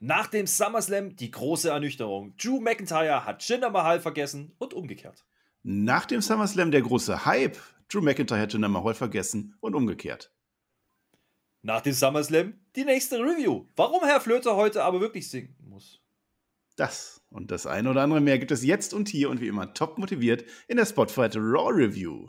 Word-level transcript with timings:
Nach 0.00 0.28
dem 0.28 0.46
SummerSlam 0.46 1.16
die 1.16 1.30
große 1.30 1.70
Ernüchterung. 1.70 2.36
Drew 2.36 2.60
McIntyre 2.60 3.24
hat 3.24 3.42
Jinder 3.42 3.70
Mahal 3.70 4.00
vergessen 4.00 4.54
und 4.58 4.72
umgekehrt. 4.72 5.24
Nach 5.64 6.06
dem 6.06 6.20
SummerSlam 6.20 6.70
der 6.70 6.82
große 6.82 7.26
Hype. 7.26 7.58
Drew 7.88 8.00
McIntyre 8.00 8.40
hat 8.40 8.52
Jinder 8.52 8.68
Mahal 8.68 8.94
vergessen 8.94 9.56
und 9.60 9.74
umgekehrt. 9.74 10.32
Nach 11.62 11.80
dem 11.80 11.94
SummerSlam 11.94 12.54
die 12.76 12.84
nächste 12.84 13.18
Review. 13.18 13.66
Warum 13.74 14.04
Herr 14.04 14.20
Flöter 14.20 14.54
heute 14.54 14.84
aber 14.84 15.00
wirklich 15.00 15.28
singen 15.28 15.56
muss. 15.58 16.00
Das 16.76 17.20
und 17.28 17.50
das 17.50 17.66
eine 17.66 17.90
oder 17.90 18.02
andere 18.02 18.20
mehr 18.20 18.38
gibt 18.38 18.52
es 18.52 18.62
jetzt 18.62 18.94
und 18.94 19.08
hier 19.08 19.30
und 19.30 19.40
wie 19.40 19.48
immer 19.48 19.74
top 19.74 19.98
motiviert 19.98 20.44
in 20.68 20.76
der 20.76 20.86
Spotfight 20.86 21.34
Raw 21.34 21.72
Review. 21.72 22.28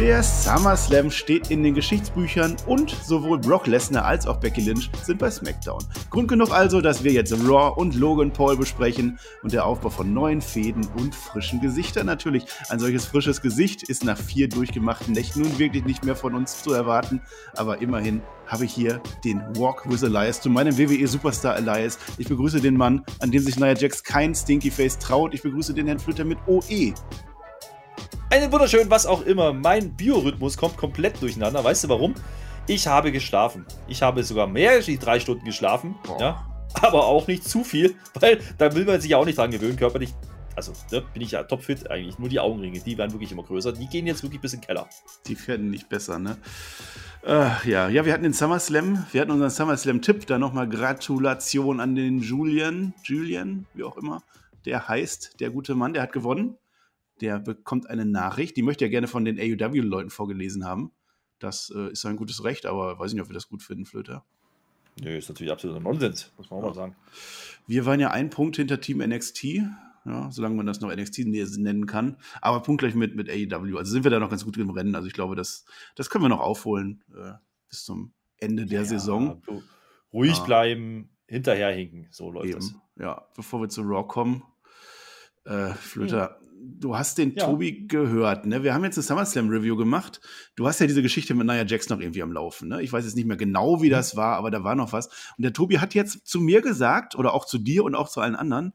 Der 0.00 0.22
SummerSlam 0.22 1.10
steht 1.10 1.50
in 1.50 1.62
den 1.62 1.74
Geschichtsbüchern 1.74 2.56
und 2.66 2.88
sowohl 3.04 3.38
Brock 3.38 3.66
Lesnar 3.66 4.06
als 4.06 4.26
auch 4.26 4.38
Becky 4.40 4.62
Lynch 4.62 4.90
sind 5.02 5.18
bei 5.18 5.30
SmackDown. 5.30 5.84
Grund 6.08 6.26
genug 6.26 6.52
also, 6.52 6.80
dass 6.80 7.04
wir 7.04 7.12
jetzt 7.12 7.34
Raw 7.34 7.78
und 7.78 7.94
Logan 7.94 8.32
Paul 8.32 8.56
besprechen 8.56 9.18
und 9.42 9.52
der 9.52 9.66
Aufbau 9.66 9.90
von 9.90 10.14
neuen 10.14 10.40
Fäden 10.40 10.88
und 10.96 11.14
frischen 11.14 11.60
Gesichtern 11.60 12.06
natürlich. 12.06 12.46
Ein 12.70 12.78
solches 12.78 13.04
frisches 13.04 13.42
Gesicht 13.42 13.90
ist 13.90 14.02
nach 14.02 14.16
vier 14.16 14.48
durchgemachten 14.48 15.12
Nächten 15.12 15.42
nun 15.42 15.58
wirklich 15.58 15.84
nicht 15.84 16.02
mehr 16.02 16.16
von 16.16 16.34
uns 16.34 16.62
zu 16.62 16.72
erwarten, 16.72 17.20
aber 17.54 17.82
immerhin 17.82 18.22
habe 18.46 18.64
ich 18.64 18.72
hier 18.72 19.02
den 19.22 19.42
Walk 19.58 19.86
with 19.86 20.02
Elias 20.02 20.40
zu 20.40 20.48
meinem 20.48 20.78
WWE 20.78 21.06
Superstar 21.08 21.58
Elias. 21.58 21.98
Ich 22.16 22.26
begrüße 22.26 22.62
den 22.62 22.78
Mann, 22.78 23.04
an 23.18 23.30
dem 23.30 23.42
sich 23.42 23.58
Nia 23.58 23.76
Jax 23.76 24.02
kein 24.02 24.34
Stinky 24.34 24.70
Face 24.70 24.98
traut. 24.98 25.34
Ich 25.34 25.42
begrüße 25.42 25.74
den 25.74 25.88
Herrn 25.88 25.98
Flütter 25.98 26.24
mit 26.24 26.38
OE. 26.46 26.94
Einen 28.32 28.52
wunderschönen, 28.52 28.88
was 28.90 29.06
auch 29.06 29.22
immer. 29.22 29.52
Mein 29.52 29.96
Biorhythmus 29.96 30.56
kommt 30.56 30.76
komplett 30.76 31.20
durcheinander. 31.20 31.64
Weißt 31.64 31.82
du 31.82 31.88
warum? 31.88 32.14
Ich 32.68 32.86
habe 32.86 33.10
geschlafen. 33.10 33.66
Ich 33.88 34.02
habe 34.02 34.22
sogar 34.22 34.46
mehr 34.46 34.70
als 34.70 34.86
drei 34.86 35.18
Stunden 35.18 35.44
geschlafen. 35.44 35.96
Ja, 36.20 36.46
aber 36.74 37.06
auch 37.06 37.26
nicht 37.26 37.42
zu 37.42 37.64
viel, 37.64 37.96
weil 38.20 38.40
da 38.56 38.72
will 38.76 38.84
man 38.84 39.00
sich 39.00 39.10
ja 39.10 39.16
auch 39.16 39.24
nicht 39.24 39.38
dran 39.38 39.50
gewöhnen, 39.50 39.76
körperlich. 39.76 40.14
Also, 40.54 40.72
ne, 40.92 41.02
bin 41.12 41.22
ich 41.22 41.32
ja 41.32 41.42
topfit 41.42 41.90
eigentlich. 41.90 42.20
Nur 42.20 42.28
die 42.28 42.38
Augenringe, 42.38 42.78
die 42.78 42.96
werden 42.96 43.10
wirklich 43.10 43.32
immer 43.32 43.42
größer. 43.42 43.72
Die 43.72 43.88
gehen 43.88 44.06
jetzt 44.06 44.22
wirklich 44.22 44.40
bis 44.40 44.52
in 44.52 44.60
den 44.60 44.66
Keller. 44.66 44.88
Die 45.26 45.48
werden 45.48 45.68
nicht 45.68 45.88
besser, 45.88 46.20
ne? 46.20 46.36
Äh, 47.26 47.68
ja. 47.68 47.88
ja, 47.88 48.04
wir 48.04 48.12
hatten 48.12 48.22
den 48.22 48.32
SummerSlam, 48.32 49.06
wir 49.10 49.22
hatten 49.22 49.32
unseren 49.32 49.50
SummerSlam-Tipp, 49.50 50.26
da 50.26 50.38
nochmal 50.38 50.68
Gratulation 50.68 51.80
an 51.80 51.96
den 51.96 52.20
Julian, 52.20 52.94
Julian, 53.02 53.66
wie 53.74 53.82
auch 53.82 53.96
immer, 53.96 54.22
der 54.66 54.86
heißt, 54.86 55.40
der 55.40 55.50
gute 55.50 55.74
Mann, 55.74 55.94
der 55.94 56.02
hat 56.02 56.12
gewonnen. 56.12 56.56
Der 57.20 57.38
bekommt 57.38 57.88
eine 57.88 58.04
Nachricht, 58.06 58.56
die 58.56 58.62
möchte 58.62 58.84
er 58.84 58.90
gerne 58.90 59.06
von 59.08 59.24
den 59.24 59.38
AUW-Leuten 59.38 60.10
vorgelesen 60.10 60.64
haben. 60.64 60.92
Das 61.38 61.72
äh, 61.74 61.92
ist 61.92 62.00
sein 62.02 62.16
gutes 62.16 62.44
Recht, 62.44 62.66
aber 62.66 62.98
weiß 62.98 63.12
nicht, 63.12 63.22
ob 63.22 63.28
wir 63.28 63.34
das 63.34 63.48
gut 63.48 63.62
finden, 63.62 63.84
Flöter. 63.86 64.24
Nö, 65.00 65.16
ist 65.16 65.28
natürlich 65.28 65.52
absoluter 65.52 65.80
Nonsens, 65.80 66.32
muss 66.36 66.50
man 66.50 66.58
auch 66.58 66.62
Ja. 66.62 66.68
mal 66.68 66.74
sagen. 66.74 66.96
Wir 67.66 67.86
waren 67.86 68.00
ja 68.00 68.10
ein 68.10 68.28
Punkt 68.30 68.56
hinter 68.56 68.80
Team 68.80 68.98
NXT, 68.98 69.44
ja, 70.04 70.30
solange 70.30 70.54
man 70.56 70.66
das 70.66 70.80
noch 70.80 70.94
NXT 70.94 71.20
nennen 71.58 71.86
kann. 71.86 72.16
Aber 72.42 72.60
punktgleich 72.62 72.94
mit, 72.94 73.14
mit 73.16 73.28
AEW. 73.30 73.78
Also 73.78 73.92
sind 73.92 74.04
wir 74.04 74.10
da 74.10 74.18
noch 74.18 74.30
ganz 74.30 74.44
gut 74.44 74.56
im 74.56 74.70
Rennen. 74.70 74.94
Also 74.94 75.06
ich 75.06 75.14
glaube, 75.14 75.36
das, 75.36 75.64
das 75.94 76.10
können 76.10 76.24
wir 76.24 76.28
noch 76.30 76.40
aufholen 76.40 77.02
äh, 77.14 77.32
bis 77.68 77.84
zum 77.84 78.12
Ende 78.38 78.66
der 78.66 78.80
Ja, 78.80 78.86
Saison. 78.86 79.42
du- 79.46 79.62
Ruhig 80.12 80.36
Ja. 80.38 80.44
bleiben, 80.44 81.10
hinterherhinken. 81.28 82.08
So 82.10 82.30
läuft 82.32 82.54
das. 82.54 82.70
Eben. 82.70 82.80
Ja, 82.98 83.26
bevor 83.36 83.60
wir 83.62 83.68
zu 83.68 83.82
Raw 83.82 84.06
kommen, 84.08 84.42
äh, 85.44 85.68
Flöter, 85.74 86.39
du 86.62 86.96
hast 86.96 87.18
den 87.18 87.34
Ja. 87.34 87.46
Tobi 87.46 87.86
gehört, 87.86 88.46
ne? 88.46 88.62
Wir 88.62 88.74
haben 88.74 88.84
jetzt 88.84 88.96
eine 88.98 89.02
SummerSlam-Review 89.04 89.76
gemacht. 89.76 90.20
Du 90.56 90.66
hast 90.66 90.78
ja 90.80 90.86
diese 90.86 91.02
Geschichte 91.02 91.34
mit 91.34 91.46
Nia 91.46 91.64
Jax 91.64 91.88
noch 91.88 92.00
irgendwie 92.00 92.22
am 92.22 92.32
Laufen, 92.32 92.68
ne? 92.68 92.82
Ich 92.82 92.92
weiß 92.92 93.04
jetzt 93.04 93.16
nicht 93.16 93.26
mehr 93.26 93.36
genau, 93.36 93.82
wie 93.82 93.86
Mhm. 93.86 93.92
das 93.92 94.16
war, 94.16 94.36
aber 94.36 94.50
da 94.50 94.62
war 94.64 94.74
noch 94.74 94.92
was. 94.92 95.06
Und 95.36 95.42
der 95.42 95.52
Tobi 95.52 95.78
hat 95.78 95.94
jetzt 95.94 96.26
zu 96.26 96.40
mir 96.40 96.60
gesagt, 96.60 97.14
oder 97.16 97.32
auch 97.34 97.44
zu 97.46 97.58
dir 97.58 97.84
und 97.84 97.94
auch 97.94 98.08
zu 98.08 98.20
allen 98.20 98.36
anderen, 98.36 98.72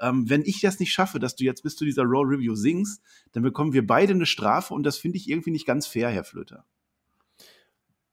ähm, 0.00 0.28
wenn 0.30 0.42
ich 0.42 0.60
das 0.60 0.78
nicht 0.78 0.92
schaffe, 0.92 1.18
dass 1.18 1.34
du 1.36 1.44
jetzt 1.44 1.62
bis 1.62 1.74
zu 1.76 1.84
dieser 1.84 2.04
Raw-Review 2.04 2.54
singst, 2.54 3.02
dann 3.32 3.42
bekommen 3.42 3.72
wir 3.72 3.86
beide 3.86 4.12
eine 4.14 4.26
Strafe 4.26 4.72
und 4.74 4.84
das 4.84 4.96
finde 4.96 5.16
ich 5.18 5.28
irgendwie 5.28 5.50
nicht 5.50 5.66
ganz 5.66 5.86
fair, 5.86 6.08
Herr 6.10 6.24
Flöter. 6.24 6.64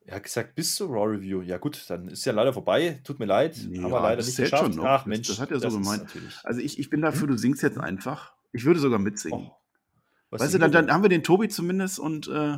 Er 0.08 0.18
hat 0.18 0.24
gesagt, 0.24 0.54
bis 0.56 0.76
zur 0.76 0.90
Raw 0.90 1.16
Review. 1.16 1.42
Ja, 1.42 1.58
gut, 1.58 1.84
dann 1.90 2.08
ist 2.10 2.26
ja 2.26 2.32
leider 2.34 2.54
vorbei. 2.54 3.02
Tut 3.04 3.18
mir 3.20 3.26
leid. 3.26 3.58
Ja, 3.58 3.82
haben 3.82 3.92
wir 3.92 4.02
leider 4.02 4.18
das 4.18 4.28
nicht 4.28 4.38
geschafft. 4.38 4.64
schon 4.66 4.76
noch. 4.76 4.86
Ach, 4.86 5.00
Das- 5.00 5.06
Mensch. 5.08 5.28
das 5.28 5.40
hat 5.40 5.50
er 5.50 5.60
so 5.60 5.70
gemeint. 5.70 6.04
natürlich- 6.04 6.36
Also 6.44 6.62
ich, 6.62 6.78
ich 6.78 6.92
bin 6.92 7.02
dafür, 7.02 7.28
du 7.28 7.38
singst 7.38 7.64
jetzt 7.64 7.80
einfach. 7.80 8.34
Ich 8.56 8.66
würde 8.66 8.80
sogar 8.80 9.00
mitsingen. 9.00 9.48
Oh, 9.52 10.38
weißt 10.38 10.54
du, 10.54 10.58
dann, 10.60 10.72
dann 10.72 10.92
haben 10.92 11.04
wir 11.04 11.10
den 11.10 11.24
Tobi 11.24 11.50
zumindest 11.50 12.00
und 12.00 12.28
äh, 12.28 12.58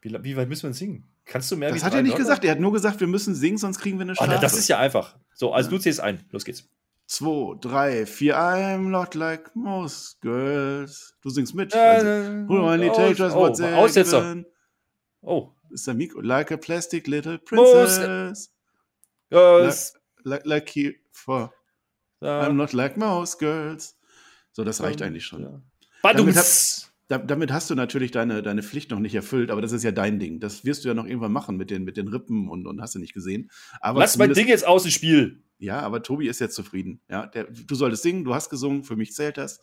Wie, 0.00 0.16
wie 0.24 0.36
weit 0.36 0.48
müssen 0.48 0.62
wir 0.64 0.70
denn 0.70 0.74
singen? 0.74 1.08
Kannst 1.24 1.50
du 1.50 1.56
mehr 1.56 1.70
das 1.70 1.84
hat 1.84 1.94
er 1.94 2.02
nicht 2.02 2.16
gesagt. 2.16 2.44
Er 2.44 2.52
hat 2.52 2.60
nur 2.60 2.72
gesagt, 2.72 2.98
wir 3.00 3.06
müssen 3.06 3.34
singen, 3.34 3.58
sonst 3.58 3.78
kriegen 3.78 3.98
wir 3.98 4.02
eine 4.02 4.12
Oh, 4.12 4.14
Strafe. 4.16 4.32
na, 4.32 4.40
das 4.40 4.56
ist 4.56 4.68
ja 4.68 4.78
einfach. 4.78 5.16
So, 5.34 5.52
also 5.52 5.70
du 5.70 5.78
zählst 5.78 6.00
ein. 6.00 6.24
Los 6.30 6.44
geht's. 6.44 6.68
Zwei, 7.06 7.56
drei, 7.60 8.06
vier, 8.06 8.38
I'm 8.38 8.88
not 8.88 9.14
like 9.14 9.54
most 9.54 10.20
girls. 10.22 11.14
Du 11.20 11.30
singst 11.30 11.54
mit. 11.54 11.74
Äh, 11.74 11.78
Also, 11.78 12.46
oh, 12.48 12.56
oh, 12.56 13.40
what's 13.40 13.60
Aussetzer. 13.60 14.44
Oh. 15.20 15.50
Ist 15.70 15.86
der 15.86 15.94
Mikro. 15.94 16.20
Like 16.20 16.50
a 16.52 16.56
plastic 16.56 17.06
little 17.06 17.38
princess. 17.38 18.52
Ja, 19.30 19.58
das, 19.58 19.94
Like, 20.24 20.44
like 20.46 20.76
you 20.76 20.92
for. 21.10 21.52
ja, 22.20 22.42
I'm 22.46 22.52
not 22.54 22.72
like 22.72 22.96
most 22.96 23.38
girls. 23.38 23.96
So, 24.52 24.64
das 24.64 24.82
reicht 24.82 25.02
eigentlich 25.02 25.24
schon. 25.24 25.42
Ja. 25.42 25.60
Damit 26.02 26.36
Da, 27.08 27.18
damit 27.18 27.52
hast 27.52 27.68
du 27.68 27.74
natürlich 27.74 28.10
deine, 28.10 28.42
deine 28.42 28.62
Pflicht 28.62 28.90
noch 28.90 28.98
nicht 28.98 29.14
erfüllt, 29.14 29.50
aber 29.50 29.60
das 29.60 29.72
ist 29.72 29.82
ja 29.82 29.90
dein 29.92 30.18
Ding. 30.18 30.40
Das 30.40 30.64
wirst 30.64 30.84
du 30.84 30.88
ja 30.88 30.94
noch 30.94 31.04
irgendwann 31.06 31.32
machen 31.32 31.56
mit 31.56 31.70
den, 31.70 31.84
mit 31.84 31.96
den 31.96 32.08
Rippen 32.08 32.48
und, 32.48 32.66
und 32.66 32.80
hast 32.80 32.94
du 32.94 32.98
nicht 32.98 33.12
gesehen. 33.12 33.50
Aber 33.80 34.00
Lass 34.00 34.16
mein 34.16 34.32
Ding 34.32 34.48
jetzt 34.48 34.66
aus 34.66 34.82
dem 34.84 34.92
Spiel. 34.92 35.42
Ja, 35.58 35.80
aber 35.80 36.02
Tobi 36.02 36.26
ist 36.28 36.40
jetzt 36.40 36.54
zufrieden. 36.54 37.00
Ja, 37.08 37.26
der, 37.26 37.44
du 37.44 37.74
solltest 37.74 38.02
singen, 38.02 38.24
du 38.24 38.34
hast 38.34 38.48
gesungen, 38.50 38.82
für 38.84 38.96
mich 38.96 39.12
zählt 39.12 39.36
das. 39.36 39.60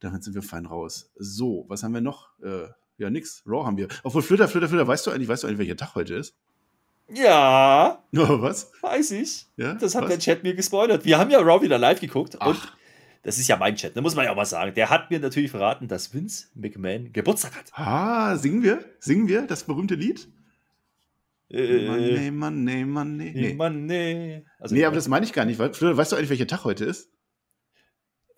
Damit 0.00 0.22
sind 0.24 0.34
wir 0.34 0.42
fein 0.42 0.66
raus. 0.66 1.10
So, 1.16 1.64
was 1.68 1.82
haben 1.82 1.92
wir 1.94 2.00
noch? 2.00 2.28
Äh, 2.42 2.68
ja, 2.98 3.10
nix. 3.10 3.42
Raw 3.46 3.64
haben 3.64 3.76
wir. 3.76 3.88
Obwohl, 4.04 4.22
Flitter, 4.22 4.46
Flitter, 4.46 4.68
Flitter, 4.68 4.86
weißt 4.86 5.06
du 5.06 5.10
eigentlich, 5.10 5.28
weißt 5.28 5.42
du 5.42 5.46
eigentlich, 5.48 5.58
welcher 5.58 5.76
Tag 5.76 5.94
heute 5.94 6.14
ist? 6.14 6.36
Ja, 7.12 8.04
Oh, 8.12 8.16
was? 8.42 8.70
weiß 8.82 9.12
ich. 9.12 9.46
Ja, 9.56 9.74
Das 9.74 9.94
hat 9.94 10.02
was? 10.04 10.10
der 10.10 10.18
Chat 10.18 10.42
mir 10.42 10.54
gespoilert. 10.54 11.04
Wir 11.04 11.18
haben 11.18 11.30
ja 11.30 11.40
Raw 11.40 11.62
wieder 11.62 11.78
live 11.78 12.00
geguckt 12.00 12.34
und 12.34 12.42
Ach. 12.42 12.76
Das 13.22 13.38
ist 13.38 13.48
ja 13.48 13.56
mein 13.56 13.76
Chat, 13.76 13.96
da 13.96 14.00
muss 14.00 14.14
man 14.14 14.24
ja 14.24 14.32
auch 14.32 14.36
mal 14.36 14.44
sagen. 14.44 14.74
Der 14.74 14.90
hat 14.90 15.10
mir 15.10 15.20
natürlich 15.20 15.50
verraten, 15.50 15.88
dass 15.88 16.12
Vince 16.14 16.48
McMahon 16.54 17.12
Geburtstag 17.12 17.56
hat. 17.56 17.72
Ah, 17.72 18.36
singen 18.36 18.62
wir? 18.62 18.84
Singen 19.00 19.28
wir 19.28 19.42
das 19.42 19.64
berühmte 19.64 19.94
Lied? 19.94 20.28
Äh, 21.50 21.86
Money, 21.86 22.30
money, 22.30 22.84
money. 22.84 23.32
nee. 23.34 23.70
Nee. 23.70 24.44
Also, 24.58 24.74
nee, 24.74 24.84
aber 24.84 24.96
das 24.96 25.08
meine 25.08 25.24
ich 25.24 25.32
gar 25.32 25.46
nicht. 25.46 25.58
weißt 25.58 25.80
du 26.12 26.16
eigentlich, 26.16 26.28
welcher 26.28 26.46
Tag 26.46 26.64
heute 26.64 26.84
ist? 26.84 27.10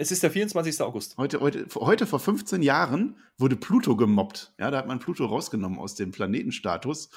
es 0.01 0.11
ist 0.11 0.23
der 0.23 0.31
24. 0.31 0.81
August. 0.81 1.19
Heute, 1.19 1.41
heute, 1.41 1.67
heute 1.75 2.07
vor 2.07 2.21
15 2.21 2.63
Jahren 2.63 3.17
wurde 3.37 3.55
Pluto 3.55 3.97
gemobbt. 3.97 4.55
Ja, 4.59 4.71
da 4.71 4.79
hat 4.79 4.87
man 4.87 4.99
Pluto 4.99 5.27
rausgenommen 5.27 5.79
aus 5.79 5.95
dem 5.95 6.11
Planetenstatus. 6.11 7.11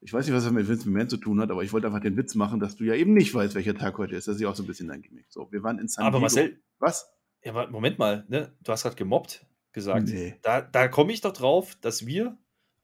Ich 0.00 0.12
weiß 0.12 0.26
nicht, 0.26 0.34
was 0.34 0.44
das 0.44 0.52
mit 0.52 0.68
Vince 0.68 0.88
McMahon 0.88 1.08
zu 1.08 1.16
tun 1.16 1.40
hat, 1.40 1.50
aber 1.50 1.62
ich 1.62 1.72
wollte 1.72 1.86
einfach 1.86 2.00
den 2.00 2.16
Witz 2.16 2.34
machen, 2.34 2.60
dass 2.60 2.76
du 2.76 2.84
ja 2.84 2.94
eben 2.94 3.14
nicht 3.14 3.34
weißt, 3.34 3.54
welcher 3.54 3.74
Tag 3.74 3.98
heute 3.98 4.16
ist. 4.16 4.28
Das 4.28 4.36
ist 4.36 4.40
ja 4.40 4.48
auch 4.48 4.56
so 4.56 4.62
ein 4.62 4.66
bisschen 4.66 4.88
dein 4.88 5.02
Gimmick. 5.02 5.26
So, 5.28 5.50
wir 5.50 5.62
waren 5.62 5.78
in 5.78 5.88
San 5.88 6.04
Aber 6.04 6.18
Diego. 6.18 6.22
Marcel, 6.22 6.60
Was? 6.78 7.10
ja, 7.42 7.52
aber 7.52 7.68
Moment 7.70 7.98
mal, 7.98 8.24
ne? 8.28 8.52
du 8.62 8.72
hast 8.72 8.82
gerade 8.82 8.96
gemobbt 8.96 9.46
gesagt. 9.72 10.08
Nee. 10.08 10.36
Da, 10.42 10.60
da 10.60 10.88
komme 10.88 11.12
ich 11.12 11.20
doch 11.20 11.32
drauf, 11.32 11.76
dass 11.80 12.06
wir 12.06 12.36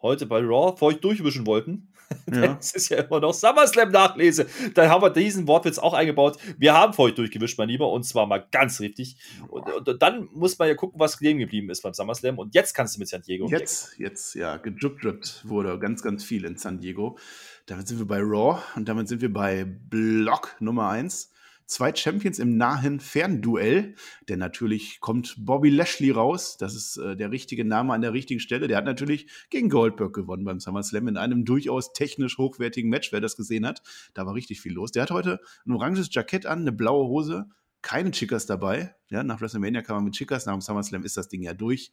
heute 0.02 0.26
bei 0.26 0.38
Raw 0.40 0.76
vor 0.76 0.88
euch 0.88 1.00
durchwischen 1.00 1.46
wollten. 1.46 1.88
Ja. 2.34 2.56
Es 2.58 2.74
ist 2.74 2.88
ja 2.88 2.98
immer 2.98 3.20
noch 3.20 3.32
SummerSlam-Nachlese. 3.32 4.46
Dann 4.74 4.88
haben 4.88 5.02
wir 5.02 5.10
diesen 5.10 5.46
Wortwitz 5.46 5.78
auch 5.78 5.94
eingebaut. 5.94 6.38
Wir 6.58 6.74
haben 6.74 6.92
vor 6.92 7.06
euch 7.06 7.14
durchgewischt, 7.14 7.58
mein 7.58 7.68
Lieber, 7.68 7.90
und 7.90 8.04
zwar 8.04 8.26
mal 8.26 8.44
ganz 8.50 8.80
richtig. 8.80 9.16
Und, 9.48 9.88
und 9.88 10.02
dann 10.02 10.28
muss 10.32 10.58
man 10.58 10.68
ja 10.68 10.74
gucken, 10.74 10.98
was 10.98 11.18
kleben 11.18 11.38
geblieben 11.38 11.70
ist 11.70 11.82
beim 11.82 11.94
SummerSlam. 11.94 12.38
Und 12.38 12.54
jetzt 12.54 12.74
kannst 12.74 12.96
du 12.96 13.00
mit 13.00 13.08
San 13.08 13.22
Diego. 13.22 13.46
Jetzt, 13.48 13.98
jetzt, 13.98 14.34
ja, 14.34 14.56
gedrippt 14.56 15.44
wurde 15.44 15.78
ganz, 15.78 16.02
ganz 16.02 16.24
viel 16.24 16.44
in 16.44 16.56
San 16.56 16.80
Diego. 16.80 17.18
Damit 17.66 17.88
sind 17.88 17.98
wir 17.98 18.06
bei 18.06 18.20
Raw 18.20 18.60
und 18.76 18.88
damit 18.88 19.08
sind 19.08 19.20
wir 19.20 19.32
bei 19.32 19.64
Block 19.64 20.56
Nummer 20.60 20.88
1. 20.88 21.33
Zwei 21.66 21.94
Champions 21.94 22.38
im 22.38 22.56
nahen 22.56 23.00
Fernduell. 23.00 23.94
Denn 24.28 24.38
natürlich 24.38 25.00
kommt 25.00 25.34
Bobby 25.38 25.70
Lashley 25.70 26.10
raus. 26.10 26.56
Das 26.58 26.74
ist 26.74 26.98
äh, 26.98 27.16
der 27.16 27.30
richtige 27.30 27.64
Name 27.64 27.94
an 27.94 28.02
der 28.02 28.12
richtigen 28.12 28.40
Stelle. 28.40 28.68
Der 28.68 28.76
hat 28.76 28.84
natürlich 28.84 29.28
gegen 29.50 29.70
Goldberg 29.70 30.14
gewonnen 30.14 30.44
beim 30.44 30.60
SummerSlam 30.60 31.08
in 31.08 31.16
einem 31.16 31.44
durchaus 31.44 31.92
technisch 31.92 32.36
hochwertigen 32.38 32.90
Match, 32.90 33.12
wer 33.12 33.20
das 33.20 33.36
gesehen 33.36 33.66
hat. 33.66 33.82
Da 34.12 34.26
war 34.26 34.34
richtig 34.34 34.60
viel 34.60 34.72
los. 34.72 34.92
Der 34.92 35.04
hat 35.04 35.10
heute 35.10 35.40
ein 35.66 35.72
oranges 35.72 36.08
Jackett 36.12 36.44
an, 36.46 36.60
eine 36.60 36.72
blaue 36.72 37.08
Hose, 37.08 37.46
keine 37.80 38.10
Chickas 38.10 38.46
dabei. 38.46 38.94
Ja, 39.08 39.22
nach 39.22 39.40
WrestleMania 39.40 39.82
kann 39.82 39.96
man 39.96 40.04
mit 40.04 40.14
Chickas, 40.14 40.46
nach 40.46 40.54
dem 40.54 40.60
SummerSlam 40.60 41.04
ist 41.04 41.16
das 41.16 41.28
Ding 41.28 41.42
ja 41.42 41.54
durch. 41.54 41.92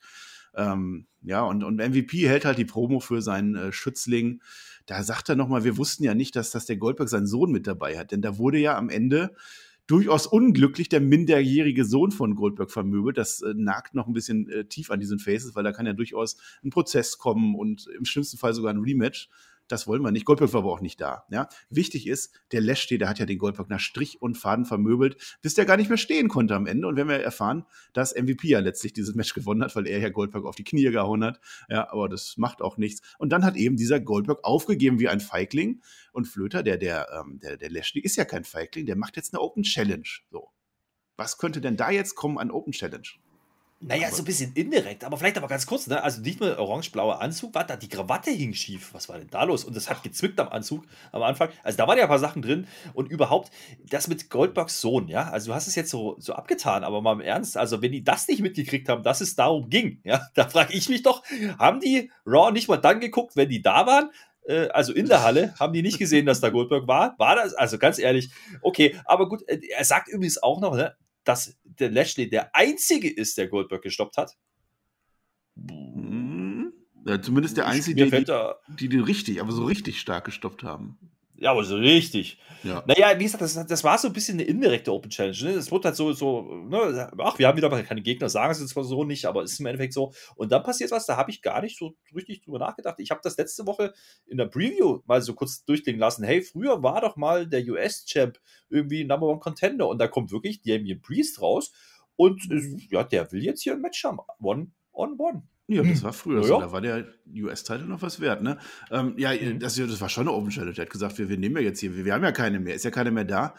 Ähm, 0.56 1.08
ja, 1.24 1.44
und, 1.44 1.64
und 1.64 1.76
MVP 1.78 2.28
hält 2.28 2.46
halt 2.46 2.58
die 2.58 2.66
Promo 2.66 3.00
für 3.00 3.22
seinen 3.22 3.56
äh, 3.56 3.72
Schützling. 3.72 4.42
Da 4.86 5.04
sagt 5.04 5.30
er 5.30 5.36
nochmal, 5.36 5.64
wir 5.64 5.78
wussten 5.78 6.04
ja 6.04 6.14
nicht, 6.16 6.36
dass, 6.36 6.52
dass 6.52 6.66
der 6.66 6.78
Goldberg 6.78 7.10
seinen 7.10 7.28
Sohn 7.28 7.52
mit 7.52 7.68
dabei 7.68 7.98
hat. 7.98 8.12
Denn 8.12 8.22
da 8.22 8.38
wurde 8.38 8.58
ja 8.58 8.78
am 8.78 8.90
Ende 8.90 9.36
durchaus 9.88 10.26
unglücklich 10.26 10.90
der 10.90 11.02
minderjährige 11.02 11.86
Sohn 11.86 12.12
von 12.12 12.36
Goldberg 12.36 12.72
vermöbelt. 12.72 13.18
Das 13.18 13.42
äh, 13.42 13.54
nagt 13.56 13.94
noch 13.94 14.08
ein 14.08 14.14
bisschen 14.14 14.50
äh, 14.50 14.66
tief 14.66 14.90
an 14.90 15.00
diesen 15.00 15.20
Faces, 15.20 15.56
weil 15.56 15.64
da 15.64 15.72
kann 15.72 15.86
ja 15.86 15.94
durchaus 15.94 16.38
ein 16.64 16.70
Prozess 16.70 17.18
kommen 17.18 17.56
und 17.56 17.88
im 17.98 18.06
schlimmsten 18.06 18.38
Fall 18.38 18.54
sogar 18.54 18.74
ein 18.74 18.80
Rematch. 18.80 19.30
Das 19.72 19.88
wollen 19.88 20.02
wir 20.02 20.12
nicht. 20.12 20.26
Goldberg 20.26 20.52
war 20.52 20.62
aber 20.62 20.72
auch 20.74 20.82
nicht 20.82 21.00
da. 21.00 21.24
Ja? 21.30 21.48
Wichtig 21.70 22.06
ist, 22.06 22.34
der 22.52 22.60
Lashley, 22.60 22.98
der 22.98 23.08
hat 23.08 23.20
ja 23.20 23.26
den 23.26 23.38
Goldberg 23.38 23.70
nach 23.70 23.80
Strich 23.80 24.22
und 24.22 24.38
Faden 24.38 24.66
vermöbelt, 24.66 25.16
bis 25.42 25.54
der 25.54 25.66
gar 25.66 25.78
nicht 25.78 25.88
mehr 25.88 25.98
stehen 25.98 26.28
konnte 26.28 26.56
am 26.56 26.66
Ende. 26.66 26.88
Und 26.88 26.98
wir 26.98 27.04
haben 27.04 27.10
ja 27.10 27.18
erfahren, 27.18 27.66
dass 27.94 28.14
MVP 28.14 28.50
ja 28.50 28.60
letztlich 28.60 28.92
dieses 28.92 29.16
Match 29.16 29.34
gewonnen 29.34 29.64
hat, 29.64 29.74
weil 29.78 29.88
er 29.88 30.00
ja 30.00 30.10
Goldberg 30.10 30.44
auf 30.44 30.56
die 30.56 30.66
Knie 30.66 30.84
gehauen 30.92 31.24
hat. 31.24 31.40
Ja, 31.70 31.90
aber 31.90 32.10
das 32.10 32.36
macht 32.36 32.62
auch 32.62 32.76
nichts. 32.76 33.02
Und 33.18 33.30
dann 33.30 33.46
hat 33.46 33.56
eben 33.56 33.78
dieser 33.78 34.02
Goldberg 34.02 34.44
aufgegeben 34.44 35.00
wie 35.00 35.08
ein 35.08 35.22
Feigling. 35.22 35.82
Und 36.12 36.28
Flöter, 36.28 36.64
der, 36.64 36.76
der, 36.76 37.08
ähm, 37.18 37.40
der, 37.40 37.56
der 37.56 37.70
Lashley, 37.70 38.02
ist 38.02 38.18
ja 38.18 38.26
kein 38.26 38.44
Feigling, 38.44 38.86
der 38.86 38.98
macht 38.98 39.16
jetzt 39.16 39.34
eine 39.34 39.40
Open 39.40 39.64
Challenge. 39.64 40.08
So. 40.30 40.50
Was 41.16 41.38
könnte 41.38 41.62
denn 41.62 41.78
da 41.78 41.92
jetzt 41.92 42.16
kommen 42.16 42.38
an 42.38 42.52
Open 42.52 42.74
Challenge? 42.74 43.08
Naja, 43.84 44.08
aber 44.08 44.16
so 44.16 44.22
ein 44.22 44.26
bisschen 44.26 44.54
indirekt, 44.54 45.04
aber 45.04 45.18
vielleicht 45.18 45.38
aber 45.38 45.48
ganz 45.48 45.66
kurz, 45.66 45.88
ne? 45.88 46.04
Also 46.04 46.22
nicht 46.22 46.40
nur 46.40 46.58
orange-blauer 46.60 47.20
Anzug, 47.20 47.56
warte, 47.56 47.76
die 47.78 47.90
Krawatte 47.90 48.30
hing 48.30 48.54
schief. 48.54 48.94
Was 48.94 49.10
war 49.10 49.18
denn 49.18 49.30
da 49.32 49.44
los? 49.44 49.64
Und 49.64 49.76
das 49.76 49.90
hat 49.90 50.04
gezwickt 50.04 50.40
am 50.40 50.50
Anzug 50.50 50.84
am 51.12 51.24
Anfang. 51.24 51.50
Also 51.64 51.78
da 51.78 51.88
waren 51.88 51.98
ja 51.98 52.04
ein 52.04 52.10
paar 52.10 52.20
Sachen 52.20 52.44
drin 52.44 52.68
und 52.94 53.10
überhaupt 53.10 53.52
das 53.90 54.08
mit 54.08 54.30
Goldbergs 54.30 54.82
Sohn, 54.82 55.08
ja. 55.08 55.30
Also 55.30 55.50
du 55.50 55.56
hast 55.56 55.66
es 55.66 55.74
jetzt 55.74 55.90
so, 55.90 56.16
so 56.20 56.34
abgetan, 56.34 56.84
aber 56.84 57.02
mal 57.02 57.14
im 57.14 57.22
Ernst, 57.22 57.58
also 57.58 57.82
wenn 57.82 57.92
die 57.92 58.04
das 58.04 58.28
nicht 58.28 58.42
mitgekriegt 58.42 58.88
haben, 58.88 59.02
dass 59.02 59.20
es 59.20 59.36
darum 59.36 59.68
ging, 59.70 60.00
ja, 60.04 60.28
da 60.36 60.48
frage 60.48 60.74
ich 60.74 60.88
mich 60.88 61.02
doch, 61.02 61.24
haben 61.58 61.80
die 61.80 62.12
Raw 62.26 62.52
nicht 62.52 62.68
mal 62.68 62.78
dann 62.78 63.00
geguckt, 63.00 63.36
wenn 63.36 63.50
die 63.50 63.64
da 63.64 63.88
waren? 63.88 64.12
Äh, 64.46 64.68
also 64.68 64.94
in 64.94 65.08
der 65.08 65.24
Halle, 65.24 65.56
haben 65.60 65.74
die 65.74 65.82
nicht 65.82 65.98
gesehen, 65.98 66.28
dass 66.28 66.40
da 66.40 66.50
Goldberg 66.50 66.88
war? 66.88 67.16
War 67.18 67.36
das? 67.36 67.56
Also 67.56 67.80
ganz 67.80 67.98
ehrlich, 67.98 68.30
okay, 68.62 68.96
aber 69.06 69.28
gut, 69.28 69.42
äh, 69.48 69.60
er 69.76 69.86
sagt 69.86 70.08
übrigens 70.08 70.42
auch 70.42 70.62
noch, 70.62 70.76
ne, 70.76 70.96
dass 71.24 71.58
der 71.64 71.92
Lashley 71.92 72.30
der 72.30 72.56
einzige 72.56 73.10
ist, 73.10 73.38
der 73.38 73.48
Goldberg 73.48 73.84
gestoppt 73.84 74.18
hat. 74.18 74.38
Hm. 75.56 76.74
Ja, 77.06 77.22
zumindest 77.22 77.58
der 77.58 77.68
einzige, 77.68 78.06
die, 78.06 78.26
die, 78.80 78.90
die 78.90 79.00
richtig, 79.00 79.42
aber 79.42 79.52
so 79.52 79.66
richtig 79.66 80.00
stark 80.00 80.26
gestoppt 80.26 80.64
haben. 80.64 80.98
Ja, 81.42 81.54
aber 81.54 81.64
so 81.64 81.76
richtig. 81.76 82.38
Ja. 82.64 82.84
Naja, 82.86 83.18
wie 83.18 83.24
gesagt, 83.24 83.42
das, 83.42 83.56
das 83.66 83.84
war 83.84 83.98
so 83.98 84.10
ein 84.10 84.14
bisschen 84.14 84.36
eine 84.36 84.48
indirekte 84.48 84.94
Open 84.94 85.10
Challenge. 85.10 85.36
Ne? 85.42 85.56
Das 85.56 85.72
wurde 85.72 85.88
halt 85.88 85.96
so, 85.96 86.14
so 86.14 86.44
ne? 86.44 87.12
ach, 87.18 87.40
wir 87.40 87.48
haben 87.48 87.58
wieder 87.58 87.82
keine 87.82 88.04
Gegner, 88.04 88.30
sagen 88.30 88.52
es 88.52 88.68
zwar 88.68 88.84
so 88.84 89.04
nicht, 89.04 89.26
aber 89.26 89.42
es 89.42 89.54
ist 89.54 89.60
im 89.60 89.66
Endeffekt 89.66 89.94
so. 89.94 90.14
Und 90.36 90.52
dann 90.52 90.62
passiert 90.62 90.92
was, 90.92 91.08
da 91.08 91.18
habe 91.18 91.32
ich 91.32 91.42
gar 91.42 91.64
nicht 91.64 91.80
so 91.80 91.96
richtig 92.14 92.44
drüber 92.44 92.60
nachgedacht. 92.60 93.00
Ich 93.00 93.10
habe 93.10 93.22
das 93.24 93.38
letzte 93.38 93.66
Woche 93.66 93.92
in 94.28 94.38
der 94.38 94.46
Preview 94.46 95.00
mal 95.08 95.20
so 95.24 95.34
kurz 95.34 95.66
durchklingen 95.66 96.00
lassen. 96.00 96.24
Hey, 96.24 96.44
früher 96.44 96.84
war 96.84 97.02
doch 97.02 97.16
mal 97.16 97.48
der 97.48 97.68
US-Champ 97.68 98.40
irgendwie 98.70 99.04
Number 99.04 99.26
One 99.26 99.40
Contender 99.40 99.88
und 99.88 99.98
da 99.98 100.08
kommt 100.08 100.32
wirklich 100.32 100.62
Damien 100.62 101.02
Priest 101.02 101.42
raus 101.42 101.72
und 102.18 102.40
ja, 102.92 103.04
der 103.04 103.32
will 103.32 103.44
jetzt 103.44 103.64
hier 103.64 103.74
ein 103.74 103.82
Match 103.82 104.04
haben. 104.04 104.20
One 104.40 104.68
on 104.94 105.16
one. 105.18 105.42
Ja, 105.72 105.84
das 105.84 106.00
hm. 106.00 106.04
war 106.04 106.14
früher 106.14 106.42
ja. 106.42 106.48
so. 106.48 106.60
Da 106.60 106.72
war 106.72 106.82
der 106.82 107.06
US-Titel 107.34 107.86
noch 107.86 108.02
was 108.02 108.20
wert, 108.20 108.44
ne? 108.44 108.58
Ähm, 108.92 109.14
ja, 109.18 109.32
mhm. 109.32 109.60
das, 109.60 109.76
das, 109.76 110.02
war 110.02 110.10
schon 110.10 110.28
eine 110.28 110.36
Open 110.36 110.50
Challenge. 110.50 110.78
Er 110.78 110.82
hat 110.82 110.90
gesagt, 110.90 111.18
wir, 111.18 111.30
wir 111.30 111.38
nehmen 111.38 111.56
ja 111.56 111.62
jetzt 111.62 111.80
hier, 111.80 111.96
wir, 111.96 112.04
wir 112.04 112.14
haben 112.14 112.24
ja 112.24 112.32
keine 112.32 112.60
mehr, 112.60 112.76
ist 112.76 112.84
ja 112.84 112.92
keine 112.92 113.12
mehr 113.12 113.24
da. 113.24 113.56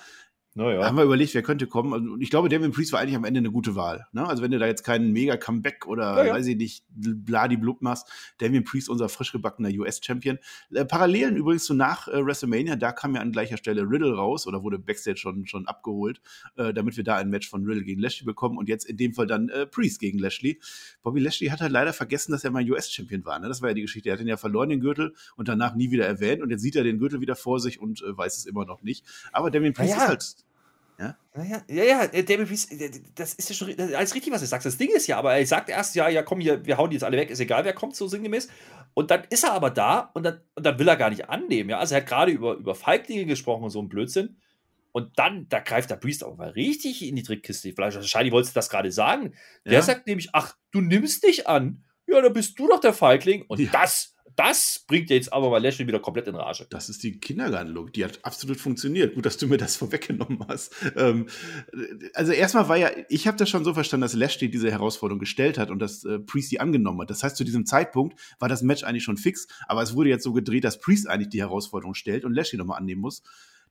Naja. 0.55 0.85
Haben 0.85 0.99
wir 0.99 1.05
überlegt, 1.05 1.33
wer 1.33 1.43
könnte 1.43 1.67
kommen. 1.67 2.11
Und 2.11 2.21
ich 2.21 2.29
glaube, 2.29 2.51
Damien 2.51 2.73
Priest 2.73 2.93
war 2.93 3.01
eigentlich 3.01 3.17
am 3.17 3.25
Ende 3.25 3.39
eine 3.39 3.51
gute 3.51 3.75
Wahl. 3.75 4.07
Ne? 4.13 4.27
Also 4.27 4.43
wenn 4.43 4.51
du 4.51 4.59
da 4.59 4.67
jetzt 4.67 4.85
keinen 4.85 5.11
mega 5.11 5.39
Comeback 5.39 5.87
oder 5.87 6.19
ja, 6.19 6.25
ja. 6.27 6.35
weiß 6.35 6.47
ich 6.47 6.57
nicht, 6.57 6.85
bladi-blub 6.91 7.81
machst, 7.81 8.07
Damien 8.39 8.63
Priest, 8.63 8.91
unser 8.91 9.09
frisch 9.09 9.33
gebackener 9.33 9.71
US-Champion. 9.71 10.39
Äh, 10.75 10.85
Parallelen 10.85 11.37
übrigens 11.37 11.65
zu 11.65 11.73
nach 11.73 12.07
äh, 12.09 12.25
WrestleMania, 12.25 12.77
da 12.77 12.93
kam 12.93 13.15
ja 13.15 13.23
an 13.23 13.33
gleicher 13.33 13.57
Stelle 13.57 13.83
Riddle 13.83 14.15
raus 14.15 14.47
oder 14.47 14.63
wurde 14.63 14.79
Backstage 14.79 15.17
schon, 15.17 15.47
schon 15.47 15.67
abgeholt, 15.67 16.21
äh, 16.57 16.75
damit 16.75 16.99
wir 16.99 17.05
da 17.05 17.17
ein 17.17 17.31
Match 17.31 17.49
von 17.49 17.65
Riddle 17.65 17.85
gegen 17.85 18.03
Lashley 18.03 18.27
bekommen 18.27 18.59
und 18.59 18.69
jetzt 18.69 18.85
in 18.85 18.99
dem 18.99 19.15
Fall 19.15 19.27
dann 19.27 19.49
äh, 19.49 19.67
Priest 19.67 20.01
gegen 20.01 20.19
Lashley. 20.19 20.61
Bobby 21.03 21.21
Lashley 21.21 21.49
hat 21.49 21.63
halt 21.63 21.73
leider 21.73 21.95
vergessen, 21.95 22.31
dass 22.33 22.45
er 22.45 22.51
mal 22.51 22.63
US-Champion 22.71 23.25
war. 23.25 23.39
Ne? 23.39 23.49
Das 23.49 23.63
war 23.63 23.71
ja 23.71 23.75
die 23.75 23.83
Geschichte. 23.83 24.11
Er 24.11 24.15
hat 24.15 24.21
ihn 24.21 24.29
ja 24.29 24.37
verloren, 24.37 24.69
den 24.69 24.81
Gürtel, 24.81 25.15
und 25.37 25.49
danach 25.49 25.75
nie 25.75 25.91
wieder 25.91 26.07
erwähnt 26.07 26.43
und 26.43 26.51
jetzt 26.51 26.61
sieht 26.61 26.77
er 26.77 26.85
den 26.85 26.99
Gürtel 26.99 27.23
wieder 27.23 27.37
vor 27.37 27.59
sich 27.59 27.81
und 27.81 28.03
äh, 28.03 28.17
weiß 28.17 28.37
es 28.37 28.45
immer 28.45 28.67
noch 28.67 28.83
nicht. 28.83 29.07
Aber 29.33 29.51
Damien 29.51 29.73
Priest 29.73 29.93
ja. 29.93 29.97
ist 29.97 30.09
halt 30.09 30.42
ja? 30.99 31.17
Ja, 31.35 31.63
ja, 31.69 31.85
ja, 31.85 32.05
äh, 32.05 32.23
David 32.25 32.49
Priest, 32.49 32.73
äh, 32.73 32.91
das 33.15 33.35
ist 33.35 33.49
ja 33.49 33.55
schon 33.55 33.75
das 33.77 33.89
ist 33.89 33.95
alles 33.95 34.15
richtig, 34.15 34.33
was 34.33 34.43
er 34.43 34.49
sagt. 34.49 34.65
Das 34.65 34.77
Ding 34.77 34.91
ist 34.91 35.07
ja, 35.07 35.19
aber 35.19 35.35
er 35.35 35.47
sagt 35.47 35.71
erst, 35.71 35.95
ja, 35.95 36.09
ja, 36.09 36.23
komm 36.23 36.41
hier, 36.41 36.65
wir 36.67 36.77
hauen 36.77 36.91
die 36.91 36.97
jetzt 36.97 37.05
alle 37.05 37.17
weg, 37.17 37.31
ist 37.31 37.41
egal, 37.41 37.65
wer 37.65 37.73
kommt, 37.73 37.97
so 37.97 38.07
sinngemäß. 38.07 38.49
Und 38.95 39.11
dann 39.11 39.23
ist 39.31 39.45
er 39.45 39.53
aber 39.53 39.71
da 39.71 40.11
und 40.15 40.25
dann, 40.25 40.41
und 40.55 40.67
dann 40.67 40.79
will 40.79 40.89
er 40.89 40.97
gar 40.97 41.11
nicht 41.11 41.31
annehmen. 41.31 41.71
Ja? 41.71 41.79
Also 41.79 41.95
er 41.95 42.03
hat 42.03 42.09
gerade 42.09 42.33
über, 42.33 42.55
über 42.55 42.75
Feiglinge 42.75 43.25
gesprochen 43.25 43.65
und 43.65 43.71
so 43.71 43.81
ein 43.81 43.89
Blödsinn. 43.89 44.37
Und 44.93 45.19
dann, 45.19 45.49
da 45.49 45.61
greift 45.61 45.89
der 45.89 45.97
Priest 45.97 46.23
auch 46.23 46.37
mal 46.37 46.51
richtig 46.51 47.03
in 47.03 47.17
die 47.17 47.23
Trickkiste. 47.23 47.73
Vielleicht, 47.73 47.97
wahrscheinlich 47.97 48.33
wolltest 48.33 48.55
du 48.55 48.59
das 48.59 48.69
gerade 48.69 48.93
sagen. 48.93 49.33
Der 49.65 49.73
ja. 49.73 49.83
sagt 49.83 50.07
nämlich, 50.07 50.29
ach, 50.35 50.55
du 50.71 50.83
nimmst 50.83 51.25
dich 51.25 51.49
an. 51.49 51.83
Ja, 52.07 52.21
dann 52.21 52.33
bist 52.33 52.59
du 52.59 52.69
doch 52.69 52.81
der 52.81 52.93
Feigling. 52.93 53.45
Und 53.49 53.61
ja. 53.61 53.71
das 53.73 54.13
das 54.37 54.85
bringt 54.87 55.11
jetzt 55.11 55.33
aber 55.33 55.51
mal 55.51 55.63
Lashley 55.63 55.87
wieder 55.87 56.01
komplett 56.01 56.29
in 56.29 56.35
Rage. 56.35 56.67
Das 56.71 56.89
ist 56.89 57.03
die 57.03 57.19
Kindergartenlogik, 57.19 57.93
die 57.95 58.05
hat 58.05 58.21
absolut 58.23 58.59
funktioniert. 58.59 59.15
Gut, 59.15 59.27
dass 59.27 59.37
du 59.37 59.47
mir 59.47 59.59
das 59.59 59.77
vorweggenommen 59.83 60.45
hast. 60.49 60.75
Ähm, 60.97 61.27
also 62.15 62.33
erstmal 62.33 62.69
war 62.69 62.77
ja, 62.77 62.91
ich 63.09 63.27
habe 63.27 63.37
das 63.37 63.51
schon 63.51 63.65
so 63.65 63.75
verstanden, 63.75 64.03
dass 64.03 64.15
Lashley 64.15 64.51
diese 64.51 64.71
Herausforderung 64.71 65.19
gestellt 65.19 65.59
hat 65.59 65.71
und 65.71 65.79
dass 65.81 66.05
äh, 66.05 66.19
Priest 66.19 66.53
die 66.53 66.61
angenommen 66.61 67.01
hat. 67.03 67.11
Das 67.11 67.23
heißt, 67.23 67.37
zu 67.37 67.45
diesem 67.45 67.67
Zeitpunkt 67.67 68.19
war 68.39 68.49
das 68.49 68.63
Match 68.63 68.85
eigentlich 68.85 69.05
schon 69.05 69.17
fix, 69.17 69.47
aber 69.67 69.83
es 69.83 69.95
wurde 69.95 70.09
jetzt 70.09 70.25
so 70.25 70.33
gedreht, 70.33 70.65
dass 70.65 70.79
Priest 70.79 71.09
eigentlich 71.09 71.31
die 71.31 71.41
Herausforderung 71.41 71.95
stellt 71.95 72.25
und 72.25 72.35
Lashley 72.35 72.59
nochmal 72.59 72.79
annehmen 72.79 73.01
muss 73.01 73.23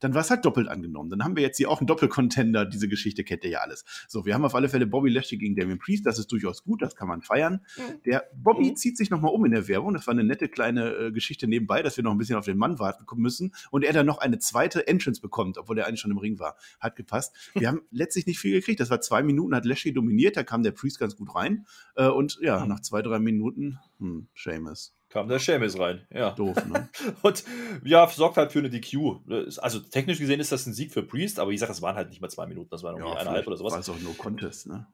dann 0.01 0.13
war 0.13 0.21
es 0.21 0.29
halt 0.29 0.43
doppelt 0.43 0.67
angenommen. 0.67 1.09
Dann 1.09 1.23
haben 1.23 1.35
wir 1.35 1.43
jetzt 1.43 1.57
hier 1.57 1.69
auch 1.69 1.79
einen 1.79 1.87
Doppelcontender. 1.87 2.65
Diese 2.65 2.89
Geschichte 2.89 3.23
kennt 3.23 3.43
ihr 3.45 3.51
ja 3.51 3.59
alles. 3.59 3.85
So, 4.07 4.25
wir 4.25 4.33
haben 4.33 4.43
auf 4.43 4.55
alle 4.55 4.67
Fälle 4.67 4.87
Bobby 4.87 5.09
Lashley 5.09 5.37
gegen 5.37 5.55
Damien 5.55 5.77
Priest. 5.77 6.05
Das 6.05 6.19
ist 6.19 6.31
durchaus 6.31 6.63
gut, 6.63 6.81
das 6.81 6.95
kann 6.95 7.07
man 7.07 7.21
feiern. 7.21 7.61
Der 8.05 8.25
Bobby 8.35 8.71
mhm. 8.71 8.75
zieht 8.75 8.97
sich 8.97 9.09
nochmal 9.09 9.31
um 9.31 9.45
in 9.45 9.51
der 9.51 9.67
Werbung. 9.67 9.93
Das 9.93 10.07
war 10.07 10.13
eine 10.13 10.23
nette 10.23 10.49
kleine 10.49 10.89
äh, 10.89 11.11
Geschichte 11.11 11.47
nebenbei, 11.47 11.83
dass 11.83 11.97
wir 11.97 12.03
noch 12.03 12.11
ein 12.11 12.17
bisschen 12.17 12.35
auf 12.35 12.45
den 12.45 12.57
Mann 12.57 12.79
warten 12.79 13.05
müssen. 13.15 13.53
Und 13.69 13.83
er 13.83 13.93
dann 13.93 14.07
noch 14.07 14.17
eine 14.17 14.39
zweite 14.39 14.87
Entrance 14.87 15.21
bekommt, 15.21 15.57
obwohl 15.57 15.77
er 15.77 15.87
eigentlich 15.87 16.01
schon 16.01 16.11
im 16.11 16.17
Ring 16.17 16.39
war. 16.39 16.57
Hat 16.79 16.95
gepasst. 16.95 17.35
Wir 17.53 17.67
haben 17.67 17.81
letztlich 17.91 18.25
nicht 18.25 18.39
viel 18.39 18.51
gekriegt. 18.53 18.79
Das 18.79 18.89
war 18.89 19.01
zwei 19.01 19.21
Minuten, 19.21 19.55
hat 19.55 19.65
Lashley 19.65 19.93
dominiert. 19.93 20.35
Da 20.35 20.43
kam 20.43 20.63
der 20.63 20.71
Priest 20.71 20.99
ganz 20.99 21.15
gut 21.15 21.35
rein. 21.35 21.67
Äh, 21.95 22.07
und 22.07 22.39
ja, 22.41 22.59
mhm. 22.59 22.69
nach 22.69 22.79
zwei, 22.79 23.03
drei 23.03 23.19
Minuten, 23.19 23.79
hm, 23.99 24.27
Seamus 24.35 24.95
kam 25.11 25.27
der 25.27 25.39
Seamus 25.39 25.77
rein. 25.77 26.07
Ja. 26.09 26.31
Doof, 26.31 26.55
ne? 26.65 26.89
und 27.21 27.43
ja, 27.83 28.07
sorgt 28.07 28.37
halt 28.37 28.51
für 28.51 28.59
eine 28.59 28.69
DQ. 28.69 29.19
Also 29.59 29.79
technisch 29.79 30.17
gesehen 30.17 30.39
ist 30.39 30.51
das 30.51 30.65
ein 30.65 30.73
Sieg 30.73 30.91
für 30.91 31.03
Priest, 31.03 31.39
aber 31.39 31.51
wie 31.51 31.55
gesagt, 31.55 31.69
das 31.69 31.81
waren 31.81 31.95
halt 31.95 32.09
nicht 32.09 32.21
mal 32.21 32.29
zwei 32.29 32.47
Minuten, 32.47 32.69
das 32.69 32.81
waren 32.81 32.95
irgendwie 32.95 33.13
ja, 33.13 33.19
eineinhalb 33.19 33.45
oder 33.45 33.57
sowas. 33.57 33.73
War 33.73 33.79
es 33.79 33.89
auch 33.89 33.99
nur 33.99 34.17
Contest, 34.17 34.67
ne? 34.67 34.87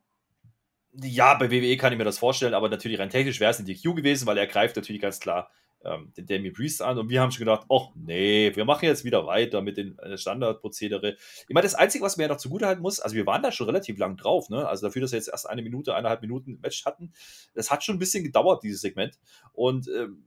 Ja, 0.94 1.36
bei 1.36 1.52
WWE 1.52 1.78
kann 1.78 1.94
ich 1.94 2.00
mir 2.00 2.06
das 2.06 2.18
vorstellen, 2.18 2.56
aber 2.56 2.70
natürlich 2.70 3.00
rein 3.00 3.12
technisch 3.12 3.40
wäre 3.40 3.52
es 3.52 3.60
eine 3.60 3.68
DQ 3.68 3.96
gewesen, 3.96 4.26
weil 4.26 4.38
er 4.38 4.48
greift 4.48 4.76
natürlich 4.76 5.02
ganz 5.02 5.20
klar 5.20 5.52
ähm, 5.88 6.12
den 6.16 6.26
Damien 6.26 6.54
Priest 6.54 6.82
an 6.82 6.98
und 6.98 7.10
wir 7.10 7.22
haben 7.22 7.32
schon 7.32 7.46
gedacht, 7.46 7.66
ach 7.70 7.90
nee, 7.96 8.52
wir 8.56 8.66
machen 8.66 8.86
jetzt 8.86 9.06
wieder 9.06 9.26
weiter 9.26 9.62
mit 9.62 9.78
den 9.78 9.98
äh, 10.00 10.18
Standardprozedere. 10.18 11.16
Ich 11.48 11.54
meine, 11.54 11.64
das 11.64 11.76
Einzige, 11.76 12.04
was 12.04 12.18
mir 12.18 12.24
ja 12.24 12.30
noch 12.30 12.38
zugutehalten 12.38 12.82
muss, 12.82 13.00
also 13.00 13.16
wir 13.16 13.26
waren 13.26 13.42
da 13.42 13.52
schon 13.52 13.68
relativ 13.68 13.98
lang 13.98 14.18
drauf, 14.18 14.50
ne? 14.50 14.68
also 14.68 14.88
dafür, 14.88 15.02
dass 15.02 15.12
wir 15.12 15.20
jetzt 15.20 15.30
erst 15.30 15.50
eine 15.50 15.62
Minute, 15.62 15.96
eineinhalb 15.96 16.22
Minuten 16.22 16.60
Match 16.62 16.86
hatten, 16.86 17.14
das 17.54 17.72
hat 17.72 17.84
schon 17.84 17.96
ein 17.96 18.00
bisschen 18.00 18.24
gedauert, 18.24 18.64
dieses 18.64 18.82
Segment 18.82 19.18
und 19.54 19.88
ähm, 19.88 20.26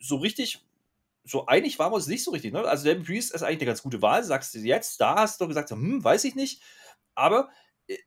so 0.00 0.16
richtig 0.16 0.60
so 1.24 1.46
einig 1.46 1.78
waren 1.78 1.92
wir 1.92 1.96
uns 1.96 2.06
nicht 2.06 2.24
so 2.24 2.30
richtig. 2.30 2.54
Ne? 2.54 2.60
Also 2.60 2.86
Damien 2.86 3.04
Priest 3.04 3.34
ist 3.34 3.42
eigentlich 3.42 3.58
eine 3.58 3.66
ganz 3.66 3.82
gute 3.82 4.00
Wahl, 4.00 4.24
sagst 4.24 4.54
du 4.54 4.60
jetzt, 4.60 5.00
da 5.00 5.16
hast 5.16 5.40
du 5.40 5.46
gesagt, 5.46 5.70
hm, 5.70 6.02
weiß 6.02 6.24
ich 6.24 6.34
nicht, 6.34 6.62
aber 7.14 7.50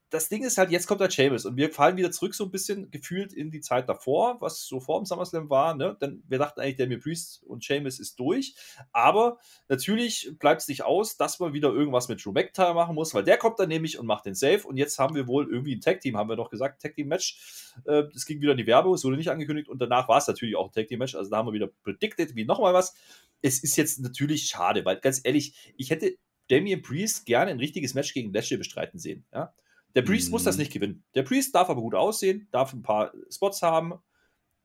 das 0.10 0.30
Ding 0.30 0.44
ist 0.44 0.58
halt, 0.58 0.70
jetzt 0.70 0.86
kommt 0.86 1.02
der 1.02 1.10
Chambers 1.10 1.46
und 1.46 1.58
wir 1.58 1.72
fallen 1.72 1.98
wieder 1.98 2.12
zurück 2.12 2.36
so 2.36 2.44
ein 2.44 2.52
bisschen 2.52 2.92
gefühlt 2.92 3.34
in 3.34 3.50
die 3.50 3.62
Zeit 3.62 3.90
davor, 3.90 4.40
was 4.40 4.66
so 4.66 4.80
vor 4.80 5.00
dem 5.00 5.06
SummerSlam 5.06 5.50
war, 5.50 5.76
ne? 5.76 5.98
Denn 6.00 6.24
wir 6.28 6.38
dachten 6.38 6.60
eigentlich, 6.60 6.76
Damien 6.76 7.00
Priest 7.00 7.44
und 7.44 7.66
Chambers 7.66 8.00
ist 8.00 8.20
durch, 8.20 8.56
aber 8.92 9.40
natürlich 9.70 10.32
bleibt 10.38 10.62
es 10.62 10.68
nicht 10.68 10.84
aus, 10.84 11.18
dass 11.18 11.40
man 11.40 11.54
wieder 11.54 11.70
irgendwas 11.70 12.10
mit 12.10 12.24
Drew 12.24 12.32
McIntyre 12.32 12.76
machen 12.76 12.94
muss, 12.94 13.14
weil 13.14 13.24
der 13.24 13.38
kommt 13.38 13.60
dann 13.60 13.70
nämlich 13.70 13.98
und 13.98 14.06
macht 14.06 14.26
den 14.26 14.36
Safe 14.36 14.68
und 14.68 14.78
jetzt 14.78 15.00
haben 15.00 15.16
wir 15.16 15.28
wohl 15.28 15.52
irgendwie 15.52 15.76
ein 15.76 15.82
Tag-Team, 15.82 16.16
haben 16.16 16.30
wir 16.30 16.36
doch 16.36 16.50
gesagt, 16.50 16.82
Tag-Team-Match. 16.82 17.74
Äh, 17.86 18.04
es 18.14 18.26
ging 18.26 18.42
wieder 18.42 18.52
in 18.52 18.58
die 18.58 18.68
Werbung, 18.68 18.94
es 18.94 19.04
wurde 19.04 19.18
nicht 19.18 19.32
angekündigt 19.32 19.68
und 19.68 19.82
danach 19.82 20.08
war 20.08 20.18
es 20.18 20.28
natürlich 20.28 20.56
auch 20.56 20.68
ein 20.68 20.74
Tag-Team-Match, 20.74 21.16
also 21.16 21.32
da 21.32 21.38
haben 21.38 21.48
wir 21.48 21.54
wieder 21.54 21.70
predicted, 21.84 22.36
wie 22.36 22.46
nochmal 22.46 22.74
was. 22.74 22.94
Es 23.42 23.64
ist 23.64 23.76
jetzt 23.78 24.00
natürlich 24.00 24.44
schade, 24.44 24.86
weil 24.86 25.00
ganz 25.00 25.22
ehrlich, 25.24 25.74
ich 25.76 25.90
hätte 25.90 26.18
Damien 26.50 26.82
Priest 26.82 27.26
gerne 27.26 27.52
ein 27.52 27.60
richtiges 27.60 27.94
Match 27.94 28.14
gegen 28.14 28.34
Lashley 28.34 28.58
bestreiten 28.58 29.00
sehen, 29.00 29.26
ja? 29.34 29.54
Der 29.96 30.02
Priest 30.02 30.28
mhm. 30.28 30.32
muss 30.32 30.44
das 30.44 30.56
mhm. 30.56 30.62
nicht 30.62 30.74
gewinnen. 30.74 31.04
Der 31.16 31.24
Priest 31.24 31.54
darf 31.56 31.70
aber 31.70 31.82
gut 31.82 31.96
aussehen, 31.96 32.48
darf 32.52 32.74
ein 32.74 32.82
paar 32.82 33.12
Spots 33.30 33.62
haben. 33.62 33.94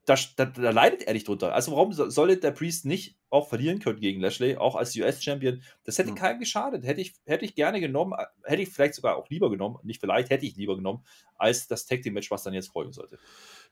da, 0.05 0.15
da, 0.37 0.45
da, 0.45 0.71
leidet 0.71 1.03
er 1.03 1.13
nicht 1.13 1.27
drunter. 1.27 1.53
Also 1.53 1.73
warum 1.73 1.91
sollte 1.91 2.37
der 2.37 2.51
Priest 2.51 2.85
nicht 2.85 3.17
auch 3.29 3.49
verlieren 3.49 3.79
können 3.79 3.99
gegen 3.99 4.21
Lashley, 4.21 4.55
auch 4.55 4.75
als 4.75 4.95
US-Champion? 4.95 5.61
Das 5.83 5.97
hätte 5.97 6.09
ja. 6.09 6.15
keinem 6.15 6.39
geschadet. 6.39 6.85
Hätte 6.85 7.01
ich, 7.01 7.15
hätte 7.25 7.43
ich 7.43 7.55
gerne 7.55 7.81
genommen, 7.81 8.13
hätte 8.43 8.61
ich 8.61 8.69
vielleicht 8.69 8.93
sogar 8.93 9.17
auch 9.17 9.29
lieber 9.29 9.49
genommen, 9.49 9.77
nicht 9.83 9.99
vielleicht, 9.99 10.29
hätte 10.29 10.45
ich 10.45 10.55
lieber 10.55 10.77
genommen, 10.77 11.03
als 11.35 11.67
das 11.67 11.85
Tag 11.85 12.01
Team 12.03 12.13
Match, 12.13 12.31
was 12.31 12.43
dann 12.43 12.53
jetzt 12.53 12.69
folgen 12.69 12.93
sollte. 12.93 13.19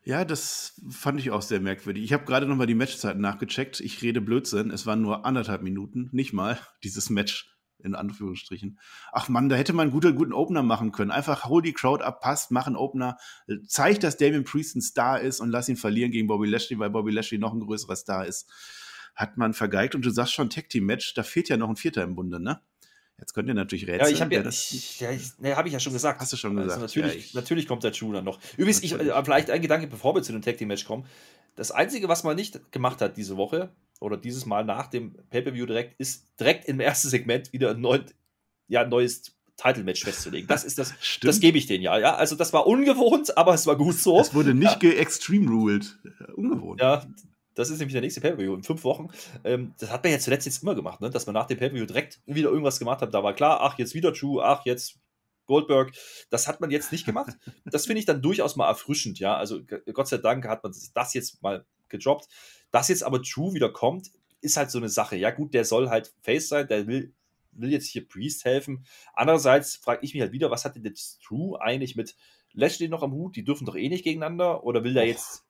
Ja, 0.04 0.26
das 0.26 0.80
fand 0.90 1.20
ich 1.20 1.32
auch 1.32 1.42
sehr 1.42 1.62
merkwürdig. 1.62 2.04
Ich 2.04 2.14
habe 2.14 2.26
gerade 2.26 2.46
nochmal 2.46 2.68
die 2.68 2.76
Matchzeiten 2.76 3.22
nachgecheckt. 3.22 3.80
Ich 3.80 4.02
rede 4.02 4.22
Blödsinn. 4.22 4.72
Es 4.72 4.86
waren 4.86 5.02
nur 5.02 5.26
anderthalb 5.26 5.62
Minuten, 5.62 6.10
nicht 6.12 6.34
mal, 6.34 6.60
dieses 6.84 7.10
Match 7.10 7.55
in 7.86 7.96
Anführungsstrichen. 7.96 8.80
Ach 9.12 9.30
man, 9.30 9.48
da 9.48 9.56
hätte 9.56 9.74
man 9.74 9.84
einen 9.84 9.92
guten, 9.92 10.16
guten 10.16 10.34
Opener 10.34 10.64
machen 10.64 10.92
können. 10.92 11.12
Einfach 11.12 11.46
hol 11.46 11.62
die 11.62 11.74
Crowd 11.74 12.04
ab, 12.04 12.20
passt, 12.22 12.52
mach 12.52 12.68
einen 12.68 12.76
Opener, 12.76 13.18
zeig, 13.68 14.00
dass 14.00 14.18
Damien 14.18 14.44
Priest 14.44 14.76
ein 14.76 14.82
Star 14.82 15.22
ist 15.22 15.40
und 15.40 15.50
lass 15.50 15.70
ihn 15.70 15.78
verlieren 15.78 16.12
gegen 16.12 16.28
Bobby 16.28 16.48
Lashley, 16.48 16.80
weil 16.80 16.90
Bobby 16.90 17.12
Lashley 17.12 17.38
noch 17.38 17.54
ein 17.54 17.60
größerer 17.60 17.96
Star 17.96 18.26
ist. 18.26 18.50
Hat 19.16 19.38
man 19.38 19.54
vergeigt 19.54 19.96
und 19.96 20.04
du 20.04 20.10
sagst 20.10 20.34
schon 20.34 20.50
Tag 20.50 20.68
Team 20.68 20.86
Match, 20.86 21.14
da 21.14 21.24
fehlt 21.24 21.48
ja 21.48 21.56
noch 21.56 21.70
ein 21.70 21.78
Vierter 21.78 22.04
im 22.04 22.16
Bunde, 22.16 22.42
ne? 22.42 22.60
Jetzt 23.18 23.34
könnt 23.34 23.48
ihr 23.48 23.54
natürlich 23.54 23.88
rätseln. 23.88 24.10
Ja, 24.10 24.14
ich 24.14 24.22
habe 24.22 24.36
ja, 24.36 24.46
ich, 24.46 25.00
ja, 25.00 25.12
ich, 25.12 25.40
ne, 25.40 25.56
hab 25.56 25.66
ich 25.66 25.72
ja 25.72 25.80
schon 25.80 25.94
gesagt. 25.94 26.20
Hast 26.20 26.34
du 26.34 26.38
schon 26.38 26.54
gesagt? 26.58 26.82
Also 26.82 26.82
natürlich, 26.82 27.32
ja, 27.32 27.40
natürlich 27.40 27.66
kommt 27.66 27.84
der 27.86 27.94
True 27.94 28.14
dann 28.14 28.26
noch. 28.26 28.40
Übrigens, 28.58 28.84
ich, 28.84 28.92
äh, 28.92 29.24
vielleicht 29.24 29.50
ein 29.50 29.62
Gedanke, 29.62 29.88
bevor 29.88 30.14
wir 30.16 30.22
zu 30.22 30.34
dem 30.34 30.42
Tag 30.42 30.58
Team 30.58 30.68
Match 30.68 30.84
kommen. 30.84 31.06
Das 31.56 31.72
Einzige, 31.72 32.10
was 32.10 32.26
man 32.26 32.36
nicht 32.36 32.74
gemacht 32.74 33.00
hat 33.00 33.16
diese 33.16 33.38
Woche 33.38 33.74
oder 34.00 34.18
dieses 34.18 34.46
Mal 34.46 34.66
nach 34.66 34.88
dem 34.88 35.16
Pay-Per-View 35.30 35.66
direkt, 35.66 36.00
ist 36.00 36.28
direkt 36.40 36.66
im 36.68 36.80
ersten 36.80 37.10
Segment 37.10 37.54
wieder 37.54 37.72
ein 37.72 37.82
neues 37.82 38.14
ja, 38.68 38.86
neues 38.86 39.36
Title-Match 39.58 40.04
festzulegen. 40.04 40.48
Das 40.48 40.64
ist 40.64 40.78
das, 40.78 40.94
das 41.22 41.40
gebe 41.40 41.58
ich 41.58 41.66
denen 41.66 41.84
ja. 41.84 41.98
ja. 41.98 42.16
Also 42.16 42.36
das 42.36 42.54
war 42.54 42.68
ungewohnt, 42.68 43.38
aber 43.38 43.54
es 43.54 43.66
war 43.68 43.78
gut 43.78 43.96
so. 43.96 44.20
Es 44.20 44.34
wurde 44.34 44.54
nicht 44.54 44.72
ja. 44.72 44.78
ge-extreme-ruled. 44.78 45.98
Ungewohnt. 46.36 46.82
Ja, 46.82 47.06
das 47.54 47.70
ist 47.70 47.80
nämlich 47.80 47.94
der 47.94 48.02
nächste 48.02 48.22
Pay-Per-View 48.22 48.54
in 48.54 48.64
fünf 48.64 48.84
Wochen. 48.84 49.08
Ähm, 49.44 49.74
das 49.80 49.92
hat 49.92 50.04
man 50.04 50.12
ja 50.12 50.20
zuletzt 50.20 50.46
jetzt 50.46 50.62
immer 50.62 50.76
gemacht, 50.76 51.00
ne? 51.00 51.10
dass 51.10 51.26
man 51.26 51.34
nach 51.34 51.48
dem 51.48 51.58
Pay-Per-View 51.58 51.86
direkt 51.86 52.20
wieder 52.26 52.50
irgendwas 52.50 52.80
gemacht 52.80 53.02
hat. 53.02 53.14
Da 53.14 53.24
war 53.24 53.34
klar, 53.34 53.62
ach, 53.62 53.78
jetzt 53.78 53.94
wieder 53.94 54.14
True, 54.14 54.44
ach, 54.44 54.66
jetzt 54.66 55.00
Goldberg. 55.46 55.94
Das 56.30 56.48
hat 56.48 56.60
man 56.60 56.72
jetzt 56.72 56.92
nicht 56.92 57.06
gemacht. 57.06 57.38
Das 57.66 57.86
finde 57.86 58.00
ich 58.00 58.06
dann 58.06 58.22
durchaus 58.22 58.56
mal 58.58 58.68
erfrischend, 58.68 59.20
ja. 59.20 59.38
Also 59.38 59.62
Gott 59.94 60.08
sei 60.08 60.18
Dank 60.18 60.46
hat 60.48 60.64
man 60.64 60.74
das 60.94 61.14
jetzt 61.14 61.42
mal 61.42 61.66
gedroppt. 61.90 62.28
Dass 62.72 62.90
jetzt 62.90 63.04
aber 63.04 63.22
True 63.22 63.54
wieder 63.54 63.72
kommt, 63.72 64.12
ist 64.42 64.58
halt 64.58 64.72
so 64.72 64.78
eine 64.78 64.90
Sache. 64.90 65.16
Ja, 65.16 65.32
gut, 65.32 65.54
der 65.54 65.66
soll 65.66 65.90
halt 65.90 66.14
Face 66.22 66.50
sein, 66.50 66.68
der 66.68 66.88
will 66.88 67.14
will 67.58 67.72
jetzt 67.72 67.88
hier 67.88 68.08
Priest 68.08 68.46
helfen. 68.46 68.86
Andererseits 69.14 69.78
frage 69.78 70.02
ich 70.04 70.14
mich 70.14 70.22
halt 70.22 70.32
wieder, 70.32 70.52
was 70.52 70.66
hat 70.66 70.76
denn 70.76 70.84
jetzt 70.84 71.22
True 71.24 71.60
eigentlich 71.62 71.96
mit 71.96 72.16
Lashley 72.54 72.88
noch 72.88 73.04
am 73.04 73.14
Hut? 73.14 73.36
Die 73.36 73.44
dürfen 73.44 73.66
doch 73.66 73.76
eh 73.76 73.90
nicht 73.90 74.04
gegeneinander. 74.04 74.64
Oder 74.64 74.84
will 74.84 74.98
er 74.98 75.06
jetzt 75.06 75.46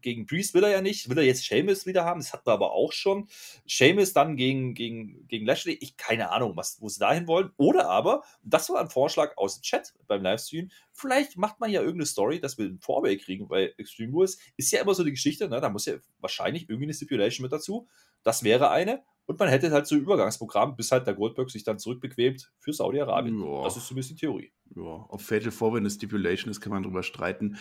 gegen 0.00 0.26
Priest 0.26 0.54
will 0.54 0.64
er 0.64 0.70
ja 0.70 0.80
nicht. 0.80 1.08
Will 1.08 1.18
er 1.18 1.24
jetzt 1.24 1.44
Seamus 1.44 1.86
wieder 1.86 2.04
haben? 2.04 2.20
Das 2.20 2.32
hatten 2.32 2.46
wir 2.46 2.52
aber 2.52 2.72
auch 2.72 2.92
schon. 2.92 3.28
Seamus 3.66 4.12
dann 4.12 4.36
gegen, 4.36 4.74
gegen, 4.74 5.26
gegen 5.28 5.46
Lashley. 5.46 5.78
Ich 5.80 5.96
keine 5.96 6.30
Ahnung, 6.30 6.56
was, 6.56 6.80
wo 6.80 6.88
sie 6.88 7.00
dahin 7.00 7.26
wollen. 7.26 7.50
Oder 7.56 7.88
aber, 7.88 8.22
das 8.42 8.70
war 8.70 8.80
ein 8.80 8.90
Vorschlag 8.90 9.36
aus 9.36 9.60
dem 9.60 9.62
Chat 9.62 9.94
beim 10.06 10.22
Livestream. 10.22 10.70
Vielleicht 10.92 11.36
macht 11.36 11.60
man 11.60 11.70
ja 11.70 11.80
irgendeine 11.80 12.06
Story, 12.06 12.40
dass 12.40 12.58
wir 12.58 12.66
einen 12.66 12.80
Vorway 12.80 13.16
kriegen 13.16 13.48
bei 13.48 13.72
Extreme 13.78 14.12
Rules. 14.12 14.38
Ist 14.56 14.72
ja 14.72 14.80
immer 14.80 14.94
so 14.94 15.04
die 15.04 15.12
Geschichte, 15.12 15.48
ne? 15.48 15.60
Da 15.60 15.68
muss 15.68 15.86
ja 15.86 15.94
wahrscheinlich 16.20 16.68
irgendwie 16.68 16.86
eine 16.86 16.94
Stipulation 16.94 17.44
mit 17.44 17.52
dazu. 17.52 17.88
Das 18.22 18.42
wäre 18.42 18.70
eine. 18.70 19.02
Und 19.28 19.38
man 19.38 19.50
hätte 19.50 19.70
halt 19.70 19.86
so 19.86 19.94
ein 19.94 20.00
Übergangsprogramm, 20.00 20.74
bis 20.74 20.90
halt 20.90 21.06
der 21.06 21.12
Goldberg 21.12 21.50
sich 21.50 21.62
dann 21.62 21.78
zurückbequemt 21.78 22.50
für 22.60 22.72
Saudi-Arabien. 22.72 23.38
Das 23.62 23.76
ist 23.76 23.86
so 23.86 23.92
ein 23.92 23.96
bisschen 23.96 24.16
Theorie. 24.16 24.50
Ja, 24.74 25.04
ob 25.06 25.20
Fatal 25.20 25.50
Four 25.50 25.76
eine 25.76 25.90
Stipulation 25.90 26.50
ist, 26.50 26.62
kann 26.62 26.72
man 26.72 26.82
drüber 26.82 27.02
streiten. 27.02 27.58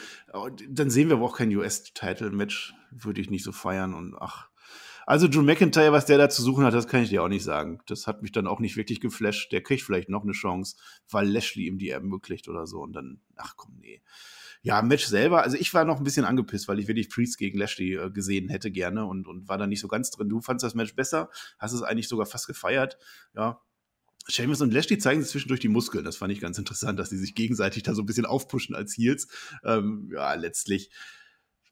Dann 0.69 0.89
sehen 0.89 1.09
wir 1.09 1.17
aber 1.17 1.25
auch 1.25 1.35
kein 1.35 1.53
US-Title-Match. 1.53 2.73
Würde 2.91 3.19
ich 3.19 3.29
nicht 3.29 3.43
so 3.43 3.51
feiern. 3.51 3.93
Und 3.93 4.15
ach. 4.17 4.47
Also 5.05 5.27
Drew 5.27 5.41
McIntyre, 5.41 5.91
was 5.91 6.05
der 6.05 6.17
da 6.17 6.29
zu 6.29 6.41
suchen 6.41 6.63
hat, 6.63 6.73
das 6.73 6.87
kann 6.87 7.03
ich 7.03 7.09
dir 7.09 7.21
auch 7.21 7.27
nicht 7.27 7.43
sagen. 7.43 7.79
Das 7.87 8.07
hat 8.07 8.21
mich 8.21 8.31
dann 8.31 8.47
auch 8.47 8.61
nicht 8.61 8.77
wirklich 8.77 9.01
geflasht. 9.01 9.51
Der 9.51 9.61
kriegt 9.61 9.83
vielleicht 9.83 10.07
noch 10.07 10.23
eine 10.23 10.31
Chance, 10.31 10.77
weil 11.11 11.27
Lashley 11.27 11.67
ihm 11.67 11.77
die 11.77 11.89
ermöglicht 11.89 12.47
oder 12.47 12.65
so. 12.65 12.79
Und 12.79 12.93
dann, 12.93 13.19
ach 13.35 13.55
komm, 13.57 13.75
nee. 13.81 14.01
Ja, 14.67 14.81
Match 14.81 15.05
selber, 15.05 15.43
also 15.43 15.55
ich 15.55 15.73
war 15.73 15.85
noch 15.85 15.95
ein 15.95 16.03
bisschen 16.03 16.25
angepisst, 16.25 16.67
weil 16.67 16.77
ich 16.77 16.89
wirklich 16.89 17.09
Priest 17.09 17.37
gegen 17.37 17.57
Lashley 17.57 17.93
äh, 17.95 18.11
gesehen 18.11 18.49
hätte 18.49 18.69
gerne 18.69 19.05
und, 19.05 19.25
und 19.25 19.47
war 19.47 19.57
da 19.57 19.65
nicht 19.65 19.79
so 19.79 19.87
ganz 19.87 20.11
drin. 20.11 20.27
Du 20.27 20.41
fandst 20.41 20.61
das 20.61 20.75
Match 20.75 20.93
besser, 20.93 21.29
hast 21.57 21.71
es 21.71 21.83
eigentlich 21.83 22.09
sogar 22.09 22.25
fast 22.25 22.47
gefeiert. 22.47 22.97
Ja, 23.33 23.61
Seamus 24.27 24.59
und 24.59 24.73
Lashley 24.73 24.97
zeigen 24.97 25.21
sich 25.21 25.31
zwischendurch 25.31 25.61
die 25.61 25.69
Muskeln. 25.69 26.03
Das 26.03 26.17
fand 26.17 26.33
ich 26.33 26.41
ganz 26.41 26.57
interessant, 26.57 26.99
dass 26.99 27.09
sie 27.09 27.17
sich 27.17 27.33
gegenseitig 27.33 27.83
da 27.83 27.95
so 27.95 28.01
ein 28.01 28.07
bisschen 28.07 28.25
aufpushen 28.25 28.75
als 28.75 28.97
Heels. 28.97 29.29
Ähm, 29.63 30.11
ja, 30.13 30.33
letztlich 30.33 30.91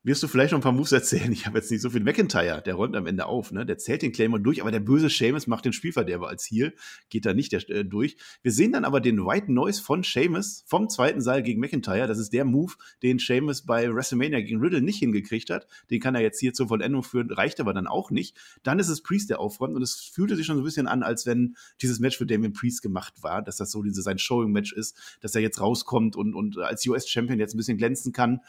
wirst 0.06 0.22
du 0.22 0.28
vielleicht 0.28 0.52
noch 0.52 0.60
ein 0.60 0.64
paar 0.64 0.72
Moves 0.72 0.92
erzählen. 0.92 1.32
Ich 1.32 1.48
habe 1.48 1.58
jetzt 1.58 1.72
nicht 1.72 1.82
so 1.82 1.90
viel. 1.90 2.04
McIntyre, 2.04 2.62
der 2.62 2.76
räumt 2.76 2.96
am 2.96 3.08
Ende 3.08 3.26
auf, 3.26 3.52
ne? 3.52 3.66
Der 3.66 3.80
zählt 3.80 4.04
den 4.04 4.12
Claymore 4.12 4.42
durch, 4.42 4.62
aber 4.62 4.72
der 4.72 4.80
böse 4.80 5.10
Seamus 5.10 5.48
macht 5.48 5.66
den 5.66 5.74
Spielverderber 5.74 6.30
als 6.30 6.46
Heel, 6.46 6.76
geht 7.10 7.26
da 7.26 7.34
nicht 7.34 7.52
der, 7.52 7.68
äh, 7.70 7.84
durch. 7.84 8.16
Wir 8.44 8.52
sehen 8.52 8.72
dann 8.72 8.86
aber 8.86 9.02
den 9.02 9.26
White 9.26 9.52
Noise 9.52 9.82
von 9.82 10.04
Seamus 10.04 10.64
vom 10.68 10.90
zweiten 10.90 11.22
Seil 11.22 11.42
gegen 11.42 11.60
McIntyre. 11.60 12.08
Das 12.08 12.20
ist 12.20 12.34
der 12.34 12.46
Move, 12.46 12.74
den 13.02 13.18
Seamus 13.18 13.64
bei 13.64 13.92
WrestleMania 13.92 14.42
gegen 14.42 14.60
Riddle 14.60 14.82
nicht 14.82 15.00
hingekriegt 15.00 15.50
hat. 15.50 15.68
Den 15.90 16.00
kann 16.00 16.14
er 16.14 16.22
jetzt 16.22 16.40
hier 16.40 16.54
zur 16.54 16.68
Vollendung 16.68 17.02
führen, 17.02 17.32
reicht 17.32 17.60
aber 17.60 17.74
dann 17.74 17.88
auch 17.88 18.12
nicht. 18.12 18.38
Dann 18.62 18.78
ist 18.78 18.90
es 18.90 19.02
Priest, 19.02 19.32
der 19.32 19.40
aufräumt 19.40 19.76
und 19.76 19.82
es 19.82 19.96
fühlte 19.96 20.36
sich 20.36 20.46
schon 20.46 20.56
so 20.56 20.62
ein 20.62 20.66
bisschen 20.66 20.88
an, 20.88 21.02
als 21.02 21.26
wenn 21.26 21.56
dieses 21.82 22.00
Match 22.00 22.18
für 22.18 22.28
Damien 22.28 22.54
Priest 22.54 22.84
gemacht 22.84 23.24
war, 23.24 23.42
dass 23.42 23.58
das 23.58 23.72
so 23.72 23.82
diese, 23.82 24.04
sein 24.04 24.20
Showing-Match 24.20 24.72
ist, 24.74 25.18
dass 25.22 25.34
er 25.34 25.42
jetzt 25.42 25.60
rauskommt 25.60 26.16
und, 26.16 26.36
und 26.36 26.60
als 26.60 26.86
US-Champion 26.86 27.40
jetzt 27.40 27.56
ein 27.56 27.58
bisschen 27.58 27.80
glänzen 27.80 28.14
kann. 28.14 28.42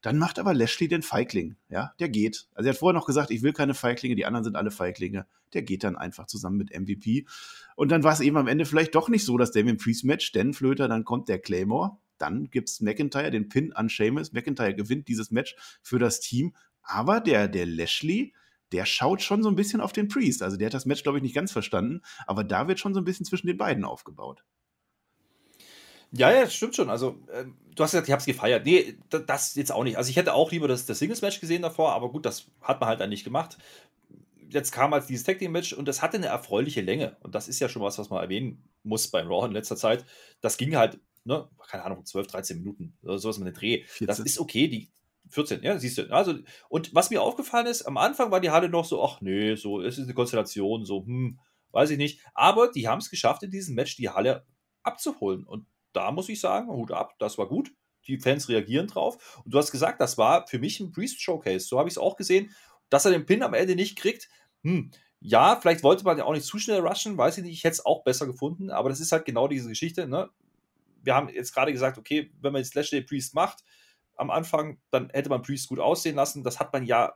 Dann 0.00 0.18
macht 0.18 0.38
aber 0.38 0.54
Lashley 0.54 0.86
den 0.86 1.02
Feigling. 1.02 1.56
Ja, 1.68 1.92
der 1.98 2.08
geht. 2.08 2.46
Also 2.54 2.68
er 2.68 2.72
hat 2.72 2.78
vorher 2.78 2.98
noch 2.98 3.06
gesagt, 3.06 3.30
ich 3.30 3.42
will 3.42 3.52
keine 3.52 3.74
Feiglinge, 3.74 4.14
die 4.14 4.26
anderen 4.26 4.44
sind 4.44 4.56
alle 4.56 4.70
Feiglinge. 4.70 5.26
Der 5.54 5.62
geht 5.62 5.82
dann 5.82 5.96
einfach 5.96 6.26
zusammen 6.26 6.56
mit 6.56 6.78
MVP. 6.78 7.26
Und 7.74 7.90
dann 7.90 8.04
war 8.04 8.12
es 8.12 8.20
eben 8.20 8.36
am 8.36 8.46
Ende 8.46 8.64
vielleicht 8.64 8.94
doch 8.94 9.08
nicht 9.08 9.24
so, 9.24 9.36
dass 9.38 9.50
Damien 9.50 9.76
Priest 9.76 10.04
Match, 10.04 10.32
denn 10.32 10.54
Flöter, 10.54 10.88
dann 10.88 11.04
kommt 11.04 11.28
der 11.28 11.40
Claymore. 11.40 11.98
Dann 12.18 12.50
gibt's 12.50 12.80
McIntyre, 12.80 13.30
den 13.30 13.48
Pin 13.48 13.72
an 13.72 13.88
Sheamus. 13.88 14.32
McIntyre 14.32 14.74
gewinnt 14.74 15.08
dieses 15.08 15.30
Match 15.30 15.56
für 15.82 15.98
das 15.98 16.20
Team. 16.20 16.54
Aber 16.82 17.20
der, 17.20 17.48
der 17.48 17.66
Lashley, 17.66 18.34
der 18.72 18.84
schaut 18.86 19.22
schon 19.22 19.42
so 19.42 19.48
ein 19.48 19.56
bisschen 19.56 19.80
auf 19.80 19.92
den 19.92 20.08
Priest. 20.08 20.42
Also 20.42 20.56
der 20.56 20.66
hat 20.66 20.74
das 20.74 20.86
Match, 20.86 21.02
glaube 21.02 21.18
ich, 21.18 21.22
nicht 21.22 21.34
ganz 21.34 21.52
verstanden. 21.52 22.02
Aber 22.26 22.44
da 22.44 22.68
wird 22.68 22.78
schon 22.78 22.94
so 22.94 23.00
ein 23.00 23.04
bisschen 23.04 23.26
zwischen 23.26 23.46
den 23.46 23.56
beiden 23.56 23.84
aufgebaut. 23.84 24.44
Ja, 26.12 26.30
ja, 26.32 26.42
das 26.42 26.54
stimmt 26.54 26.74
schon. 26.74 26.88
Also, 26.88 27.18
äh, 27.30 27.44
du 27.74 27.82
hast 27.82 27.90
gesagt, 27.90 28.08
ich 28.08 28.12
habe 28.12 28.20
es 28.20 28.26
gefeiert. 28.26 28.64
Nee, 28.64 28.96
das 29.10 29.54
jetzt 29.54 29.72
auch 29.72 29.84
nicht. 29.84 29.98
Also, 29.98 30.10
ich 30.10 30.16
hätte 30.16 30.34
auch 30.34 30.50
lieber 30.50 30.68
das, 30.68 30.86
das 30.86 30.98
Singles-Match 30.98 31.40
gesehen 31.40 31.62
davor, 31.62 31.92
aber 31.92 32.10
gut, 32.10 32.24
das 32.24 32.50
hat 32.62 32.80
man 32.80 32.88
halt 32.88 33.00
dann 33.00 33.10
nicht 33.10 33.24
gemacht. 33.24 33.58
Jetzt 34.50 34.72
kam 34.72 34.92
halt 34.92 35.08
dieses 35.08 35.24
Tag 35.24 35.38
Team-Match 35.38 35.74
und 35.74 35.86
das 35.86 36.00
hatte 36.00 36.16
eine 36.16 36.26
erfreuliche 36.26 36.80
Länge. 36.80 37.16
Und 37.20 37.34
das 37.34 37.48
ist 37.48 37.60
ja 37.60 37.68
schon 37.68 37.82
was, 37.82 37.98
was 37.98 38.08
man 38.08 38.22
erwähnen 38.22 38.64
muss 38.82 39.08
beim 39.08 39.28
Raw 39.28 39.46
in 39.46 39.52
letzter 39.52 39.76
Zeit. 39.76 40.06
Das 40.40 40.56
ging 40.56 40.74
halt, 40.76 40.98
ne, 41.24 41.48
keine 41.68 41.84
Ahnung, 41.84 42.06
12, 42.06 42.26
13 42.28 42.58
Minuten 42.58 42.96
oder 43.02 43.18
sowas 43.18 43.38
mit 43.38 43.48
dem 43.48 43.54
Dreh. 43.54 43.84
14. 43.84 44.06
Das 44.06 44.18
ist 44.20 44.40
okay. 44.40 44.68
Die, 44.68 44.90
14, 45.30 45.62
ja, 45.62 45.78
siehst 45.78 45.98
du. 45.98 46.10
Also, 46.10 46.34
und 46.70 46.94
was 46.94 47.10
mir 47.10 47.20
aufgefallen 47.22 47.66
ist, 47.66 47.82
am 47.82 47.98
Anfang 47.98 48.30
war 48.30 48.40
die 48.40 48.50
Halle 48.50 48.70
noch 48.70 48.86
so, 48.86 49.04
ach 49.04 49.20
nö, 49.20 49.56
so, 49.56 49.82
es 49.82 49.98
ist 49.98 50.04
eine 50.04 50.14
Konstellation, 50.14 50.86
so, 50.86 51.04
hm, 51.04 51.38
weiß 51.72 51.90
ich 51.90 51.98
nicht. 51.98 52.20
Aber 52.32 52.68
die 52.72 52.88
haben 52.88 53.00
es 53.00 53.10
geschafft, 53.10 53.42
in 53.42 53.50
diesem 53.50 53.74
Match 53.74 53.96
die 53.96 54.08
Halle 54.08 54.46
abzuholen. 54.82 55.44
Und 55.44 55.66
da 55.92 56.10
muss 56.10 56.28
ich 56.28 56.40
sagen, 56.40 56.68
Hut 56.68 56.92
ab, 56.92 57.14
das 57.18 57.38
war 57.38 57.46
gut. 57.46 57.72
Die 58.06 58.18
Fans 58.18 58.48
reagieren 58.48 58.86
drauf. 58.86 59.40
Und 59.44 59.52
du 59.52 59.58
hast 59.58 59.70
gesagt, 59.70 60.00
das 60.00 60.16
war 60.16 60.46
für 60.46 60.58
mich 60.58 60.80
ein 60.80 60.92
Priest 60.92 61.20
Showcase. 61.20 61.66
So 61.66 61.78
habe 61.78 61.88
ich 61.88 61.94
es 61.94 61.98
auch 61.98 62.16
gesehen. 62.16 62.54
Dass 62.88 63.04
er 63.04 63.10
den 63.10 63.26
Pin 63.26 63.42
am 63.42 63.54
Ende 63.54 63.74
nicht 63.74 63.98
kriegt, 63.98 64.28
hm, 64.62 64.90
ja, 65.20 65.56
vielleicht 65.60 65.82
wollte 65.82 66.04
man 66.04 66.16
ja 66.16 66.24
auch 66.24 66.32
nicht 66.32 66.46
zu 66.46 66.58
schnell 66.58 66.80
rushen, 66.80 67.18
weiß 67.18 67.38
ich 67.38 67.44
nicht, 67.44 67.52
ich 67.52 67.64
hätte 67.64 67.74
es 67.74 67.86
auch 67.86 68.04
besser 68.04 68.26
gefunden, 68.26 68.70
aber 68.70 68.88
das 68.88 69.00
ist 69.00 69.12
halt 69.12 69.24
genau 69.24 69.48
diese 69.48 69.68
Geschichte. 69.68 70.06
Ne? 70.06 70.30
Wir 71.02 71.14
haben 71.14 71.28
jetzt 71.28 71.52
gerade 71.52 71.72
gesagt, 71.72 71.98
okay, 71.98 72.30
wenn 72.40 72.52
man 72.52 72.62
jetzt 72.62 72.74
Lashley 72.74 73.02
Priest 73.02 73.34
macht 73.34 73.64
am 74.14 74.30
Anfang, 74.30 74.80
dann 74.90 75.10
hätte 75.10 75.28
man 75.28 75.42
Priest 75.42 75.68
gut 75.68 75.80
aussehen 75.80 76.16
lassen. 76.16 76.44
Das 76.44 76.60
hat 76.60 76.72
man 76.72 76.84
ja 76.84 77.14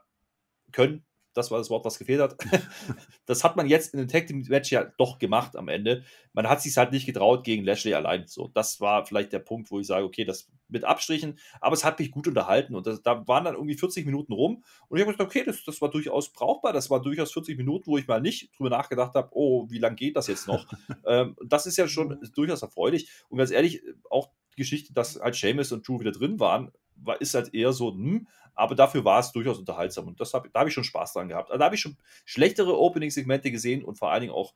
können, 0.71 1.05
das 1.33 1.51
war 1.51 1.57
das 1.57 1.69
Wort, 1.69 1.85
was 1.85 1.99
gefehlt 1.99 2.21
hat. 2.21 2.37
das 3.25 3.43
hat 3.43 3.55
man 3.55 3.67
jetzt 3.67 3.93
in 3.93 3.99
dem 3.99 4.07
Tag 4.07 4.27
Team 4.27 4.45
Match 4.47 4.71
ja 4.71 4.85
doch 4.97 5.19
gemacht 5.19 5.55
am 5.55 5.67
Ende. 5.67 6.03
Man 6.33 6.47
hat 6.47 6.61
sich 6.61 6.75
halt 6.77 6.91
nicht 6.91 7.05
getraut 7.05 7.43
gegen 7.43 7.63
Lashley 7.63 7.93
allein. 7.93 8.27
So, 8.27 8.49
das 8.53 8.79
war 8.81 9.05
vielleicht 9.05 9.33
der 9.33 9.39
Punkt, 9.39 9.71
wo 9.71 9.79
ich 9.79 9.87
sage, 9.87 10.05
okay, 10.05 10.25
das 10.25 10.49
mit 10.67 10.83
Abstrichen, 10.83 11.39
aber 11.61 11.73
es 11.73 11.83
hat 11.83 11.99
mich 11.99 12.11
gut 12.11 12.27
unterhalten 12.27 12.75
und 12.75 12.87
das, 12.87 13.01
da 13.01 13.27
waren 13.27 13.45
dann 13.45 13.53
irgendwie 13.53 13.77
40 13.77 14.05
Minuten 14.05 14.33
rum 14.33 14.63
und 14.87 14.97
ich 14.97 15.03
habe 15.03 15.11
gedacht, 15.11 15.27
okay, 15.27 15.43
das, 15.45 15.63
das 15.63 15.81
war 15.81 15.89
durchaus 15.89 16.31
brauchbar. 16.31 16.73
Das 16.73 16.89
war 16.89 17.01
durchaus 17.01 17.31
40 17.31 17.57
Minuten, 17.57 17.87
wo 17.87 17.97
ich 17.97 18.07
mal 18.07 18.21
nicht 18.21 18.49
drüber 18.57 18.69
nachgedacht 18.69 19.13
habe, 19.15 19.29
oh, 19.31 19.69
wie 19.69 19.79
lange 19.79 19.95
geht 19.95 20.15
das 20.15 20.27
jetzt 20.27 20.47
noch? 20.47 20.65
ähm, 21.05 21.35
das 21.45 21.65
ist 21.65 21.77
ja 21.77 21.87
schon 21.87 22.19
durchaus 22.35 22.61
erfreulich 22.61 23.09
und 23.29 23.37
ganz 23.37 23.51
ehrlich, 23.51 23.81
auch 24.09 24.29
die 24.53 24.61
Geschichte, 24.61 24.93
dass 24.93 25.19
halt 25.19 25.35
Seamus 25.35 25.71
und 25.71 25.87
Drew 25.87 25.99
wieder 25.99 26.11
drin 26.11 26.39
waren, 26.39 26.71
war, 27.05 27.19
ist 27.21 27.33
halt 27.33 27.53
eher 27.53 27.73
so, 27.73 27.91
hm, 27.91 28.27
aber 28.55 28.75
dafür 28.75 29.03
war 29.03 29.19
es 29.19 29.31
durchaus 29.31 29.57
unterhaltsam 29.57 30.07
und 30.07 30.19
das 30.19 30.33
hab, 30.33 30.51
da 30.51 30.59
habe 30.59 30.69
ich 30.69 30.75
schon 30.75 30.83
Spaß 30.83 31.13
dran 31.13 31.29
gehabt. 31.29 31.49
Also 31.49 31.59
da 31.59 31.65
habe 31.65 31.75
ich 31.75 31.81
schon 31.81 31.97
schlechtere 32.25 32.77
Opening-Segmente 32.77 33.51
gesehen 33.51 33.83
und 33.83 33.97
vor 33.97 34.11
allen 34.11 34.21
Dingen 34.21 34.33
auch, 34.33 34.53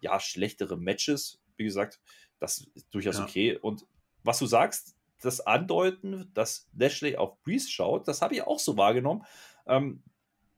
ja, 0.00 0.18
schlechtere 0.20 0.76
Matches. 0.76 1.40
Wie 1.56 1.64
gesagt, 1.64 2.00
das 2.38 2.66
ist 2.74 2.86
durchaus 2.90 3.18
ja. 3.18 3.24
okay. 3.24 3.56
Und 3.56 3.86
was 4.22 4.38
du 4.38 4.46
sagst, 4.46 4.96
das 5.20 5.40
Andeuten, 5.40 6.30
dass 6.34 6.68
Lashley 6.76 7.16
auf 7.16 7.40
Breeze 7.42 7.70
schaut, 7.70 8.06
das 8.08 8.20
habe 8.20 8.34
ich 8.34 8.42
auch 8.42 8.58
so 8.58 8.76
wahrgenommen. 8.76 9.24
Ähm, 9.66 10.02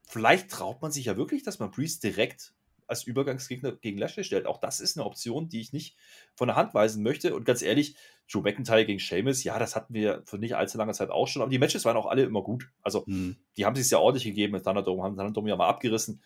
vielleicht 0.03 0.51
traut 0.51 0.83
man 0.83 0.91
sich 0.91 1.05
ja 1.05 1.17
wirklich, 1.17 1.43
dass 1.43 1.59
man 1.59 1.71
Priest 1.71 2.03
direkt 2.03 2.55
als 2.89 3.05
Übergangsgegner 3.05 3.73
gegen 3.73 3.99
Lashley 3.99 4.25
stellt. 4.25 4.47
Auch 4.47 4.59
das 4.59 4.81
ist 4.81 4.97
eine 4.97 5.07
Option, 5.07 5.49
die 5.49 5.61
ich 5.61 5.73
nicht 5.73 5.97
von 6.35 6.49
der 6.49 6.57
Hand 6.57 6.75
weisen 6.75 7.03
möchte. 7.03 7.35
Und 7.35 7.45
ganz 7.45 7.63
ehrlich, 7.63 7.97
Joe 8.27 8.43
McIntyre 8.43 8.85
gegen 8.85 8.99
Sheamus, 8.99 9.45
ja, 9.45 9.59
das 9.59 9.77
hatten 9.77 9.95
wir 9.95 10.23
für 10.27 10.39
nicht 10.39 10.57
allzu 10.57 10.79
langer 10.79 10.95
Zeit 10.95 11.11
auch 11.11 11.29
schon. 11.29 11.43
Aber 11.43 11.51
die 11.51 11.59
Matches 11.59 11.85
waren 11.85 11.97
auch 11.97 12.07
alle 12.07 12.25
immer 12.25 12.43
gut. 12.43 12.69
Also, 12.83 13.07
hm. 13.07 13.37
die 13.57 13.65
haben 13.65 13.77
sich 13.77 13.91
ja 13.91 13.99
ordentlich 13.99 14.25
gegeben 14.25 14.55
mit 14.55 14.65
Thunderdome, 14.65 15.03
haben 15.03 15.17
Thunderdome 15.17 15.51
ja 15.51 15.57
mal 15.57 15.69
abgerissen. 15.69 16.23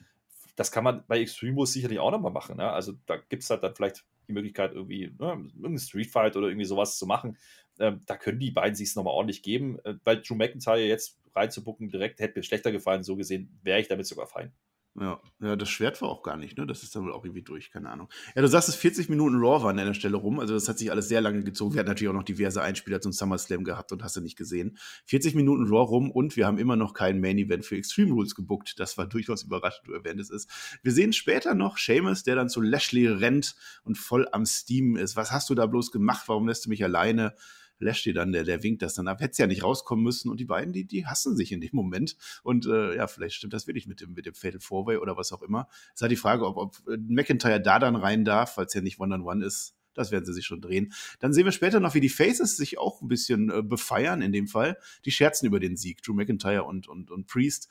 Das 0.57 0.71
kann 0.71 0.85
man 0.85 1.05
bei 1.07 1.21
Extreme 1.21 1.55
Rules 1.55 1.73
sicherlich 1.73 1.99
auch 1.99 2.11
nochmal 2.11 2.33
machen. 2.33 2.57
Ne? 2.57 2.71
Also, 2.71 2.95
da 3.07 3.17
gibt 3.17 3.43
es 3.43 3.51
halt 3.51 3.63
dann 3.63 3.75
vielleicht 3.75 4.05
die 4.29 4.33
Möglichkeit, 4.33 4.73
irgendwie 4.73 5.09
ne, 5.19 5.31
irgendeinen 5.31 5.79
Street 5.79 6.11
Fight 6.11 6.37
oder 6.37 6.47
irgendwie 6.47 6.67
sowas 6.67 6.97
zu 6.97 7.07
machen. 7.07 7.39
Ähm, 7.79 8.01
da 8.07 8.17
können 8.17 8.39
die 8.39 8.51
beiden 8.51 8.77
sich 8.77 8.91
es 8.91 8.97
nochmal 8.97 9.15
ordentlich 9.15 9.43
geben. 9.43 9.79
Äh, 9.85 9.95
weil 10.05 10.23
Drew 10.23 10.35
McIntyre 10.35 10.81
jetzt 10.81 11.19
reinzubucken 11.35 11.89
direkt 11.89 12.21
hätte 12.21 12.39
mir 12.39 12.43
schlechter 12.43 12.71
gefallen. 12.71 13.03
So 13.03 13.17
gesehen 13.17 13.59
wäre 13.63 13.81
ich 13.81 13.89
damit 13.89 14.07
sogar 14.07 14.27
fein. 14.27 14.53
Ja, 15.01 15.23
ja, 15.41 15.57
das 15.57 15.71
Schwert 15.71 16.03
war 16.03 16.11
auch 16.11 16.23
gar 16.23 16.37
nicht, 16.37 16.59
ne? 16.59 16.67
Das 16.67 16.83
ist 16.83 16.95
dann 16.95 17.05
wohl 17.05 17.13
auch 17.13 17.25
irgendwie 17.25 17.41
durch, 17.41 17.71
keine 17.71 17.89
Ahnung. 17.89 18.11
Ja, 18.37 18.43
du 18.43 18.49
sagst, 18.49 18.69
es 18.69 18.75
40 18.75 19.09
Minuten 19.09 19.37
Raw 19.37 19.65
waren 19.65 19.79
an 19.79 19.87
der 19.87 19.95
Stelle 19.95 20.19
rum, 20.19 20.39
also 20.39 20.53
das 20.53 20.69
hat 20.69 20.79
sich 20.79 20.91
alles 20.91 21.09
sehr 21.09 21.23
lange 21.23 21.43
gezogen. 21.45 21.73
Wir 21.73 21.79
hatten 21.81 21.89
natürlich 21.89 22.11
auch 22.11 22.15
noch 22.15 22.23
diverse 22.25 22.61
Einspieler 22.61 23.01
zum 23.01 23.11
SummerSlam 23.11 23.65
gehabt 23.65 23.91
und 23.93 24.05
hast 24.05 24.17
du 24.17 24.21
nicht 24.21 24.37
gesehen. 24.37 24.77
40 25.07 25.35
Minuten 25.35 25.65
Raw 25.65 25.89
rum 25.89 26.11
und 26.11 26.37
wir 26.37 26.47
haben 26.47 26.59
immer 26.59 26.77
noch 26.77 26.93
kein 26.93 27.23
Main 27.23 27.39
Event 27.39 27.65
für 27.65 27.77
Extreme 27.77 28.13
Rules 28.13 28.35
gebuckt. 28.35 28.79
Das 28.79 28.99
war 28.99 29.07
durchaus 29.09 29.45
überraschend, 29.45 29.89
du 29.89 29.95
erwähntest 29.95 30.31
es. 30.31 30.47
Wir 30.83 30.93
sehen 30.93 31.15
später 31.15 31.55
noch 31.55 31.79
Seamus, 31.79 32.23
der 32.23 32.37
dann 32.37 32.51
zu 32.51 32.61
Lashley 32.61 33.07
rennt 33.07 33.55
und 33.85 33.97
voll 33.97 34.29
am 34.31 34.45
Steam 34.45 34.97
ist. 34.97 35.17
Was 35.17 35.33
hast 35.33 35.49
du 35.49 35.55
da 35.55 35.65
bloß 35.65 35.91
gemacht? 35.91 36.25
Warum 36.27 36.47
lässt 36.47 36.67
du 36.67 36.69
mich 36.69 36.85
alleine? 36.85 37.35
Lashley 37.83 38.13
dann, 38.13 38.33
der, 38.33 38.45
der 38.45 38.63
winkt 38.63 38.83
das 38.83 38.95
dann 38.95 39.09
ab. 39.09 39.21
Hätte 39.21 39.33
es 39.33 39.39
ja 39.39 39.47
nicht 39.47 39.63
rauskommen 39.63 40.03
müssen 40.03 40.31
und 40.31 40.41
die 40.41 40.45
beiden, 40.45 40.73
die, 40.73 40.85
die 40.85 41.07
hassen 41.07 41.37
sich 41.37 41.53
in 41.53 41.61
dem 41.61 41.71
Moment. 41.73 42.17
Und 42.43 42.67
äh, 42.67 42.97
ja, 42.97 43.07
vielleicht 43.07 43.35
stimmt 43.35 43.53
das 43.53 43.67
wirklich 43.67 43.87
mit 43.87 44.01
dem, 44.01 44.15
mit 44.15 44.27
dem 44.27 44.35
Fatal 44.35 44.61
Four-Way 44.61 44.99
oder 44.99 45.17
was 45.17 45.33
auch 45.33 45.43
immer. 45.43 45.69
Es 45.89 45.97
ist 45.97 46.03
halt 46.03 46.13
die 46.13 46.17
Frage, 46.17 46.47
ob, 46.47 46.57
ob 46.57 46.77
McIntyre 46.87 47.61
da 47.61 47.79
dann 47.79 47.97
rein 47.97 48.25
darf, 48.25 48.57
es 48.59 48.75
ja 48.75 48.81
nicht 48.81 49.01
One-on-One 49.01 49.45
ist. 49.45 49.75
Das 49.95 50.11
werden 50.11 50.25
sie 50.25 50.33
sich 50.33 50.47
schon 50.47 50.61
drehen. 50.61 50.93
Dann 51.21 51.33
sehen 51.33 51.45
wir 51.45 51.53
später 51.53 51.81
noch, 51.81 51.95
wie 51.95 52.01
die 52.01 52.09
Faces 52.09 52.57
sich 52.57 52.79
auch 52.79 53.03
ein 53.03 53.09
bisschen 53.09 53.51
äh, 53.51 53.63
befeiern 53.63 54.23
in 54.23 54.33
dem 54.33 54.49
Fall. 54.49 54.79
Die 55.05 55.11
scherzen 55.11 55.47
über 55.47 55.61
den 55.61 55.77
Sieg. 55.77 56.03
Drew 56.03 56.15
McIntyre 56.15 56.65
und, 56.65 56.89
und, 56.89 57.11
und 57.11 57.27
Priest 57.27 57.69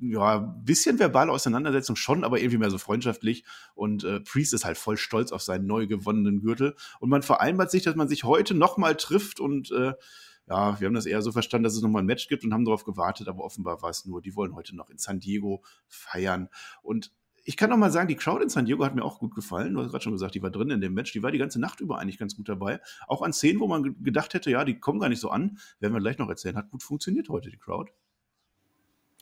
ja, 0.00 0.38
bisschen 0.38 0.98
verbale 0.98 1.32
Auseinandersetzung 1.32 1.96
schon, 1.96 2.24
aber 2.24 2.38
irgendwie 2.38 2.58
mehr 2.58 2.70
so 2.70 2.78
freundschaftlich. 2.78 3.44
Und 3.74 4.04
äh, 4.04 4.20
Priest 4.20 4.52
ist 4.54 4.64
halt 4.64 4.78
voll 4.78 4.96
stolz 4.96 5.32
auf 5.32 5.42
seinen 5.42 5.66
neu 5.66 5.86
gewonnenen 5.86 6.40
Gürtel. 6.40 6.76
Und 7.00 7.08
man 7.08 7.22
vereinbart 7.22 7.70
sich, 7.70 7.84
dass 7.84 7.96
man 7.96 8.08
sich 8.08 8.24
heute 8.24 8.54
nochmal 8.54 8.96
trifft 8.96 9.40
und 9.40 9.70
äh, 9.70 9.94
ja, 10.48 10.80
wir 10.80 10.86
haben 10.86 10.94
das 10.94 11.04
eher 11.04 11.20
so 11.20 11.30
verstanden, 11.30 11.64
dass 11.64 11.74
es 11.74 11.82
nochmal 11.82 12.02
ein 12.02 12.06
Match 12.06 12.26
gibt 12.28 12.42
und 12.42 12.54
haben 12.54 12.64
darauf 12.64 12.84
gewartet, 12.84 13.28
aber 13.28 13.44
offenbar 13.44 13.82
war 13.82 13.90
es 13.90 14.06
nur, 14.06 14.22
die 14.22 14.34
wollen 14.34 14.54
heute 14.54 14.74
noch 14.74 14.88
in 14.88 14.96
San 14.96 15.20
Diego 15.20 15.62
feiern. 15.88 16.48
Und 16.80 17.12
ich 17.48 17.56
kann 17.56 17.70
noch 17.70 17.78
mal 17.78 17.90
sagen, 17.90 18.08
die 18.08 18.14
Crowd 18.14 18.42
in 18.42 18.50
San 18.50 18.66
Diego 18.66 18.84
hat 18.84 18.94
mir 18.94 19.02
auch 19.02 19.20
gut 19.20 19.34
gefallen. 19.34 19.72
Du 19.72 19.80
hast 19.80 19.90
gerade 19.90 20.04
schon 20.04 20.12
gesagt, 20.12 20.34
die 20.34 20.42
war 20.42 20.50
drin 20.50 20.68
in 20.68 20.82
dem 20.82 20.92
Match. 20.92 21.12
Die 21.12 21.22
war 21.22 21.30
die 21.30 21.38
ganze 21.38 21.58
Nacht 21.58 21.80
über 21.80 21.98
eigentlich 21.98 22.18
ganz 22.18 22.36
gut 22.36 22.46
dabei. 22.46 22.78
Auch 23.06 23.22
an 23.22 23.32
Szenen, 23.32 23.58
wo 23.58 23.66
man 23.66 23.96
gedacht 24.04 24.34
hätte, 24.34 24.50
ja, 24.50 24.66
die 24.66 24.78
kommen 24.78 25.00
gar 25.00 25.08
nicht 25.08 25.20
so 25.20 25.30
an. 25.30 25.58
Werden 25.80 25.94
wir 25.94 26.00
gleich 26.00 26.18
noch 26.18 26.28
erzählen. 26.28 26.58
Hat 26.58 26.68
gut 26.68 26.82
funktioniert 26.82 27.30
heute, 27.30 27.48
die 27.48 27.56
Crowd. 27.56 27.90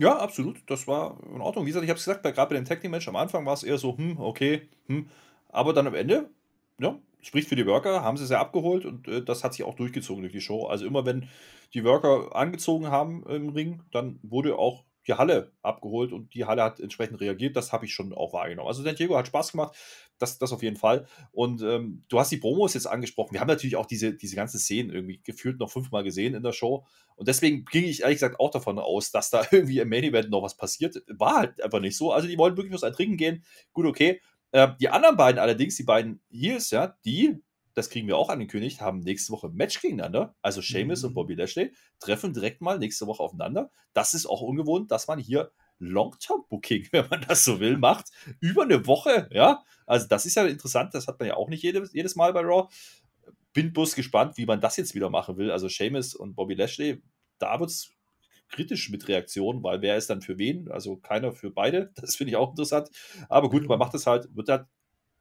Ja, 0.01 0.19
absolut. 0.19 0.61
Das 0.67 0.89
war 0.89 1.21
in 1.33 1.41
Ordnung. 1.41 1.67
Wie 1.67 1.69
gesagt, 1.69 1.85
ich 1.85 1.89
habe 1.89 1.99
es 1.99 2.05
gesagt, 2.05 2.25
gerade 2.25 2.49
bei 2.49 2.57
dem 2.57 2.65
Tag 2.65 2.81
Team 2.81 2.91
Match 2.91 3.07
am 3.07 3.15
Anfang 3.15 3.47
war 3.47 3.55
es 3.55 3.63
eher 3.63 3.79
so, 3.79 3.97
hm, 3.97 4.19
okay, 4.19 4.69
hm. 4.89 5.07
Aber 5.49 5.73
dann 5.73 5.87
am 5.87 5.95
Ende, 5.95 6.29
ja, 6.81 6.99
spricht 7.23 7.49
für 7.49 7.55
die 7.55 7.67
Worker, 7.67 8.03
haben 8.03 8.17
sie 8.17 8.25
es 8.25 8.31
ja 8.31 8.41
abgeholt 8.41 8.87
und 8.87 9.07
äh, 9.07 9.23
das 9.23 9.45
hat 9.45 9.55
sich 9.55 9.65
auch 9.65 9.77
durchgezogen 9.77 10.23
durch 10.23 10.33
die 10.33 10.41
Show. 10.41 10.67
Also 10.67 10.85
immer 10.85 11.07
wenn 11.07 11.29
die 11.75 11.85
Worker 11.85 12.35
angezogen 12.35 12.89
haben 12.89 13.25
im 13.29 13.51
Ring, 13.51 13.85
dann 13.93 14.19
wurde 14.25 14.59
auch 14.59 14.83
die 15.07 15.15
Halle 15.15 15.53
abgeholt 15.63 16.13
und 16.13 16.35
die 16.35 16.45
Halle 16.45 16.63
hat 16.63 16.81
entsprechend 16.81 17.21
reagiert. 17.21 17.57
Das 17.57 17.73
habe 17.73 17.85
ich 17.85 17.93
schon 17.93 18.13
auch 18.13 18.33
wahrgenommen. 18.33 18.69
Also 18.69 18.83
San 18.83 18.97
Diego 18.97 19.17
hat 19.17 19.29
Spaß 19.29 19.53
gemacht, 19.53 19.77
das, 20.19 20.39
das 20.39 20.53
auf 20.53 20.63
jeden 20.63 20.77
Fall. 20.77 21.07
Und 21.33 21.63
ähm, 21.63 22.05
du 22.09 22.19
hast 22.19 22.33
die 22.33 22.39
Promos 22.39 22.75
jetzt 22.75 22.87
angesprochen. 22.87 23.33
Wir 23.33 23.41
haben 23.41 23.49
natürlich 23.49 23.77
auch 23.77 23.87
diese, 23.87 24.15
diese 24.15 24.37
ganzen 24.37 24.59
Szenen 24.59 24.91
irgendwie 24.91 25.21
gefühlt 25.23 25.59
noch 25.59 25.71
fünfmal 25.71 26.05
gesehen 26.05 26.35
in 26.35 26.43
der 26.43 26.53
Show. 26.53 26.87
Und 27.15 27.29
deswegen 27.29 27.65
ging 27.65 27.85
ich 27.85 28.03
ehrlich 28.03 28.17
gesagt 28.17 28.41
auch 28.41 28.51
davon 28.51 28.79
aus, 28.79 29.11
dass 29.11 29.31
da 29.31 29.47
irgendwie 29.51 29.79
im 29.79 29.89
Main 29.89 30.05
Event 30.05 30.31
noch 30.31 30.43
was 30.43 30.57
passiert. 30.57 31.03
War 31.09 31.37
halt 31.37 31.63
einfach 31.63 31.81
nicht 31.81 31.97
so. 31.97 32.13
Also 32.13 32.29
die 32.29 32.39
wollten 32.39 32.57
wirklich 32.57 32.73
nur 32.73 32.83
ein 32.83 32.93
Trinken 32.95 33.17
gehen. 33.17 33.45
Gut, 33.73 33.87
okay. 33.87 34.21
Äh, 34.53 34.69
die 34.81 34.89
anderen 34.89 35.17
beiden 35.17 35.39
allerdings, 35.39 35.77
die 35.77 35.85
beiden 35.85 36.21
Heels, 36.31 36.71
ja, 36.71 36.97
die 37.05 37.43
das 37.77 37.91
kriegen 37.91 38.09
wir 38.09 38.17
auch 38.17 38.31
angekündigt, 38.31 38.81
haben 38.81 39.01
nächste 39.01 39.33
Woche 39.33 39.49
ein 39.49 39.55
Match 39.55 39.83
gegeneinander. 39.83 40.35
Also 40.41 40.63
Seamus 40.63 41.03
mhm. 41.03 41.09
und 41.09 41.15
Bobby 41.15 41.35
Lashley 41.35 41.75
treffen 42.01 42.33
direkt 42.33 42.63
mal 42.63 42.79
nächste 42.79 43.07
Woche 43.07 43.23
aufeinander. 43.23 43.71
Das 43.93 44.15
ist 44.15 44.25
auch 44.25 44.41
ungewohnt, 44.41 44.91
dass 44.91 45.09
man 45.09 45.19
hier 45.19 45.53
Long-Term-Booking, 45.79 46.89
wenn 46.93 47.07
man 47.11 47.27
das 47.29 47.45
so 47.45 47.61
will, 47.61 47.77
macht. 47.77 48.07
Über 48.41 48.63
eine 48.63 48.87
Woche, 48.87 49.29
ja. 49.31 49.63
Also 49.85 50.07
das 50.09 50.25
ist 50.25 50.37
ja 50.37 50.47
interessant, 50.47 50.95
das 50.95 51.07
hat 51.07 51.21
man 51.21 51.29
ja 51.29 51.37
auch 51.37 51.51
nicht 51.51 51.63
jedes, 51.63 51.93
jedes 51.93 52.17
Mal 52.17 52.33
bei 52.33 52.41
Raw. 52.41 52.67
Bin 53.53 53.75
bloß 53.75 53.95
gespannt, 53.95 54.39
wie 54.39 54.47
man 54.47 54.61
das 54.63 54.79
jetzt 54.79 54.95
wieder 54.95 55.11
machen 55.11 55.37
will. 55.37 55.51
Also 55.51 55.69
Seamus 55.69 56.15
und 56.15 56.35
Bobby 56.35 56.55
Lashley, 56.55 57.03
da 57.39 57.61
wird 57.61 57.69
es 57.69 57.91
kritisch 58.49 58.89
mit 58.89 59.07
Reaktionen, 59.07 59.63
weil 59.63 59.83
wer 59.83 59.99
ist 59.99 60.09
dann 60.09 60.23
für 60.23 60.39
wen? 60.39 60.71
Also 60.71 60.97
keiner 60.97 61.33
für 61.33 61.51
beide. 61.51 61.93
Das 62.01 62.17
finde 62.17 62.31
ich 62.31 62.37
auch 62.37 62.51
interessant. 62.51 62.89
Aber 63.29 63.51
gut, 63.51 63.69
man 63.69 63.79
macht 63.79 63.95
es 63.95 64.07
halt, 64.07 64.35
wird 64.35 64.49
halt 64.49 64.67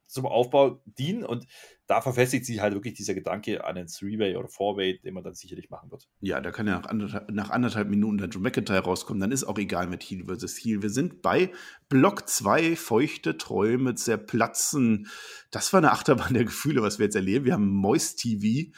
zum 0.07 0.25
Aufbau 0.25 0.81
dienen 0.85 1.23
und 1.23 1.45
da 1.87 2.01
verfestigt 2.01 2.45
sich 2.45 2.61
halt 2.61 2.73
wirklich 2.73 2.95
dieser 2.95 3.13
Gedanke 3.13 3.63
an 3.63 3.75
den 3.75 3.87
Three-Way 3.87 4.37
oder 4.37 4.47
Four-Way, 4.47 5.01
den 5.01 5.13
man 5.13 5.23
dann 5.23 5.35
sicherlich 5.35 5.69
machen 5.69 5.91
wird. 5.91 6.07
Ja, 6.19 6.41
da 6.41 6.51
kann 6.51 6.67
ja 6.67 6.79
nach 6.79 6.87
anderthalb, 6.87 7.31
nach 7.31 7.49
anderthalb 7.51 7.89
Minuten 7.89 8.17
dann 8.17 8.31
Drew 8.31 8.39
McIntyre 8.39 8.83
rauskommen, 8.83 9.19
dann 9.19 9.31
ist 9.31 9.43
auch 9.43 9.57
egal 9.57 9.87
mit 9.87 10.03
Heal 10.03 10.25
versus 10.25 10.57
Heal. 10.57 10.81
Wir 10.81 10.89
sind 10.89 11.21
bei 11.21 11.51
Block 11.89 12.27
2, 12.27 12.75
feuchte 12.75 13.37
Träume 13.37 13.95
zerplatzen. 13.95 15.07
Das 15.51 15.73
war 15.73 15.79
eine 15.79 15.91
Achterbahn 15.91 16.33
der 16.33 16.45
Gefühle, 16.45 16.81
was 16.81 16.97
wir 16.97 17.05
jetzt 17.05 17.15
erleben. 17.15 17.45
Wir 17.45 17.53
haben 17.53 17.67
Moist 17.67 18.19
TV, 18.19 18.71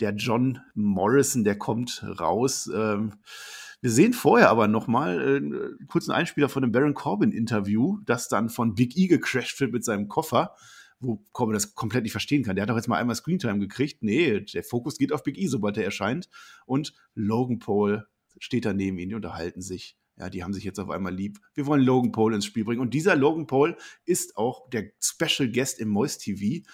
der 0.00 0.14
John 0.14 0.60
Morrison, 0.74 1.44
der 1.44 1.58
kommt 1.58 2.04
raus. 2.18 2.70
Ähm, 2.74 3.14
wir 3.84 3.90
sehen 3.90 4.14
vorher 4.14 4.48
aber 4.48 4.66
noch 4.66 4.86
mal 4.86 5.20
äh, 5.20 5.36
einen 5.36 5.86
kurzen 5.88 6.10
Einspieler 6.10 6.48
von 6.48 6.62
dem 6.62 6.72
Baron 6.72 6.94
Corbin 6.94 7.32
Interview, 7.32 7.98
das 8.06 8.28
dann 8.28 8.48
von 8.48 8.74
Big 8.74 8.96
E 8.96 9.08
gecrashed 9.08 9.60
wird 9.60 9.74
mit 9.74 9.84
seinem 9.84 10.08
Koffer 10.08 10.54
wo 11.00 11.22
Corbin 11.32 11.52
das 11.52 11.74
komplett 11.74 12.04
nicht 12.04 12.12
verstehen 12.12 12.44
kann. 12.44 12.56
Der 12.56 12.62
hat 12.62 12.70
doch 12.70 12.76
jetzt 12.76 12.88
mal 12.88 12.96
einmal 12.96 13.14
Screentime 13.14 13.58
gekriegt. 13.58 14.02
Nee, 14.02 14.40
der 14.40 14.62
Fokus 14.62 14.96
geht 14.96 15.12
auf 15.12 15.22
Big 15.22 15.36
E, 15.36 15.48
sobald 15.48 15.76
er 15.76 15.84
erscheint. 15.84 16.30
Und 16.64 16.94
Logan 17.14 17.58
Paul 17.58 18.06
steht 18.38 18.64
da 18.64 18.72
neben 18.72 18.96
ihm, 18.96 19.10
die 19.10 19.14
unterhalten 19.14 19.60
sich. 19.60 19.98
Ja, 20.16 20.30
die 20.30 20.42
haben 20.42 20.54
sich 20.54 20.64
jetzt 20.64 20.78
auf 20.78 20.88
einmal 20.88 21.14
lieb. 21.14 21.40
Wir 21.52 21.66
wollen 21.66 21.82
Logan 21.82 22.12
Paul 22.12 22.32
ins 22.32 22.46
Spiel 22.46 22.64
bringen. 22.64 22.80
Und 22.80 22.94
dieser 22.94 23.16
Logan 23.16 23.46
Paul 23.46 23.76
ist 24.06 24.38
auch 24.38 24.70
der 24.70 24.92
Special 24.98 25.52
Guest 25.52 25.78
im 25.78 25.90
Moist 25.90 26.22
TV. 26.22 26.64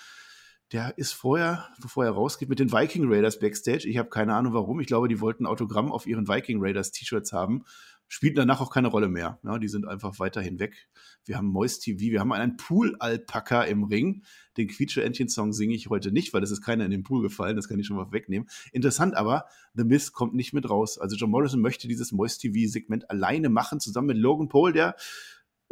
Der 0.73 0.97
ist 0.99 1.13
vorher, 1.13 1.69
bevor 1.81 2.05
er 2.05 2.13
rausgeht, 2.13 2.49
mit 2.49 2.61
den 2.61 2.73
Viking 2.73 3.13
Raiders 3.13 3.41
Backstage. 3.41 3.89
Ich 3.89 3.99
habe 3.99 4.09
keine 4.09 4.35
Ahnung 4.35 4.53
warum. 4.53 4.81
Ich 4.81 4.87
glaube, 4.87 5.09
die 5.09 5.21
wollten 5.21 5.47
Autogramm 5.47 5.91
auf 5.91 6.07
ihren 6.07 6.29
Viking 6.29 6.59
Raiders 6.61 6.93
T-Shirts 6.93 7.33
haben 7.33 7.65
spielten 8.11 8.37
danach 8.37 8.61
auch 8.61 8.73
keine 8.73 8.89
Rolle 8.89 9.09
mehr. 9.09 9.39
Ja, 9.45 9.59
die 9.59 9.69
sind 9.69 9.87
einfach 9.87 10.19
weiterhin 10.19 10.59
weg. 10.59 10.89
Wir 11.25 11.37
haben 11.37 11.47
Moist 11.47 11.85
TV, 11.85 12.11
wir 12.11 12.19
haben 12.19 12.33
einen 12.33 12.57
Pool-Alpaka 12.57 13.63
im 13.63 13.85
Ring. 13.85 14.25
Den 14.57 14.67
Quietsche-Entchen-Song 14.67 15.53
singe 15.53 15.77
ich 15.77 15.89
heute 15.89 16.11
nicht, 16.11 16.35
weil 16.35 16.43
es 16.43 16.51
ist 16.51 16.61
keiner 16.61 16.85
in 16.85 16.91
den 16.91 17.05
Pool 17.05 17.23
gefallen, 17.23 17.55
das 17.55 17.69
kann 17.69 17.79
ich 17.79 17.87
schon 17.87 17.97
mal 17.97 18.11
wegnehmen. 18.11 18.49
Interessant 18.73 19.17
aber, 19.17 19.45
The 19.75 19.85
Miz 19.85 20.11
kommt 20.11 20.35
nicht 20.35 20.53
mit 20.53 20.69
raus. 20.69 20.99
Also 20.99 21.15
John 21.15 21.31
Morrison 21.31 21.61
möchte 21.61 21.87
dieses 21.87 22.11
Moist 22.11 22.41
TV-Segment 22.41 23.09
alleine 23.11 23.49
machen, 23.49 23.79
zusammen 23.79 24.09
mit 24.09 24.17
Logan 24.17 24.49
Paul, 24.49 24.73
der 24.73 24.97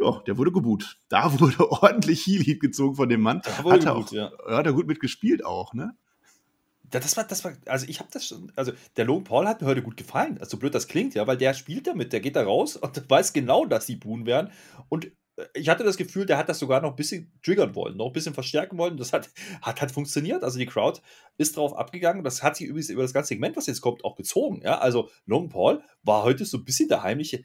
ja, 0.00 0.22
der 0.26 0.38
wurde 0.38 0.52
geboot. 0.52 0.98
Da 1.08 1.38
wurde 1.40 1.70
ordentlich 1.70 2.26
Heal 2.26 2.58
gezogen 2.58 2.96
von 2.96 3.08
dem 3.08 3.20
Mann. 3.20 3.42
Da 3.44 3.64
wurde 3.64 3.76
hat 3.76 3.84
er 3.84 3.96
auch, 3.96 4.12
ja. 4.12 4.30
Hat 4.46 4.66
er 4.66 4.72
gut 4.72 4.86
mitgespielt 4.86 5.44
auch, 5.44 5.74
ne? 5.74 5.96
Das 6.90 7.16
war, 7.18 7.24
das 7.24 7.44
war, 7.44 7.52
also 7.66 7.86
ich 7.86 8.00
habe 8.00 8.08
das 8.12 8.26
schon, 8.26 8.50
also 8.56 8.72
der 8.96 9.04
Logan 9.04 9.24
Paul 9.24 9.46
hat 9.46 9.60
mir 9.60 9.66
heute 9.66 9.82
gut 9.82 9.98
gefallen. 9.98 10.38
Also 10.38 10.52
so 10.52 10.56
blöd 10.56 10.74
das 10.74 10.88
klingt, 10.88 11.14
ja, 11.14 11.26
weil 11.26 11.36
der 11.36 11.52
spielt 11.52 11.86
damit, 11.86 12.14
der 12.14 12.20
geht 12.20 12.36
da 12.36 12.44
raus 12.44 12.76
und 12.76 13.04
weiß 13.10 13.32
genau, 13.32 13.66
dass 13.66 13.86
die 13.86 13.96
buhen 13.96 14.24
werden. 14.24 14.52
Und 14.88 15.06
äh, 15.36 15.46
ich 15.52 15.68
hatte 15.68 15.84
das 15.84 15.98
Gefühl, 15.98 16.24
der 16.24 16.38
hat 16.38 16.48
das 16.48 16.58
sogar 16.58 16.80
noch 16.80 16.90
ein 16.90 16.96
bisschen 16.96 17.30
triggern 17.42 17.74
wollen, 17.74 17.96
noch 17.98 18.06
ein 18.06 18.12
bisschen 18.12 18.32
verstärken 18.32 18.78
wollen. 18.78 18.96
Das 18.96 19.12
hat, 19.12 19.28
hat, 19.62 19.82
hat 19.82 19.92
funktioniert. 19.92 20.42
Also 20.42 20.58
die 20.58 20.66
Crowd 20.66 21.00
ist 21.36 21.58
drauf 21.58 21.76
abgegangen. 21.76 22.24
Das 22.24 22.42
hat 22.42 22.56
sich 22.56 22.68
übrigens 22.68 22.88
über 22.88 23.02
das 23.02 23.12
ganze 23.12 23.28
Segment, 23.28 23.56
was 23.56 23.66
jetzt 23.66 23.82
kommt, 23.82 24.04
auch 24.04 24.16
gezogen. 24.16 24.62
Ja, 24.62 24.78
also 24.78 25.10
Logan 25.26 25.50
Paul 25.50 25.82
war 26.02 26.22
heute 26.22 26.46
so 26.46 26.56
ein 26.56 26.64
bisschen 26.64 26.88
der 26.88 27.02
heimliche, 27.02 27.44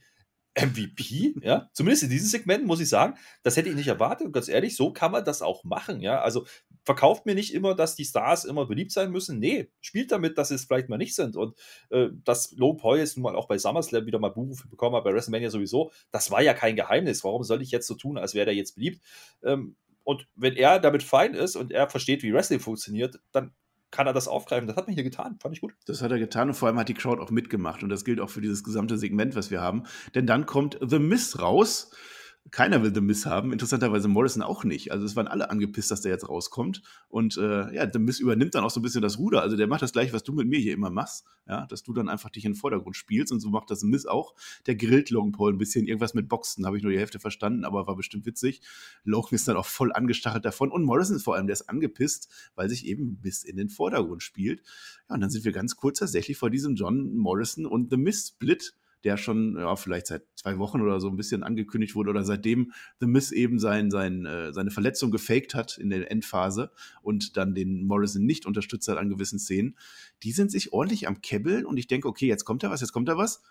MVP, 0.56 1.36
ja, 1.42 1.70
zumindest 1.74 2.04
in 2.04 2.10
diesem 2.10 2.30
Segment 2.30 2.66
muss 2.66 2.80
ich 2.80 2.88
sagen, 2.88 3.16
das 3.42 3.58
hätte 3.58 3.70
ich 3.70 3.76
nicht 3.76 3.88
erwartet. 3.88 4.28
Und 4.28 4.34
ganz 4.34 4.48
ehrlich, 4.48 4.76
so 4.76 4.94
kann 4.94 5.12
man 5.12 5.26
das 5.26 5.42
auch 5.42 5.63
machen, 5.63 6.00
ja. 6.00 6.22
Also 6.22 6.46
verkauft 6.84 7.26
mir 7.26 7.34
nicht 7.34 7.54
immer, 7.54 7.74
dass 7.76 7.96
die 7.96 8.06
Stars 8.06 8.46
immer 8.46 8.66
beliebt 8.68 8.92
sein 8.92 9.12
müssen. 9.12 9.39
Nee, 9.39 9.70
spielt 9.82 10.12
damit, 10.12 10.38
dass 10.38 10.50
sie 10.50 10.56
es 10.56 10.66
vielleicht 10.66 10.89
mal 10.89 10.98
nicht 10.98 11.16
sind. 11.16 11.36
Und 11.36 11.58
äh, 11.89 12.10
dass 12.24 12.52
Low 12.52 12.74
Paul 12.74 13.00
jetzt 13.00 13.18
nun 13.18 13.24
mal 13.24 13.36
auch 13.36 13.48
bei 13.48 13.58
SummerSlam 13.58 14.06
wieder 14.06 14.20
mal 14.20 14.30
Buchrufe 14.30 14.68
bekommen 14.68 14.96
hat, 14.96 15.04
bei 15.04 15.13
WrestleMania 15.13 15.50
sowieso, 15.50 15.92
das 16.12 16.30
war 16.30 16.42
ja 16.42 16.54
kein 16.54 16.76
Geheimnis. 16.76 17.24
Warum 17.24 17.44
soll 17.44 17.62
ich 17.62 17.72
jetzt 17.72 17.88
so 17.88 17.96
tun, 17.96 18.18
als 18.18 18.36
wäre 18.36 18.46
der 18.46 18.56
jetzt 18.56 18.76
beliebt? 18.76 19.02
Ähm, 19.44 19.76
und 20.04 20.28
wenn 20.36 20.56
er 20.56 20.80
damit 20.80 21.02
fein 21.02 21.34
ist 21.34 21.56
und 21.56 21.72
er 21.72 21.89
versteht, 21.89 22.24
wie 22.24 22.34
Wrestling 22.34 22.60
funktioniert, 22.60 23.20
dann 23.32 23.54
kann 23.93 24.08
er 24.08 24.13
das 24.13 24.27
aufgreifen. 24.27 24.67
Das 24.67 24.75
hat 24.75 24.88
man 24.88 24.95
hier 24.95 25.03
getan. 25.03 25.38
Fand 25.39 25.56
ich 25.56 25.62
gut. 25.62 25.73
Das 25.86 26.01
hat 26.01 26.12
er 26.12 26.19
getan 26.19 26.49
und 26.49 26.56
vor 26.56 26.67
allem 26.67 26.79
hat 26.79 26.89
die 26.89 26.95
Crowd 26.95 27.21
auch 27.21 27.29
mitgemacht. 27.29 27.84
Und 27.84 27.89
das 27.89 28.03
gilt 28.03 28.19
auch 28.19 28.29
für 28.29 28.41
dieses 28.41 28.63
gesamte 28.63 28.97
Segment, 28.97 29.36
was 29.36 29.51
wir 29.51 29.62
haben. 29.62 29.84
Denn 30.15 30.25
dann 30.25 30.45
kommt 30.47 30.77
The 30.82 30.99
Miss 30.99 31.39
raus 31.39 31.91
keiner 32.51 32.84
will 32.84 32.93
The 32.93 33.01
Miss 33.01 33.25
haben. 33.25 33.51
Interessanterweise 33.51 34.08
Morrison 34.08 34.43
auch 34.43 34.63
nicht. 34.63 34.91
Also 34.91 35.06
es 35.06 35.15
waren 35.15 35.27
alle 35.27 35.49
angepisst, 35.49 35.89
dass 35.91 36.01
der 36.01 36.12
jetzt 36.12 36.27
rauskommt. 36.27 36.82
Und 37.08 37.38
äh, 37.38 37.73
ja, 37.73 37.89
The 37.91 37.99
Miss 37.99 38.19
übernimmt 38.19 38.53
dann 38.53 38.63
auch 38.63 38.69
so 38.69 38.79
ein 38.79 38.84
bisschen 38.84 39.01
das 39.01 39.17
Ruder. 39.17 39.41
Also 39.41 39.56
der 39.56 39.67
macht 39.67 39.82
das 39.82 39.93
gleich, 39.93 40.13
was 40.13 40.23
du 40.23 40.34
mit 40.34 40.47
mir 40.47 40.60
hier 40.60 40.73
immer 40.73 40.89
machst. 40.89 41.25
Ja, 41.47 41.65
dass 41.65 41.84
du 41.84 41.93
dann 41.93 42.10
einfach 42.10 42.29
dich 42.29 42.45
in 42.45 42.51
den 42.51 42.58
Vordergrund 42.58 42.95
spielst. 42.95 43.32
Und 43.32 43.39
so 43.39 43.49
macht 43.49 43.71
das 43.71 43.79
The 43.79 43.88
Miss 43.88 44.06
auch. 44.06 44.36
Der 44.67 44.75
grillt 44.75 45.10
Logan 45.10 45.32
Paul 45.32 45.53
ein 45.53 45.58
bisschen. 45.58 45.88
Irgendwas 45.88 46.13
mit 46.13 46.29
Boxen, 46.29 46.65
habe 46.65 46.77
ich 46.77 46.84
nur 46.84 46.91
die 46.91 46.99
Hälfte 46.99 47.19
verstanden, 47.19 47.65
aber 47.65 47.88
war 47.88 47.95
bestimmt 47.95 48.25
witzig. 48.25 48.62
Logan 49.03 49.34
ist 49.34 49.47
dann 49.47 49.58
auch 49.58 49.65
voll 49.65 49.93
angestachelt 49.93 50.45
davon. 50.45 50.69
Und 50.69 50.84
Morrison 50.84 51.19
vor 51.19 51.36
allem, 51.36 51.47
der 51.47 51.53
ist 51.53 51.69
angepisst, 51.69 52.29
weil 52.56 52.69
sich 52.69 52.86
eben 52.86 53.19
Miss 53.23 53.43
in 53.43 53.56
den 53.56 53.69
Vordergrund 53.69 54.21
spielt. 54.21 54.62
Ja, 55.10 55.15
und 55.15 55.21
dann 55.21 55.29
sind 55.29 55.45
wir 55.45 55.53
ganz 55.53 55.75
kurz 55.75 55.99
tatsächlich 55.99 56.38
vor 56.38 56.49
diesem 56.49 56.75
John 56.75 57.15
Morrison 57.15 57.65
und 57.65 57.89
The 57.89 57.97
Miss 57.97 58.27
Split 58.27 58.75
der 59.04 59.18
schon 59.18 59.56
ja, 59.58 59.76
vielleicht 59.76 60.08
seit 60.08 60.24
zwei 60.36 60.58
Wochen 60.58 60.82
oder 60.82 61.00
so 61.00 61.10
ein 61.10 61.16
bisschen 61.16 61.44
angekündigt 61.44 61.96
wurde 61.96 62.10
oder 62.10 62.24
seitdem 62.24 62.72
The 63.00 63.08
Miss 63.08 63.32
eben 63.32 63.60
sein, 63.60 63.92
sein, 63.92 64.26
äh, 64.26 64.54
seine 64.54 64.72
Verletzung 64.72 65.12
gefaked 65.12 65.56
hat 65.56 65.78
in 65.78 65.89
der 65.89 66.10
Endphase 66.10 66.72
und 67.02 67.38
dann 67.38 67.54
den 67.54 67.86
Morrison 67.86 68.26
nicht 68.26 68.46
unterstützt 68.46 68.88
hat 68.88 68.98
an 68.98 69.10
gewissen 69.10 69.39
Szenen, 69.39 69.78
die 70.24 70.32
sind 70.32 70.52
sich 70.52 70.74
ordentlich 70.74 71.08
am 71.08 71.22
Kebbeln 71.22 71.66
und 71.66 71.78
ich 71.78 71.88
denke, 71.88 72.08
okay, 72.08 72.28
jetzt 72.28 72.46
kommt 72.46 72.63
da 72.63 72.70
was, 72.70 72.82
jetzt 72.82 72.94
kommt 72.94 73.10
da 73.10 73.18
was. 73.18 73.42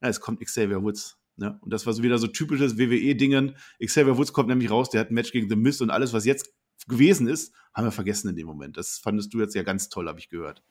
Ja, 0.00 0.08
es 0.08 0.20
kommt 0.20 0.40
Xavier 0.40 0.82
Woods. 0.82 1.18
Ne? 1.36 1.58
Und 1.62 1.72
das 1.72 1.86
war 1.86 1.92
so 1.92 2.02
wieder 2.02 2.18
so 2.18 2.26
typisches 2.26 2.78
WWE-Dingen. 2.78 3.56
Xavier 3.84 4.16
Woods 4.18 4.32
kommt 4.32 4.48
nämlich 4.48 4.70
raus, 4.70 4.90
der 4.90 5.00
hat 5.00 5.10
ein 5.10 5.14
Match 5.14 5.32
gegen 5.32 5.48
The 5.48 5.56
Miss 5.56 5.80
und 5.80 5.90
alles, 5.90 6.12
was 6.12 6.24
jetzt 6.24 6.52
gewesen 6.88 7.28
ist, 7.28 7.54
haben 7.74 7.86
wir 7.86 7.92
vergessen 7.92 8.28
in 8.28 8.36
dem 8.36 8.46
Moment. 8.46 8.76
Das 8.76 8.98
fandest 8.98 9.32
du 9.32 9.40
jetzt 9.40 9.54
ja 9.54 9.62
ganz 9.62 9.88
toll, 9.88 10.08
habe 10.08 10.18
ich 10.18 10.28
gehört. 10.28 10.62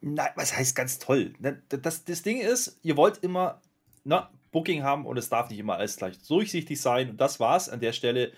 Nein, 0.00 0.30
was 0.36 0.56
heißt 0.56 0.76
ganz 0.76 0.98
toll? 0.98 1.34
Ne, 1.38 1.62
das, 1.68 2.04
das 2.04 2.22
Ding 2.22 2.40
ist, 2.40 2.78
ihr 2.82 2.96
wollt 2.96 3.18
immer 3.18 3.60
na, 4.04 4.30
Booking 4.52 4.82
haben 4.82 5.06
und 5.06 5.16
es 5.18 5.28
darf 5.28 5.50
nicht 5.50 5.58
immer 5.58 5.76
alles 5.76 5.96
gleich 5.96 6.18
durchsichtig 6.26 6.80
sein. 6.80 7.10
Und 7.10 7.20
das 7.20 7.40
war 7.40 7.56
es 7.56 7.68
an 7.68 7.80
der 7.80 7.92
Stelle 7.92 8.32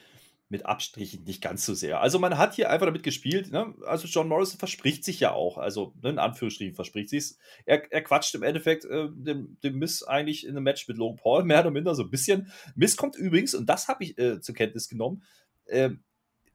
mit 0.48 0.66
Abstrichen 0.66 1.22
nicht 1.22 1.40
ganz 1.40 1.64
so 1.64 1.74
sehr. 1.74 2.00
Also 2.00 2.18
man 2.18 2.36
hat 2.36 2.54
hier 2.54 2.70
einfach 2.70 2.86
damit 2.86 3.04
gespielt. 3.04 3.52
Ne? 3.52 3.72
Also 3.86 4.08
John 4.08 4.26
Morrison 4.26 4.58
verspricht 4.58 5.04
sich 5.04 5.20
ja 5.20 5.32
auch, 5.32 5.58
also 5.58 5.94
ne, 6.02 6.10
in 6.10 6.18
Anführungsstrichen 6.18 6.74
verspricht 6.74 7.08
sich 7.08 7.36
er, 7.66 7.90
er 7.92 8.02
quatscht 8.02 8.34
im 8.34 8.42
Endeffekt 8.42 8.84
äh, 8.84 9.08
dem, 9.12 9.58
dem 9.62 9.78
Miss 9.78 10.02
eigentlich 10.02 10.44
in 10.44 10.50
einem 10.50 10.64
Match 10.64 10.88
mit 10.88 10.96
Logan 10.96 11.18
Paul, 11.18 11.44
mehr 11.44 11.60
oder 11.60 11.70
minder 11.70 11.94
so 11.94 12.02
ein 12.02 12.10
bisschen. 12.10 12.52
Miss 12.74 12.96
kommt 12.96 13.14
übrigens, 13.14 13.54
und 13.54 13.66
das 13.66 13.86
habe 13.86 14.02
ich 14.02 14.18
äh, 14.18 14.40
zur 14.40 14.56
Kenntnis 14.56 14.88
genommen, 14.88 15.22
äh, 15.66 15.90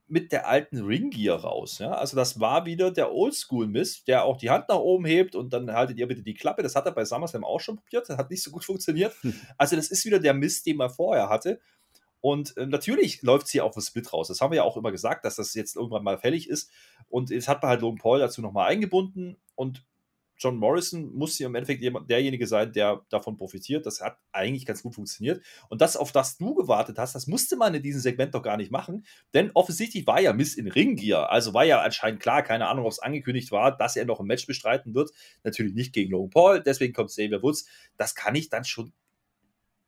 mit 0.08 0.30
der 0.32 0.46
alten 0.46 0.84
Ringgear 0.84 1.40
raus. 1.40 1.78
Ja? 1.78 1.92
Also 1.92 2.16
das 2.16 2.38
war 2.38 2.64
wieder 2.64 2.90
der 2.90 3.12
Oldschool-Mist, 3.12 4.06
der 4.08 4.24
auch 4.24 4.36
die 4.36 4.50
Hand 4.50 4.68
nach 4.68 4.78
oben 4.78 5.04
hebt 5.04 5.34
und 5.34 5.52
dann 5.52 5.72
haltet 5.72 5.98
ihr 5.98 6.06
bitte 6.06 6.22
die 6.22 6.34
Klappe. 6.34 6.62
Das 6.62 6.76
hat 6.76 6.86
er 6.86 6.92
bei 6.92 7.04
SummerSlam 7.04 7.44
auch 7.44 7.60
schon 7.60 7.76
probiert, 7.76 8.08
das 8.08 8.16
hat 8.16 8.30
nicht 8.30 8.42
so 8.42 8.50
gut 8.50 8.64
funktioniert. 8.64 9.14
Also 9.58 9.76
das 9.76 9.88
ist 9.88 10.04
wieder 10.04 10.18
der 10.18 10.34
Mist, 10.34 10.66
den 10.66 10.76
man 10.76 10.90
vorher 10.90 11.28
hatte. 11.28 11.60
Und 12.20 12.56
äh, 12.56 12.66
natürlich 12.66 13.22
läuft 13.22 13.46
es 13.46 13.52
hier 13.52 13.64
auf 13.64 13.74
den 13.74 13.82
Split 13.82 14.12
raus. 14.12 14.28
Das 14.28 14.40
haben 14.40 14.50
wir 14.50 14.56
ja 14.56 14.62
auch 14.64 14.76
immer 14.76 14.92
gesagt, 14.92 15.24
dass 15.24 15.36
das 15.36 15.54
jetzt 15.54 15.76
irgendwann 15.76 16.02
mal 16.02 16.18
fällig 16.18 16.48
ist. 16.48 16.70
Und 17.08 17.30
jetzt 17.30 17.48
hat 17.48 17.62
man 17.62 17.70
halt 17.70 17.80
Logan 17.80 17.98
Paul 17.98 18.18
dazu 18.18 18.42
nochmal 18.42 18.68
eingebunden 18.68 19.36
und 19.54 19.84
John 20.38 20.56
Morrison 20.56 21.14
muss 21.14 21.36
hier 21.36 21.46
im 21.46 21.54
Endeffekt 21.54 21.82
derjenige 22.10 22.46
sein, 22.46 22.72
der 22.72 23.02
davon 23.08 23.36
profitiert. 23.36 23.86
Das 23.86 24.00
hat 24.00 24.18
eigentlich 24.32 24.66
ganz 24.66 24.82
gut 24.82 24.94
funktioniert. 24.94 25.42
Und 25.68 25.80
das, 25.80 25.96
auf 25.96 26.12
das 26.12 26.36
du 26.36 26.54
gewartet 26.54 26.98
hast, 26.98 27.14
das 27.14 27.26
musste 27.26 27.56
man 27.56 27.74
in 27.74 27.82
diesem 27.82 28.00
Segment 28.00 28.34
doch 28.34 28.42
gar 28.42 28.56
nicht 28.56 28.70
machen. 28.70 29.06
Denn 29.34 29.50
offensichtlich 29.54 30.06
war 30.06 30.20
ja 30.20 30.32
Miss 30.32 30.54
in 30.54 30.68
Ringgear. 30.68 31.30
Also 31.30 31.54
war 31.54 31.64
ja 31.64 31.80
anscheinend 31.80 32.20
klar, 32.20 32.42
keine 32.42 32.68
Ahnung, 32.68 32.84
ob 32.84 32.92
es 32.92 32.98
angekündigt 32.98 33.50
war, 33.50 33.76
dass 33.76 33.96
er 33.96 34.04
noch 34.04 34.20
ein 34.20 34.26
Match 34.26 34.46
bestreiten 34.46 34.94
wird. 34.94 35.10
Natürlich 35.42 35.74
nicht 35.74 35.92
gegen 35.92 36.10
Logan 36.10 36.30
Paul. 36.30 36.62
Deswegen 36.62 36.92
kommt 36.92 37.10
Xavier 37.10 37.42
Woods. 37.42 37.66
Das 37.96 38.14
kann 38.14 38.34
ich 38.34 38.50
dann 38.50 38.64
schon 38.64 38.92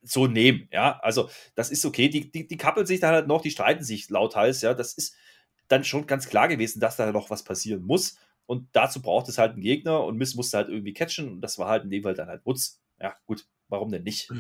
so 0.03 0.27
nehmen. 0.27 0.69
Ja, 0.73 0.99
also 1.03 1.29
das 1.55 1.71
ist 1.71 1.85
okay. 1.85 2.09
Die, 2.09 2.31
die, 2.31 2.47
die 2.47 2.57
kappeln 2.57 2.87
sich 2.87 3.01
dann 3.01 3.15
halt 3.15 3.27
noch, 3.27 3.43
die 3.43 3.51
streiten 3.51 3.85
sich 3.85 4.09
lauthals. 4.09 4.63
Ja, 4.63 4.75
das 4.75 4.95
ist 4.95 5.15
dann 5.69 5.85
schon 5.85 6.07
ganz 6.07 6.29
klar 6.29 6.49
gewesen, 6.49 6.81
dass 6.81 6.97
da 6.97 7.13
noch 7.13 7.31
was 7.31 7.45
passieren 7.45 7.85
muss. 7.85 8.17
Und 8.49 8.71
dazu 8.73 9.03
braucht 9.03 9.29
es 9.29 9.37
halt 9.37 9.53
einen 9.53 9.61
Gegner 9.61 10.03
und 10.05 10.17
Miss 10.17 10.35
musste 10.35 10.57
halt 10.57 10.71
irgendwie 10.71 10.95
catchen. 10.95 11.29
Und 11.29 11.43
das 11.43 11.59
war 11.59 11.69
halt 11.69 11.85
in 11.85 11.91
dem 11.91 12.03
Fall 12.03 12.15
dann 12.15 12.29
halt 12.29 12.47
Woods. 12.47 12.81
Ja, 12.99 13.15
gut, 13.27 13.47
warum 13.69 13.91
denn 13.91 14.05
nicht? 14.05 14.31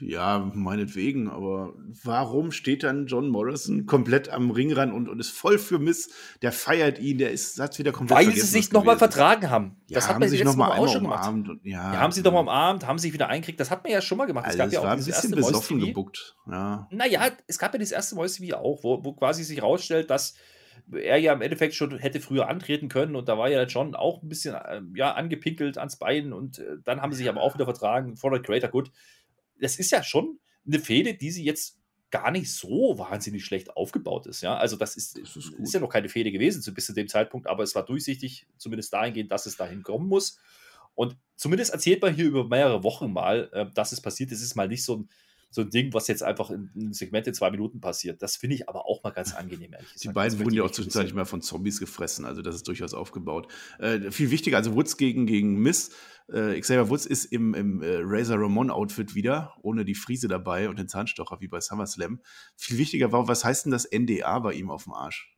Ja, 0.00 0.52
meinetwegen, 0.54 1.28
aber 1.28 1.74
warum 2.04 2.52
steht 2.52 2.84
dann 2.84 3.08
John 3.08 3.28
Morrison 3.28 3.84
komplett 3.84 4.28
am 4.28 4.52
Ringrand 4.52 4.94
und, 4.94 5.08
und 5.08 5.18
ist 5.18 5.30
voll 5.30 5.58
für 5.58 5.80
Miss? 5.80 6.10
Der 6.42 6.52
feiert 6.52 7.00
ihn, 7.00 7.18
der 7.18 7.32
ist, 7.32 7.58
hat 7.58 7.76
wieder 7.80 7.90
komplett 7.90 8.18
Weil 8.18 8.32
sie 8.32 8.40
sich 8.42 8.70
nochmal 8.70 8.98
vertragen 8.98 9.50
haben. 9.50 9.82
Das 9.88 10.04
ja, 10.04 10.10
hat 10.10 10.20
man 10.20 10.28
sich 10.28 10.44
nochmal 10.44 10.78
auch 10.78 10.88
schon 10.88 11.02
gemacht. 11.02 11.28
Und, 11.28 11.60
ja, 11.64 11.92
ja, 11.94 12.00
haben 12.00 12.12
sie 12.12 12.22
doch 12.22 12.32
mal 12.32 12.40
umarmt, 12.40 12.86
haben 12.86 13.00
sich 13.00 13.12
wieder 13.12 13.28
eingekriegt. 13.28 13.58
Das 13.58 13.72
hat 13.72 13.82
man 13.82 13.92
ja 13.92 14.00
schon 14.00 14.16
mal 14.16 14.26
gemacht. 14.26 14.46
Also 14.46 14.58
es 14.58 14.64
gab 14.64 14.72
ja 14.72 14.80
auch 14.80 14.96
ein 14.96 15.04
bisschen 15.04 15.32
besoffen 15.32 15.80
gebuckt. 15.80 16.36
Ja. 16.48 16.86
Naja, 16.92 17.30
es 17.48 17.58
gab 17.58 17.72
ja 17.74 17.80
das 17.80 17.90
erste 17.90 18.14
Voice 18.14 18.40
wie 18.40 18.54
auch, 18.54 18.84
wo, 18.84 19.04
wo 19.04 19.12
quasi 19.14 19.42
sich 19.42 19.60
rausstellt, 19.60 20.08
dass 20.08 20.34
er 20.92 21.18
ja 21.18 21.32
im 21.32 21.42
Endeffekt 21.42 21.74
schon 21.74 21.98
hätte 21.98 22.20
früher 22.20 22.48
antreten 22.48 22.88
können 22.88 23.16
und 23.16 23.28
da 23.28 23.38
war 23.38 23.48
ja 23.48 23.68
schon 23.68 23.94
auch 23.94 24.22
ein 24.22 24.28
bisschen 24.28 24.54
äh, 24.54 24.82
ja, 24.94 25.12
angepinkelt 25.12 25.78
ans 25.78 25.96
Bein 25.96 26.32
und 26.32 26.58
äh, 26.58 26.76
dann 26.84 27.02
haben 27.02 27.12
sie 27.12 27.18
sich 27.18 27.28
aber 27.28 27.42
auch 27.42 27.54
wieder 27.54 27.64
vertragen 27.64 28.16
vor 28.16 28.30
der 28.30 28.42
Creator. 28.42 28.70
Gut, 28.70 28.90
das 29.60 29.78
ist 29.78 29.90
ja 29.90 30.02
schon 30.02 30.38
eine 30.66 30.78
Fehde, 30.78 31.14
die 31.14 31.30
sie 31.30 31.44
jetzt 31.44 31.78
gar 32.10 32.30
nicht 32.30 32.52
so 32.52 32.98
wahnsinnig 32.98 33.44
schlecht 33.44 33.76
aufgebaut 33.76 34.26
ist. 34.26 34.40
Ja, 34.40 34.56
also 34.56 34.76
das 34.76 34.96
ist, 34.96 35.18
das 35.18 35.36
ist, 35.36 35.52
ist, 35.54 35.74
ja 35.74 35.80
noch 35.80 35.88
keine 35.88 36.08
Fehde 36.08 36.30
gewesen 36.30 36.62
zu 36.62 36.72
bis 36.72 36.86
zu 36.86 36.92
dem 36.92 37.08
Zeitpunkt, 37.08 37.46
aber 37.46 37.62
es 37.62 37.74
war 37.74 37.84
durchsichtig, 37.84 38.46
zumindest 38.58 38.92
dahingehend, 38.92 39.32
dass 39.32 39.46
es 39.46 39.56
dahin 39.56 39.82
kommen 39.82 40.08
muss. 40.08 40.38
Und 40.94 41.16
zumindest 41.36 41.72
erzählt 41.72 42.00
man 42.00 42.14
hier 42.14 42.26
über 42.26 42.44
mehrere 42.44 42.82
Wochen 42.82 43.12
mal, 43.12 43.50
äh, 43.52 43.66
dass 43.74 43.92
es 43.92 44.00
passiert. 44.00 44.32
Es 44.32 44.40
ist 44.40 44.54
mal 44.54 44.68
nicht 44.68 44.84
so 44.84 44.96
ein 44.96 45.08
so 45.50 45.62
ein 45.62 45.70
Ding, 45.70 45.92
was 45.94 46.08
jetzt 46.08 46.22
einfach 46.22 46.50
in, 46.50 46.70
in 46.74 46.92
Segment 46.92 47.26
in 47.26 47.34
zwei 47.34 47.50
Minuten 47.50 47.80
passiert. 47.80 48.22
Das 48.22 48.36
finde 48.36 48.56
ich 48.56 48.68
aber 48.68 48.86
auch 48.86 49.02
mal 49.02 49.10
ganz 49.10 49.34
angenehm, 49.34 49.72
ehrlich 49.72 49.92
gesagt. 49.92 50.04
Die 50.04 50.14
beiden 50.14 50.38
wurden 50.38 50.54
ja 50.54 50.62
auch 50.62 50.70
zwischenzeitlich 50.70 51.14
mal 51.14 51.24
von 51.24 51.42
Zombies 51.42 51.80
gefressen, 51.80 52.24
also 52.24 52.42
das 52.42 52.54
ist 52.54 52.68
durchaus 52.68 52.94
aufgebaut. 52.94 53.48
Äh, 53.78 54.10
viel 54.10 54.30
wichtiger, 54.30 54.56
also 54.56 54.74
Woods 54.74 54.96
gegen, 54.96 55.26
gegen 55.26 55.56
Miss. 55.60 55.90
Äh, 56.28 56.58
Xavier 56.60 56.88
Woods 56.90 57.06
ist 57.06 57.26
im, 57.26 57.54
im 57.54 57.82
äh, 57.82 57.98
Razor 58.00 58.40
Ramon 58.40 58.70
Outfit 58.70 59.14
wieder, 59.14 59.54
ohne 59.62 59.84
die 59.84 59.94
Friese 59.94 60.28
dabei 60.28 60.68
und 60.68 60.78
den 60.78 60.88
Zahnstocher 60.88 61.40
wie 61.40 61.48
bei 61.48 61.60
SummerSlam. 61.60 62.20
Viel 62.56 62.78
wichtiger 62.78 63.12
war, 63.12 63.28
was 63.28 63.44
heißt 63.44 63.66
denn 63.66 63.72
das 63.72 63.88
NDA 63.90 64.38
bei 64.40 64.54
ihm 64.54 64.70
auf 64.70 64.84
dem 64.84 64.92
Arsch? 64.92 65.32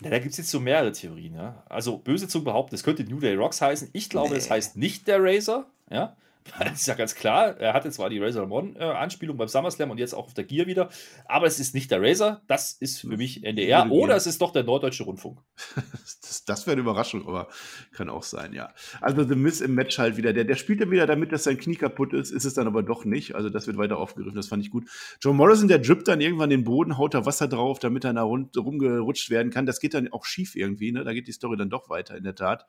Ja, 0.00 0.10
da 0.10 0.18
gibt 0.18 0.32
es 0.32 0.38
jetzt 0.38 0.50
so 0.50 0.60
mehrere 0.60 0.92
Theorien. 0.92 1.34
Ja? 1.34 1.64
Also 1.68 1.98
böse 1.98 2.28
zu 2.28 2.44
behaupten, 2.44 2.74
es 2.74 2.84
könnte 2.84 3.04
New 3.04 3.20
Day 3.20 3.34
Rocks 3.34 3.60
heißen. 3.60 3.90
Ich 3.92 4.10
glaube, 4.10 4.30
nee. 4.30 4.38
es 4.38 4.50
heißt 4.50 4.76
nicht 4.76 5.08
der 5.08 5.22
Razor. 5.22 5.66
Ja? 5.90 6.16
Das 6.58 6.80
ist 6.80 6.86
ja 6.86 6.94
ganz 6.94 7.14
klar. 7.14 7.58
Er 7.58 7.72
hatte 7.72 7.90
zwar 7.90 8.10
die 8.10 8.18
Razor 8.18 8.42
Ramon 8.42 8.76
äh, 8.76 8.84
Anspielung 8.84 9.36
beim 9.36 9.48
SummerSlam 9.48 9.90
und 9.90 9.98
jetzt 9.98 10.14
auch 10.14 10.26
auf 10.26 10.34
der 10.34 10.44
Gear 10.44 10.66
wieder, 10.66 10.88
aber 11.26 11.46
es 11.46 11.58
ist 11.58 11.74
nicht 11.74 11.90
der 11.90 12.02
Razor. 12.02 12.42
Das 12.46 12.72
ist 12.72 13.00
für 13.00 13.16
mich 13.16 13.44
NDR 13.44 13.90
oder 13.90 14.14
es 14.14 14.26
ist 14.26 14.40
doch 14.40 14.52
der 14.52 14.64
Norddeutsche 14.64 15.04
Rundfunk. 15.04 15.40
das, 16.22 16.44
das 16.44 16.66
wäre 16.66 16.74
eine 16.74 16.82
Überraschung, 16.82 17.26
aber 17.26 17.48
kann 17.92 18.08
auch 18.08 18.22
sein, 18.22 18.52
ja. 18.52 18.72
Also 19.00 19.24
The 19.24 19.34
Miss 19.34 19.60
im 19.60 19.74
Match 19.74 19.98
halt 19.98 20.16
wieder. 20.16 20.32
Der, 20.32 20.44
der 20.44 20.56
spielt 20.56 20.80
dann 20.80 20.90
wieder 20.90 21.06
damit, 21.06 21.32
dass 21.32 21.44
sein 21.44 21.58
Knie 21.58 21.76
kaputt 21.76 22.12
ist, 22.12 22.30
ist 22.30 22.44
es 22.44 22.54
dann 22.54 22.66
aber 22.66 22.82
doch 22.82 23.04
nicht. 23.04 23.34
Also 23.34 23.48
das 23.48 23.66
wird 23.66 23.76
weiter 23.76 23.98
aufgegriffen, 23.98 24.36
das 24.36 24.48
fand 24.48 24.62
ich 24.62 24.70
gut. 24.70 24.88
Joe 25.20 25.34
Morrison, 25.34 25.68
der 25.68 25.78
drippt 25.78 26.08
dann 26.08 26.20
irgendwann 26.20 26.50
den 26.50 26.64
Boden, 26.64 26.98
haut 26.98 27.14
da 27.14 27.24
Wasser 27.26 27.48
drauf, 27.48 27.78
damit 27.78 28.04
er 28.04 28.12
da 28.12 28.22
rund, 28.22 28.56
rumgerutscht 28.56 29.30
werden 29.30 29.50
kann. 29.50 29.66
Das 29.66 29.80
geht 29.80 29.94
dann 29.94 30.12
auch 30.12 30.24
schief 30.24 30.54
irgendwie, 30.56 30.92
ne? 30.92 31.04
Da 31.04 31.12
geht 31.12 31.26
die 31.26 31.32
Story 31.32 31.56
dann 31.56 31.70
doch 31.70 31.88
weiter, 31.88 32.16
in 32.16 32.24
der 32.24 32.34
Tat. 32.34 32.66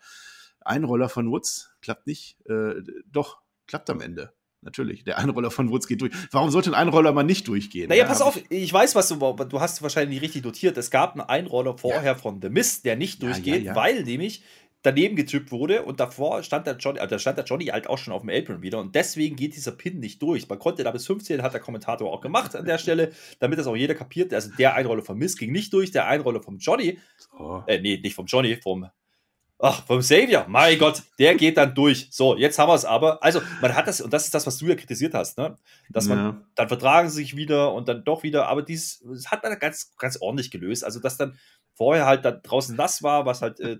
Einroller 0.62 1.10
von 1.10 1.30
Woods 1.30 1.76
klappt 1.82 2.08
nicht. 2.08 2.38
Äh, 2.50 2.82
doch, 3.12 3.42
klappt 3.68 3.90
am 3.90 4.02
Ende. 4.02 4.34
Natürlich. 4.62 5.04
Der 5.04 5.20
Einroller 5.20 5.52
von 5.52 5.70
Woods 5.70 5.88
geht 5.88 6.02
durch. 6.02 6.12
Warum 6.32 6.50
sollte 6.50 6.72
ein 6.72 6.74
Einroller 6.74 7.14
mal 7.14 7.24
nicht 7.24 7.48
durchgehen? 7.48 7.88
Naja, 7.88 8.04
ja, 8.04 8.10
pass 8.10 8.22
auf, 8.22 8.42
ich 8.50 8.74
weiß, 8.74 8.96
was 8.96 9.08
du, 9.10 9.16
du 9.16 9.62
hast 9.62 9.84
wahrscheinlich 9.84 10.16
nicht 10.16 10.24
richtig 10.24 10.44
notiert. 10.44 10.76
Es 10.78 10.90
gab 10.90 11.12
einen 11.12 11.22
Einroller 11.22 11.78
vorher 11.78 12.04
ja. 12.04 12.16
von 12.16 12.42
The 12.42 12.50
Mist, 12.50 12.84
der 12.84 12.96
nicht 12.96 13.22
durchgeht, 13.22 13.64
ja, 13.64 13.76
weil 13.76 14.04
nämlich 14.04 14.44
daneben 14.86 15.16
getippt 15.16 15.52
wurde 15.52 15.84
und 15.84 16.00
davor 16.00 16.44
stand 16.44 16.68
der 16.68 16.78
Johnny, 16.78 17.00
also 17.00 17.16
da 17.16 17.20
stand 17.20 17.38
der 17.38 17.46
Johnny 17.46 17.66
halt 17.66 17.88
auch 17.88 17.98
schon 17.98 18.14
auf 18.14 18.22
dem 18.22 18.30
Apron 18.30 18.62
wieder 18.62 18.80
und 18.80 18.94
deswegen 18.94 19.36
geht 19.36 19.56
dieser 19.56 19.72
Pin 19.72 20.00
nicht 20.00 20.22
durch. 20.22 20.48
Man 20.48 20.60
konnte 20.60 20.84
da 20.84 20.92
bis 20.92 21.08
15, 21.08 21.42
hat 21.42 21.54
der 21.54 21.62
Kommentator 21.62 22.12
auch 22.12 22.22
gemacht 22.22 22.56
an 22.56 22.66
der 22.66 22.78
Stelle, 22.78 23.12
damit 23.40 23.58
das 23.58 23.68
auch 23.68 23.76
jeder 23.76 23.96
kapiert. 23.96 24.34
Also 24.34 24.52
der 24.58 24.76
Einroller 24.76 25.04
von 25.04 25.18
Mist 25.18 25.40
ging 25.40 25.52
nicht 25.52 25.74
durch, 25.74 25.92
der 25.92 26.08
Einroller 26.08 26.42
vom 26.42 26.58
Johnny, 26.58 27.00
oh. 27.38 27.62
äh, 27.68 27.80
nee, 27.80 28.00
nicht 28.02 28.16
vom 28.16 28.28
Johnny, 28.28 28.58
vom 28.58 28.88
Ach, 29.58 29.86
vom 29.86 30.02
Savior, 30.02 30.46
mein 30.50 30.78
Gott, 30.78 31.02
der 31.18 31.36
geht 31.36 31.56
dann 31.56 31.74
durch. 31.74 32.10
So, 32.12 32.36
jetzt 32.36 32.60
haben 32.60 32.68
wir 32.70 32.76
es 32.76 32.84
aber. 32.84 33.24
Also, 33.24 33.42
man 33.62 33.74
hat 33.74 33.88
das, 33.88 34.02
und 34.02 34.12
das 34.12 34.26
ist 34.26 34.34
das, 34.34 34.46
was 34.46 34.58
du 34.58 34.66
ja 34.66 34.76
kritisiert 34.76 35.14
hast, 35.14 35.38
ne? 35.38 35.58
Dass 35.90 36.08
man, 36.08 36.18
ja. 36.18 36.42
dann 36.56 36.68
vertragen 36.68 37.10
sie 37.10 37.16
sich 37.16 37.38
wieder 37.38 37.74
und 37.74 37.88
dann 37.88 38.04
doch 38.04 38.24
wieder, 38.24 38.48
aber 38.48 38.62
dies 38.64 39.02
das 39.06 39.32
hat 39.32 39.44
man 39.44 39.58
ganz, 39.58 39.96
ganz 39.98 40.18
ordentlich 40.18 40.52
gelöst. 40.52 40.84
Also, 40.84 41.00
dass 41.00 41.16
dann 41.16 41.38
vorher 41.74 42.06
halt 42.06 42.26
da 42.26 42.32
draußen 42.32 42.76
nass 42.76 43.02
war, 43.02 43.26
was 43.26 43.42
halt 43.42 43.62
äh, 43.62 43.78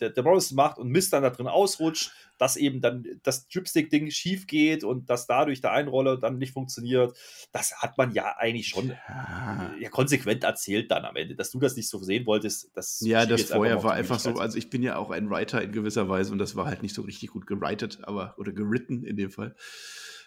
der, 0.00 0.10
der 0.10 0.22
Morrison 0.22 0.56
macht 0.56 0.78
und 0.78 0.88
Mist 0.88 1.12
dann 1.12 1.22
da 1.22 1.30
drin 1.30 1.46
ausrutscht, 1.46 2.12
dass 2.38 2.56
eben 2.56 2.80
dann 2.80 3.04
das 3.22 3.48
Dripstick-Ding 3.48 4.10
schief 4.10 4.46
geht 4.46 4.82
und 4.82 5.10
dass 5.10 5.26
dadurch 5.26 5.60
der 5.60 5.72
Einroller 5.72 6.16
dann 6.16 6.38
nicht 6.38 6.52
funktioniert. 6.52 7.16
Das 7.52 7.74
hat 7.76 7.98
man 7.98 8.12
ja 8.12 8.36
eigentlich 8.38 8.68
schon 8.68 8.88
ja. 8.88 9.74
ja 9.78 9.88
konsequent 9.90 10.44
erzählt 10.44 10.90
dann 10.90 11.04
am 11.04 11.16
Ende. 11.16 11.34
Dass 11.34 11.50
du 11.50 11.60
das 11.60 11.76
nicht 11.76 11.88
so 11.88 11.98
sehen 11.98 12.26
wolltest, 12.26 12.70
das 12.74 13.00
Ja, 13.00 13.26
das 13.26 13.44
vorher 13.44 13.82
war 13.82 13.92
einfach 13.92 14.18
so, 14.18 14.34
also 14.34 14.56
ich 14.56 14.70
bin 14.70 14.82
ja 14.82 14.96
auch 14.96 15.10
ein 15.10 15.28
Writer 15.30 15.62
in 15.62 15.72
gewisser 15.72 16.08
Weise 16.08 16.32
und 16.32 16.38
das 16.38 16.56
war 16.56 16.66
halt 16.66 16.82
nicht 16.82 16.94
so 16.94 17.02
richtig 17.02 17.30
gut 17.30 17.46
gewritet, 17.46 17.98
aber 18.02 18.34
oder 18.38 18.52
geritten 18.52 19.04
in 19.04 19.16
dem 19.16 19.30
Fall. 19.30 19.54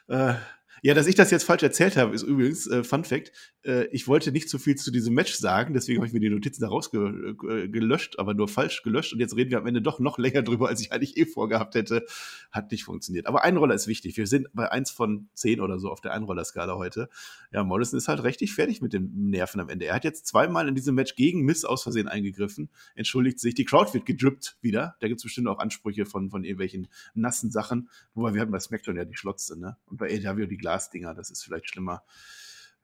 Äh, 0.07 0.35
ja, 0.83 0.93
dass 0.93 1.07
ich 1.07 1.15
das 1.15 1.31
jetzt 1.31 1.45
falsch 1.45 1.63
erzählt 1.63 1.95
habe, 1.95 2.13
ist 2.13 2.23
übrigens 2.23 2.67
äh, 2.67 2.83
Fun 2.83 3.05
Fact. 3.05 3.31
Äh, 3.63 3.85
ich 3.85 4.09
wollte 4.09 4.33
nicht 4.33 4.49
zu 4.49 4.59
viel 4.59 4.75
zu 4.75 4.91
diesem 4.91 5.13
Match 5.13 5.33
sagen, 5.33 5.73
deswegen 5.73 5.99
habe 5.99 6.07
ich 6.07 6.13
mir 6.13 6.19
die 6.19 6.29
Notizen 6.29 6.61
da 6.61 6.67
rausgelöscht, 6.67 8.15
äh, 8.15 8.17
aber 8.19 8.33
nur 8.33 8.49
falsch 8.49 8.83
gelöscht. 8.83 9.13
Und 9.13 9.21
jetzt 9.21 9.33
reden 9.37 9.49
wir 9.49 9.59
am 9.59 9.65
Ende 9.65 9.81
doch 9.81 9.99
noch 9.99 10.17
länger 10.17 10.41
drüber, 10.41 10.67
als 10.67 10.81
ich 10.81 10.91
eigentlich 10.91 11.15
eh 11.15 11.25
vorgehabt 11.25 11.75
hätte. 11.75 12.05
Hat 12.51 12.69
nicht 12.69 12.83
funktioniert. 12.83 13.27
Aber 13.27 13.45
Einroller 13.45 13.73
ist 13.73 13.87
wichtig. 13.87 14.17
Wir 14.17 14.27
sind 14.27 14.49
bei 14.51 14.73
eins 14.73 14.91
von 14.91 15.29
zehn 15.33 15.61
oder 15.61 15.79
so 15.79 15.89
auf 15.89 16.01
der 16.01 16.11
Einroller-Skala 16.11 16.75
heute. 16.75 17.07
Ja, 17.53 17.63
Morrison 17.63 17.97
ist 17.97 18.09
halt 18.09 18.21
richtig 18.25 18.53
fertig 18.53 18.81
mit 18.81 18.91
den 18.91 19.29
Nerven 19.29 19.61
am 19.61 19.69
Ende. 19.69 19.85
Er 19.85 19.95
hat 19.95 20.03
jetzt 20.03 20.27
zweimal 20.27 20.67
in 20.67 20.75
diesem 20.75 20.95
Match 20.95 21.15
gegen 21.15 21.43
Miss 21.43 21.63
aus 21.63 21.83
Versehen 21.83 22.09
eingegriffen, 22.09 22.69
entschuldigt 22.95 23.39
sich. 23.39 23.55
Die 23.55 23.63
Crowd 23.63 23.93
wird 23.93 24.05
gedrippt 24.05 24.57
wieder. 24.59 24.97
Da 24.99 25.07
gibt 25.07 25.19
es 25.21 25.23
bestimmt 25.23 25.47
auch 25.47 25.59
Ansprüche 25.59 26.05
von, 26.05 26.29
von 26.29 26.43
irgendwelchen 26.43 26.89
nassen 27.13 27.51
Sachen. 27.51 27.87
Wobei 28.15 28.33
wir 28.33 28.41
hatten 28.41 28.51
bei 28.51 28.59
SmackDown 28.59 28.97
ja 28.97 29.05
die 29.05 29.15
Schlotze, 29.15 29.57
ne? 29.57 29.77
Und 29.85 29.97
bei 29.97 30.07
AW 30.27 30.45
die 30.45 30.57
Glas 30.57 30.72
Glasdinger, 30.73 31.13
das 31.13 31.29
ist 31.29 31.43
vielleicht 31.43 31.69
schlimmer. 31.69 32.03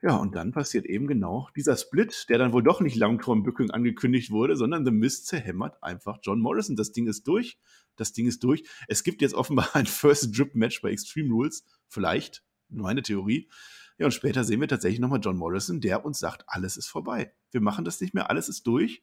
Ja, 0.02 0.16
und 0.16 0.36
dann 0.36 0.52
passiert 0.52 0.86
eben 0.86 1.08
genau 1.08 1.50
dieser 1.56 1.76
Split, 1.76 2.28
der 2.30 2.38
dann 2.38 2.54
wohl 2.54 2.64
doch 2.64 2.80
nicht 2.82 2.96
Langturmbückung 2.96 3.72
angekündigt 3.72 4.32
wurde, 4.32 4.56
sondern 4.56 4.86
The 4.86 4.92
Mist 4.92 5.26
zerhämmert 5.26 5.82
einfach 5.84 6.20
John 6.22 6.40
Morrison. 6.40 6.76
Das 6.76 6.92
Ding 6.92 7.08
ist 7.08 7.28
durch. 7.28 7.58
Das 7.98 8.14
Ding 8.14 8.28
ist 8.28 8.44
durch. 8.44 8.64
Es 8.88 9.04
gibt 9.04 9.22
jetzt 9.22 9.34
offenbar 9.34 9.70
ein 9.76 9.88
First 9.88 10.38
Drip 10.38 10.56
Match 10.56 10.82
bei 10.82 10.92
Extreme 10.92 11.34
Rules. 11.34 11.66
Vielleicht. 11.88 12.44
Meine 12.70 13.02
Theorie. 13.02 13.50
Ja, 13.98 14.06
und 14.06 14.14
später 14.14 14.44
sehen 14.44 14.62
wir 14.62 14.68
tatsächlich 14.68 15.00
nochmal 15.00 15.20
John 15.22 15.36
Morrison, 15.36 15.82
der 15.82 16.06
uns 16.06 16.20
sagt, 16.20 16.44
alles 16.48 16.78
ist 16.78 16.88
vorbei. 16.88 17.34
Wir 17.52 17.60
machen 17.60 17.84
das 17.84 18.00
nicht 18.00 18.14
mehr, 18.14 18.30
alles 18.30 18.48
ist 18.48 18.68
durch. 18.68 19.02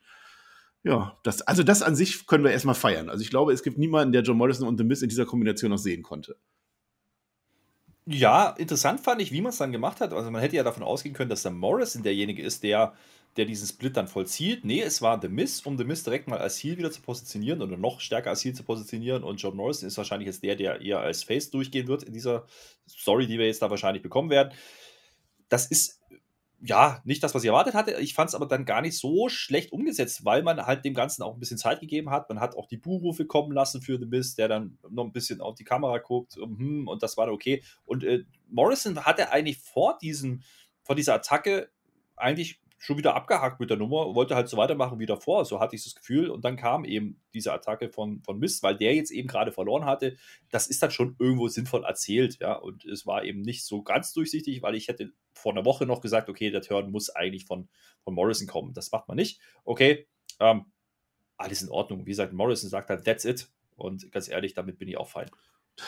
Ja, 0.85 1.19
das, 1.25 1.43
also 1.43 1.65
das 1.65 1.83
an 1.83 1.97
sich 1.97 2.27
können 2.27 2.45
wir 2.45 2.53
erstmal 2.53 2.77
feiern. 2.77 3.11
Also 3.11 3.23
ich 3.23 3.31
glaube, 3.31 3.53
es 3.53 3.65
gibt 3.65 3.77
niemanden, 3.77 4.13
der 4.13 4.23
John 4.23 4.37
Morrison 4.37 4.69
und 4.69 4.79
The 4.79 4.85
Mist 4.85 5.03
in 5.03 5.09
dieser 5.09 5.27
Kombination 5.27 5.73
noch 5.73 5.79
sehen 5.79 6.05
konnte. 6.05 6.39
Ja, 8.09 8.51
interessant 8.51 9.01
fand 9.01 9.21
ich, 9.21 9.33
wie 9.33 9.41
man 9.41 9.51
es 9.51 9.59
dann 9.59 9.73
gemacht 9.73 10.01
hat. 10.01 10.13
Also 10.13 10.31
man 10.31 10.41
hätte 10.41 10.55
ja 10.55 10.63
davon 10.63 10.85
ausgehen 10.85 11.13
können, 11.15 11.29
dass 11.29 11.43
der 11.43 11.51
Morrison 11.51 12.05
derjenige 12.05 12.41
ist, 12.41 12.63
der, 12.63 12.95
der 13.37 13.47
diesen 13.47 13.67
Split 13.67 13.97
dann 13.97 14.07
vollzieht. 14.07 14.65
Nee, 14.65 14.81
es 14.81 15.03
war 15.03 15.21
The 15.21 15.29
Miss, 15.29 15.63
um 15.63 15.77
The 15.77 15.83
Miss 15.85 16.05
direkt 16.05 16.29
mal 16.29 16.39
als 16.39 16.63
Heal 16.63 16.79
wieder 16.79 16.93
zu 16.93 17.03
positionieren 17.03 17.63
oder 17.63 17.77
noch 17.77 17.99
stärker 18.01 18.31
als 18.31 18.45
Heal 18.45 18.55
zu 18.55 18.63
positionieren. 18.63 19.25
Und 19.25 19.43
John 19.43 19.57
Morrison 19.57 19.89
ist 19.89 19.99
wahrscheinlich 19.99 20.29
jetzt 20.29 20.45
der, 20.45 20.55
der 20.55 20.81
eher 20.81 21.01
als 21.01 21.25
Face 21.25 21.51
durchgehen 21.51 21.89
wird 21.89 22.05
in 22.05 22.13
dieser 22.13 22.47
Story, 22.89 23.27
die 23.27 23.41
wir 23.41 23.47
jetzt 23.47 23.63
da 23.63 23.71
wahrscheinlich 23.71 24.05
bekommen 24.05 24.31
werden. 24.31 24.53
Das 25.49 25.67
ist 25.67 26.01
ja, 26.61 27.03
nicht 27.05 27.23
das, 27.23 27.35
was 27.35 27.43
ich 27.43 27.49
erwartet 27.49 27.75
hatte. 27.75 27.93
Ich 28.01 28.15
fand 28.15 28.29
es 28.29 28.35
aber 28.35 28.47
dann 28.47 28.65
gar 28.65 28.81
nicht 28.81 28.99
so 28.99 29.29
schlecht 29.29 29.73
umgesetzt, 29.73 30.25
weil 30.25 30.43
man 30.43 30.65
halt 30.65 30.85
dem 30.85 30.95
Ganzen 30.95 31.23
auch 31.23 31.35
ein 31.35 31.39
bisschen 31.39 31.59
Zeit 31.59 31.81
gegeben 31.81 32.11
hat. 32.11 32.29
Man 32.29 32.41
hat 32.41 32.57
auch 32.57 32.67
die 32.67 32.79
Buhrufe 32.79 33.27
kommen 33.27 33.53
lassen 33.53 33.83
für 33.83 33.99
The 33.99 34.07
Mist, 34.07 34.39
der 34.39 34.49
dann 34.49 34.79
noch 34.89 35.05
ein 35.05 35.13
bisschen 35.13 35.41
auf 35.41 35.55
die 35.55 35.65
Kamera 35.65 35.99
guckt 35.99 36.37
hm, 36.37 36.89
und 36.89 37.03
das 37.03 37.17
war 37.17 37.31
okay. 37.31 37.63
Und 37.85 38.05
äh, 38.05 38.25
Morrison 38.49 39.05
hatte 39.05 39.31
eigentlich 39.33 39.59
vor, 39.59 39.99
diesem, 40.01 40.43
vor 40.83 40.97
dieser 40.97 41.15
Attacke 41.15 41.71
eigentlich 42.17 42.61
schon 42.79 42.99
wieder 42.99 43.15
abgehakt 43.15 43.59
mit 43.59 43.71
der 43.71 43.77
Nummer, 43.77 44.15
wollte 44.15 44.35
halt 44.35 44.49
so 44.49 44.57
weitermachen 44.57 44.99
wie 44.99 45.07
davor, 45.07 45.45
so 45.45 45.61
hatte 45.61 45.77
ich 45.77 45.85
das 45.85 45.95
Gefühl. 45.95 46.29
Und 46.31 46.45
dann 46.45 46.57
kam 46.57 46.85
eben 46.85 47.21
diese 47.33 47.53
Attacke 47.53 47.89
von, 47.89 48.23
von 48.23 48.39
Mist, 48.39 48.63
weil 48.63 48.77
der 48.77 48.95
jetzt 48.95 49.11
eben 49.11 49.29
gerade 49.29 49.53
verloren 49.53 49.85
hatte. 49.85 50.17
Das 50.51 50.67
ist 50.67 50.83
dann 50.83 50.91
schon 50.91 51.17
irgendwo 51.19 51.49
sinnvoll 51.49 51.85
erzählt, 51.85 52.39
ja. 52.41 52.55
Und 52.55 52.85
es 52.85 53.07
war 53.07 53.25
eben 53.25 53.41
nicht 53.41 53.65
so 53.65 53.83
ganz 53.83 54.13
durchsichtig, 54.13 54.63
weil 54.63 54.75
ich 54.75 54.89
hätte 54.89 55.13
vor 55.33 55.53
einer 55.53 55.65
Woche 55.65 55.87
noch 55.87 56.01
gesagt, 56.01 56.29
okay, 56.29 56.51
der 56.51 56.63
Turn 56.63 56.91
muss 56.91 57.11
eigentlich 57.11 57.47
von, 57.47 57.69
von 58.03 58.15
Morrison 58.15 58.47
kommen. 58.47 58.73
Das 58.73 58.93
macht 58.93 59.09
man 59.09 59.17
nicht. 59.17 59.41
Okay, 59.65 60.07
ähm, 60.41 60.67
alles 61.37 61.63
in 61.63 61.69
Ordnung. 61.69 62.07
Wie 62.07 62.11
gesagt, 62.11 62.33
Morrison 62.33 62.71
sagt 62.71 62.91
halt, 62.91 63.05
that's 63.05 63.25
it. 63.25 63.49
Und 63.77 64.11
ganz 64.13 64.29
ehrlich, 64.29 64.55
damit 64.55 64.79
bin 64.79 64.89
ich 64.89 64.97
auch 64.97 65.09
fein. 65.09 65.31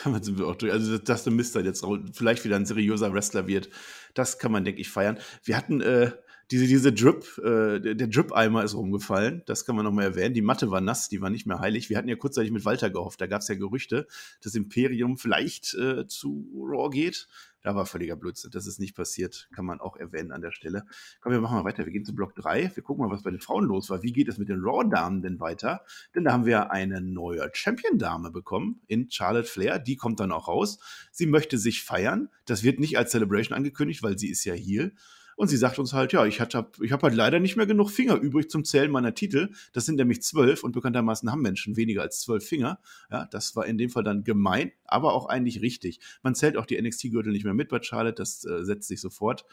Damit 0.03 0.23
sind 0.23 0.37
wir 0.37 0.47
auch 0.47 0.55
durch. 0.55 0.71
Also, 0.71 0.99
dass 0.99 1.23
der 1.23 1.33
Mister 1.33 1.61
jetzt 1.61 1.83
vielleicht 2.13 2.45
wieder 2.45 2.55
ein 2.55 2.65
seriöser 2.65 3.11
Wrestler 3.11 3.47
wird, 3.47 3.69
das 4.13 4.37
kann 4.37 4.51
man, 4.51 4.63
denke 4.63 4.81
ich, 4.81 4.89
feiern. 4.89 5.19
Wir 5.43 5.57
hatten 5.57 5.81
äh, 5.81 6.11
diese, 6.51 6.65
diese 6.65 6.91
Drip, 6.91 7.37
äh, 7.37 7.79
der, 7.79 8.07
Drip-Eimer 8.07 8.63
ist 8.63 8.73
rumgefallen. 8.73 9.43
Das 9.45 9.65
kann 9.65 9.75
man 9.75 9.85
nochmal 9.85 10.05
erwähnen. 10.05 10.33
Die 10.33 10.41
Matte 10.41 10.71
war 10.71 10.81
nass, 10.81 11.07
die 11.07 11.21
war 11.21 11.29
nicht 11.29 11.45
mehr 11.45 11.59
heilig. 11.59 11.89
Wir 11.89 11.97
hatten 11.97 12.09
ja 12.09 12.15
kurzzeitig 12.15 12.51
mit 12.51 12.65
Walter 12.65 12.89
gehofft. 12.89 13.21
Da 13.21 13.27
gab 13.27 13.41
es 13.41 13.47
ja 13.49 13.55
Gerüchte, 13.55 14.07
dass 14.41 14.55
Imperium 14.55 15.17
vielleicht 15.17 15.75
äh, 15.75 16.07
zu 16.07 16.49
Raw 16.55 16.89
geht. 16.89 17.27
Da 17.61 17.75
war 17.75 17.85
völliger 17.85 18.15
Blödsinn. 18.15 18.51
Das 18.51 18.65
ist 18.65 18.79
nicht 18.79 18.95
passiert. 18.95 19.49
Kann 19.53 19.65
man 19.65 19.79
auch 19.79 19.95
erwähnen 19.95 20.31
an 20.31 20.41
der 20.41 20.51
Stelle. 20.51 20.85
Komm, 21.21 21.33
wir 21.33 21.41
machen 21.41 21.57
mal 21.57 21.65
weiter. 21.65 21.85
Wir 21.85 21.91
gehen 21.91 22.05
zu 22.05 22.15
Block 22.15 22.33
3. 22.35 22.71
Wir 22.73 22.83
gucken 22.83 23.05
mal, 23.05 23.11
was 23.11 23.23
bei 23.23 23.31
den 23.31 23.41
Frauen 23.41 23.65
los 23.65 23.89
war. 23.89 24.01
Wie 24.01 24.13
geht 24.13 24.29
es 24.29 24.37
mit 24.37 24.49
den 24.49 24.61
Raw-Damen 24.61 25.21
denn 25.21 25.39
weiter? 25.39 25.83
Denn 26.15 26.23
da 26.23 26.31
haben 26.31 26.45
wir 26.45 26.71
eine 26.71 27.01
neue 27.01 27.47
Champion-Dame 27.53 28.31
bekommen 28.31 28.81
in 28.87 29.11
Charlotte 29.11 29.47
Flair. 29.47 29.77
Die 29.77 29.97
kommt 29.97 30.19
dann 30.19 30.31
auch 30.31 30.47
raus. 30.47 30.79
Sie 31.11 31.25
möchte 31.25 31.57
sich 31.57 31.83
feiern. 31.83 32.29
Das 32.45 32.63
wird 32.63 32.79
nicht 32.79 32.97
als 32.97 33.11
Celebration 33.11 33.55
angekündigt, 33.55 34.01
weil 34.01 34.17
sie 34.17 34.29
ist 34.29 34.45
ja 34.45 34.53
hier. 34.53 34.91
Und 35.39 35.47
sie 35.47 35.55
sagt 35.55 35.79
uns 35.79 35.93
halt, 35.93 36.11
ja, 36.11 36.25
ich, 36.25 36.41
hatte, 36.41 36.69
ich 36.81 36.91
habe 36.91 37.03
halt 37.03 37.15
leider 37.15 37.39
nicht 37.39 37.55
mehr 37.55 37.65
genug 37.65 37.91
Finger 37.91 38.15
übrig 38.15 38.49
zum 38.49 38.65
Zählen 38.65 38.91
meiner 38.91 39.15
Titel. 39.15 39.51
Das 39.71 39.85
sind 39.85 39.95
nämlich 39.95 40.21
zwölf 40.21 40.65
und 40.65 40.73
bekanntermaßen 40.73 41.31
haben 41.31 41.41
Menschen 41.41 41.77
weniger 41.77 42.01
als 42.01 42.19
zwölf 42.19 42.45
Finger. 42.45 42.81
Ja, 43.09 43.25
das 43.31 43.55
war 43.55 43.65
in 43.65 43.77
dem 43.77 43.89
Fall 43.89 44.03
dann 44.03 44.25
gemein, 44.25 44.73
aber 44.83 45.13
auch 45.13 45.27
eigentlich 45.27 45.61
richtig. 45.61 46.01
Man 46.23 46.35
zählt 46.35 46.57
auch 46.57 46.65
die 46.65 46.77
NXT-Gürtel 46.81 47.31
nicht 47.31 47.45
mehr 47.45 47.53
mit 47.53 47.69
bei 47.69 47.81
Charlotte, 47.81 48.15
das 48.15 48.43
äh, 48.43 48.65
setzt 48.65 48.89
sich 48.89 48.99
sofort. 48.99 49.45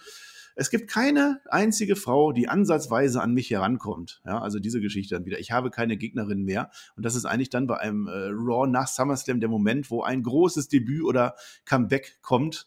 Es 0.57 0.70
gibt 0.70 0.90
keine 0.90 1.40
einzige 1.51 1.94
Frau, 1.94 2.33
die 2.33 2.49
ansatzweise 2.49 3.22
an 3.22 3.33
mich 3.33 3.49
herankommt. 3.51 4.22
Ja, 4.27 4.40
also 4.40 4.59
diese 4.59 4.81
Geschichte 4.81 5.14
dann 5.14 5.25
wieder. 5.25 5.38
Ich 5.38 5.53
habe 5.53 5.70
keine 5.70 5.96
Gegnerin 5.96 6.42
mehr. 6.42 6.68
Und 6.96 7.07
das 7.07 7.14
ist 7.14 7.27
eigentlich 7.27 7.51
dann 7.51 7.68
bei 7.68 7.79
einem 7.79 8.09
äh, 8.09 8.31
Raw 8.33 8.66
nach 8.66 8.88
SummerSlam 8.88 9.38
der 9.38 9.49
Moment, 9.49 9.88
wo 9.92 10.03
ein 10.03 10.25
großes 10.25 10.66
Debüt 10.66 11.05
oder 11.05 11.37
Comeback 11.64 12.18
kommt. 12.22 12.66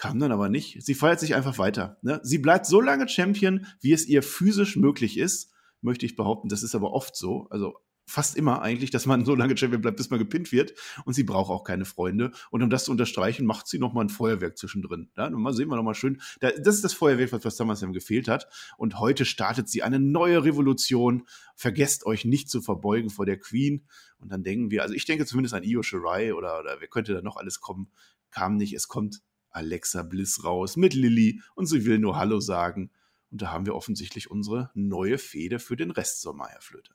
Kam 0.00 0.18
dann 0.18 0.32
aber 0.32 0.48
nicht. 0.48 0.82
Sie 0.82 0.94
feiert 0.94 1.20
sich 1.20 1.34
einfach 1.34 1.58
weiter. 1.58 1.98
Ne? 2.00 2.20
Sie 2.22 2.38
bleibt 2.38 2.64
so 2.64 2.80
lange 2.80 3.06
Champion, 3.06 3.66
wie 3.82 3.92
es 3.92 4.08
ihr 4.08 4.22
physisch 4.22 4.76
möglich 4.76 5.18
ist, 5.18 5.52
möchte 5.82 6.06
ich 6.06 6.16
behaupten. 6.16 6.48
Das 6.48 6.62
ist 6.62 6.74
aber 6.74 6.94
oft 6.94 7.14
so. 7.14 7.48
Also 7.50 7.74
fast 8.06 8.34
immer 8.34 8.62
eigentlich, 8.62 8.90
dass 8.90 9.04
man 9.04 9.26
so 9.26 9.34
lange 9.34 9.58
Champion 9.58 9.82
bleibt, 9.82 9.98
bis 9.98 10.08
man 10.08 10.18
gepinnt 10.18 10.52
wird. 10.52 10.72
Und 11.04 11.12
sie 11.12 11.22
braucht 11.22 11.50
auch 11.50 11.64
keine 11.64 11.84
Freunde. 11.84 12.30
Und 12.50 12.62
um 12.62 12.70
das 12.70 12.84
zu 12.84 12.92
unterstreichen, 12.92 13.44
macht 13.44 13.68
sie 13.68 13.78
noch 13.78 13.92
mal 13.92 14.00
ein 14.00 14.08
Feuerwerk 14.08 14.56
zwischendrin. 14.56 15.10
Ja, 15.18 15.28
mal 15.28 15.52
sehen 15.52 15.68
wir 15.68 15.76
noch 15.76 15.82
mal 15.82 15.92
schön. 15.92 16.22
Das 16.40 16.54
ist 16.56 16.82
das 16.82 16.94
Feuerwerk, 16.94 17.44
was 17.44 17.56
damals 17.56 17.82
gefehlt 17.82 18.26
hat. 18.26 18.48
Und 18.78 18.98
heute 19.00 19.26
startet 19.26 19.68
sie 19.68 19.82
eine 19.82 20.00
neue 20.00 20.42
Revolution. 20.46 21.26
Vergesst 21.56 22.06
euch 22.06 22.24
nicht 22.24 22.48
zu 22.48 22.62
verbeugen 22.62 23.10
vor 23.10 23.26
der 23.26 23.38
Queen. 23.38 23.84
Und 24.16 24.32
dann 24.32 24.44
denken 24.44 24.70
wir, 24.70 24.80
also 24.80 24.94
ich 24.94 25.04
denke 25.04 25.26
zumindest 25.26 25.52
an 25.52 25.62
Io 25.62 25.82
Shirai 25.82 26.32
oder, 26.32 26.58
oder 26.58 26.76
wer 26.80 26.88
könnte 26.88 27.12
da 27.12 27.20
noch 27.20 27.36
alles 27.36 27.60
kommen. 27.60 27.90
Kam 28.30 28.56
nicht. 28.56 28.72
Es 28.72 28.88
kommt 28.88 29.20
Alexa 29.50 30.02
Bliss 30.02 30.44
raus 30.44 30.76
mit 30.76 30.94
Lilly 30.94 31.40
und 31.54 31.66
sie 31.66 31.84
will 31.84 31.98
nur 31.98 32.16
Hallo 32.16 32.40
sagen. 32.40 32.90
Und 33.30 33.42
da 33.42 33.52
haben 33.52 33.66
wir 33.66 33.74
offensichtlich 33.74 34.30
unsere 34.30 34.70
neue 34.74 35.18
Fehde 35.18 35.58
für 35.58 35.76
den 35.76 35.90
Rest 35.90 36.20
zur 36.20 36.34
Meierflöte. 36.34 36.92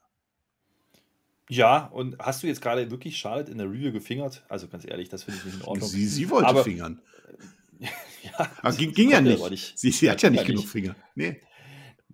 Ja, 1.50 1.86
und 1.86 2.18
hast 2.20 2.42
du 2.44 2.48
jetzt 2.48 2.62
gerade 2.62 2.90
wirklich 2.90 3.18
Charlotte 3.18 3.52
in 3.52 3.60
der 3.60 3.70
Review 3.70 3.92
gefingert? 3.92 4.44
Also 4.50 4.68
ganz 4.68 4.86
ehrlich, 4.86 5.10
das 5.10 5.24
finde 5.24 5.40
ich 5.40 5.46
nicht 5.46 5.56
in 5.58 5.62
Ordnung. 5.62 5.88
Sie, 5.88 6.08
sie 6.08 6.30
wollte 6.30 6.48
Aber, 6.48 6.64
fingern. 6.64 7.02
ja, 7.80 8.52
Aber 8.62 8.76
ging, 8.76 8.94
ging 8.94 9.12
ja 9.12 9.22
nicht. 9.22 9.50
nicht. 9.50 9.78
Sie, 9.78 9.92
sie 9.92 10.10
hat 10.10 10.22
ja 10.22 10.30
nicht 10.30 10.46
genug 10.46 10.64
nicht. 10.64 10.72
Finger. 10.72 10.96
Nee. 11.14 11.42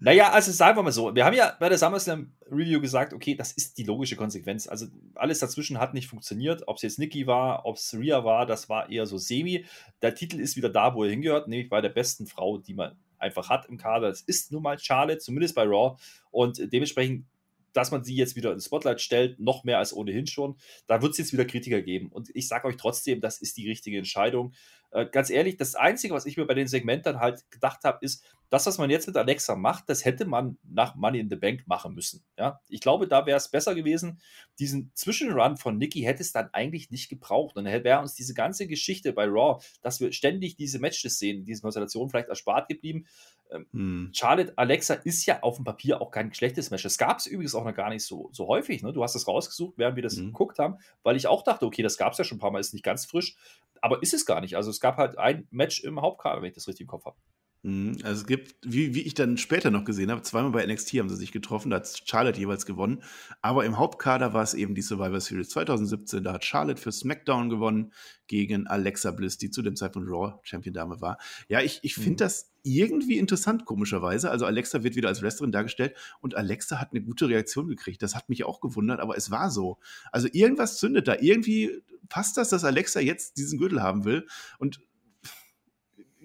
Naja, 0.04 0.32
also 0.32 0.52
sagen 0.52 0.76
wir 0.80 0.82
mal 0.82 0.92
so, 0.92 1.14
wir 1.14 1.24
haben 1.24 1.36
ja 1.36 1.56
bei 1.60 1.70
der 1.70 1.78
SummerSlam 1.78 2.34
Review 2.50 2.82
gesagt, 2.82 3.14
okay, 3.14 3.36
das 3.36 3.52
ist 3.52 3.78
die 3.78 3.84
logische 3.84 4.16
Konsequenz. 4.16 4.68
Also 4.68 4.88
alles 5.14 5.38
dazwischen 5.38 5.80
hat 5.80 5.94
nicht 5.94 6.08
funktioniert. 6.08 6.64
Ob 6.66 6.78
es 6.78 6.82
jetzt 6.82 6.98
Nikki 6.98 7.28
war, 7.28 7.68
ob 7.68 7.76
es 7.76 7.94
Rhea 7.94 8.26
war, 8.26 8.48
das 8.48 8.68
war 8.68 8.90
eher 8.90 9.06
so 9.06 9.20
semi. 9.20 9.64
Der 10.02 10.16
Titel 10.16 10.40
ist 10.40 10.58
wieder 10.58 10.70
da, 10.70 10.96
wo 10.96 11.04
er 11.04 11.12
hingehört, 11.12 11.48
nämlich 11.48 11.70
bei 11.70 11.82
der 11.82 11.90
besten 11.90 12.26
Frau, 12.26 12.58
die 12.58 12.74
man 12.74 12.98
einfach 13.20 13.50
hat 13.50 13.68
im 13.68 13.78
Kader. 13.78 14.10
Das 14.10 14.22
ist 14.22 14.52
nun 14.52 14.64
mal 14.64 14.80
Charlotte, 14.80 15.20
zumindest 15.20 15.54
bei 15.54 15.66
Raw. 15.66 15.98
Und 16.32 16.74
dementsprechend 16.74 17.28
dass 17.74 17.92
man 17.92 18.04
sie 18.04 18.16
jetzt 18.16 18.36
wieder 18.36 18.52
ins 18.52 18.66
Spotlight 18.66 19.00
stellt, 19.02 19.40
noch 19.40 19.64
mehr 19.64 19.78
als 19.78 19.94
ohnehin 19.94 20.28
schon. 20.28 20.58
Da 20.88 21.02
wird 21.02 21.14
es 21.14 21.18
jetzt 21.20 21.34
wieder 21.34 21.46
Kritiker 21.46 21.82
geben. 21.82 22.10
Und 22.10 22.30
ich 22.34 22.48
sage 22.48 22.68
euch 22.68 22.78
trotzdem, 22.78 23.22
das 23.22 23.40
ist 23.40 23.56
die 23.58 23.70
richtige 23.70 23.98
Entscheidung. 23.98 24.54
Äh, 24.92 25.06
ganz 25.06 25.30
ehrlich, 25.30 25.58
das 25.58 25.76
Einzige, 25.76 26.14
was 26.14 26.26
ich 26.26 26.38
mir 26.38 26.46
bei 26.46 26.54
den 26.54 26.68
Segmenten 26.68 27.20
halt 27.20 27.50
gedacht 27.50 27.84
habe, 27.84 28.04
ist, 28.04 28.26
das, 28.52 28.66
was 28.66 28.78
man 28.78 28.90
jetzt 28.90 29.08
mit 29.08 29.16
Alexa 29.16 29.56
macht, 29.56 29.88
das 29.88 30.04
hätte 30.04 30.26
man 30.26 30.58
nach 30.62 30.96
Money 30.96 31.20
in 31.20 31.30
the 31.30 31.38
Bank 31.38 31.64
machen 31.68 31.96
müssen. 31.96 32.26
Ja, 32.38 32.60
ich 32.68 32.82
glaube, 32.82 33.08
da 33.08 33.26
wäre 33.26 33.38
es 33.38 33.50
besser 33.50 33.74
gewesen. 33.76 34.20
Diesen 34.60 34.92
Zwischenrun 34.94 35.56
von 35.56 35.78
Nikki 35.78 36.02
hätte 36.02 36.22
es 36.22 36.34
dann 36.34 36.50
eigentlich 36.52 36.92
nicht 36.92 37.08
gebraucht. 37.08 37.56
Und 37.56 37.64
dann 37.64 37.84
wäre 37.86 38.02
uns 38.02 38.14
diese 38.14 38.34
ganze 38.34 38.68
Geschichte 38.68 39.14
bei 39.14 39.24
Raw, 39.26 39.64
dass 39.82 40.02
wir 40.02 40.12
ständig 40.12 40.58
diese 40.58 40.80
Matches 40.80 41.18
sehen, 41.18 41.46
diese 41.46 41.62
Konstellation 41.62 42.10
vielleicht 42.10 42.28
erspart 42.28 42.68
geblieben. 42.68 43.06
Ähm, 43.52 43.68
hm. 43.72 44.10
Charlotte 44.14 44.52
Alexa 44.58 44.96
ist 44.96 45.26
ja 45.26 45.42
auf 45.44 45.56
dem 45.56 45.64
Papier 45.64 46.02
auch 46.02 46.12
kein 46.12 46.34
schlechtes 46.34 46.72
Match. 46.72 46.84
Es 46.84 46.98
gab 46.98 47.20
es 47.20 47.28
übrigens 47.28 47.56
auch 47.56 47.64
noch 47.64 47.74
gar 47.74 47.90
nicht 47.90 48.04
so, 48.04 48.32
so 48.34 48.48
häufig. 48.48 48.84
Ne? 48.84 48.92
Du 48.92 49.02
hast 49.02 49.16
es 49.16 49.30
rausgesucht, 49.30 49.78
während 49.78 49.96
wir 49.96 50.04
das 50.04 50.18
mhm. 50.18 50.28
geguckt 50.28 50.60
haben, 50.60 50.76
weil 51.04 51.16
ich 51.16 51.26
auch 51.26 51.44
dachte, 51.44 51.66
okay, 51.66 51.84
das 51.84 51.98
gab 51.98 52.12
es 52.12 52.18
ja 52.18 52.26
schon 52.26 52.36
ein 52.36 52.42
paar 52.42 52.52
Mal, 52.52 52.60
ist 52.60 52.74
nicht 52.74 52.84
ganz 52.84 53.06
frisch, 53.06 53.38
aber 53.80 54.02
ist 54.04 54.14
es 54.14 54.26
gar 54.26 54.42
nicht. 54.42 54.58
Also 54.58 54.70
es 54.72 54.82
gab 54.82 54.98
halt 54.98 55.18
ein 55.18 55.48
Match 55.52 55.82
im 55.86 56.02
Hauptkader, 56.02 56.42
wenn 56.42 56.50
ich 56.50 56.56
das 56.56 56.68
richtig 56.68 56.82
im 56.82 56.88
Kopf 56.88 57.06
habe. 57.06 57.16
Mhm, 57.64 57.98
also 58.04 58.22
es 58.22 58.28
gibt, 58.28 58.56
wie, 58.64 58.96
wie 58.96 59.02
ich 59.02 59.14
dann 59.14 59.38
später 59.38 59.70
noch 59.70 59.86
gesehen 59.86 60.10
habe, 60.10 60.24
zweimal 60.24 60.52
bei 60.52 60.66
NXT 60.66 60.94
haben 60.94 61.10
sie 61.10 61.16
sich 61.16 61.32
getroffen, 61.32 61.70
da 61.70 61.78
hat 61.78 62.02
Charlotte 62.06 62.40
jeweils 62.40 62.66
gewonnen. 62.66 63.04
Aber 63.42 63.66
im 63.66 63.78
Hauptkader 63.78 64.34
war 64.34 64.42
es 64.42 64.54
eben 64.56 64.74
die 64.74 64.82
Survivor 64.82 65.20
Series 65.20 65.50
2017, 65.50 66.24
da 66.24 66.34
hat 66.34 66.46
Charlotte 66.46 66.82
für 66.82 66.92
SmackDown 66.92 67.50
gewonnen 67.50 67.94
gegen 68.26 68.66
Alexa 68.66 69.12
Bliss, 69.12 69.38
die 69.38 69.52
zu 69.52 69.62
dem 69.62 69.76
Zeitpunkt 69.76 70.10
Raw 70.10 70.40
Champion 70.42 70.74
Dame 70.74 71.02
war. 71.02 71.20
Ja, 71.50 71.62
ich, 71.62 71.80
ich 71.84 71.94
finde 71.96 72.12
mhm. 72.12 72.18
das 72.18 72.52
irgendwie 72.64 73.18
interessant, 73.18 73.66
komischerweise. 73.66 74.32
Also 74.32 74.46
Alexa 74.46 74.84
wird 74.84 74.96
wieder 74.96 75.10
als 75.10 75.22
Wrestlerin 75.22 75.52
dargestellt 75.52 75.96
und 76.20 76.36
Alexa 76.36 76.80
hat 76.80 76.92
eine 76.92 77.02
gute 77.02 77.28
Reaktion 77.28 77.68
gekriegt. 77.68 78.02
Das 78.02 78.16
hat 78.16 78.30
mich 78.30 78.44
auch 78.44 78.62
gewundert, 78.62 79.00
aber 79.00 79.18
es 79.18 79.30
war 79.32 79.52
so. 79.52 79.78
Also 80.12 80.28
irgendwas 80.32 80.78
zündet 80.78 81.08
da. 81.08 81.18
Irgendwie 81.20 81.82
passt 82.10 82.38
das, 82.38 82.50
dass 82.50 82.64
Alexa 82.64 83.00
jetzt 83.00 83.38
diesen 83.38 83.60
Gürtel 83.60 83.82
haben 83.82 84.06
will. 84.06 84.28
Und 84.60 84.80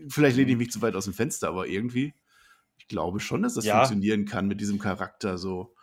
vielleicht 0.08 0.36
lehne 0.36 0.52
ich 0.52 0.56
mich 0.56 0.70
zu 0.70 0.82
weit 0.82 0.94
aus 0.94 1.04
dem 1.04 1.14
Fenster, 1.14 1.48
aber 1.48 1.66
irgendwie, 1.66 2.14
ich 2.78 2.88
glaube 2.88 3.20
schon, 3.20 3.42
dass 3.42 3.54
das 3.54 3.64
ja. 3.64 3.76
funktionieren 3.76 4.24
kann 4.24 4.46
mit 4.46 4.60
diesem 4.60 4.78
Charakter 4.78 5.38
so. 5.38 5.74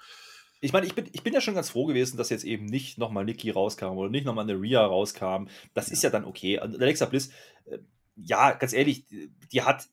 Ich 0.62 0.72
meine, 0.72 0.86
ich 0.86 0.96
bin, 0.96 1.10
ich 1.12 1.24
bin 1.24 1.34
ja 1.34 1.42
schon 1.42 1.56
ganz 1.56 1.72
froh 1.72 1.86
gewesen, 1.86 2.16
dass 2.18 2.30
jetzt 2.30 2.46
eben 2.46 2.66
nicht 2.66 2.98
nochmal 2.98 3.26
Nikki 3.26 3.50
rauskam 3.50 3.98
oder 3.98 4.10
nicht 4.10 4.26
nochmal 4.26 4.46
eine 4.50 4.60
Ria 4.60 4.86
rauskam. 4.86 5.48
Das 5.74 5.88
ja. 5.88 5.94
ist 5.94 6.04
ja 6.04 6.10
dann 6.10 6.24
okay. 6.24 6.60
Und 6.60 6.82
Alexa 6.82 7.06
Bliss, 7.06 7.32
äh, 7.66 7.80
ja, 8.16 8.52
ganz 8.54 8.72
ehrlich, 8.72 9.06
die 9.52 9.62
hat 9.62 9.88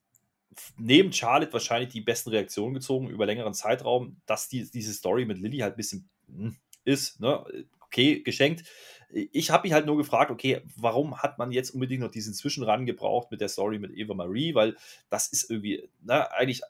neben 0.77 1.13
Charlotte 1.13 1.53
wahrscheinlich 1.53 1.91
die 1.91 2.01
besten 2.01 2.31
Reaktionen 2.31 2.75
gezogen 2.75 3.09
über 3.09 3.27
längeren 3.27 3.55
Zeitraum, 3.55 4.21
dass 4.27 4.49
die, 4.49 4.71
diese 4.71 4.93
Story 4.93 5.25
mit 5.25 5.39
Lilly 5.39 5.59
halt 5.59 5.75
ein 5.75 5.77
bisschen 5.77 6.09
hm, 6.27 6.57
ist, 6.85 7.21
ne? 7.21 7.45
okay, 7.81 8.23
geschenkt. 8.23 8.65
Ich 9.13 9.51
habe 9.51 9.65
mich 9.65 9.73
halt 9.73 9.87
nur 9.87 9.97
gefragt, 9.97 10.31
okay, 10.31 10.63
warum 10.77 11.23
hat 11.23 11.39
man 11.39 11.51
jetzt 11.51 11.71
unbedingt 11.71 12.03
noch 12.03 12.11
diesen 12.11 12.35
Zwischenrun 12.35 12.87
gebraucht 12.87 13.31
mit 13.31 13.41
der 13.41 13.49
Story 13.49 13.79
mit 13.79 13.93
Eva 13.97 14.15
Marie? 14.15 14.55
Weil 14.55 14.77
das 15.09 15.29
ist 15.29 15.51
irgendwie, 15.51 15.89
na, 16.03 16.31
eigentlich, 16.31 16.63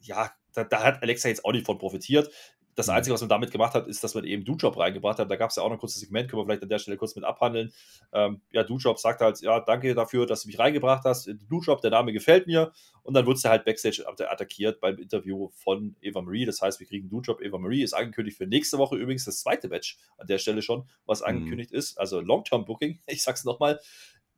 ja, 0.00 0.30
da, 0.52 0.64
da, 0.64 0.84
hat 0.84 1.02
Alexa 1.02 1.28
jetzt 1.28 1.44
auch 1.44 1.52
nicht 1.52 1.66
von 1.66 1.78
profitiert. 1.78 2.30
Das 2.74 2.88
mhm. 2.88 2.94
Einzige, 2.94 3.14
was 3.14 3.20
man 3.20 3.28
damit 3.28 3.50
gemacht 3.50 3.74
hat, 3.74 3.86
ist, 3.86 4.02
dass 4.02 4.14
man 4.14 4.24
eben 4.24 4.44
Dujob 4.44 4.76
reingebracht 4.76 5.18
hat. 5.18 5.30
Da 5.30 5.36
gab 5.36 5.50
es 5.50 5.56
ja 5.56 5.62
auch 5.62 5.68
noch 5.68 5.76
ein 5.76 5.80
kurzes 5.80 6.00
Segment, 6.00 6.28
können 6.28 6.40
wir 6.40 6.46
vielleicht 6.46 6.62
an 6.62 6.68
der 6.68 6.78
Stelle 6.78 6.96
kurz 6.96 7.14
mit 7.14 7.24
abhandeln. 7.24 7.72
Ähm, 8.12 8.40
ja, 8.52 8.64
Dujob 8.64 8.98
sagt 8.98 9.20
halt, 9.20 9.40
ja, 9.40 9.60
danke 9.60 9.94
dafür, 9.94 10.26
dass 10.26 10.42
du 10.42 10.48
mich 10.48 10.58
reingebracht 10.58 11.04
hast. 11.04 11.30
Dujob, 11.48 11.80
der 11.80 11.90
Name 11.90 12.12
gefällt 12.12 12.46
mir. 12.46 12.72
Und 13.02 13.14
dann 13.14 13.26
wurde 13.26 13.38
er 13.44 13.50
halt 13.50 13.64
Backstage 13.64 14.04
attackiert 14.06 14.80
beim 14.80 14.98
Interview 14.98 15.50
von 15.54 15.94
Eva 16.00 16.22
Marie. 16.22 16.46
Das 16.46 16.60
heißt, 16.60 16.80
wir 16.80 16.86
kriegen 16.86 17.08
Dujob. 17.08 17.40
Eva 17.40 17.58
Marie 17.58 17.82
ist 17.82 17.92
angekündigt 17.92 18.38
für 18.38 18.46
nächste 18.46 18.78
Woche 18.78 18.96
übrigens 18.96 19.24
das 19.24 19.40
zweite 19.40 19.68
Match 19.68 19.98
an 20.16 20.26
der 20.26 20.38
Stelle 20.38 20.62
schon, 20.62 20.88
was 21.06 21.20
mhm. 21.20 21.26
angekündigt 21.26 21.72
mhm. 21.72 21.78
ist. 21.78 21.98
Also 21.98 22.20
Long-Term-Booking. 22.20 23.00
Ich 23.06 23.22
sag's 23.22 23.44
nochmal. 23.44 23.80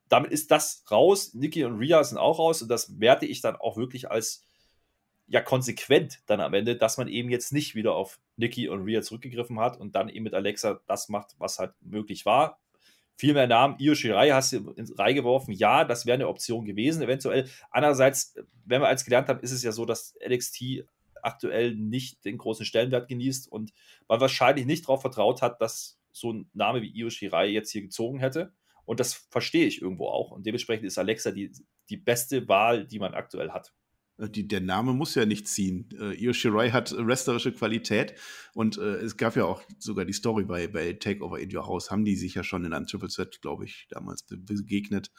Damit 0.08 0.30
ist 0.30 0.50
das 0.50 0.84
raus. 0.90 1.34
Nikki 1.34 1.64
und 1.64 1.78
Rhea 1.78 2.04
sind 2.04 2.18
auch 2.18 2.38
raus. 2.38 2.62
Und 2.62 2.68
das 2.68 3.00
werte 3.00 3.26
ich 3.26 3.40
dann 3.40 3.56
auch 3.56 3.76
wirklich 3.76 4.10
als 4.10 4.45
ja 5.28 5.40
konsequent 5.40 6.20
dann 6.26 6.40
am 6.40 6.54
Ende, 6.54 6.76
dass 6.76 6.98
man 6.98 7.08
eben 7.08 7.30
jetzt 7.30 7.52
nicht 7.52 7.74
wieder 7.74 7.94
auf 7.94 8.20
Nikki 8.36 8.68
und 8.68 8.84
Rhea 8.84 9.02
zurückgegriffen 9.02 9.58
hat 9.58 9.78
und 9.78 9.94
dann 9.94 10.08
eben 10.08 10.24
mit 10.24 10.34
Alexa 10.34 10.80
das 10.86 11.08
macht, 11.08 11.34
was 11.38 11.58
halt 11.58 11.72
möglich 11.80 12.26
war. 12.26 12.60
Viel 13.16 13.34
mehr 13.34 13.46
Namen, 13.46 13.76
Io 13.78 13.94
Shirai 13.94 14.30
hast 14.30 14.52
du 14.52 14.72
ins 14.72 14.96
Reihe 14.98 15.14
geworfen. 15.14 15.52
Ja, 15.52 15.84
das 15.84 16.04
wäre 16.04 16.16
eine 16.16 16.28
Option 16.28 16.66
gewesen, 16.66 17.02
eventuell. 17.02 17.48
Andererseits, 17.70 18.36
wenn 18.64 18.82
wir 18.82 18.88
als 18.88 19.04
gelernt 19.04 19.28
haben, 19.28 19.40
ist 19.40 19.52
es 19.52 19.62
ja 19.62 19.72
so, 19.72 19.86
dass 19.86 20.14
NXT 20.26 20.84
aktuell 21.22 21.74
nicht 21.74 22.24
den 22.24 22.38
großen 22.38 22.66
Stellenwert 22.66 23.08
genießt 23.08 23.50
und 23.50 23.72
man 24.06 24.20
wahrscheinlich 24.20 24.66
nicht 24.66 24.84
darauf 24.84 25.00
vertraut 25.00 25.42
hat, 25.42 25.60
dass 25.60 25.98
so 26.12 26.32
ein 26.32 26.50
Name 26.52 26.82
wie 26.82 26.90
Io 26.90 27.10
Shirai 27.10 27.48
jetzt 27.48 27.70
hier 27.70 27.82
gezogen 27.82 28.18
hätte. 28.18 28.52
Und 28.84 29.00
das 29.00 29.14
verstehe 29.14 29.66
ich 29.66 29.82
irgendwo 29.82 30.08
auch. 30.08 30.30
Und 30.30 30.46
dementsprechend 30.46 30.86
ist 30.86 30.98
Alexa 30.98 31.32
die, 31.32 31.50
die 31.88 31.96
beste 31.96 32.48
Wahl, 32.48 32.86
die 32.86 32.98
man 32.98 33.14
aktuell 33.14 33.50
hat. 33.50 33.72
Äh, 34.18 34.28
die, 34.28 34.46
der 34.48 34.60
Name 34.60 34.92
muss 34.92 35.14
ja 35.14 35.26
nicht 35.26 35.48
ziehen. 35.48 35.88
Äh, 35.98 36.14
Io 36.22 36.32
Shirai 36.32 36.70
hat 36.70 36.94
wrestlerische 36.96 37.52
Qualität 37.52 38.14
und 38.54 38.78
äh, 38.78 38.96
es 38.96 39.16
gab 39.16 39.36
ja 39.36 39.44
auch 39.44 39.62
sogar 39.78 40.04
die 40.04 40.12
Story 40.12 40.44
bei, 40.44 40.66
bei 40.68 40.92
Takeover 40.94 41.38
in 41.38 41.54
Your 41.54 41.66
House, 41.66 41.90
haben 41.90 42.04
die 42.04 42.16
sich 42.16 42.34
ja 42.34 42.42
schon 42.42 42.64
in 42.64 42.72
einem 42.72 42.86
Triple 42.86 43.10
Set, 43.10 43.40
glaube 43.42 43.64
ich, 43.64 43.86
damals 43.90 44.22
begegnet 44.22 45.10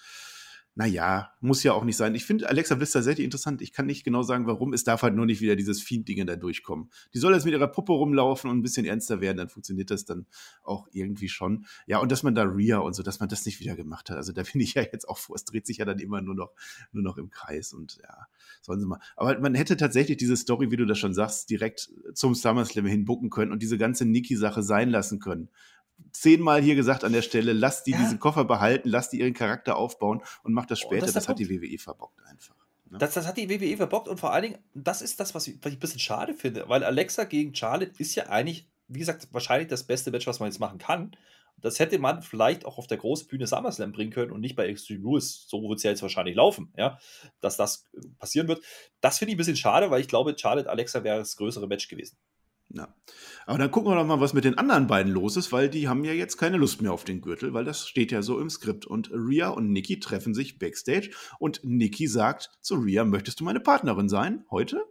naja, 0.78 1.32
muss 1.42 1.64
ja 1.64 1.74
auch 1.74 1.84
nicht 1.84 1.98
sein. 1.98 2.14
Ich 2.14 2.24
finde 2.24 2.48
Alexa 2.48 2.76
Bliss 2.76 2.92
tatsächlich 2.92 3.26
interessant. 3.26 3.64
Ich 3.64 3.74
kann 3.74 3.88
nicht 3.88 4.04
genau 4.04 4.22
sagen, 4.22 4.46
warum. 4.46 4.74
Es 4.74 4.84
darf 4.84 5.02
halt 5.02 5.16
nur 5.16 5.26
nicht 5.26 5.42
wieder 5.42 5.56
dieses 5.56 5.82
Fiend-Ding 5.82 6.24
da 6.28 6.36
durchkommen. 6.36 6.92
Die 7.16 7.18
soll 7.18 7.34
jetzt 7.34 7.46
mit 7.46 7.54
ihrer 7.56 7.68
Puppe 7.68 7.94
rumlaufen 7.94 8.48
und 8.48 8.60
ein 8.60 8.62
bisschen 8.62 8.86
ernster 8.86 9.20
werden, 9.20 9.38
dann 9.38 9.50
funktioniert 9.50 9.90
das 9.90 10.06
dann 10.06 10.28
auch 10.62 10.88
irgendwie 10.92 11.30
schon. 11.30 11.66
Ja, 11.88 11.98
und 11.98 12.12
dass 12.12 12.22
man 12.22 12.36
da 12.36 12.44
Ria 12.44 12.78
und 12.78 12.94
so, 12.94 13.02
dass 13.02 13.20
man 13.20 13.28
das 13.28 13.44
nicht 13.48 13.60
wieder 13.60 13.76
gemacht 13.76 14.12
hat. 14.12 14.18
Also 14.18 14.34
da 14.34 14.44
bin 14.54 14.62
ich 14.62 14.76
ja 14.76 14.84
jetzt 14.84 15.10
auch 15.10 15.18
vor. 15.18 15.36
Es 15.36 15.46
dreht 15.46 15.66
sich 15.66 15.78
ja 15.78 15.86
dann 15.86 15.98
immer 15.98 16.22
nur 16.22 16.36
noch, 16.36 16.52
nur 16.92 17.02
noch 17.02 17.18
im 17.18 17.32
Kreis 17.32 17.74
und 17.74 17.98
ja, 18.04 18.28
sollen 18.62 18.80
sie 18.80 18.86
mal. 18.86 19.00
Aber 19.16 19.40
man 19.40 19.56
hätte 19.56 19.78
tatsächlich 19.78 20.18
diese 20.18 20.38
Story, 20.38 20.70
wie 20.70 20.78
du 20.78 20.86
das 20.86 21.00
schon 21.00 21.16
sagst, 21.16 21.50
direkt 21.50 21.90
zum 22.14 22.36
SummerSlam 22.36 22.86
hinbucken 22.86 23.32
können 23.32 23.52
und 23.52 23.64
diese 23.64 23.80
ganze 23.80 24.06
Niki-Sache 24.06 24.62
sein 24.62 24.92
lassen 24.92 25.18
können 25.18 25.50
zehnmal 26.12 26.62
hier 26.62 26.76
gesagt 26.76 27.04
an 27.04 27.14
der 27.14 27.22
Stelle, 27.22 27.54
lass 27.54 27.84
die 27.84 27.92
ja. 27.92 28.00
diesen 28.00 28.20
Koffer 28.20 28.46
behalten, 28.46 28.90
lass 28.90 29.10
die 29.10 29.20
ihren 29.20 29.34
Charakter 29.34 29.76
aufbauen 29.76 30.22
und 30.44 30.54
mach 30.54 30.66
das 30.66 30.80
später. 30.80 31.06
Das, 31.06 31.14
das 31.14 31.28
hat 31.28 31.40
die 31.40 31.50
WWE 31.50 31.78
verbockt 31.78 32.20
einfach. 32.26 32.56
Ne? 32.90 32.98
Das, 32.98 33.14
das 33.14 33.28
hat 33.28 33.38
die 33.38 33.50
WWE 33.50 33.78
verbockt 33.78 34.08
und 34.08 34.20
vor 34.20 34.34
allen 34.34 34.44
Dingen, 34.44 34.58
das 34.74 35.02
ist 35.02 35.20
das, 35.20 35.36
was 35.36 35.48
ich, 35.48 35.58
was 35.62 35.72
ich 35.72 35.78
ein 35.78 35.82
bisschen 35.82 36.00
schade 36.00 36.34
finde, 36.34 36.68
weil 36.68 36.84
Alexa 36.84 37.26
gegen 37.26 37.54
Charlotte 37.54 37.94
ist 37.98 38.16
ja 38.16 38.28
eigentlich, 38.28 38.68
wie 38.88 39.00
gesagt, 39.00 39.28
wahrscheinlich 39.32 39.68
das 39.68 39.84
beste 39.84 40.12
Match, 40.12 40.28
was 40.28 40.40
man 40.40 40.50
jetzt 40.50 40.60
machen 40.60 40.78
kann. 40.78 41.16
Das 41.60 41.80
hätte 41.80 41.98
man 41.98 42.22
vielleicht 42.22 42.66
auch 42.66 42.78
auf 42.78 42.86
der 42.86 42.98
Großbühne 42.98 43.48
SummerSlam 43.48 43.92
bringen 43.92 44.12
können 44.12 44.32
und 44.32 44.42
nicht 44.42 44.56
bei 44.56 44.68
Extreme 44.68 45.04
Rules. 45.04 45.48
So 45.48 45.68
wird 45.68 45.78
es 45.78 45.84
ja 45.84 45.90
jetzt 45.90 46.04
wahrscheinlich 46.04 46.36
laufen, 46.36 46.72
ja, 46.78 47.00
dass 47.42 47.58
das 47.58 47.86
passieren 48.20 48.48
wird. 48.48 48.64
Das 49.02 49.18
finde 49.18 49.32
ich 49.32 49.36
ein 49.36 49.40
bisschen 49.40 49.56
schade, 49.56 49.90
weil 49.90 50.02
ich 50.02 50.08
glaube, 50.08 50.36
Charlotte 50.38 50.70
Alexa 50.70 51.04
wäre 51.04 51.18
das 51.18 51.36
größere 51.36 51.68
Match 51.68 51.88
gewesen. 51.88 52.18
Ja. 52.70 52.94
Aber 53.46 53.58
dann 53.58 53.72
gucken 53.72 53.92
wir 53.92 53.96
doch 53.96 54.06
mal, 54.06 54.20
was 54.20 54.34
mit 54.34 54.44
den 54.44 54.58
anderen 54.58 54.88
beiden 54.88 55.14
los 55.14 55.38
ist, 55.38 55.52
weil 55.52 55.70
die 55.70 55.88
haben 55.88 56.04
ja 56.04 56.12
jetzt 56.12 56.38
keine 56.38 56.58
Lust 56.58 56.82
mehr 56.82 56.92
auf 56.92 57.06
den 57.06 57.22
Gürtel, 57.22 57.54
weil 57.54 57.64
das 57.64 57.88
steht 57.88 58.12
ja 58.12 58.22
so 58.22 58.40
im 58.40 58.50
Skript. 58.50 58.86
Und 58.86 59.10
Ria 59.12 59.50
und 59.50 59.72
Nikki 59.72 60.00
treffen 60.00 60.34
sich 60.34 60.60
backstage 60.60 61.12
und 61.40 61.62
Nikki 61.64 62.08
sagt 62.08 62.52
zu 62.62 62.76
Ria, 62.76 63.06
möchtest 63.06 63.40
du 63.40 63.46
meine 63.46 63.62
Partnerin 63.62 64.10
sein 64.10 64.46
heute? 64.52 64.84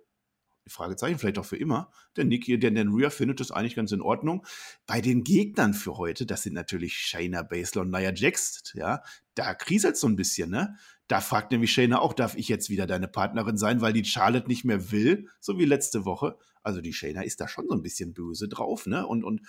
Fragezeichen, 0.69 1.19
vielleicht 1.19 1.39
auch 1.39 1.45
für 1.45 1.57
immer. 1.57 1.91
Denn 2.17 2.29
Nikki, 2.29 2.59
denn, 2.59 2.75
denn 2.75 2.93
Rhea 2.93 3.11
findet 3.11 3.41
das 3.41 3.51
eigentlich 3.51 3.77
ganz 3.77 3.93
in 3.93 4.01
Ordnung. 4.01 4.45
Bei 4.87 5.01
den 5.01 5.23
Gegnern 5.23 5.75
für 5.75 5.97
heute, 5.97 6.27
das 6.27 6.43
sind 6.43 6.55
natürlich 6.55 6.95
Shayna 6.95 7.43
Baszler 7.43 7.83
und 7.83 7.91
Nia 7.91 8.13
Jax, 8.13 8.73
ja, 8.75 9.03
da 9.35 9.55
kriselt 9.55 9.97
so 9.97 10.09
ein 10.09 10.17
bisschen, 10.17 10.51
ne? 10.51 10.77
Da 11.09 11.21
fragt 11.21 11.53
nämlich 11.53 11.73
Shayna 11.73 12.01
auch, 12.01 12.13
darf 12.13 12.37
ich 12.37 12.49
jetzt 12.49 12.69
wieder 12.71 12.87
deine 12.87 13.09
Partnerin 13.09 13.57
sein, 13.57 13.81
weil 13.81 13.93
die 13.93 14.05
Charlotte 14.05 14.49
nicht 14.49 14.65
mehr 14.65 14.91
will, 14.91 15.29
so 15.41 15.59
wie 15.59 15.65
letzte 15.65 16.05
Woche. 16.05 16.37
Also 16.63 16.81
die 16.81 16.93
Shayna 16.93 17.23
ist 17.23 17.41
da 17.41 17.47
schon 17.47 17.69
so 17.69 17.75
ein 17.75 17.83
bisschen 17.83 18.13
böse 18.13 18.49
drauf, 18.49 18.87
ne? 18.87 19.07
Und, 19.07 19.23
und 19.23 19.43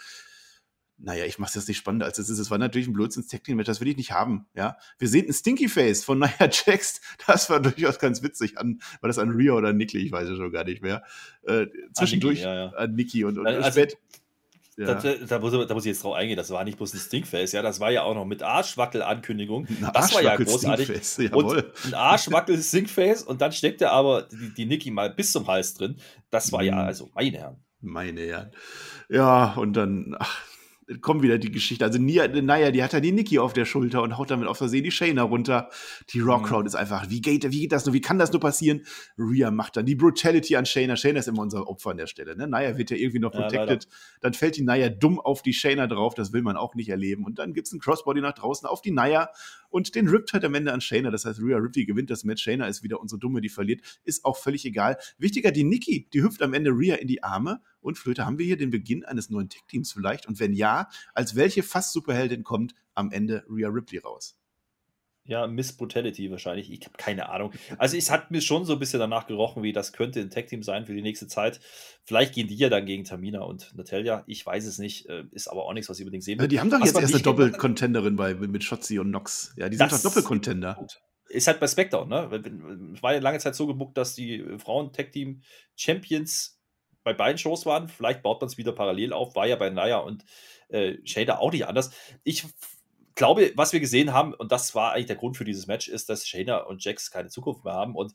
naja, 1.00 1.26
ich 1.26 1.38
mach's 1.38 1.56
jetzt 1.56 1.68
nicht 1.68 1.78
spannender 1.78 2.06
als 2.06 2.18
es 2.18 2.30
ist. 2.30 2.40
Es 2.40 2.50
war 2.50 2.58
natürlich 2.58 2.88
ein 2.88 2.94
blödsinns 2.94 3.28
tag 3.28 3.48
match 3.50 3.68
das 3.68 3.82
will 3.82 3.88
ich 3.88 3.98
nicht 3.98 4.12
haben, 4.12 4.48
ja. 4.56 4.78
Wir 4.98 5.08
sehen 5.08 5.28
ein 5.28 5.34
Stinky 5.34 5.70
Face 5.70 6.04
von 6.04 6.20
Nia 6.20 6.32
Jax, 6.40 7.02
das 7.26 7.50
war 7.50 7.60
durchaus 7.60 8.00
ganz 8.00 8.24
witzig 8.24 8.58
an, 8.58 8.80
war 9.02 9.08
das 9.08 9.20
an 9.20 9.30
Ria 9.30 9.54
oder 9.54 9.74
Nikki, 9.74 10.00
ich 10.00 10.12
weiß 10.12 10.28
es 10.30 10.38
schon 10.38 10.52
gar 10.52 10.64
nicht 10.64 10.82
mehr. 10.82 11.04
Äh, 11.44 11.68
zwischendurch 11.94 12.46
an 12.46 12.54
Nikki, 12.54 12.60
ja, 12.60 12.72
ja. 12.72 12.78
An 12.78 12.96
Nikki 12.96 13.24
und, 13.26 13.38
und 13.38 13.48
also, 13.48 13.72
spät, 13.72 13.98
ja. 14.78 14.94
Da, 14.94 15.14
da, 15.16 15.40
muss, 15.40 15.68
da, 15.68 15.74
muss, 15.74 15.86
ich 15.86 15.90
jetzt 15.90 16.04
drauf 16.04 16.14
eingehen, 16.14 16.38
das 16.38 16.52
war 16.52 16.64
nicht 16.64 16.78
bloß 16.78 16.94
ein 16.94 17.00
Stinkface, 17.00 17.52
ja, 17.54 17.64
das 17.64 17.80
war 17.80 17.90
ja 17.90 18.04
auch 18.04 18.14
noch 18.14 18.26
mit 18.26 18.44
Arschwackel-Ankündigung. 18.44 19.68
Das 19.94 20.14
war 20.14 20.22
ja 20.22 20.36
großartig. 20.36 21.32
Und 21.34 21.66
ein 21.86 21.94
Arschwackel-Stinkface 21.96 23.24
und 23.24 23.42
dann 23.42 23.52
steckt 23.52 23.82
er 23.82 23.92
aber 23.92 24.24
die, 24.24 24.54
die 24.54 24.66
Niki 24.66 24.92
mal 24.92 25.10
bis 25.10 25.32
zum 25.32 25.48
Hals 25.48 25.74
drin. 25.74 25.98
Das 26.30 26.52
war 26.52 26.62
ja, 26.62 26.76
mhm. 26.76 26.82
also 26.82 27.10
meine 27.16 27.38
Herren. 27.38 27.64
Meine 27.82 28.22
Herren. 28.22 28.52
Ja, 29.10 29.54
und 29.54 29.74
dann, 29.74 30.16
ach, 30.20 30.42
kommt 31.02 31.22
wieder 31.22 31.38
die 31.38 31.52
Geschichte. 31.52 31.84
Also 31.84 32.00
Nia, 32.00 32.28
naja, 32.28 32.72
die 32.72 32.84
hat 32.84 32.94
ja 32.94 33.00
die 33.00 33.12
Nikki 33.12 33.40
auf 33.40 33.54
der 33.54 33.66
Schulter 33.66 34.02
und 34.02 34.18
haut 34.18 34.32
damit 34.32 34.48
auf 34.48 34.58
Versehen 34.58 34.84
die 34.84 34.92
Shayna 34.92 35.24
runter. 35.24 35.70
Die 36.10 36.20
Rock 36.20 36.44
mhm. 36.44 36.46
Crowd 36.46 36.62
mhm. 36.62 36.68
ist 36.68 36.76
einfach, 36.76 37.10
wie 37.10 37.22
geht, 37.22 37.50
wie 37.52 37.62
geht 37.62 37.72
das 37.72 37.86
nur, 37.86 37.94
wie 37.94 38.02
kann 38.02 38.18
das 38.18 38.32
nur 38.32 38.40
passieren? 38.40 38.86
Rhea 39.18 39.52
macht 39.52 39.78
dann 39.78 39.86
die 39.86 39.96
Brutality 39.96 40.56
an 40.56 40.66
Shayna. 40.66 40.96
Shayna 40.96 41.20
ist 41.20 41.28
immer 41.28 41.42
unser 41.42 41.68
Opfer 41.68 41.92
an 41.92 41.98
der 41.98 42.08
Stelle. 42.08 42.36
Ne? 42.38 42.48
Naya 42.48 42.78
wird 42.78 42.92
ja 42.92 42.98
irgendwie 42.98 43.20
noch 43.20 43.32
protected. 43.32 43.84
Ja, 43.84 43.90
dann 44.22 44.34
fällt 44.34 44.56
die 44.56 44.64
Naya 44.64 44.90
dumm 44.90 45.20
auf 45.20 45.42
die 45.42 45.54
Shayna 45.54 45.88
drauf. 45.88 46.16
Das 46.16 46.32
will 46.32 46.42
man 46.42 46.56
auch 46.56 46.76
nicht 46.76 46.90
erleben. 46.90 47.26
Und 47.26 47.40
dann 47.40 47.54
gibt's 47.54 47.72
einen 47.72 47.82
Crossbody 47.82 48.22
nach 48.22 48.34
draußen 48.34 48.68
auf 48.68 48.82
die 48.82 48.92
Naya 48.92 49.30
und 49.70 49.96
den 49.96 50.08
rippt 50.08 50.34
halt 50.34 50.46
am 50.46 50.54
Ende 50.54 50.72
an 50.72 50.82
Shayna. 50.82 51.12
Das 51.12 51.26
heißt, 51.26 51.42
Rhea 51.42 51.58
Ripley 51.58 51.86
gewinnt 51.86 52.10
das 52.10 52.24
Match. 52.24 52.44
Shayna 52.44 52.68
ist 52.68 52.84
wieder 52.84 53.02
unsere 53.02 53.20
Dumme, 53.20 53.42
die 53.42 53.50
verliert. 53.50 53.82
Ist 54.04 54.24
auch 54.24 54.38
völlig 54.38 54.66
egal. 54.66 54.98
Wichtiger, 55.18 55.52
die 55.52 55.64
Nikki, 55.64 56.08
die 56.14 56.24
hüpft 56.24 56.42
am 56.42 56.54
Ende 56.54 56.72
Rhea 56.72 56.96
in 56.96 57.08
die 57.08 57.24
Arme. 57.24 57.62
Und 57.88 57.98
Flöte, 57.98 58.26
haben 58.26 58.38
wir 58.38 58.46
hier 58.46 58.58
den 58.58 58.70
Beginn 58.70 59.06
eines 59.06 59.30
neuen 59.30 59.50
Tech-Teams 59.50 59.94
vielleicht? 59.94 60.28
Und 60.28 60.40
wenn 60.40 60.54
ja, 60.54 60.90
als 61.14 61.36
welche 61.36 61.64
fast 61.64 61.94
Superheldin 61.94 62.44
kommt 62.44 62.76
am 62.94 63.12
Ende 63.12 63.46
Rhea 63.50 63.70
Ripley 63.70 64.00
raus? 64.00 64.38
Ja, 65.24 65.46
Miss 65.46 65.74
Brutality 65.74 66.32
wahrscheinlich. 66.32 66.72
Ich 66.72 66.86
habe 66.86 66.98
keine 66.98 67.30
Ahnung. 67.30 67.52
Also 67.78 67.98
es 67.98 68.10
hat 68.12 68.32
mir 68.32 68.42
schon 68.42 68.64
so 68.64 68.74
ein 68.74 68.80
bisschen 68.80 69.00
danach 69.00 69.28
gerochen, 69.28 69.62
wie 69.62 69.74
das 69.74 69.92
könnte 69.92 70.22
ein 70.22 70.30
Tag-Team 70.30 70.64
sein 70.64 70.86
für 70.86 70.94
die 70.94 71.02
nächste 71.02 71.28
Zeit. 71.28 71.60
Vielleicht 72.04 72.34
gehen 72.34 72.48
die 72.48 72.56
ja 72.56 72.70
dann 72.70 72.86
gegen 72.86 73.04
Tamina 73.04 73.42
und 73.42 73.76
Natalia. 73.76 74.24
Ich 74.28 74.46
weiß 74.46 74.66
es 74.66 74.80
nicht. 74.80 75.08
Äh, 75.08 75.26
ist 75.32 75.50
aber 75.50 75.66
auch 75.66 75.74
nichts, 75.74 75.90
was 75.90 76.00
ich 76.00 76.04
unbedingt 76.04 76.24
sehen 76.24 76.40
will. 76.40 76.46
Ja, 76.46 76.48
die 76.48 76.60
haben 76.62 76.70
doch 76.70 76.80
was 76.80 76.90
jetzt 76.90 77.02
erst 77.02 77.14
eine 77.14 77.24
Doppelcontenderin 77.24 78.16
bei 78.16 78.36
mit 78.36 78.64
Shotzi 78.64 79.00
und 79.00 79.12
Nox. 79.12 79.54
Ja, 79.58 79.68
die 79.68 79.78
sind 79.78 79.92
doch 79.92 80.02
Doppelcontender. 80.02 80.88
Ist 81.30 81.48
halt 81.48 81.60
bei 81.60 81.68
SmackDown, 81.68 82.08
ne? 82.08 82.94
Es 82.96 83.04
war 83.04 83.14
ja 83.14 83.20
lange 83.20 83.40
Zeit 83.40 83.54
so 83.54 83.68
gebuckt, 83.68 83.98
dass 83.98 84.16
die 84.16 84.46
Frauen-Tag-Team 84.58 85.42
Champions 85.76 86.57
bei 87.08 87.14
beiden 87.14 87.38
Shows 87.38 87.66
waren. 87.66 87.88
Vielleicht 87.88 88.22
baut 88.22 88.42
man 88.42 88.50
es 88.50 88.58
wieder 88.58 88.74
parallel 88.74 89.14
auf. 89.14 89.34
War 89.34 89.48
ja 89.48 89.56
bei 89.56 89.70
Naya 89.70 90.00
und 90.00 90.26
äh, 90.68 90.98
Shader 91.06 91.40
auch 91.40 91.54
nicht 91.54 91.66
anders. 91.66 91.92
Ich 92.26 92.46
glaube, 93.16 93.54
was 93.56 93.72
wir 93.72 93.80
gesehen 93.80 94.12
haben, 94.12 94.34
und 94.34 94.52
das 94.52 94.76
war 94.76 94.92
eigentlich 94.92 95.06
der 95.06 95.16
Grund 95.16 95.38
für 95.38 95.46
dieses 95.46 95.68
Match, 95.68 95.88
ist, 95.88 96.10
dass 96.10 96.28
Shayna 96.28 96.58
und 96.58 96.84
Jax 96.84 97.10
keine 97.10 97.30
Zukunft 97.30 97.64
mehr 97.64 97.74
haben. 97.74 97.96
Und 97.96 98.14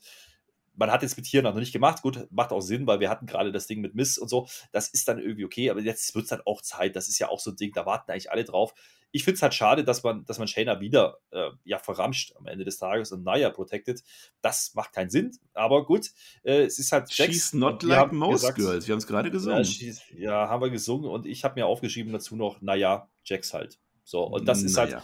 man 0.75 0.91
hat 0.91 1.01
jetzt 1.01 1.17
mit 1.17 1.25
hier 1.25 1.41
noch 1.41 1.55
nicht 1.55 1.73
gemacht. 1.73 2.03
Gut, 2.03 2.27
macht 2.29 2.51
auch 2.51 2.61
Sinn, 2.61 2.85
weil 2.85 2.99
wir 2.99 3.09
hatten 3.09 3.25
gerade 3.25 3.51
das 3.51 3.65
Ding 3.65 3.81
mit 3.81 3.95
Miss 3.95 4.19
und 4.19 4.29
so. 4.29 4.47
Das 4.71 4.89
ist 4.89 5.07
dann 5.07 5.17
irgendwie 5.17 5.45
okay, 5.45 5.71
aber 5.71 5.81
jetzt 5.81 6.13
wird 6.13 6.25
es 6.25 6.29
dann 6.29 6.41
auch 6.45 6.61
Zeit. 6.61 6.95
Das 6.95 7.07
ist 7.07 7.17
ja 7.17 7.29
auch 7.29 7.39
so 7.39 7.49
ein 7.49 7.55
Ding, 7.55 7.71
da 7.73 7.87
warten 7.87 8.11
eigentlich 8.11 8.31
alle 8.31 8.43
drauf. 8.43 8.75
Ich 9.13 9.23
finde 9.23 9.35
es 9.35 9.41
halt 9.41 9.53
schade, 9.53 9.85
dass 9.85 10.03
man, 10.03 10.25
dass 10.25 10.39
man 10.39 10.47
Shayna 10.49 10.81
wieder 10.81 11.19
äh, 11.31 11.51
ja, 11.63 11.79
verramscht 11.79 12.35
am 12.35 12.47
Ende 12.47 12.65
des 12.65 12.77
Tages 12.77 13.11
und 13.11 13.23
Naya 13.23 13.49
protected. 13.51 14.03
Das 14.41 14.73
macht 14.73 14.91
keinen 14.91 15.09
Sinn, 15.09 15.31
aber 15.53 15.85
gut, 15.85 16.11
äh, 16.43 16.63
es 16.63 16.79
ist 16.79 16.91
halt. 16.91 17.13
She's 17.13 17.53
not 17.53 17.83
like 17.83 18.11
most 18.11 18.41
gesagt, 18.41 18.57
girls. 18.57 18.87
Wir 18.87 18.93
haben 18.93 18.99
es 18.99 19.07
gerade 19.07 19.31
gesungen. 19.31 19.63
Ja, 19.63 19.93
ja, 20.17 20.49
haben 20.49 20.61
wir 20.61 20.69
gesungen 20.69 21.09
und 21.09 21.25
ich 21.25 21.45
habe 21.45 21.59
mir 21.59 21.67
aufgeschrieben 21.67 22.11
dazu 22.11 22.35
noch, 22.35 22.61
naja, 22.61 23.07
Jax 23.23 23.53
halt. 23.53 23.79
So, 24.03 24.23
und 24.23 24.45
das 24.47 24.63
ist 24.63 24.77
halt 24.77 25.01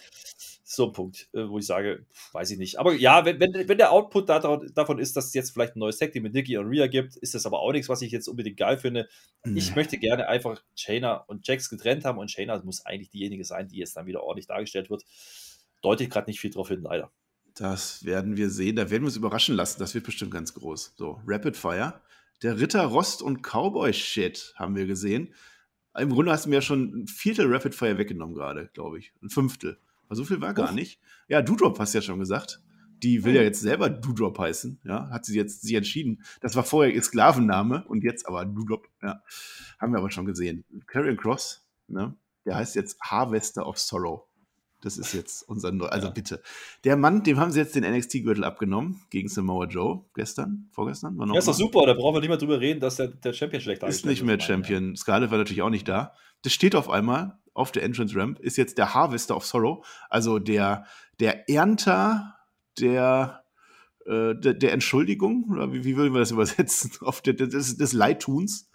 so 0.71 0.85
ein 0.85 0.91
Punkt, 0.91 1.29
äh, 1.33 1.49
wo 1.49 1.57
ich 1.57 1.65
sage, 1.65 2.05
weiß 2.31 2.51
ich 2.51 2.59
nicht. 2.59 2.77
Aber 2.77 2.93
ja, 2.93 3.25
wenn, 3.25 3.39
wenn, 3.39 3.67
wenn 3.67 3.77
der 3.79 3.91
Output 3.91 4.29
da, 4.29 4.39
davon 4.39 4.99
ist, 4.99 5.15
dass 5.15 5.25
es 5.25 5.33
jetzt 5.33 5.49
vielleicht 5.49 5.75
ein 5.75 5.79
neues 5.79 5.97
Tag 5.97 6.11
Team 6.11 6.21
mit 6.21 6.33
Nikki 6.33 6.57
und 6.57 6.67
Rhea 6.67 6.85
gibt, 6.85 7.15
ist 7.15 7.33
das 7.33 7.47
aber 7.47 7.59
auch 7.59 7.71
nichts, 7.71 7.89
was 7.89 8.03
ich 8.03 8.11
jetzt 8.11 8.27
unbedingt 8.27 8.57
geil 8.57 8.77
finde. 8.77 9.09
Ich 9.55 9.75
möchte 9.75 9.97
gerne 9.97 10.27
einfach 10.27 10.61
Shayna 10.75 11.15
und 11.15 11.47
Jax 11.47 11.69
getrennt 11.69 12.05
haben 12.05 12.19
und 12.19 12.29
Shayna 12.29 12.61
muss 12.63 12.85
eigentlich 12.85 13.09
diejenige 13.09 13.45
sein, 13.45 13.67
die 13.67 13.77
jetzt 13.77 13.97
dann 13.97 14.05
wieder 14.05 14.21
ordentlich 14.21 14.45
dargestellt 14.45 14.91
wird. 14.91 15.05
Deutet 15.81 16.11
gerade 16.11 16.29
nicht 16.29 16.39
viel 16.39 16.51
drauf 16.51 16.67
hin, 16.67 16.83
leider. 16.83 17.11
Das 17.55 18.05
werden 18.05 18.37
wir 18.37 18.51
sehen. 18.51 18.75
Da 18.75 18.91
werden 18.91 19.03
wir 19.03 19.07
uns 19.07 19.17
überraschen 19.17 19.55
lassen. 19.55 19.79
Das 19.79 19.95
wird 19.95 20.05
bestimmt 20.05 20.31
ganz 20.31 20.53
groß. 20.53 20.93
So, 20.97 21.19
Rapid 21.25 21.57
Fire. 21.57 21.99
Der 22.43 22.59
Ritter 22.59 22.83
Rost 22.83 23.23
und 23.23 23.41
Cowboy-Shit 23.41 24.53
haben 24.55 24.75
wir 24.75 24.85
gesehen. 24.85 25.33
Im 25.97 26.11
Grunde 26.11 26.31
hast 26.31 26.45
du 26.45 26.49
mir 26.49 26.57
ja 26.57 26.61
schon 26.61 26.93
ein 26.93 27.07
Viertel 27.07 27.51
Rapid 27.51 27.73
Fire 27.73 27.97
weggenommen 27.97 28.35
gerade, 28.35 28.69
glaube 28.73 28.99
ich. 28.99 29.13
Ein 29.23 29.29
Fünftel. 29.29 29.79
Aber 30.09 30.15
so 30.15 30.25
viel 30.25 30.41
war 30.41 30.53
gar 30.53 30.71
nicht. 30.71 30.99
Ja, 31.27 31.41
Doodrop 31.41 31.79
hast 31.79 31.93
du 31.93 31.99
ja 31.99 32.01
schon 32.01 32.19
gesagt. 32.19 32.61
Die 33.03 33.23
will 33.23 33.33
ja 33.33 33.39
hm. 33.39 33.47
jetzt 33.47 33.61
selber 33.61 33.89
Doodrop 33.89 34.37
heißen, 34.39 34.81
ja, 34.83 35.09
hat 35.09 35.23
sie 35.23 35.37
jetzt 35.37 35.61
sich 35.61 35.73
entschieden. 35.75 36.21
Das 36.41 36.55
war 36.55 36.63
vorher 36.63 36.93
ihr 36.93 37.01
Sklavenname 37.01 37.85
und 37.87 38.03
jetzt 38.03 38.27
aber 38.27 38.43
Doodrop, 38.43 38.89
ja. 39.01 39.23
Haben 39.79 39.93
wir 39.93 39.99
aber 39.99 40.11
schon 40.11 40.25
gesehen. 40.25 40.65
Carrion 40.87 41.15
Cross, 41.15 41.63
ne, 41.87 42.15
der 42.45 42.55
heißt 42.55 42.75
jetzt 42.75 42.99
Harvester 42.99 43.65
of 43.67 43.77
Sorrow. 43.77 44.23
Das 44.81 44.97
ist 44.97 45.13
jetzt 45.13 45.43
unser 45.47 45.71
Neu 45.71 45.87
Also 45.87 46.07
ja. 46.07 46.13
bitte. 46.13 46.41
Der 46.83 46.95
Mann, 46.95 47.23
dem 47.23 47.37
haben 47.37 47.51
sie 47.51 47.59
jetzt 47.59 47.75
den 47.75 47.83
NXT-Gürtel 47.83 48.43
abgenommen 48.45 49.01
gegen 49.09 49.27
Samoa 49.27 49.65
Joe 49.65 50.05
gestern, 50.15 50.69
vorgestern. 50.71 51.17
War 51.17 51.25
noch 51.25 51.35
ja, 51.35 51.39
ist 51.39 51.47
doch 51.47 51.53
super. 51.53 51.85
Da 51.85 51.93
brauchen 51.93 52.15
wir 52.15 52.21
nicht 52.21 52.29
mehr 52.29 52.37
drüber 52.37 52.59
reden, 52.59 52.79
dass 52.79 52.95
der, 52.95 53.07
der 53.07 53.33
Champion 53.33 53.61
schlecht 53.61 53.83
ist. 53.83 53.89
Ist 53.89 54.05
nicht 54.05 54.23
mehr 54.23 54.39
Champion. 54.39 54.95
Scarlett 54.95 55.31
war 55.31 55.37
natürlich 55.37 55.61
auch 55.61 55.69
nicht 55.69 55.87
da. 55.87 56.13
Das 56.43 56.53
steht 56.53 56.75
auf 56.75 56.89
einmal 56.89 57.37
auf 57.53 57.71
der 57.71 57.83
Entrance 57.83 58.15
Ramp, 58.15 58.39
ist 58.39 58.57
jetzt 58.57 58.77
der 58.77 58.93
Harvester 58.93 59.35
of 59.35 59.45
Sorrow, 59.45 59.85
also 60.09 60.39
der, 60.39 60.85
der 61.19 61.49
Ernter 61.49 62.35
der, 62.79 63.43
äh, 64.05 64.35
der, 64.35 64.53
der, 64.53 64.73
Entschuldigung, 64.73 65.45
oder 65.49 65.73
wie, 65.73 65.83
wie 65.83 65.97
würden 65.97 66.13
wir 66.13 66.19
das 66.19 66.31
übersetzen, 66.31 66.91
auf 67.01 67.21
der, 67.21 67.33
des, 67.33 67.77
des 67.77 67.93
Leidtuns. 67.93 68.68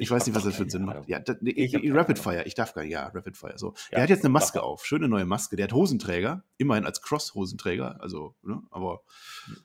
Ich, 0.00 0.06
ich 0.06 0.10
weiß 0.10 0.26
nicht, 0.26 0.34
was 0.34 0.44
das 0.44 0.54
für 0.54 0.62
einen 0.62 0.70
Sinn 0.70 0.84
macht. 0.86 1.06
Ja, 1.08 1.18
da, 1.18 1.34
nee, 1.42 1.50
ich 1.50 1.74
Rapid 1.92 2.18
Fire, 2.18 2.42
ich 2.46 2.54
darf 2.54 2.72
gar 2.72 2.82
nicht, 2.82 2.92
ja, 2.92 3.08
Rapid 3.08 3.36
Fire. 3.36 3.58
So. 3.58 3.74
Ja, 3.90 3.96
der 3.96 4.02
hat 4.04 4.08
jetzt 4.08 4.24
eine 4.24 4.32
Maske 4.32 4.62
auf, 4.62 4.86
schöne 4.86 5.08
neue 5.08 5.26
Maske. 5.26 5.56
Der 5.56 5.64
hat 5.64 5.74
Hosenträger, 5.74 6.42
immerhin 6.56 6.86
als 6.86 7.02
Cross-Hosenträger, 7.02 8.00
also, 8.00 8.34
ne, 8.42 8.62
aber 8.70 9.02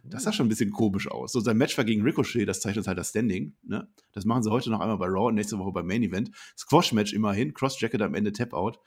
das 0.03 0.23
sah 0.23 0.33
schon 0.33 0.47
ein 0.47 0.49
bisschen 0.49 0.71
komisch 0.71 1.09
aus. 1.09 1.31
So, 1.31 1.39
sein 1.39 1.55
Match 1.55 1.77
war 1.77 1.85
gegen 1.85 2.01
Ricochet, 2.01 2.45
das 2.45 2.59
zeichnet 2.59 2.85
halt 2.85 2.97
das 2.97 3.11
Standing, 3.11 3.55
ne? 3.63 3.87
Das 4.11 4.25
machen 4.25 4.43
sie 4.43 4.51
heute 4.51 4.69
noch 4.71 4.81
einmal 4.81 4.97
bei 4.97 5.07
Raw 5.07 5.27
und 5.27 5.35
nächste 5.35 5.57
Woche 5.57 5.71
beim 5.71 5.87
Main 5.87 6.03
Event. 6.03 6.31
Squash-Match 6.57 7.13
immerhin, 7.13 7.53
Cross-Jacket 7.53 8.01
am 8.01 8.13
Ende 8.13 8.33
Tap-Out. 8.33 8.79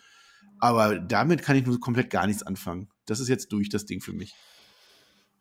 Aber 0.59 0.99
damit 0.99 1.43
kann 1.43 1.57
ich 1.57 1.65
nur 1.65 1.81
komplett 1.81 2.11
gar 2.11 2.27
nichts 2.27 2.43
anfangen. 2.43 2.91
Das 3.07 3.21
ist 3.21 3.29
jetzt 3.29 3.53
durch, 3.53 3.71
das 3.71 3.87
Ding 3.87 4.03
für 4.03 4.13
mich. 4.13 4.35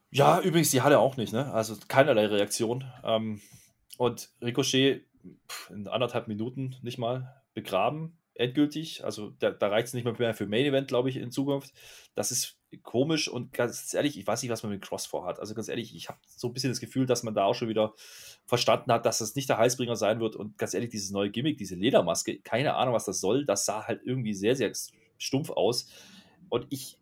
Ja, 0.09 0.39
übrigens, 0.39 0.71
die 0.71 0.81
hatte 0.81 0.99
auch 0.99 1.17
nicht, 1.17 1.33
ne? 1.33 1.51
Also 1.51 1.75
keinerlei 1.89 2.27
Reaktion. 2.27 2.85
Ähm, 3.03 3.41
und 3.97 4.29
Ricochet 4.41 5.05
in 5.69 5.87
anderthalb 5.87 6.27
Minuten 6.27 6.75
nicht 6.81 6.97
mal 6.97 7.41
begraben, 7.53 8.17
endgültig. 8.35 9.03
Also 9.03 9.31
da, 9.39 9.51
da 9.51 9.67
reicht 9.67 9.87
es 9.87 9.93
nicht 9.93 10.05
mehr 10.05 10.33
für 10.33 10.47
Main 10.47 10.65
Event, 10.65 10.87
glaube 10.87 11.09
ich, 11.09 11.17
in 11.17 11.31
Zukunft. 11.31 11.73
Das 12.15 12.31
ist 12.31 12.57
komisch 12.83 13.27
und 13.27 13.53
ganz 13.53 13.93
ehrlich, 13.93 14.17
ich 14.17 14.27
weiß 14.27 14.41
nicht, 14.41 14.51
was 14.51 14.63
man 14.63 14.71
mit 14.71 14.81
Cross 14.81 15.05
vorhat. 15.05 15.39
Also 15.39 15.53
ganz 15.55 15.69
ehrlich, 15.69 15.95
ich 15.95 16.09
habe 16.09 16.19
so 16.25 16.47
ein 16.47 16.53
bisschen 16.53 16.71
das 16.71 16.79
Gefühl, 16.79 17.05
dass 17.05 17.23
man 17.23 17.33
da 17.33 17.45
auch 17.45 17.55
schon 17.55 17.69
wieder 17.69 17.93
verstanden 18.45 18.91
hat, 18.91 19.05
dass 19.05 19.19
das 19.19 19.35
nicht 19.35 19.49
der 19.49 19.57
Heißbringer 19.57 19.95
sein 19.95 20.19
wird. 20.19 20.35
Und 20.35 20.57
ganz 20.57 20.73
ehrlich, 20.73 20.89
dieses 20.89 21.11
neue 21.11 21.31
Gimmick, 21.31 21.57
diese 21.57 21.75
Ledermaske, 21.75 22.39
keine 22.39 22.75
Ahnung, 22.75 22.93
was 22.93 23.05
das 23.05 23.19
soll. 23.19 23.45
Das 23.45 23.65
sah 23.65 23.87
halt 23.87 24.01
irgendwie 24.03 24.33
sehr, 24.33 24.55
sehr 24.55 24.71
stumpf 25.17 25.49
aus. 25.49 25.89
Und 26.49 26.67
ich 26.69 26.97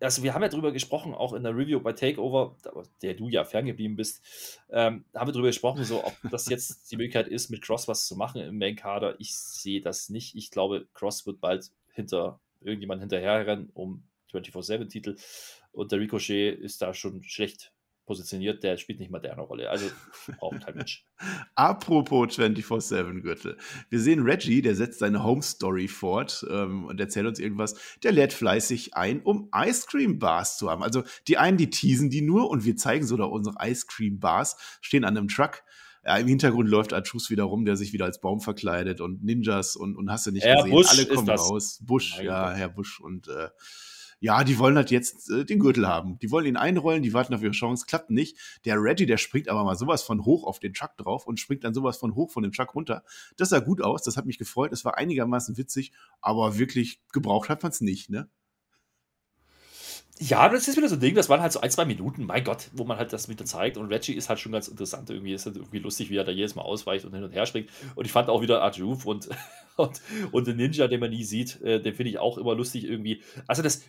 also 0.00 0.22
wir 0.22 0.34
haben 0.34 0.42
ja 0.42 0.48
drüber 0.48 0.72
gesprochen, 0.72 1.14
auch 1.14 1.32
in 1.32 1.42
der 1.42 1.56
Review 1.56 1.80
bei 1.80 1.92
Takeover, 1.92 2.56
der 3.02 3.14
du 3.14 3.28
ja 3.28 3.44
ferngeblieben 3.44 3.96
bist, 3.96 4.22
ähm, 4.70 5.04
haben 5.14 5.28
wir 5.28 5.32
drüber 5.32 5.48
gesprochen, 5.48 5.84
so 5.84 6.04
ob 6.04 6.14
das 6.30 6.48
jetzt 6.48 6.90
die 6.90 6.96
Möglichkeit 6.96 7.28
ist, 7.28 7.50
mit 7.50 7.62
Cross 7.62 7.88
was 7.88 8.06
zu 8.06 8.16
machen 8.16 8.40
im 8.40 8.58
Main-Kader. 8.58 9.16
Ich 9.18 9.36
sehe 9.36 9.80
das 9.80 10.08
nicht. 10.08 10.34
Ich 10.34 10.50
glaube, 10.50 10.86
Cross 10.94 11.26
wird 11.26 11.40
bald 11.40 11.72
hinter 11.92 12.40
irgendjemand 12.60 13.00
hinterherrennen 13.00 13.70
um 13.74 14.02
24-7-Titel 14.32 15.16
und 15.72 15.92
der 15.92 16.00
Ricochet 16.00 16.58
ist 16.58 16.82
da 16.82 16.94
schon 16.94 17.22
schlecht 17.22 17.72
positioniert, 18.06 18.62
der 18.62 18.78
spielt 18.78 19.00
nicht 19.00 19.10
mal 19.10 19.18
der 19.18 19.32
eine 19.32 19.42
Rolle. 19.42 19.68
Also 19.68 19.86
braucht 20.38 20.64
kein 20.64 20.76
Mensch. 20.76 21.04
Apropos 21.54 22.38
24-7-Gürtel. 22.38 23.58
Wir 23.90 24.00
sehen 24.00 24.22
Reggie, 24.22 24.62
der 24.62 24.74
setzt 24.74 25.00
seine 25.00 25.24
Home 25.24 25.42
Story 25.42 25.88
fort 25.88 26.46
ähm, 26.48 26.86
und 26.86 27.00
erzählt 27.00 27.26
uns 27.26 27.38
irgendwas. 27.38 27.74
Der 28.02 28.12
lädt 28.12 28.32
fleißig 28.32 28.94
ein, 28.94 29.20
um 29.20 29.50
Ice 29.54 29.86
Cream 29.88 30.18
Bars 30.18 30.56
zu 30.56 30.70
haben. 30.70 30.82
Also 30.82 31.02
die 31.28 31.36
einen, 31.36 31.58
die 31.58 31.70
teasen 31.70 32.08
die 32.08 32.22
nur 32.22 32.48
und 32.48 32.64
wir 32.64 32.76
zeigen 32.76 33.06
so 33.06 33.16
da 33.16 33.24
unsere 33.24 33.56
Ice 33.60 33.86
Cream 33.88 34.20
Bars, 34.20 34.56
stehen 34.80 35.04
an 35.04 35.16
einem 35.16 35.28
Truck. 35.28 35.62
Ja, 36.04 36.18
Im 36.18 36.28
Hintergrund 36.28 36.68
läuft 36.68 36.92
Archus 36.92 37.30
wieder 37.30 37.42
rum, 37.42 37.64
der 37.64 37.76
sich 37.76 37.92
wieder 37.92 38.04
als 38.04 38.20
Baum 38.20 38.40
verkleidet 38.40 39.00
und 39.00 39.24
Ninjas 39.24 39.74
und, 39.74 39.96
und 39.96 40.08
hast 40.08 40.26
du 40.26 40.30
nicht 40.30 40.44
Herr 40.44 40.58
gesehen. 40.58 40.70
Busch 40.70 40.88
Alle 40.90 41.06
kommen 41.06 41.28
raus. 41.28 41.80
Busch, 41.82 42.20
ja, 42.22 42.52
Herr 42.52 42.68
Busch 42.68 43.00
und 43.00 43.26
äh, 43.26 43.48
ja, 44.18 44.44
die 44.44 44.58
wollen 44.58 44.76
halt 44.76 44.90
jetzt 44.90 45.30
äh, 45.30 45.44
den 45.44 45.58
Gürtel 45.58 45.86
haben. 45.86 46.18
Die 46.20 46.30
wollen 46.30 46.46
ihn 46.46 46.56
einrollen, 46.56 47.02
die 47.02 47.12
warten 47.12 47.34
auf 47.34 47.42
ihre 47.42 47.52
Chance, 47.52 47.86
klappt 47.86 48.10
nicht. 48.10 48.38
Der 48.64 48.76
Reggie, 48.80 49.06
der 49.06 49.18
springt 49.18 49.48
aber 49.48 49.64
mal 49.64 49.76
sowas 49.76 50.02
von 50.02 50.24
hoch 50.24 50.44
auf 50.44 50.58
den 50.58 50.74
Truck 50.74 50.96
drauf 50.96 51.26
und 51.26 51.38
springt 51.38 51.64
dann 51.64 51.74
sowas 51.74 51.98
von 51.98 52.14
hoch 52.14 52.30
von 52.30 52.42
dem 52.42 52.52
Truck 52.52 52.74
runter. 52.74 53.04
Das 53.36 53.50
sah 53.50 53.60
gut 53.60 53.82
aus, 53.82 54.02
das 54.02 54.16
hat 54.16 54.26
mich 54.26 54.38
gefreut, 54.38 54.72
es 54.72 54.84
war 54.84 54.96
einigermaßen 54.96 55.56
witzig, 55.56 55.92
aber 56.20 56.58
wirklich 56.58 57.00
gebraucht 57.12 57.48
hat 57.48 57.62
man 57.62 57.72
es 57.72 57.80
nicht, 57.80 58.10
ne? 58.10 58.28
Ja, 60.18 60.48
das 60.48 60.66
ist 60.66 60.78
wieder 60.78 60.88
so 60.88 60.94
ein 60.94 61.00
Ding, 61.00 61.14
das 61.14 61.28
waren 61.28 61.42
halt 61.42 61.52
so 61.52 61.60
ein, 61.60 61.70
zwei 61.70 61.84
Minuten, 61.84 62.24
mein 62.24 62.42
Gott, 62.42 62.70
wo 62.72 62.84
man 62.84 62.96
halt 62.96 63.12
das 63.12 63.28
wieder 63.28 63.44
zeigt. 63.44 63.76
Und 63.76 63.92
Reggie 63.92 64.14
ist 64.14 64.30
halt 64.30 64.40
schon 64.40 64.52
ganz 64.52 64.66
interessant 64.66 65.10
irgendwie. 65.10 65.34
Ist 65.34 65.44
halt 65.44 65.56
irgendwie 65.56 65.78
lustig, 65.78 66.08
wie 66.08 66.16
er 66.16 66.24
da 66.24 66.32
jedes 66.32 66.54
Mal 66.54 66.62
ausweicht 66.62 67.04
und 67.04 67.12
hin 67.12 67.22
und 67.22 67.32
her 67.32 67.44
springt. 67.44 67.68
Und 67.96 68.06
ich 68.06 68.12
fand 68.12 68.30
auch 68.30 68.40
wieder 68.40 68.62
Arjuf 68.62 69.04
und, 69.04 69.28
und, 69.76 70.00
und 70.32 70.46
den 70.46 70.56
Ninja, 70.56 70.88
den 70.88 71.00
man 71.00 71.10
nie 71.10 71.24
sieht, 71.24 71.60
äh, 71.60 71.82
den 71.82 71.94
finde 71.94 72.08
ich 72.08 72.18
auch 72.18 72.38
immer 72.38 72.54
lustig 72.54 72.84
irgendwie. 72.84 73.22
Also 73.46 73.60
das, 73.60 73.82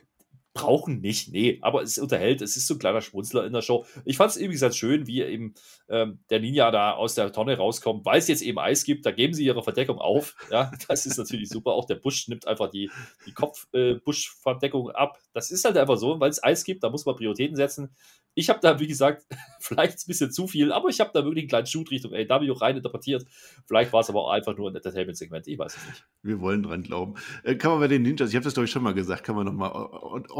brauchen 0.58 1.02
nicht, 1.02 1.32
nee, 1.32 1.60
aber 1.62 1.84
es 1.84 2.00
unterhält, 2.00 2.42
es 2.42 2.58
ist 2.58 2.66
so 2.66 2.74
ein 2.74 2.80
kleiner 2.80 3.02
Schmunzler 3.02 3.46
in 3.46 3.54
der 3.54 3.62
Show. 3.62 3.86
Ich 4.06 4.18
fand 4.18 4.32
es 4.32 4.38
übrigens 4.38 4.62
ganz 4.62 4.76
schön, 4.76 5.06
wie 5.06 5.22
eben 5.22 5.54
ähm, 5.88 6.20
der 6.32 6.40
Ninja 6.40 6.72
da 6.72 6.94
aus 6.94 7.14
der 7.14 7.32
Tonne 7.32 7.58
rauskommt, 7.58 8.06
weil 8.06 8.18
es 8.18 8.28
jetzt 8.28 8.42
eben 8.42 8.58
Eis 8.58 8.84
gibt, 8.84 9.06
da 9.06 9.12
geben 9.12 9.34
sie 9.36 9.46
ihre 9.46 9.62
Verdeckung 9.62 10.00
auf. 10.00 10.36
Ja, 10.50 10.72
das 10.88 11.06
ist 11.06 11.18
natürlich 11.18 11.50
super. 11.50 11.74
Auch 11.74 11.86
der 11.86 11.96
Busch 11.96 12.28
nimmt 12.28 12.48
einfach 12.48 12.70
die, 12.70 12.90
die 13.26 13.34
Kopfbuschverdeckung 13.34 14.90
äh, 14.90 14.94
ab. 14.94 15.20
Das 15.34 15.52
ist 15.52 15.64
halt 15.64 15.78
einfach 15.78 15.98
so, 15.98 16.20
weil 16.20 16.32
es 16.32 16.44
Eis 16.44 16.64
gibt, 16.64 16.84
da 16.84 16.90
muss 16.90 17.06
man 17.06 17.16
Prioritäten 17.16 17.56
setzen. 17.56 17.96
Ich 18.34 18.50
habe 18.50 18.60
da, 18.62 18.80
wie 18.80 18.88
gesagt, 18.88 19.26
vielleicht 19.60 20.00
ein 20.00 20.08
bisschen 20.08 20.32
zu 20.32 20.48
viel, 20.48 20.72
aber 20.72 20.90
ich 20.90 21.00
habe 21.00 21.12
da 21.14 21.24
wirklich 21.24 21.44
einen 21.44 21.50
kleinen 21.50 21.68
Shoot 21.68 21.92
Richtung 21.92 22.14
AW 22.14 22.52
rein 22.60 22.78
interpretiert. 22.78 23.26
Vielleicht 23.66 23.94
war 23.94 24.02
es 24.02 24.10
aber 24.10 24.26
auch 24.26 24.32
einfach 24.32 24.58
nur 24.58 24.72
ein 24.72 24.76
Entertainment-Segment, 24.76 25.48
ich 25.48 25.60
weiß 25.60 25.78
es 25.78 25.86
nicht. 25.86 26.06
Wir 26.24 26.40
wollen 26.42 26.64
dran 26.64 26.82
glauben. 26.82 27.16
Äh, 27.44 27.56
kann 27.56 27.72
man 27.72 27.80
bei 27.80 27.88
den 27.88 28.02
Ninjas, 28.02 28.30
ich 28.30 28.36
habe 28.36 28.44
das 28.44 28.54
glaube 28.54 28.66
ich 28.66 28.72
schon 28.72 28.84
mal 28.84 28.94
gesagt, 28.94 29.24
kann 29.24 29.36
man 29.36 29.46
nochmal 29.46 29.72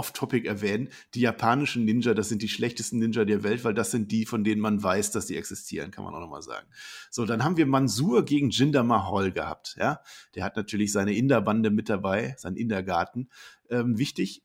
off-topic 0.08 0.48
erwähnen, 0.48 0.90
die 1.14 1.22
japanischen 1.22 1.86
Ninja, 1.86 2.14
das 2.14 2.30
sind 2.30 2.42
die 2.42 2.48
schlechtesten 2.48 3.00
Ninja 3.00 3.26
der 3.26 3.44
Welt, 3.44 3.64
weil 3.64 3.74
das 3.74 3.92
sind 3.92 4.12
die, 4.12 4.26
von 4.26 4.44
denen 4.44 4.62
man 4.62 4.82
weiß, 4.82 5.12
dass 5.12 5.26
die 5.26 5.36
existieren, 5.36 5.92
kann 5.92 6.04
man 6.04 6.14
auch 6.14 6.20
nochmal 6.20 6.42
sagen. 6.42 6.68
So, 7.12 7.26
dann 7.26 7.44
haben 7.44 7.58
wir 7.58 7.66
Mansur 7.66 8.26
gegen 8.26 8.50
Jinder 8.50 8.84
Mahal 8.84 9.32
gehabt, 9.32 9.76
ja. 9.80 10.00
Der 10.36 10.44
hat 10.44 10.56
natürlich 10.56 10.92
seine 10.92 11.16
Inderbande 11.16 11.70
mit 11.70 11.90
dabei, 11.90 12.36
seinen 12.38 12.56
Indergarten. 12.56 13.30
Ähm, 13.70 13.98
wichtig, 13.98 14.44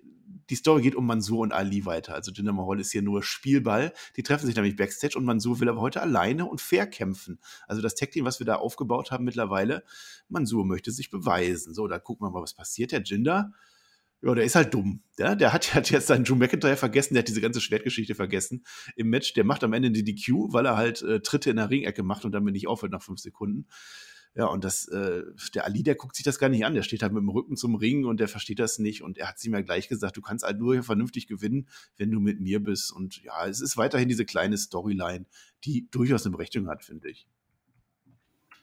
die 0.51 0.57
Story 0.57 0.83
geht 0.83 0.95
um 0.95 1.07
Mansur 1.07 1.41
und 1.41 1.53
Ali 1.53 1.85
weiter. 1.87 2.15
Also 2.15 2.33
Jinder 2.33 2.53
Mahal 2.53 2.81
ist 2.81 2.93
hier 2.93 3.03
nur 3.03 3.23
Spielball. 3.23 3.93
Die 4.17 4.23
treffen 4.23 4.47
sich 4.47 4.57
nämlich 4.57 4.77
backstage 4.77 5.17
und 5.17 5.25
Mansur 5.25 5.61
will 5.61 5.69
aber 5.69 5.81
heute 5.81 6.01
alleine 6.01 6.47
und 6.47 6.61
fair 6.61 6.87
kämpfen. 6.87 7.39
Also 7.67 7.81
das 7.83 7.95
Tag 7.95 8.11
Team, 8.11 8.25
was 8.25 8.39
wir 8.39 8.47
da 8.47 8.57
aufgebaut 8.57 9.11
haben 9.11 9.25
mittlerweile, 9.25 9.85
Mansur 10.29 10.65
möchte 10.65 10.91
sich 10.91 11.11
beweisen. 11.11 11.75
So, 11.75 11.87
da 11.87 11.99
gucken 11.99 12.27
wir 12.27 12.31
mal, 12.31 12.43
was 12.43 12.55
passiert. 12.55 12.93
Der 12.93 13.03
Jinder, 13.03 13.53
ja, 14.23 14.35
der 14.35 14.45
ist 14.45 14.55
halt 14.55 14.73
dumm. 14.73 15.03
Ja, 15.18 15.35
der 15.35 15.53
hat, 15.53 15.75
hat 15.75 15.91
jetzt 15.91 16.07
seinen 16.07 16.25
Drew 16.25 16.37
McIntyre 16.37 16.77
vergessen, 16.77 17.14
der 17.14 17.23
hat 17.23 17.29
diese 17.29 17.41
ganze 17.41 17.61
Schwertgeschichte 17.61 18.14
vergessen 18.14 18.64
im 18.97 19.09
Match. 19.09 19.35
Der 19.35 19.45
macht 19.45 19.64
am 19.64 19.73
Ende 19.73 19.91
die 19.91 20.05
DQ, 20.05 20.53
weil 20.53 20.66
er 20.66 20.77
halt 20.77 21.03
äh, 21.03 21.20
Tritte 21.20 21.51
in 21.51 21.57
der 21.57 21.70
Ringecke 21.70 22.03
macht 22.03 22.25
und 22.25 22.33
damit 22.33 22.55
nicht 22.55 22.68
aufhört 22.68 22.93
nach 22.93 23.03
fünf 23.03 23.18
Sekunden. 23.18 23.66
Ja, 24.35 24.47
und 24.47 24.64
das, 24.64 24.89
äh, 24.89 25.25
der 25.55 25.66
Ali, 25.66 25.83
der 25.83 25.95
guckt 25.95 26.16
sich 26.16 26.25
das 26.25 26.39
gar 26.39 26.49
nicht 26.49 26.64
an. 26.64 26.75
Der 26.75 26.83
steht 26.83 27.03
halt 27.03 27.12
mit 27.12 27.20
dem 27.20 27.29
Rücken 27.29 27.57
zum 27.57 27.75
Ring 27.75 28.07
und 28.07 28.18
der 28.18 28.29
versteht 28.29 28.61
das 28.61 28.79
nicht. 28.79 29.03
Und 29.03 29.18
er 29.18 29.29
hat 29.29 29.45
ihm 29.45 29.53
ja 29.53 29.61
gleich 29.61 29.89
gesagt, 29.89 30.16
du 30.16 30.23
kannst 30.23 30.45
halt 30.45 30.59
nur 30.59 30.73
hier 30.73 30.83
vernünftig 30.83 31.27
gewinnen, 31.27 31.68
wenn 31.99 32.11
du 32.11 32.18
mit 32.18 32.41
mir 32.41 32.62
bist. 32.62 32.93
Und 32.93 33.23
ja, 33.23 33.47
es 33.47 33.61
ist 33.61 33.77
weiterhin 33.77 34.09
diese 34.09 34.25
kleine 34.25 34.57
Storyline, 34.57 35.27
die 35.64 35.89
durchaus 35.91 36.25
eine 36.25 36.33
Berechtigung 36.33 36.68
hat, 36.68 36.83
finde 36.83 37.11
ich. 37.11 37.29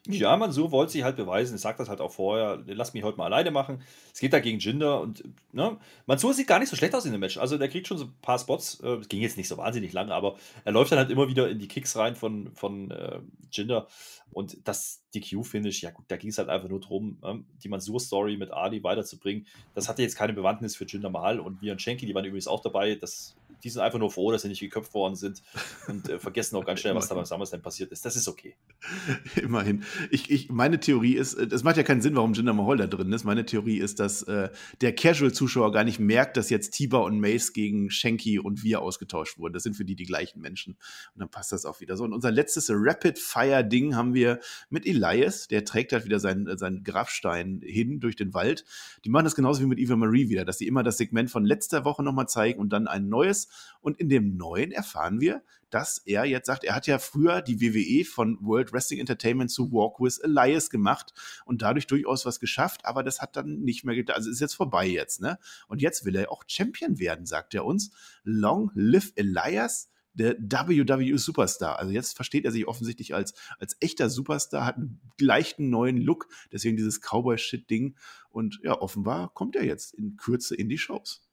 Ja, 0.07 0.37
man 0.37 0.51
so 0.53 0.71
wollte 0.71 0.93
sich 0.93 1.03
halt 1.03 1.17
beweisen. 1.17 1.55
Ich 1.55 1.61
sag 1.61 1.77
das 1.77 1.89
halt 1.89 1.99
auch 1.99 2.11
vorher. 2.11 2.63
Lass 2.67 2.93
mich 2.93 3.03
heute 3.03 3.17
mal 3.17 3.25
alleine 3.25 3.51
machen. 3.51 3.81
Es 4.13 4.19
geht 4.19 4.31
da 4.31 4.39
gegen 4.39 4.59
Jinder 4.59 5.01
und 5.01 5.23
ne, 5.51 5.77
Mansur 6.05 6.33
sieht 6.33 6.47
gar 6.47 6.59
nicht 6.59 6.69
so 6.69 6.77
schlecht 6.77 6.95
aus 6.95 7.05
in 7.05 7.11
dem 7.11 7.19
Match. 7.19 7.37
Also 7.37 7.57
der 7.57 7.67
kriegt 7.67 7.87
schon 7.87 7.97
so 7.97 8.05
ein 8.05 8.13
paar 8.21 8.39
Spots. 8.39 8.79
Äh, 8.79 8.95
es 8.95 9.09
ging 9.09 9.21
jetzt 9.21 9.35
nicht 9.37 9.49
so 9.49 9.57
wahnsinnig 9.57 9.91
lang, 9.91 10.09
aber 10.09 10.37
er 10.63 10.71
läuft 10.71 10.93
dann 10.93 10.99
halt 10.99 11.11
immer 11.11 11.27
wieder 11.27 11.49
in 11.49 11.59
die 11.59 11.67
Kicks 11.67 11.97
rein 11.97 12.15
von, 12.15 12.51
von 12.55 12.91
äh, 12.91 13.19
Jinder. 13.51 13.87
Und 14.31 14.57
das 14.63 15.03
DQ-Finish, 15.13 15.81
ja 15.81 15.91
gut, 15.91 16.05
da 16.07 16.15
ging 16.15 16.29
es 16.29 16.37
halt 16.37 16.49
einfach 16.49 16.69
nur 16.69 16.79
darum, 16.79 17.17
ähm, 17.23 17.45
die 17.61 17.67
Mansur-Story 17.67 18.37
mit 18.37 18.51
Ali 18.51 18.83
weiterzubringen. 18.83 19.47
Das 19.73 19.89
hatte 19.89 20.01
jetzt 20.01 20.15
keine 20.15 20.33
Bewandtnis 20.33 20.75
für 20.75 20.85
Jinder 20.85 21.09
Mahal 21.09 21.39
und 21.39 21.61
Mian 21.61 21.79
Schenki, 21.79 22.05
die 22.05 22.15
waren 22.15 22.25
übrigens 22.25 22.47
auch 22.47 22.61
dabei. 22.61 22.95
Das 22.95 23.35
die 23.63 23.69
sind 23.69 23.81
einfach 23.81 23.99
nur 23.99 24.11
froh, 24.11 24.31
dass 24.31 24.43
sie 24.43 24.47
nicht 24.47 24.59
geköpft 24.59 24.93
worden 24.93 25.15
sind 25.15 25.41
und 25.87 26.09
äh, 26.09 26.19
vergessen 26.19 26.55
auch 26.55 26.65
ganz 26.65 26.79
schnell, 26.79 26.95
was 26.95 27.07
da 27.07 27.15
beim 27.15 27.25
SummerSlam 27.25 27.61
passiert 27.61 27.91
ist. 27.91 28.05
Das 28.05 28.15
ist 28.15 28.27
okay. 28.27 28.55
Immerhin. 29.41 29.83
Ich, 30.11 30.29
ich, 30.29 30.49
meine 30.49 30.79
Theorie 30.79 31.15
ist, 31.15 31.33
es 31.33 31.63
macht 31.63 31.77
ja 31.77 31.83
keinen 31.83 32.01
Sinn, 32.01 32.15
warum 32.15 32.33
Jinder 32.33 32.53
Mahal 32.53 32.77
da 32.77 32.87
drin 32.87 33.11
ist. 33.11 33.23
Meine 33.23 33.45
Theorie 33.45 33.77
ist, 33.77 33.99
dass 33.99 34.23
äh, 34.23 34.49
der 34.81 34.95
Casual-Zuschauer 34.95 35.71
gar 35.71 35.83
nicht 35.83 35.99
merkt, 35.99 36.37
dass 36.37 36.49
jetzt 36.49 36.71
Tiba 36.71 36.99
und 36.99 37.19
Mace 37.19 37.53
gegen 37.53 37.89
Shanky 37.89 38.39
und 38.39 38.63
wir 38.63 38.81
ausgetauscht 38.81 39.37
wurden. 39.37 39.53
Das 39.53 39.63
sind 39.63 39.75
für 39.75 39.85
die 39.85 39.95
die 39.95 40.05
gleichen 40.05 40.41
Menschen. 40.41 40.77
Und 41.13 41.19
dann 41.19 41.29
passt 41.29 41.51
das 41.51 41.65
auch 41.65 41.81
wieder 41.81 41.97
so. 41.97 42.03
Und 42.03 42.13
unser 42.13 42.31
letztes 42.31 42.69
Rapid-Fire-Ding 42.71 43.95
haben 43.95 44.13
wir 44.13 44.39
mit 44.69 44.85
Elias. 44.85 45.47
Der 45.47 45.65
trägt 45.65 45.91
halt 45.91 46.05
wieder 46.05 46.19
seinen, 46.19 46.57
seinen 46.57 46.83
Grabstein 46.83 47.61
hin 47.63 47.99
durch 47.99 48.15
den 48.15 48.33
Wald. 48.33 48.65
Die 49.03 49.09
machen 49.09 49.25
das 49.25 49.35
genauso 49.35 49.61
wie 49.61 49.67
mit 49.67 49.79
Eva 49.79 49.95
Marie 49.95 50.29
wieder, 50.29 50.45
dass 50.45 50.57
sie 50.57 50.67
immer 50.67 50.83
das 50.83 50.97
Segment 50.97 51.29
von 51.29 51.45
letzter 51.45 51.85
Woche 51.85 52.03
nochmal 52.03 52.27
zeigen 52.27 52.59
und 52.59 52.69
dann 52.69 52.87
ein 52.87 53.09
neues. 53.09 53.48
Und 53.81 53.99
in 53.99 54.09
dem 54.09 54.35
neuen 54.35 54.71
erfahren 54.71 55.19
wir, 55.21 55.43
dass 55.69 55.99
er 55.99 56.25
jetzt 56.25 56.47
sagt, 56.47 56.63
er 56.63 56.75
hat 56.75 56.87
ja 56.87 56.99
früher 56.99 57.41
die 57.41 57.61
WWE 57.61 58.05
von 58.05 58.37
World 58.41 58.73
Wrestling 58.73 58.99
Entertainment 58.99 59.51
zu 59.51 59.71
Walk 59.71 59.99
with 59.99 60.19
Elias 60.19 60.69
gemacht 60.69 61.13
und 61.45 61.61
dadurch 61.61 61.87
durchaus 61.87 62.25
was 62.25 62.39
geschafft, 62.39 62.85
aber 62.85 63.03
das 63.03 63.21
hat 63.21 63.35
dann 63.35 63.59
nicht 63.61 63.83
mehr 63.83 63.95
getan. 63.95 64.15
Also 64.15 64.29
ist 64.29 64.41
jetzt 64.41 64.55
vorbei 64.55 64.87
jetzt, 64.87 65.21
ne? 65.21 65.37
Und 65.67 65.81
jetzt 65.81 66.05
will 66.05 66.15
er 66.15 66.31
auch 66.31 66.43
Champion 66.47 66.99
werden, 66.99 67.25
sagt 67.25 67.53
er 67.53 67.65
uns. 67.65 67.91
Long 68.23 68.71
live 68.73 69.11
Elias 69.15 69.89
der 70.13 70.35
WWE 70.39 71.17
Superstar. 71.17 71.79
Also 71.79 71.91
jetzt 71.91 72.15
versteht 72.15 72.45
er 72.45 72.51
sich 72.51 72.67
offensichtlich 72.67 73.13
als, 73.13 73.33
als 73.57 73.77
echter 73.79 74.09
Superstar, 74.09 74.65
hat 74.65 74.75
einen 74.75 74.99
leichten 75.19 75.69
neuen 75.69 75.97
Look, 75.97 76.27
deswegen 76.51 76.77
dieses 76.77 76.99
Cowboy-Shit-Ding. 76.99 77.95
Und 78.29 78.59
ja, 78.63 78.79
offenbar 78.79 79.33
kommt 79.33 79.55
er 79.55 79.65
jetzt 79.65 79.93
in 79.93 80.17
Kürze 80.17 80.55
in 80.55 80.67
die 80.67 80.77
Shows. 80.77 81.28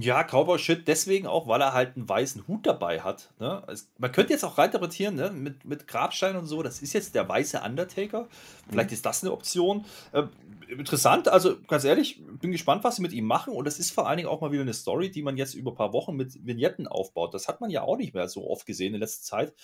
Ja, 0.00 0.22
Cowboy-Shit 0.22 0.86
deswegen 0.86 1.26
auch, 1.26 1.48
weil 1.48 1.60
er 1.60 1.72
halt 1.72 1.96
einen 1.96 2.08
weißen 2.08 2.46
Hut 2.46 2.66
dabei 2.66 3.00
hat. 3.00 3.32
Ne? 3.40 3.62
Also, 3.66 3.86
man 3.98 4.12
könnte 4.12 4.32
jetzt 4.32 4.44
auch 4.44 4.58
reinterpretieren, 4.58 5.16
ne? 5.16 5.30
mit, 5.30 5.64
mit 5.64 5.88
Grabstein 5.88 6.36
und 6.36 6.46
so, 6.46 6.62
das 6.62 6.82
ist 6.82 6.92
jetzt 6.92 7.14
der 7.14 7.28
weiße 7.28 7.60
Undertaker. 7.60 8.28
Vielleicht 8.68 8.90
mhm. 8.90 8.94
ist 8.94 9.06
das 9.06 9.22
eine 9.22 9.32
Option. 9.32 9.84
Äh, 10.12 10.24
interessant, 10.68 11.28
also 11.28 11.56
ganz 11.66 11.84
ehrlich, 11.84 12.22
bin 12.40 12.52
gespannt, 12.52 12.84
was 12.84 12.96
sie 12.96 13.02
mit 13.02 13.12
ihm 13.12 13.24
machen. 13.24 13.52
Und 13.52 13.64
das 13.64 13.78
ist 13.78 13.90
vor 13.90 14.06
allen 14.06 14.18
Dingen 14.18 14.28
auch 14.28 14.40
mal 14.40 14.52
wieder 14.52 14.62
eine 14.62 14.74
Story, 14.74 15.10
die 15.10 15.22
man 15.22 15.36
jetzt 15.36 15.54
über 15.54 15.72
ein 15.72 15.76
paar 15.76 15.92
Wochen 15.92 16.14
mit 16.14 16.46
Vignetten 16.46 16.86
aufbaut. 16.86 17.34
Das 17.34 17.48
hat 17.48 17.60
man 17.60 17.70
ja 17.70 17.82
auch 17.82 17.96
nicht 17.96 18.14
mehr 18.14 18.28
so 18.28 18.48
oft 18.48 18.66
gesehen 18.66 18.94
in 18.94 19.00
letzter 19.00 19.24
Zeit. 19.24 19.54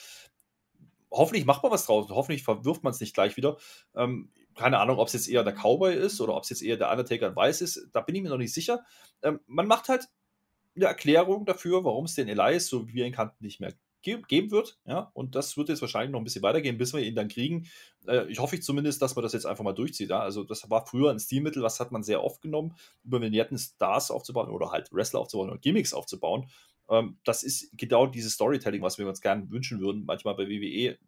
Hoffentlich 1.10 1.44
macht 1.44 1.62
man 1.62 1.70
was 1.70 1.86
draus. 1.86 2.08
Hoffentlich 2.10 2.42
verwirft 2.42 2.82
man 2.82 2.92
es 2.92 3.00
nicht 3.00 3.14
gleich 3.14 3.36
wieder. 3.36 3.56
Ähm, 3.94 4.30
keine 4.56 4.78
Ahnung, 4.78 4.98
ob 4.98 5.08
es 5.08 5.12
jetzt 5.12 5.28
eher 5.28 5.44
der 5.44 5.54
Cowboy 5.54 5.94
ist 5.94 6.20
oder 6.20 6.34
ob 6.34 6.44
es 6.44 6.50
jetzt 6.50 6.62
eher 6.62 6.76
der 6.76 6.90
Undertaker 6.90 7.34
weiß 7.34 7.60
ist. 7.60 7.88
Da 7.92 8.00
bin 8.00 8.14
ich 8.14 8.22
mir 8.22 8.30
noch 8.30 8.38
nicht 8.38 8.54
sicher. 8.54 8.84
Ähm, 9.22 9.40
man 9.46 9.66
macht 9.66 9.88
halt 9.88 10.08
eine 10.76 10.86
Erklärung 10.86 11.44
dafür, 11.46 11.84
warum 11.84 12.06
es 12.06 12.14
den 12.14 12.28
Elias, 12.28 12.66
so 12.66 12.88
wie 12.88 12.94
wir 12.94 13.06
ihn 13.06 13.12
kannten, 13.12 13.44
nicht 13.44 13.60
mehr 13.60 13.72
geben 14.04 14.50
wird. 14.50 14.78
Ja, 14.86 15.10
und 15.14 15.34
das 15.34 15.56
wird 15.56 15.70
jetzt 15.70 15.80
wahrscheinlich 15.80 16.12
noch 16.12 16.20
ein 16.20 16.24
bisschen 16.24 16.42
weitergehen, 16.42 16.76
bis 16.76 16.92
wir 16.92 17.00
ihn 17.00 17.14
dann 17.14 17.28
kriegen. 17.28 17.66
Äh, 18.06 18.26
ich 18.30 18.38
hoffe 18.38 18.56
ich 18.56 18.62
zumindest, 18.62 19.00
dass 19.00 19.16
man 19.16 19.22
das 19.22 19.32
jetzt 19.32 19.46
einfach 19.46 19.64
mal 19.64 19.72
durchzieht. 19.72 20.10
Ja? 20.10 20.20
Also, 20.20 20.44
das 20.44 20.68
war 20.70 20.86
früher 20.86 21.10
ein 21.10 21.18
Stilmittel, 21.18 21.62
was 21.62 21.80
hat 21.80 21.90
man 21.90 22.02
sehr 22.02 22.22
oft 22.22 22.42
genommen, 22.42 22.76
über 23.02 23.20
Vignetten 23.20 23.58
Stars 23.58 24.10
aufzubauen 24.10 24.50
oder 24.50 24.70
halt 24.70 24.92
Wrestler 24.92 25.20
aufzubauen 25.20 25.50
oder 25.50 25.58
Gimmicks 25.58 25.94
aufzubauen. 25.94 26.50
Ähm, 26.88 27.18
das 27.24 27.42
ist 27.42 27.70
genau 27.76 28.06
dieses 28.06 28.34
Storytelling, 28.34 28.82
was 28.82 28.98
wir 28.98 29.08
uns 29.08 29.20
gerne 29.20 29.50
wünschen 29.50 29.80
würden, 29.80 30.04
manchmal 30.04 30.34
bei 30.34 30.48
WWE. 30.48 30.98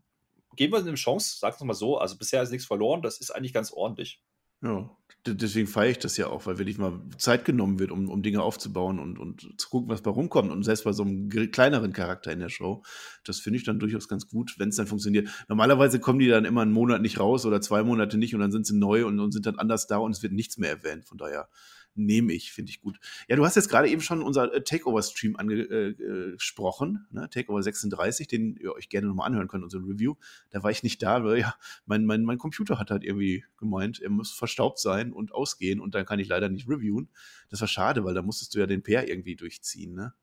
Geben 0.56 0.72
wir 0.72 0.78
eine 0.78 0.94
Chance, 0.94 1.36
sag 1.38 1.54
es 1.54 1.60
mal 1.60 1.74
so. 1.74 1.98
Also, 1.98 2.16
bisher 2.16 2.42
ist 2.42 2.50
nichts 2.50 2.66
verloren, 2.66 3.02
das 3.02 3.18
ist 3.18 3.30
eigentlich 3.30 3.52
ganz 3.52 3.72
ordentlich. 3.72 4.22
Ja, 4.62 4.90
deswegen 5.26 5.66
feiere 5.66 5.90
ich 5.90 5.98
das 5.98 6.16
ja 6.16 6.28
auch, 6.28 6.46
weil 6.46 6.58
wirklich 6.58 6.78
mal 6.78 7.00
Zeit 7.18 7.44
genommen 7.44 7.78
wird, 7.78 7.90
um, 7.90 8.08
um 8.08 8.22
Dinge 8.22 8.42
aufzubauen 8.42 8.98
und, 8.98 9.18
und 9.18 9.60
zu 9.60 9.68
gucken, 9.68 9.88
was 9.88 10.02
bei 10.02 10.10
rumkommt. 10.10 10.50
Und 10.50 10.62
selbst 10.62 10.84
bei 10.84 10.92
so 10.92 11.02
einem 11.02 11.28
kleineren 11.28 11.92
Charakter 11.92 12.32
in 12.32 12.40
der 12.40 12.48
Show, 12.48 12.82
das 13.24 13.40
finde 13.40 13.58
ich 13.58 13.64
dann 13.64 13.78
durchaus 13.78 14.08
ganz 14.08 14.28
gut, 14.28 14.54
wenn 14.58 14.70
es 14.70 14.76
dann 14.76 14.86
funktioniert. 14.86 15.28
Normalerweise 15.48 16.00
kommen 16.00 16.18
die 16.18 16.28
dann 16.28 16.44
immer 16.44 16.62
einen 16.62 16.72
Monat 16.72 17.02
nicht 17.02 17.20
raus 17.20 17.44
oder 17.44 17.60
zwei 17.60 17.82
Monate 17.82 18.18
nicht 18.18 18.34
und 18.34 18.40
dann 18.40 18.52
sind 18.52 18.66
sie 18.66 18.76
neu 18.76 19.06
und, 19.06 19.20
und 19.20 19.32
sind 19.32 19.46
dann 19.46 19.58
anders 19.58 19.86
da 19.86 19.98
und 19.98 20.12
es 20.12 20.22
wird 20.22 20.32
nichts 20.32 20.58
mehr 20.58 20.70
erwähnt. 20.70 21.04
Von 21.06 21.18
daher 21.18 21.48
nehme 21.96 22.32
ich, 22.32 22.52
finde 22.52 22.70
ich 22.70 22.80
gut. 22.80 22.98
Ja, 23.28 23.36
du 23.36 23.44
hast 23.44 23.56
jetzt 23.56 23.68
gerade 23.68 23.88
eben 23.88 24.00
schon 24.00 24.22
unser 24.22 24.52
äh, 24.52 24.62
Takeover-Stream 24.62 25.36
angesprochen, 25.36 27.06
äh, 27.10 27.14
ne? 27.14 27.30
Takeover 27.30 27.62
36, 27.62 28.28
den 28.28 28.56
ihr 28.56 28.72
euch 28.72 28.88
gerne 28.88 29.08
nochmal 29.08 29.26
anhören 29.26 29.48
könnt, 29.48 29.64
unsere 29.64 29.82
Review. 29.82 30.14
Da 30.50 30.62
war 30.62 30.70
ich 30.70 30.82
nicht 30.82 31.02
da, 31.02 31.24
weil 31.24 31.40
ja, 31.40 31.54
mein, 31.86 32.04
mein, 32.06 32.22
mein 32.22 32.38
Computer 32.38 32.78
hat 32.78 32.90
halt 32.90 33.04
irgendwie 33.04 33.44
gemeint, 33.56 34.00
er 34.00 34.10
muss 34.10 34.32
verstaubt 34.32 34.78
sein 34.78 35.12
und 35.12 35.32
ausgehen 35.32 35.80
und 35.80 35.94
dann 35.94 36.06
kann 36.06 36.18
ich 36.18 36.28
leider 36.28 36.48
nicht 36.48 36.68
reviewen. 36.68 37.08
Das 37.48 37.60
war 37.60 37.68
schade, 37.68 38.04
weil 38.04 38.14
da 38.14 38.22
musstest 38.22 38.54
du 38.54 38.58
ja 38.58 38.66
den 38.66 38.82
Pair 38.82 39.08
irgendwie 39.08 39.36
durchziehen, 39.36 39.94
ne? 39.94 40.14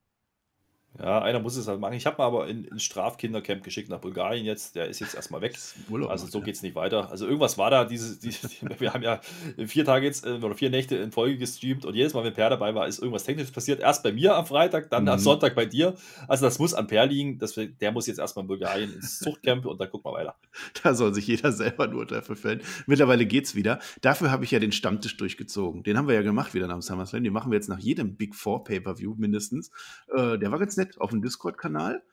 Ja, 1.00 1.24
einer 1.24 1.40
muss 1.40 1.56
es 1.56 1.68
halt 1.68 1.80
machen. 1.80 1.94
Ich 1.94 2.06
habe 2.06 2.18
mal 2.20 2.28
aber 2.28 2.48
in, 2.48 2.66
in 2.66 2.80
Strafkindercamp 2.80 3.64
geschickt 3.64 3.90
nach 3.90 4.00
Bulgarien 4.00 4.46
jetzt. 4.46 4.76
Der 4.76 4.88
ist 4.88 5.00
jetzt 5.00 5.16
erstmal 5.16 5.42
weg. 5.42 5.58
Urlaub, 5.90 6.12
also 6.12 6.28
so 6.28 6.38
ja. 6.38 6.46
geht 6.46 6.56
es 6.56 6.62
nicht 6.62 6.76
weiter. 6.76 7.10
Also 7.10 7.26
irgendwas 7.26 7.58
war 7.58 7.72
da. 7.72 7.84
Diese, 7.84 8.20
die, 8.20 8.32
wir 8.80 8.94
haben 8.94 9.02
ja 9.02 9.20
vier 9.66 9.86
Tage 9.86 10.06
jetzt 10.06 10.24
äh, 10.24 10.34
oder 10.34 10.54
vier 10.54 10.70
Nächte 10.70 10.96
in 10.98 11.12
Folge 11.12 11.38
gestreamt 11.40 11.86
und 11.86 11.96
jedes 11.96 12.14
Mal, 12.14 12.24
wenn 12.24 12.34
Per 12.34 12.52
dabei 12.52 12.76
war, 12.76 12.88
ist 12.88 13.00
irgendwas 13.00 13.24
Technisches 13.24 13.52
passiert. 13.52 13.80
Erst 13.80 14.04
bei 14.04 14.12
mir 14.12 14.36
am 14.36 14.46
Freitag, 14.46 14.92
dann 14.92 15.04
mhm. 15.04 15.10
am 15.10 15.20
Sonntag 15.20 15.56
bei 15.56 15.66
dir. 15.66 15.96
Also 16.28 16.46
das 16.46 16.60
muss 16.60 16.76
an 16.76 16.86
Per 16.86 17.08
liegen. 17.08 17.40
Das, 17.40 17.56
der 17.56 17.92
muss 17.92 18.06
jetzt 18.06 18.20
erstmal 18.20 18.44
in 18.44 18.48
Bulgarien 18.48 18.94
ins 18.94 19.18
Zuchtcamp 19.18 19.66
und 19.66 19.82
dann 19.82 19.90
gucken 19.90 20.12
wir 20.12 20.16
weiter. 20.18 20.36
Da 20.84 20.94
soll 20.94 21.14
sich 21.14 21.26
jeder 21.26 21.52
selber 21.52 21.88
nur 21.88 22.06
dafür 22.06 22.36
fällen. 22.36 22.62
Mittlerweile 22.86 23.26
geht's 23.26 23.56
wieder. 23.56 23.80
Dafür 24.02 24.30
habe 24.30 24.44
ich 24.44 24.52
ja 24.52 24.60
den 24.60 24.72
Stammtisch 24.72 25.18
durchgezogen. 25.18 25.82
Den 25.82 25.98
haben 25.98 26.08
wir 26.08 26.14
ja 26.14 26.22
gemacht 26.22 26.54
wieder 26.54 26.68
nach 26.68 26.76
dem 26.76 26.82
SummerSlam. 26.82 27.24
Den 27.24 27.34
machen 27.34 27.52
wir 27.52 27.56
jetzt 27.56 27.70
nach 27.70 27.80
jedem 27.80 28.16
Big 28.16 28.36
Four 28.36 28.64
Pay-Per-View 28.64 29.16
mindestens. 29.18 29.72
Äh, 30.16 30.38
der 30.38 30.52
war 30.52 30.60
ganz 30.60 30.78
nett 30.78 30.83
nett 30.84 31.00
auf 31.00 31.12
dem 31.12 31.22
Discord-Kanal. 31.22 32.04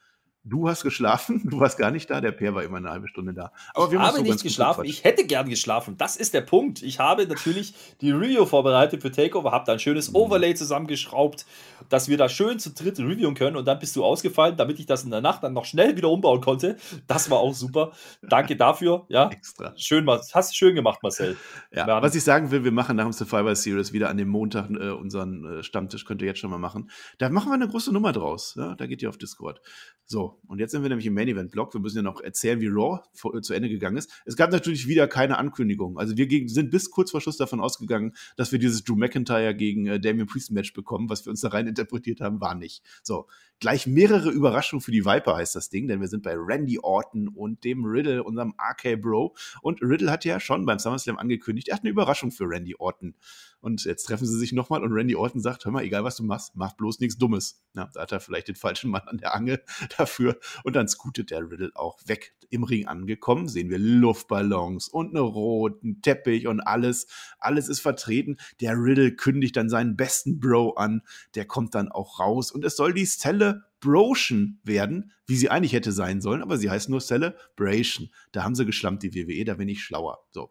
Du 0.42 0.68
hast 0.68 0.82
geschlafen, 0.82 1.42
du 1.50 1.60
warst 1.60 1.76
gar 1.76 1.90
nicht 1.90 2.08
da, 2.08 2.20
der 2.20 2.32
Peer 2.32 2.54
war 2.54 2.62
immer 2.62 2.78
eine 2.78 2.90
halbe 2.90 3.08
Stunde 3.08 3.34
da. 3.34 3.52
Aber 3.74 3.92
wir 3.92 4.00
haben 4.00 4.16
so 4.16 4.22
nicht 4.22 4.42
geschlafen, 4.42 4.84
ich 4.86 5.04
hätte 5.04 5.26
gern 5.26 5.48
geschlafen. 5.48 5.98
Das 5.98 6.16
ist 6.16 6.32
der 6.32 6.40
Punkt. 6.40 6.82
Ich 6.82 6.98
habe 6.98 7.26
natürlich 7.26 7.74
die 8.00 8.10
Review 8.10 8.46
vorbereitet 8.46 9.02
für 9.02 9.10
Takeover, 9.10 9.52
habe 9.52 9.66
da 9.66 9.72
ein 9.72 9.78
schönes 9.78 10.10
mhm. 10.10 10.16
Overlay 10.16 10.54
zusammengeschraubt, 10.54 11.44
dass 11.90 12.08
wir 12.08 12.16
da 12.16 12.30
schön 12.30 12.58
zu 12.58 12.70
dritt 12.70 12.98
reviewen 12.98 13.34
können 13.34 13.56
und 13.56 13.66
dann 13.66 13.78
bist 13.78 13.94
du 13.96 14.04
ausgefallen, 14.04 14.56
damit 14.56 14.78
ich 14.78 14.86
das 14.86 15.04
in 15.04 15.10
der 15.10 15.20
Nacht 15.20 15.42
dann 15.42 15.52
noch 15.52 15.66
schnell 15.66 15.96
wieder 15.96 16.08
umbauen 16.08 16.40
konnte. 16.40 16.76
Das 17.06 17.30
war 17.30 17.40
auch 17.40 17.54
super. 17.54 17.92
Danke 18.22 18.56
dafür. 18.56 19.04
Ja, 19.08 19.28
extra. 19.30 19.74
Schön, 19.76 20.08
hast 20.08 20.52
du 20.52 20.54
schön 20.54 20.74
gemacht, 20.74 21.02
Marcel. 21.02 21.36
Ja, 21.70 22.00
was 22.00 22.14
ich 22.14 22.24
sagen 22.24 22.50
will, 22.50 22.64
wir 22.64 22.72
machen 22.72 22.96
nach 22.96 23.04
dem 23.04 23.12
Survivor 23.12 23.54
Series 23.54 23.92
wieder 23.92 24.08
an 24.08 24.16
dem 24.16 24.28
Montag 24.28 24.70
äh, 24.70 24.90
unseren 24.90 25.44
äh, 25.44 25.62
Stammtisch, 25.62 26.06
könnt 26.06 26.22
ihr 26.22 26.28
jetzt 26.28 26.40
schon 26.40 26.50
mal 26.50 26.58
machen. 26.58 26.90
Da 27.18 27.28
machen 27.28 27.50
wir 27.50 27.54
eine 27.54 27.68
große 27.68 27.92
Nummer 27.92 28.12
draus. 28.12 28.54
Ja? 28.56 28.74
Da 28.74 28.86
geht 28.86 29.02
ihr 29.02 29.10
auf 29.10 29.18
Discord. 29.18 29.60
So, 30.06 30.29
Und 30.46 30.58
jetzt 30.58 30.72
sind 30.72 30.82
wir 30.82 30.88
nämlich 30.88 31.06
im 31.06 31.14
Main 31.14 31.28
Event 31.28 31.50
Block. 31.50 31.74
Wir 31.74 31.80
müssen 31.80 31.96
ja 31.96 32.02
noch 32.02 32.20
erzählen, 32.20 32.60
wie 32.60 32.68
Raw 32.68 33.00
vor, 33.12 33.40
zu 33.42 33.54
Ende 33.54 33.68
gegangen 33.68 33.96
ist. 33.96 34.10
Es 34.24 34.36
gab 34.36 34.50
natürlich 34.50 34.86
wieder 34.86 35.08
keine 35.08 35.38
Ankündigung. 35.38 35.98
Also 35.98 36.16
wir 36.16 36.26
gegen, 36.26 36.48
sind 36.48 36.70
bis 36.70 36.90
kurz 36.90 37.10
vor 37.10 37.20
Schluss 37.20 37.36
davon 37.36 37.60
ausgegangen, 37.60 38.14
dass 38.36 38.52
wir 38.52 38.58
dieses 38.58 38.84
Drew 38.84 38.96
McIntyre 38.96 39.54
gegen 39.54 39.86
äh, 39.86 40.00
Damian 40.00 40.26
Priest 40.26 40.50
Match 40.50 40.72
bekommen. 40.72 41.10
Was 41.10 41.26
wir 41.26 41.30
uns 41.30 41.40
da 41.40 41.48
rein 41.48 41.66
interpretiert 41.66 42.20
haben, 42.20 42.40
war 42.40 42.54
nicht. 42.54 42.82
So, 43.02 43.26
gleich 43.60 43.86
mehrere 43.86 44.30
Überraschungen 44.30 44.80
für 44.80 44.92
die 44.92 45.04
Viper 45.04 45.36
heißt 45.36 45.54
das 45.54 45.68
Ding, 45.68 45.88
denn 45.88 46.00
wir 46.00 46.08
sind 46.08 46.22
bei 46.22 46.34
Randy 46.36 46.78
Orton 46.80 47.28
und 47.28 47.64
dem 47.64 47.84
Riddle, 47.84 48.24
unserem 48.24 48.54
RK 48.58 48.96
Bro. 49.00 49.34
Und 49.62 49.82
Riddle 49.82 50.10
hat 50.10 50.24
ja 50.24 50.40
schon 50.40 50.66
beim 50.66 50.78
SummerSlam 50.78 51.18
angekündigt, 51.18 51.68
er 51.68 51.76
hat 51.76 51.82
eine 51.82 51.90
Überraschung 51.90 52.30
für 52.30 52.44
Randy 52.44 52.74
Orton. 52.78 53.14
Und 53.60 53.84
jetzt 53.84 54.04
treffen 54.04 54.26
sie 54.26 54.38
sich 54.38 54.52
nochmal 54.52 54.82
und 54.82 54.92
Randy 54.92 55.14
Orton 55.14 55.40
sagt, 55.40 55.64
hör 55.64 55.72
mal, 55.72 55.84
egal 55.84 56.02
was 56.02 56.16
du 56.16 56.24
machst, 56.24 56.56
mach 56.56 56.72
bloß 56.72 57.00
nichts 57.00 57.18
Dummes. 57.18 57.62
Ja, 57.74 57.90
da 57.92 58.02
hat 58.02 58.12
er 58.12 58.20
vielleicht 58.20 58.48
den 58.48 58.54
falschen 58.54 58.90
Mann 58.90 59.02
an 59.06 59.18
der 59.18 59.34
Angel 59.34 59.62
dafür. 59.98 60.38
Und 60.64 60.76
dann 60.76 60.88
scootet 60.88 61.30
der 61.30 61.50
Riddle 61.50 61.70
auch 61.74 61.98
weg. 62.06 62.34
Im 62.48 62.64
Ring 62.64 62.86
angekommen 62.86 63.48
sehen 63.48 63.70
wir 63.70 63.78
Luftballons 63.78 64.88
und 64.88 65.14
einen 65.14 65.24
roten 65.24 66.00
Teppich 66.02 66.46
und 66.46 66.60
alles. 66.60 67.06
Alles 67.38 67.68
ist 67.68 67.80
vertreten. 67.80 68.38
Der 68.60 68.74
Riddle 68.76 69.14
kündigt 69.14 69.56
dann 69.56 69.68
seinen 69.68 69.96
besten 69.96 70.40
Bro 70.40 70.72
an. 70.72 71.02
Der 71.34 71.44
kommt 71.44 71.74
dann 71.74 71.90
auch 71.90 72.18
raus. 72.18 72.50
Und 72.50 72.64
es 72.64 72.76
soll 72.76 72.94
die 72.94 73.04
Celebration 73.04 74.58
werden, 74.64 75.12
wie 75.26 75.36
sie 75.36 75.50
eigentlich 75.50 75.74
hätte 75.74 75.92
sein 75.92 76.20
sollen, 76.20 76.42
aber 76.42 76.58
sie 76.58 76.70
heißt 76.70 76.88
nur 76.88 77.00
Celebration. 77.00 78.10
Da 78.32 78.42
haben 78.42 78.54
sie 78.54 78.66
geschlampt, 78.66 79.02
die 79.02 79.14
WWE, 79.14 79.44
da 79.44 79.54
bin 79.54 79.68
ich 79.68 79.82
schlauer. 79.82 80.18
So 80.30 80.50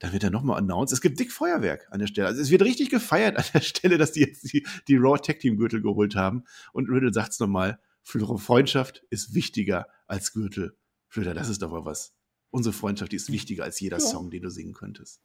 dann 0.00 0.12
wird 0.12 0.24
er 0.24 0.30
nochmal 0.30 0.58
announced. 0.58 0.92
Es 0.92 1.00
gibt 1.00 1.20
dick 1.20 1.30
Feuerwerk 1.30 1.86
an 1.90 2.00
der 2.00 2.06
Stelle. 2.06 2.26
Also 2.26 2.40
es 2.40 2.50
wird 2.50 2.62
richtig 2.62 2.88
gefeiert 2.88 3.36
an 3.36 3.44
der 3.52 3.60
Stelle, 3.60 3.98
dass 3.98 4.12
die 4.12 4.20
jetzt 4.20 4.52
die, 4.52 4.66
die 4.88 4.96
Raw 4.96 5.18
Tag 5.18 5.38
Team 5.38 5.56
Gürtel 5.56 5.82
geholt 5.82 6.16
haben. 6.16 6.44
Und 6.72 6.88
Riddle 6.88 7.12
sagt 7.12 7.32
es 7.32 7.38
nochmal, 7.38 7.78
Freundschaft 8.02 9.04
ist 9.10 9.34
wichtiger 9.34 9.86
als 10.06 10.32
Gürtel. 10.32 10.74
Riddle, 11.14 11.34
das 11.34 11.50
ist 11.50 11.60
doch 11.62 11.70
mal 11.70 11.84
was. 11.84 12.14
Unsere 12.50 12.72
Freundschaft 12.72 13.12
ist 13.12 13.30
wichtiger 13.30 13.64
als 13.64 13.78
jeder 13.78 13.98
ja. 13.98 14.04
Song, 14.04 14.30
den 14.30 14.42
du 14.42 14.50
singen 14.50 14.72
könntest. 14.72 15.20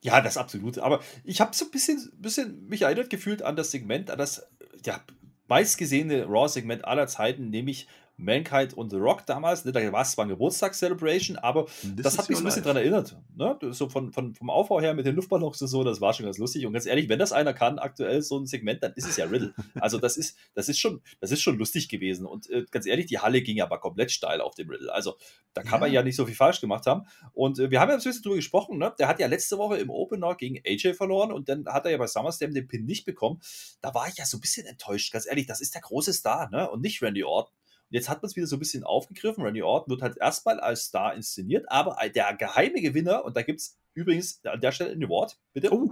Ja, 0.00 0.20
das 0.20 0.36
absolut. 0.36 0.78
Aber 0.78 1.00
ich 1.24 1.40
habe 1.40 1.54
so 1.54 1.64
ein 1.64 1.70
bisschen, 1.72 2.10
bisschen 2.16 2.66
mich 2.68 2.82
erinnert 2.82 3.10
gefühlt 3.10 3.42
an 3.42 3.56
das 3.56 3.72
Segment, 3.72 4.10
an 4.10 4.18
das 4.18 4.46
ja, 4.84 5.00
meistgesehene 5.48 6.26
Raw-Segment 6.26 6.84
aller 6.84 7.08
Zeiten, 7.08 7.50
nämlich 7.50 7.88
Mankind 8.22 8.74
und 8.74 8.90
The 8.90 8.96
Rock 8.96 9.26
damals. 9.26 9.64
Ne? 9.64 9.72
Da 9.72 9.92
war 9.92 10.02
es 10.02 10.12
zwar 10.12 10.24
ein 10.24 10.28
Geburtstagscelebration, 10.28 11.36
aber 11.36 11.66
das, 11.82 12.04
das 12.04 12.18
hat 12.18 12.28
mich 12.28 12.38
so 12.38 12.42
ein 12.42 12.46
bisschen 12.46 12.62
daran 12.62 12.76
erinnert. 12.76 13.16
Ne? 13.36 13.58
So 13.72 13.88
von, 13.88 14.12
von, 14.12 14.34
vom 14.34 14.50
Aufbau 14.50 14.80
her 14.80 14.94
mit 14.94 15.06
den 15.06 15.16
Luftballons 15.16 15.60
und 15.62 15.68
so, 15.68 15.84
das 15.84 16.00
war 16.00 16.12
schon 16.12 16.26
ganz 16.26 16.38
lustig. 16.38 16.66
Und 16.66 16.72
ganz 16.72 16.86
ehrlich, 16.86 17.08
wenn 17.08 17.18
das 17.18 17.32
einer 17.32 17.52
kann, 17.52 17.78
aktuell 17.78 18.22
so 18.22 18.38
ein 18.38 18.46
Segment, 18.46 18.82
dann 18.82 18.92
ist 18.94 19.08
es 19.08 19.16
ja 19.16 19.26
Riddle. 19.26 19.54
Also 19.80 19.98
das 19.98 20.16
ist, 20.16 20.36
das 20.54 20.68
ist, 20.68 20.78
schon, 20.78 21.02
das 21.20 21.30
ist 21.30 21.42
schon 21.42 21.58
lustig 21.58 21.88
gewesen. 21.88 22.26
Und 22.26 22.48
äh, 22.50 22.64
ganz 22.70 22.86
ehrlich, 22.86 23.06
die 23.06 23.18
Halle 23.18 23.42
ging 23.42 23.60
aber 23.60 23.78
komplett 23.78 24.10
steil 24.10 24.40
auf 24.40 24.54
dem 24.54 24.68
Riddle. 24.70 24.92
Also 24.92 25.16
da 25.54 25.62
kann 25.62 25.74
ja. 25.74 25.78
man 25.78 25.92
ja 25.92 26.02
nicht 26.02 26.16
so 26.16 26.26
viel 26.26 26.34
falsch 26.34 26.60
gemacht 26.60 26.86
haben. 26.86 27.06
Und 27.32 27.58
äh, 27.58 27.70
wir 27.70 27.80
haben 27.80 27.88
ja 27.88 27.96
ein 27.96 28.02
bisschen 28.02 28.22
drüber 28.22 28.36
gesprochen. 28.36 28.78
Ne? 28.78 28.94
Der 28.98 29.08
hat 29.08 29.18
ja 29.18 29.26
letzte 29.26 29.58
Woche 29.58 29.78
im 29.78 29.90
Opener 29.90 30.34
gegen 30.34 30.60
AJ 30.66 30.94
verloren 30.94 31.32
und 31.32 31.48
dann 31.48 31.66
hat 31.66 31.84
er 31.84 31.92
ja 31.92 31.98
bei 31.98 32.06
SummerSlam 32.06 32.54
den 32.54 32.68
Pin 32.68 32.84
nicht 32.84 33.04
bekommen. 33.04 33.40
Da 33.80 33.94
war 33.94 34.08
ich 34.08 34.16
ja 34.16 34.24
so 34.24 34.36
ein 34.36 34.40
bisschen 34.40 34.66
enttäuscht. 34.66 35.12
Ganz 35.12 35.26
ehrlich, 35.26 35.46
das 35.46 35.60
ist 35.60 35.74
der 35.74 35.82
große 35.82 36.12
Star 36.12 36.50
ne? 36.50 36.70
und 36.70 36.82
nicht 36.82 37.02
Randy 37.02 37.24
Orton. 37.24 37.52
Jetzt 37.92 38.08
hat 38.08 38.22
man 38.22 38.30
es 38.30 38.36
wieder 38.36 38.46
so 38.46 38.56
ein 38.56 38.58
bisschen 38.58 38.84
aufgegriffen. 38.84 39.44
Randy 39.44 39.62
Orton 39.62 39.90
wird 39.90 40.00
halt 40.00 40.16
erstmal 40.16 40.58
als 40.60 40.84
Star 40.84 41.14
inszeniert, 41.14 41.66
aber 41.68 41.96
der 42.08 42.34
geheime 42.34 42.80
Gewinner, 42.80 43.24
und 43.24 43.36
da 43.36 43.42
gibt 43.42 43.60
es 43.60 43.78
übrigens 43.92 44.42
an 44.44 44.62
der 44.62 44.72
Stelle 44.72 44.92
ein 44.92 45.04
Award, 45.04 45.38
bitte. 45.52 45.70
Oh, 45.70 45.90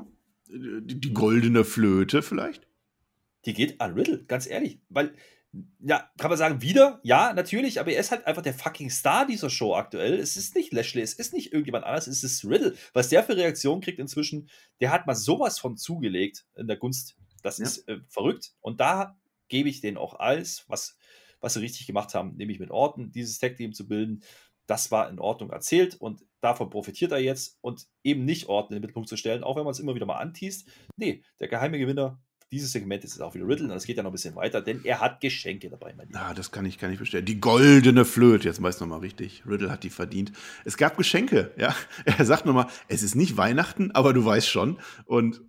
die, 0.49 1.13
goldene 1.13 1.63
Flöte 1.63 2.23
vielleicht? 2.23 2.67
Die 3.45 3.53
geht 3.53 3.83
an 3.83 3.93
Riddle, 3.93 4.25
ganz 4.25 4.47
ehrlich. 4.47 4.81
Weil, 4.89 5.15
ja, 5.81 6.11
kann 6.17 6.31
man 6.31 6.39
sagen, 6.39 6.63
wieder, 6.63 7.01
ja, 7.03 7.35
natürlich, 7.35 7.81
aber 7.81 7.93
er 7.93 8.01
ist 8.01 8.11
halt 8.11 8.27
einfach 8.27 8.43
der 8.43 8.55
fucking 8.55 8.89
Star 8.89 9.27
dieser 9.27 9.51
Show 9.51 9.75
aktuell. 9.75 10.15
Es 10.15 10.39
ist 10.39 10.55
nicht 10.55 10.73
Lashley, 10.73 11.03
es 11.03 11.13
ist 11.13 11.35
nicht 11.35 11.53
irgendjemand 11.53 11.85
anders, 11.85 12.07
es 12.07 12.25
ist 12.25 12.47
Riddle. 12.47 12.77
Was 12.95 13.11
der 13.11 13.23
für 13.25 13.37
Reaktionen 13.37 13.83
kriegt 13.83 13.99
inzwischen, 13.99 14.49
der 14.81 14.91
hat 14.91 15.07
mal 15.07 15.15
sowas 15.15 15.59
von 15.59 15.77
zugelegt 15.77 16.47
in 16.57 16.67
der 16.67 16.79
Gunst. 16.79 17.17
Das 17.43 17.59
ja. 17.59 17.65
ist 17.65 17.87
äh, 17.89 17.99
verrückt. 18.09 18.55
Und 18.63 18.81
da 18.81 19.19
gebe 19.49 19.69
ich 19.69 19.83
denen 19.83 19.99
auch 19.99 20.19
alles, 20.19 20.65
was 20.69 20.97
was 21.41 21.55
sie 21.55 21.61
richtig 21.61 21.87
gemacht 21.87 22.15
haben, 22.15 22.37
nämlich 22.37 22.59
mit 22.59 22.71
Orten 22.71 23.13
dieses 23.13 23.39
Tag-Team 23.39 23.73
zu 23.73 23.89
bilden. 23.89 24.23
Das 24.67 24.91
war 24.91 25.11
in 25.11 25.19
Ordnung 25.19 25.51
erzählt 25.51 25.97
und 25.97 26.25
davon 26.41 26.71
profitiert 26.71 27.13
er 27.13 27.19
jetzt 27.19 27.59
und 27.61 27.87
eben 28.05 28.25
nicht 28.25 28.49
Orten 28.49 28.73
in 28.73 28.77
den 28.77 28.83
Mittelpunkt 28.83 29.09
zu 29.09 29.17
stellen, 29.17 29.43
auch 29.43 29.57
wenn 29.57 29.65
man 29.65 29.73
es 29.73 29.81
immer 29.81 29.95
wieder 29.95 30.07
mal 30.07 30.19
antießt. 30.19 30.69
Nee, 30.97 31.23
der 31.41 31.49
geheime 31.49 31.79
Gewinner 31.79 32.21
dieses 32.53 32.73
Segment 32.73 33.05
ist 33.05 33.21
auch 33.21 33.35
wieder 33.35 33.47
Riddle 33.47 33.67
und 33.67 33.77
es 33.77 33.85
geht 33.85 33.97
ja 33.97 34.03
noch 34.03 34.11
ein 34.11 34.13
bisschen 34.13 34.35
weiter, 34.35 34.61
denn 34.61 34.85
er 34.85 35.01
hat 35.01 35.21
Geschenke 35.21 35.71
dabei, 35.71 35.95
mein 35.97 36.09
Lieber. 36.09 36.21
Ah, 36.21 36.35
das 36.35 36.51
kann 36.51 36.67
ich, 36.67 36.79
kann 36.79 36.93
ich 36.93 36.99
bestellen. 36.99 37.25
Die 37.25 37.41
goldene 37.41 38.05
Flöte, 38.05 38.49
jetzt 38.49 38.61
weiß 38.61 38.81
noch 38.81 38.89
mal 38.89 38.99
richtig. 38.99 39.45
Riddle 39.47 39.71
hat 39.71 39.85
die 39.85 39.91
verdient. 39.91 40.33
Es 40.65 40.77
gab 40.77 40.97
Geschenke, 40.97 41.53
ja. 41.57 41.75
Er 42.05 42.25
sagt 42.25 42.47
nochmal, 42.47 42.67
es 42.89 43.03
ist 43.03 43.15
nicht 43.15 43.37
Weihnachten, 43.37 43.93
aber 43.93 44.13
du 44.13 44.25
weißt 44.25 44.49
schon. 44.49 44.79
Und 45.05 45.43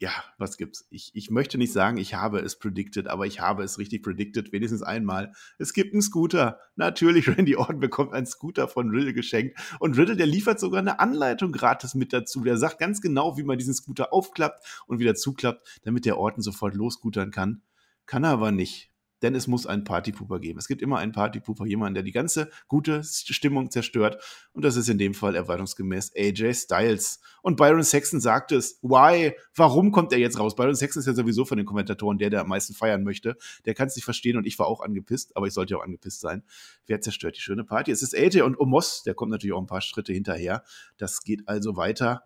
ja, 0.00 0.12
was 0.38 0.56
gibt's? 0.56 0.86
Ich, 0.90 1.10
ich 1.14 1.30
möchte 1.30 1.58
nicht 1.58 1.72
sagen, 1.72 1.98
ich 1.98 2.14
habe 2.14 2.38
es 2.38 2.56
predicted, 2.56 3.08
aber 3.08 3.26
ich 3.26 3.40
habe 3.40 3.64
es 3.64 3.78
richtig 3.78 4.04
predicted, 4.04 4.52
wenigstens 4.52 4.82
einmal. 4.82 5.32
Es 5.58 5.72
gibt 5.72 5.92
einen 5.92 6.02
Scooter. 6.02 6.60
Natürlich, 6.76 7.28
Randy 7.36 7.56
Orton 7.56 7.80
bekommt 7.80 8.12
einen 8.12 8.26
Scooter 8.26 8.68
von 8.68 8.90
Riddle 8.90 9.12
geschenkt. 9.12 9.58
Und 9.80 9.98
Riddle, 9.98 10.16
der 10.16 10.26
liefert 10.26 10.60
sogar 10.60 10.80
eine 10.80 11.00
Anleitung 11.00 11.50
gratis 11.50 11.94
mit 11.94 12.12
dazu. 12.12 12.44
Der 12.44 12.56
sagt 12.58 12.78
ganz 12.78 13.00
genau, 13.00 13.36
wie 13.36 13.42
man 13.42 13.58
diesen 13.58 13.74
Scooter 13.74 14.12
aufklappt 14.12 14.84
und 14.86 15.00
wieder 15.00 15.16
zuklappt, 15.16 15.80
damit 15.82 16.04
der 16.04 16.16
Orton 16.16 16.42
sofort 16.42 16.74
losscootern 16.74 17.32
kann. 17.32 17.62
Kann 18.06 18.22
er 18.22 18.30
aber 18.30 18.52
nicht 18.52 18.92
denn 19.22 19.34
es 19.34 19.46
muss 19.46 19.66
einen 19.66 19.84
Partypooper 19.84 20.38
geben. 20.38 20.58
Es 20.58 20.68
gibt 20.68 20.82
immer 20.82 20.98
einen 20.98 21.12
Partypooper, 21.12 21.66
jemanden, 21.66 21.94
der 21.94 22.02
die 22.02 22.12
ganze 22.12 22.50
gute 22.68 23.02
Stimmung 23.04 23.70
zerstört. 23.70 24.22
Und 24.52 24.64
das 24.64 24.76
ist 24.76 24.88
in 24.88 24.98
dem 24.98 25.14
Fall 25.14 25.34
erwartungsgemäß 25.34 26.12
AJ 26.16 26.54
Styles. 26.54 27.20
Und 27.42 27.56
Byron 27.56 27.82
Saxon 27.82 28.20
sagt 28.20 28.52
es. 28.52 28.78
Why? 28.82 29.34
Warum 29.54 29.92
kommt 29.92 30.12
er 30.12 30.18
jetzt 30.18 30.38
raus? 30.38 30.54
Byron 30.54 30.74
Saxon 30.74 31.00
ist 31.00 31.06
ja 31.06 31.14
sowieso 31.14 31.44
von 31.44 31.56
den 31.56 31.66
Kommentatoren 31.66 32.18
der, 32.18 32.30
der 32.30 32.42
am 32.42 32.48
meisten 32.48 32.74
feiern 32.74 33.04
möchte. 33.04 33.36
Der 33.64 33.74
kann 33.74 33.88
es 33.88 33.96
nicht 33.96 34.04
verstehen 34.04 34.36
und 34.36 34.46
ich 34.46 34.58
war 34.58 34.66
auch 34.66 34.80
angepisst, 34.80 35.36
aber 35.36 35.46
ich 35.46 35.54
sollte 35.54 35.74
ja 35.74 35.78
auch 35.78 35.84
angepisst 35.84 36.20
sein. 36.20 36.44
Wer 36.86 37.00
zerstört 37.00 37.36
die 37.36 37.40
schöne 37.40 37.64
Party? 37.64 37.90
Es 37.90 38.02
ist 38.02 38.16
AJ 38.16 38.42
und 38.42 38.58
Omos, 38.58 39.02
der 39.02 39.14
kommt 39.14 39.30
natürlich 39.30 39.54
auch 39.54 39.60
ein 39.60 39.66
paar 39.66 39.80
Schritte 39.80 40.12
hinterher. 40.12 40.62
Das 40.96 41.22
geht 41.22 41.48
also 41.48 41.76
weiter. 41.76 42.22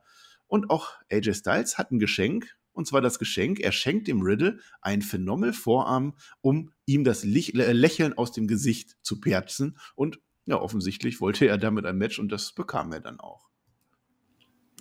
Und 0.46 0.70
auch 0.70 0.90
AJ 1.10 1.34
Styles 1.34 1.78
hat 1.78 1.90
ein 1.90 1.98
Geschenk 1.98 2.54
und 2.72 2.86
zwar 2.86 3.00
das 3.00 3.18
Geschenk. 3.18 3.60
Er 3.60 3.72
schenkt 3.72 4.08
dem 4.08 4.22
Riddle 4.22 4.58
einen 4.80 5.02
Phenomenal-Vorarm, 5.02 6.14
um 6.40 6.70
ihm 6.86 7.04
das 7.04 7.24
Lächeln 7.24 8.12
aus 8.14 8.32
dem 8.32 8.46
Gesicht 8.46 8.96
zu 9.02 9.20
perzen. 9.20 9.78
Und 9.94 10.20
ja, 10.46 10.60
offensichtlich 10.60 11.20
wollte 11.20 11.46
er 11.46 11.58
damit 11.58 11.86
ein 11.86 11.98
Match 11.98 12.18
und 12.18 12.30
das 12.30 12.52
bekam 12.52 12.92
er 12.92 13.00
dann 13.00 13.20
auch. 13.20 13.48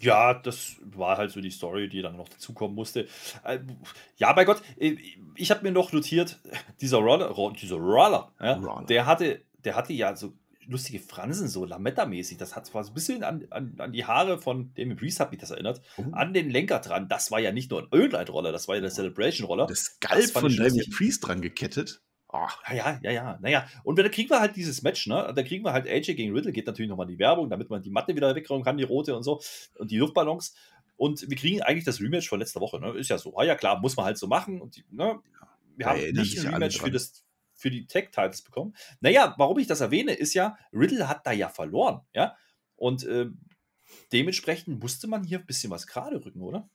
Ja, 0.01 0.33
das 0.33 0.77
war 0.83 1.17
halt 1.17 1.29
so 1.29 1.41
die 1.41 1.51
Story, 1.51 1.87
die 1.87 2.01
dann 2.01 2.17
noch 2.17 2.27
dazukommen 2.27 2.75
musste. 2.75 3.07
Äh, 3.43 3.59
ja, 4.17 4.33
bei 4.33 4.45
Gott, 4.45 4.63
äh, 4.79 4.97
ich 5.35 5.51
habe 5.51 5.61
mir 5.61 5.71
noch 5.71 5.93
notiert, 5.93 6.39
dieser 6.81 6.97
Roller, 6.97 7.31
dieser 7.53 7.75
Roller, 7.75 8.33
ja, 8.39 8.53
Roller, 8.53 8.85
der 8.87 9.05
hatte, 9.05 9.45
der 9.59 9.75
hatte 9.75 9.93
ja 9.93 10.15
so 10.15 10.33
lustige 10.67 10.99
Fransen, 10.99 11.47
so 11.47 11.65
Lametta-mäßig. 11.65 12.37
Das 12.37 12.55
hat 12.55 12.65
zwar 12.65 12.83
so 12.83 12.91
ein 12.91 12.93
bisschen 12.93 13.23
an, 13.23 13.45
an, 13.49 13.75
an 13.77 13.91
die 13.91 14.05
Haare 14.05 14.39
von 14.39 14.73
Damien 14.75 14.97
Priest, 14.97 15.19
hat 15.19 15.31
mich 15.31 15.39
das 15.39 15.51
erinnert, 15.51 15.81
oh. 15.97 16.03
an 16.11 16.33
den 16.33 16.49
Lenker 16.49 16.79
dran. 16.79 17.07
Das 17.07 17.31
war 17.31 17.39
ja 17.39 17.51
nicht 17.51 17.71
nur 17.71 17.81
ein 17.81 17.87
Öllight-Roller, 17.93 18.51
das 18.51 18.67
war 18.67 18.75
ja 18.75 18.81
der 18.81 18.91
Celebration-Roller. 18.91 19.67
Das 19.67 19.79
Skalp 19.79 20.31
von 20.31 20.55
Damien 20.55 20.89
Priest 20.89 21.27
dran 21.27 21.41
gekettet. 21.41 22.01
Oh. 22.33 22.47
Ja, 22.69 22.97
ja, 23.03 23.11
ja, 23.11 23.39
naja. 23.41 23.67
Und 23.83 23.99
dann 23.99 24.09
kriegen 24.09 24.29
wir 24.29 24.39
halt 24.39 24.55
dieses 24.55 24.81
Match, 24.83 25.07
ne? 25.07 25.33
Da 25.35 25.43
kriegen 25.43 25.65
wir 25.65 25.73
halt 25.73 25.87
AJ 25.87 26.15
gegen 26.15 26.33
Riddle, 26.33 26.53
geht 26.53 26.65
natürlich 26.65 26.89
nochmal 26.89 27.07
die 27.07 27.19
Werbung, 27.19 27.49
damit 27.49 27.69
man 27.69 27.81
die 27.81 27.89
Matte 27.89 28.15
wieder 28.15 28.33
wegräumen 28.33 28.63
kann, 28.63 28.77
die 28.77 28.83
rote 28.83 29.15
und 29.17 29.23
so, 29.23 29.41
und 29.77 29.91
die 29.91 29.97
Luftballons. 29.97 30.55
Und 30.95 31.29
wir 31.29 31.35
kriegen 31.35 31.61
eigentlich 31.61 31.83
das 31.83 31.99
Rematch 31.99 32.29
von 32.29 32.39
letzter 32.39 32.61
Woche, 32.61 32.79
ne? 32.79 32.91
Ist 32.91 33.09
ja 33.09 33.17
so. 33.17 33.35
Ah 33.35 33.43
ja, 33.43 33.55
klar, 33.55 33.81
muss 33.81 33.97
man 33.97 34.05
halt 34.05 34.17
so 34.17 34.27
machen. 34.27 34.61
Und 34.61 34.77
die, 34.77 34.85
ne? 34.91 35.19
Wir 35.75 35.87
haben 35.87 35.99
nicht 35.99 36.39
ein 36.39 36.53
Rematch 36.53 36.79
für 36.79 36.91
das, 36.91 37.25
für 37.61 37.69
die 37.69 37.85
Tech-Titles 37.85 38.41
bekommen. 38.41 38.75
Naja, 38.99 39.35
warum 39.37 39.59
ich 39.59 39.67
das 39.67 39.81
erwähne, 39.81 40.13
ist 40.13 40.33
ja, 40.33 40.57
Riddle 40.73 41.07
hat 41.07 41.25
da 41.25 41.31
ja 41.31 41.47
verloren, 41.47 42.01
ja. 42.13 42.35
Und 42.75 43.05
äh, 43.05 43.27
dementsprechend 44.11 44.81
musste 44.81 45.07
man 45.07 45.23
hier 45.23 45.39
ein 45.39 45.45
bisschen 45.45 45.71
was 45.71 45.85
gerade 45.85 46.25
rücken, 46.25 46.41
oder? 46.41 46.69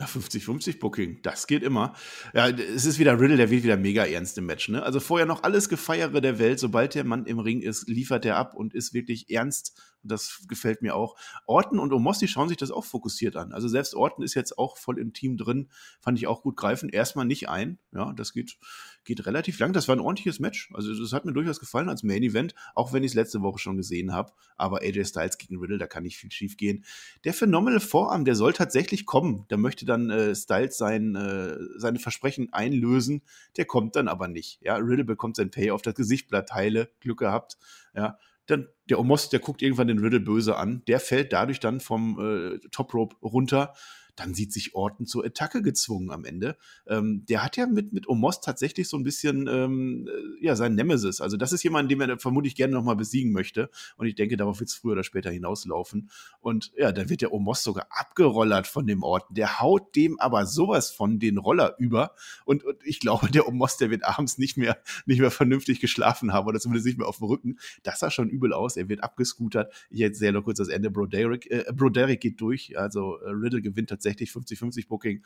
50-50 0.00 0.80
Booking, 0.80 1.22
das 1.22 1.46
geht 1.46 1.62
immer. 1.62 1.94
Ja, 2.34 2.48
es 2.48 2.84
ist 2.84 2.98
wieder 2.98 3.18
Riddle, 3.18 3.36
der 3.36 3.50
wird 3.50 3.62
wieder 3.62 3.76
mega 3.76 4.04
ernst 4.04 4.36
im 4.38 4.46
Match. 4.46 4.68
Ne? 4.68 4.82
Also 4.82 4.98
vorher 4.98 5.26
noch 5.26 5.44
alles 5.44 5.68
Gefeiere 5.68 6.20
der 6.20 6.38
Welt. 6.38 6.58
Sobald 6.58 6.94
der 6.94 7.04
Mann 7.04 7.26
im 7.26 7.38
Ring 7.38 7.60
ist, 7.60 7.88
liefert 7.88 8.24
er 8.24 8.36
ab 8.36 8.54
und 8.54 8.74
ist 8.74 8.92
wirklich 8.92 9.30
ernst 9.30 9.80
Das 10.02 10.44
gefällt 10.48 10.82
mir 10.82 10.96
auch. 10.96 11.16
Orton 11.46 11.78
und 11.78 11.92
Omos, 11.92 12.22
schauen 12.28 12.48
sich 12.48 12.58
das 12.58 12.70
auch 12.70 12.84
fokussiert 12.84 13.36
an. 13.36 13.52
Also 13.52 13.68
selbst 13.68 13.94
Orton 13.94 14.24
ist 14.24 14.34
jetzt 14.34 14.58
auch 14.58 14.76
voll 14.76 14.98
im 14.98 15.12
Team 15.12 15.36
drin. 15.36 15.68
Fand 16.00 16.18
ich 16.18 16.26
auch 16.26 16.42
gut 16.42 16.56
greifen. 16.56 16.88
Erstmal 16.88 17.24
nicht 17.24 17.48
ein. 17.48 17.78
Ja, 17.92 18.12
das 18.12 18.32
geht, 18.32 18.58
geht 19.04 19.24
relativ 19.26 19.58
lang. 19.60 19.72
Das 19.72 19.88
war 19.88 19.96
ein 19.96 20.00
ordentliches 20.00 20.40
Match. 20.40 20.70
Also 20.74 20.92
das 21.00 21.12
hat 21.12 21.24
mir 21.24 21.32
durchaus 21.32 21.60
gefallen 21.60 21.88
als 21.88 22.02
Main 22.02 22.22
Event, 22.22 22.54
auch 22.74 22.92
wenn 22.92 23.04
ich 23.04 23.12
es 23.12 23.14
letzte 23.14 23.42
Woche 23.42 23.60
schon 23.60 23.76
gesehen 23.76 24.12
habe. 24.12 24.32
Aber 24.56 24.82
AJ 24.82 25.06
Styles 25.06 25.38
gegen 25.38 25.58
Riddle, 25.58 25.78
da 25.78 25.86
kann 25.86 26.02
nicht 26.02 26.16
viel 26.16 26.32
schief 26.32 26.56
gehen. 26.56 26.84
Der 27.24 27.32
Phenomenal 27.32 27.80
Vorarm, 27.80 28.24
der 28.24 28.34
soll 28.34 28.52
tatsächlich 28.52 29.06
kommen. 29.06 29.46
Da 29.48 29.56
möchte 29.56 29.84
dann 29.94 30.10
äh, 30.10 30.34
Styles 30.34 30.76
sein, 30.76 31.14
äh, 31.14 31.56
seine 31.76 31.98
Versprechen 31.98 32.52
einlösen. 32.52 33.22
Der 33.56 33.64
kommt 33.64 33.96
dann 33.96 34.08
aber 34.08 34.28
nicht. 34.28 34.60
Ja, 34.62 34.76
Riddle 34.76 35.04
bekommt 35.04 35.36
sein 35.36 35.50
Payoff, 35.50 35.82
das 35.82 35.94
Gesicht 35.94 36.28
bleibt 36.28 36.52
heile, 36.52 36.90
Glück 37.00 37.18
gehabt. 37.18 37.56
Ja, 37.94 38.18
dann 38.46 38.68
der 38.90 39.00
Omos, 39.00 39.30
der 39.30 39.40
guckt 39.40 39.62
irgendwann 39.62 39.88
den 39.88 39.98
Riddle 39.98 40.20
böse 40.20 40.56
an. 40.56 40.82
Der 40.86 41.00
fällt 41.00 41.32
dadurch 41.32 41.60
dann 41.60 41.80
vom 41.80 42.18
äh, 42.20 42.58
Top 42.70 42.92
Rope 42.92 43.16
runter 43.22 43.74
dann 44.16 44.34
sieht 44.34 44.52
sich 44.52 44.74
Orton 44.74 45.06
zur 45.06 45.24
Attacke 45.24 45.62
gezwungen 45.62 46.10
am 46.10 46.24
Ende. 46.24 46.56
Ähm, 46.86 47.24
der 47.28 47.42
hat 47.44 47.56
ja 47.56 47.66
mit, 47.66 47.92
mit 47.92 48.08
Omos 48.08 48.40
tatsächlich 48.40 48.88
so 48.88 48.96
ein 48.96 49.02
bisschen 49.02 49.48
ähm, 49.48 50.08
äh, 50.08 50.44
ja, 50.44 50.56
sein 50.56 50.74
Nemesis. 50.74 51.20
Also 51.20 51.36
das 51.36 51.52
ist 51.52 51.62
jemand, 51.62 51.90
den 51.90 52.00
er 52.00 52.18
vermutlich 52.18 52.54
gerne 52.54 52.74
nochmal 52.74 52.96
besiegen 52.96 53.32
möchte. 53.32 53.70
Und 53.96 54.06
ich 54.06 54.14
denke, 54.14 54.36
darauf 54.36 54.60
wird 54.60 54.70
es 54.70 54.76
früher 54.76 54.92
oder 54.92 55.04
später 55.04 55.30
hinauslaufen. 55.30 56.10
Und 56.40 56.72
ja, 56.76 56.92
dann 56.92 57.10
wird 57.10 57.22
der 57.22 57.32
Omos 57.32 57.62
sogar 57.62 57.86
abgerollert 57.90 58.66
von 58.66 58.86
dem 58.86 59.02
Orton. 59.02 59.34
Der 59.34 59.60
haut 59.60 59.96
dem 59.96 60.18
aber 60.20 60.46
sowas 60.46 60.90
von 60.90 61.18
den 61.18 61.38
Roller 61.38 61.74
über. 61.78 62.14
Und, 62.44 62.64
und 62.64 62.76
ich 62.84 63.00
glaube, 63.00 63.30
der 63.30 63.48
Omos, 63.48 63.76
der 63.78 63.90
wird 63.90 64.04
abends 64.04 64.38
nicht 64.38 64.56
mehr, 64.56 64.78
nicht 65.06 65.20
mehr 65.20 65.30
vernünftig 65.30 65.80
geschlafen 65.80 66.32
haben 66.32 66.46
oder 66.46 66.60
zumindest 66.60 66.86
nicht 66.86 66.98
mehr 66.98 67.08
auf 67.08 67.18
dem 67.18 67.26
Rücken. 67.26 67.58
Das 67.82 68.00
sah 68.00 68.10
schon 68.10 68.28
übel 68.28 68.52
aus. 68.52 68.76
Er 68.76 68.88
wird 68.88 69.02
abgescootert. 69.02 69.72
Jetzt 69.90 70.18
sehr 70.18 70.32
kurz 70.42 70.58
das 70.58 70.68
Ende. 70.68 70.90
Broderick, 70.90 71.50
äh, 71.50 71.64
Broderick 71.72 72.20
geht 72.20 72.40
durch. 72.40 72.78
Also 72.78 73.18
äh, 73.18 73.30
Riddle 73.30 73.62
gewinnt 73.62 73.90
tatsächlich 73.90 74.03
tatsächlich 74.04 74.30
50-50 74.30 74.88
Booking. 74.88 75.24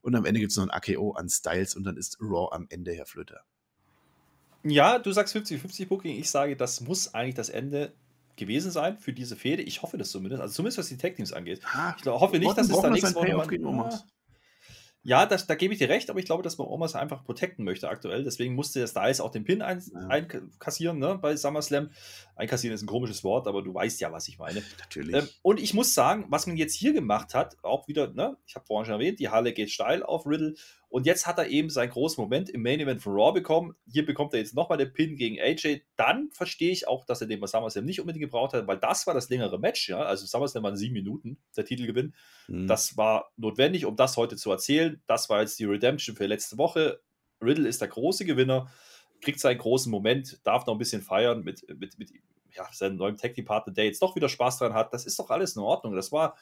Und 0.00 0.14
am 0.14 0.24
Ende 0.24 0.40
gibt 0.40 0.52
es 0.52 0.56
noch 0.56 0.64
ein 0.64 0.70
AKO 0.70 1.12
an 1.12 1.28
Styles 1.28 1.74
und 1.74 1.84
dann 1.84 1.96
ist 1.96 2.18
Raw 2.20 2.54
am 2.54 2.66
Ende, 2.70 2.92
Herr 2.92 3.06
Flöter. 3.06 3.42
Ja, 4.64 4.98
du 4.98 5.12
sagst 5.12 5.36
50-50 5.36 5.86
Booking. 5.86 6.16
Ich 6.16 6.30
sage, 6.30 6.56
das 6.56 6.80
muss 6.80 7.14
eigentlich 7.14 7.34
das 7.34 7.48
Ende 7.48 7.92
gewesen 8.36 8.70
sein 8.70 8.98
für 8.98 9.12
diese 9.12 9.36
Fehde. 9.36 9.62
Ich 9.62 9.82
hoffe 9.82 9.98
das 9.98 10.10
zumindest. 10.10 10.40
Also 10.40 10.54
zumindest 10.54 10.78
was 10.78 10.88
die 10.88 10.96
Tag 10.96 11.16
Teams 11.16 11.32
angeht. 11.32 11.60
Ah, 11.64 11.94
ich 11.98 12.06
hoffe 12.06 12.38
nicht, 12.38 12.56
dass 12.56 12.70
es 12.70 12.80
da 12.80 12.90
nächste 12.90 13.14
Woche. 13.14 13.56
Ja, 13.56 14.00
das, 15.26 15.46
da 15.46 15.54
gebe 15.54 15.72
ich 15.72 15.78
dir 15.78 15.88
recht, 15.88 16.10
aber 16.10 16.18
ich 16.18 16.26
glaube, 16.26 16.42
dass 16.42 16.58
man 16.58 16.66
Omas 16.66 16.94
einfach 16.94 17.24
protecten 17.24 17.64
möchte 17.64 17.88
aktuell. 17.88 18.24
Deswegen 18.24 18.54
musste 18.54 18.80
der 18.80 18.88
Styles 18.88 19.20
auch 19.20 19.30
den 19.30 19.44
Pin 19.44 19.62
ein, 19.62 19.82
ja. 19.92 20.06
einkassieren 20.08 20.98
ne, 20.98 21.18
bei 21.20 21.34
SummerSlam. 21.34 21.90
Einkassieren 22.36 22.74
ist 22.74 22.82
ein 22.82 22.88
komisches 22.88 23.24
Wort, 23.24 23.46
aber 23.46 23.62
du 23.62 23.72
weißt 23.72 24.00
ja, 24.00 24.12
was 24.12 24.28
ich 24.28 24.38
meine. 24.38 24.62
Natürlich. 24.78 25.16
Ähm, 25.16 25.28
und 25.42 25.60
ich 25.60 25.72
muss 25.72 25.94
sagen, 25.94 26.26
was 26.28 26.46
man 26.46 26.56
jetzt 26.56 26.74
hier 26.74 26.92
gemacht 26.92 27.32
hat, 27.34 27.56
auch 27.62 27.88
wieder, 27.88 28.08
ne, 28.12 28.36
ich 28.46 28.54
habe 28.54 28.66
vorhin 28.66 28.84
schon 28.84 29.00
erwähnt, 29.00 29.18
die 29.18 29.30
Halle 29.30 29.52
geht 29.52 29.70
steil 29.70 30.02
auf 30.02 30.26
Riddle 30.26 30.54
und 30.90 31.04
jetzt 31.04 31.26
hat 31.26 31.38
er 31.38 31.48
eben 31.48 31.68
seinen 31.68 31.90
großen 31.90 32.22
Moment 32.22 32.48
im 32.48 32.62
Main 32.62 32.80
Event 32.80 33.02
von 33.02 33.12
Raw 33.12 33.32
bekommen. 33.32 33.76
Hier 33.86 34.06
bekommt 34.06 34.32
er 34.32 34.40
jetzt 34.40 34.54
nochmal 34.54 34.78
den 34.78 34.92
Pin 34.92 35.16
gegen 35.16 35.38
AJ. 35.38 35.82
Dann 35.96 36.30
verstehe 36.32 36.70
ich 36.70 36.88
auch, 36.88 37.04
dass 37.04 37.20
er 37.20 37.26
den 37.26 37.40
bei 37.40 37.46
SummerSlam 37.46 37.84
nicht 37.84 38.00
unbedingt 38.00 38.22
gebraucht 38.22 38.54
hat, 38.54 38.66
weil 38.66 38.78
das 38.78 39.06
war 39.06 39.12
das 39.12 39.28
längere 39.28 39.58
Match. 39.58 39.90
Ja? 39.90 40.00
Also 40.00 40.24
SummerSlam 40.24 40.64
waren 40.64 40.76
sieben 40.76 40.94
Minuten, 40.94 41.38
der 41.56 41.66
Titelgewinn. 41.66 42.14
Mhm. 42.46 42.66
Das 42.66 42.96
war 42.96 43.32
notwendig, 43.36 43.84
um 43.84 43.96
das 43.96 44.16
heute 44.16 44.36
zu 44.36 44.50
erzählen. 44.50 45.02
Das 45.06 45.28
war 45.28 45.42
jetzt 45.42 45.58
die 45.58 45.66
Redemption 45.66 46.16
für 46.16 46.26
letzte 46.26 46.56
Woche. 46.56 47.00
Riddle 47.42 47.68
ist 47.68 47.82
der 47.82 47.88
große 47.88 48.24
Gewinner, 48.24 48.70
kriegt 49.20 49.40
seinen 49.40 49.58
großen 49.58 49.90
Moment, 49.90 50.40
darf 50.44 50.64
noch 50.64 50.74
ein 50.74 50.78
bisschen 50.78 51.02
feiern 51.02 51.44
mit, 51.44 51.66
mit, 51.78 51.98
mit 51.98 52.10
ja, 52.56 52.66
seinem 52.72 52.96
neuen 52.96 53.18
Tag 53.18 53.34
Team 53.34 53.44
Partner, 53.44 53.74
der 53.74 53.84
jetzt 53.84 54.00
doch 54.00 54.16
wieder 54.16 54.30
Spaß 54.30 54.58
dran 54.58 54.72
hat. 54.72 54.94
Das 54.94 55.04
ist 55.04 55.18
doch 55.18 55.28
alles 55.28 55.54
in 55.54 55.62
Ordnung. 55.62 55.94
Das 55.94 56.12
war 56.12 56.36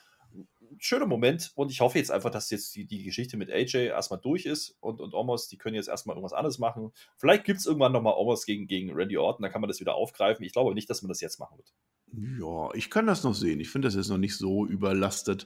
schöner 0.79 1.05
Moment 1.05 1.51
und 1.55 1.71
ich 1.71 1.81
hoffe 1.81 1.97
jetzt 1.97 2.11
einfach, 2.11 2.29
dass 2.29 2.49
jetzt 2.49 2.75
die, 2.75 2.85
die 2.85 3.03
Geschichte 3.03 3.37
mit 3.37 3.51
AJ 3.51 3.87
erstmal 3.87 4.19
durch 4.19 4.45
ist 4.45 4.77
und, 4.79 5.01
und 5.01 5.13
Omos, 5.13 5.47
die 5.47 5.57
können 5.57 5.75
jetzt 5.75 5.89
erstmal 5.89 6.15
irgendwas 6.15 6.33
anderes 6.33 6.59
machen. 6.59 6.91
Vielleicht 7.17 7.45
gibt 7.45 7.59
es 7.59 7.65
irgendwann 7.65 7.91
nochmal 7.91 8.15
Omos 8.17 8.45
gegen, 8.45 8.67
gegen 8.67 8.91
Randy 8.93 9.17
Orton, 9.17 9.43
dann 9.43 9.51
kann 9.51 9.61
man 9.61 9.67
das 9.67 9.79
wieder 9.79 9.95
aufgreifen. 9.95 10.45
Ich 10.45 10.53
glaube 10.53 10.73
nicht, 10.73 10.89
dass 10.89 11.01
man 11.01 11.09
das 11.09 11.21
jetzt 11.21 11.39
machen 11.39 11.57
wird. 11.57 11.73
Ja, 12.13 12.73
ich 12.73 12.89
kann 12.89 13.05
das 13.05 13.23
noch 13.23 13.35
sehen. 13.35 13.59
Ich 13.59 13.69
finde, 13.69 13.89
das 13.89 13.95
ist 13.95 14.07
noch 14.07 14.17
nicht 14.17 14.37
so 14.37 14.65
überlastet. 14.65 15.45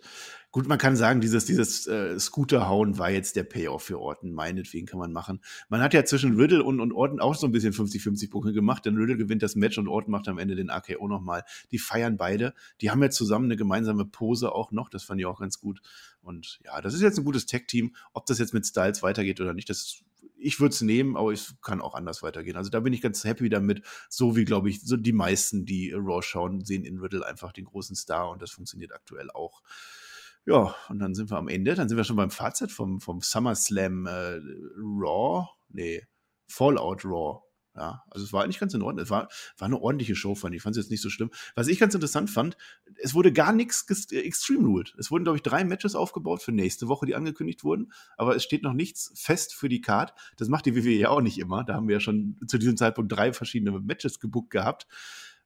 Gut, 0.52 0.68
man 0.68 0.78
kann 0.78 0.96
sagen, 0.96 1.20
dieses, 1.20 1.46
dieses 1.46 1.88
äh, 1.88 2.20
Scooter-Hauen 2.20 3.00
war 3.00 3.10
jetzt 3.10 3.36
der 3.36 3.44
Payoff 3.44 3.84
für 3.84 4.00
Orton. 4.00 4.32
Meinetwegen 4.32 4.86
kann 4.86 5.00
man 5.00 5.12
machen. 5.12 5.42
Man 5.70 5.82
hat 5.82 5.96
ja 5.96 6.06
zwischen 6.06 6.36
Riddle 6.36 6.64
und, 6.64 6.80
und 6.80 6.94
Orton 6.94 7.20
auch 7.20 7.34
so 7.34 7.48
ein 7.48 7.52
bisschen 7.52 7.74
50-50 7.74 8.30
Punkte 8.30 8.54
gemacht, 8.54 8.86
denn 8.86 8.96
Riddle 8.96 9.18
gewinnt 9.18 9.42
das 9.42 9.56
Match 9.56 9.80
und 9.80 9.88
Orton 9.88 10.12
macht 10.12 10.28
am 10.28 10.38
Ende 10.38 10.56
den 10.56 10.70
AKO 10.70 11.08
nochmal. 11.08 11.44
Die 11.72 11.80
feiern 11.80 12.16
beide. 12.18 12.54
Die 12.80 12.92
haben 12.92 13.02
ja 13.02 13.10
zusammen 13.10 13.46
eine 13.46 13.56
gemeinsame 13.58 14.06
Pose 14.06 14.54
auch 14.54 14.72
noch. 14.72 14.90
Das 14.90 15.04
fand 15.04 15.20
ich 15.20 15.26
auch 15.26 15.40
ganz 15.40 15.60
gut. 15.60 15.82
Und 16.22 16.60
ja, 16.64 16.80
das 16.80 16.94
ist 16.94 17.02
jetzt 17.02 17.18
ein 17.18 17.26
gutes 17.26 17.48
Tech-Team. 17.48 17.96
Ob 18.14 18.28
das 18.28 18.38
jetzt 18.38 18.54
mit 18.54 18.68
Styles 18.68 19.02
weitergeht 19.02 19.42
oder 19.42 19.54
nicht, 19.54 19.70
das 19.70 20.04
ich 20.42 20.60
würde 20.60 20.74
es 20.74 20.82
nehmen, 20.82 21.16
aber 21.16 21.32
es 21.32 21.56
kann 21.62 21.82
auch 21.82 21.96
anders 21.96 22.24
weitergehen. 22.24 22.58
Also 22.58 22.70
da 22.70 22.80
bin 22.80 22.94
ich 22.94 23.02
ganz 23.02 23.24
happy 23.24 23.50
damit. 23.50 23.84
So 24.10 24.36
wie, 24.36 24.46
glaube 24.46 24.70
ich, 24.70 24.82
so 24.82 24.98
die 24.98 25.14
meisten, 25.14 25.66
die 25.66 25.92
Raw 25.94 26.22
schauen, 26.22 26.66
sehen 26.66 26.84
in 26.84 27.00
Riddle 27.00 27.26
einfach 27.26 27.52
den 27.52 27.66
großen 27.66 27.96
Star 27.96 28.30
und 28.30 28.42
das 28.42 28.52
funktioniert 28.52 28.94
aktuell 28.94 29.30
auch. 29.32 29.62
Ja, 30.46 30.76
und 30.90 31.00
dann 31.00 31.14
sind 31.14 31.30
wir 31.30 31.38
am 31.38 31.48
Ende. 31.48 31.76
Dann 31.76 31.88
sind 31.88 31.98
wir 31.98 32.04
schon 32.04 32.16
beim 32.16 32.32
Fazit 32.32 32.72
vom, 32.72 33.00
vom 33.00 33.22
SummerSlam 33.22 34.08
äh, 34.08 34.40
Raw. 34.78 35.48
Nee, 35.70 36.04
Fallout 36.48 37.06
Raw. 37.06 37.42
Ja, 37.82 38.04
also 38.12 38.24
es 38.24 38.32
war 38.32 38.44
eigentlich 38.44 38.60
ganz 38.60 38.76
in 38.76 38.84
Ordnung. 38.84 39.04
Es 39.04 39.10
war, 39.10 39.28
war 39.58 39.66
eine 39.66 39.82
ordentliche 39.82 40.16
Show, 40.16 40.36
fand 40.36 40.54
ich. 40.54 40.58
Ich 40.58 40.62
fand 40.62 40.78
es 40.78 40.84
jetzt 40.84 40.92
nicht 40.92 41.02
so 41.02 41.10
schlimm. 41.10 41.32
Was 41.56 41.68
ich 41.68 41.80
ganz 41.80 41.96
interessant 41.96 42.30
fand, 42.30 42.56
es 42.98 43.16
wurde 43.16 43.34
gar 43.34 43.54
nichts 43.54 43.84
extreme 44.12 44.68
ruled. 44.68 44.94
Es 45.00 45.10
wurden, 45.10 45.24
glaube 45.24 45.38
ich, 45.38 45.42
drei 45.42 45.64
Matches 45.64 45.96
aufgebaut 45.96 46.44
für 46.44 46.52
nächste 46.52 46.88
Woche, 46.88 47.08
die 47.08 47.16
angekündigt 47.16 47.64
wurden. 47.64 47.92
Aber 48.18 48.36
es 48.36 48.44
steht 48.44 48.62
noch 48.62 48.74
nichts 48.74 49.12
fest 49.16 49.56
für 49.56 49.68
die 49.68 49.82
Card. 49.82 50.14
Das 50.38 50.48
macht 50.48 50.68
die 50.68 50.76
WWE 50.76 50.92
ja 50.92 51.10
auch 51.10 51.22
nicht 51.22 51.40
immer. 51.40 51.64
Da 51.64 51.74
haben 51.74 51.88
wir 51.88 51.94
ja 51.94 52.00
schon 52.00 52.38
zu 52.46 52.60
diesem 52.60 52.78
Zeitpunkt 52.78 53.12
drei 53.12 53.34
verschiedene 53.34 53.72
Matches 53.80 54.20
gebuckt 54.20 54.52
gehabt. 54.52 54.86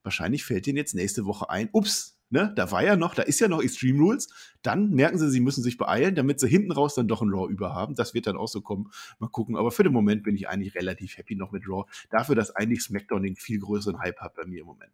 Wahrscheinlich 0.03 0.43
fällt 0.43 0.65
denen 0.65 0.77
jetzt 0.77 0.93
nächste 0.93 1.23
Woche 1.23 1.49
ein, 1.49 1.69
ups, 1.71 2.14
ne, 2.35 2.51
da 2.53 2.69
war 2.69 2.83
ja 2.83 2.97
noch, 2.97 3.15
da 3.15 3.23
ist 3.23 3.39
ja 3.39 3.47
noch 3.47 3.63
Extreme 3.63 3.97
Rules, 3.97 4.27
dann 4.61 4.91
merken 4.91 5.17
sie, 5.17 5.31
sie 5.31 5.39
müssen 5.39 5.63
sich 5.63 5.77
beeilen, 5.77 6.15
damit 6.15 6.39
sie 6.39 6.49
hinten 6.49 6.71
raus 6.71 6.93
dann 6.93 7.07
doch 7.07 7.21
ein 7.21 7.29
Raw 7.29 7.49
überhaben. 7.49 7.95
Das 7.95 8.13
wird 8.13 8.27
dann 8.27 8.35
auch 8.35 8.49
so 8.49 8.61
kommen. 8.61 8.91
Mal 9.19 9.29
gucken. 9.29 9.55
Aber 9.55 9.71
für 9.71 9.83
den 9.83 9.93
Moment 9.93 10.23
bin 10.23 10.35
ich 10.35 10.49
eigentlich 10.49 10.75
relativ 10.75 11.17
happy 11.17 11.35
noch 11.35 11.51
mit 11.51 11.67
Raw. 11.67 11.85
Dafür, 12.09 12.35
dass 12.35 12.51
eigentlich 12.51 12.83
SmackDown 12.83 13.23
den 13.23 13.35
viel 13.37 13.59
größeren 13.59 13.99
Hype 13.99 14.19
hat 14.19 14.35
bei 14.35 14.45
mir 14.45 14.61
im 14.61 14.67
Moment. 14.67 14.91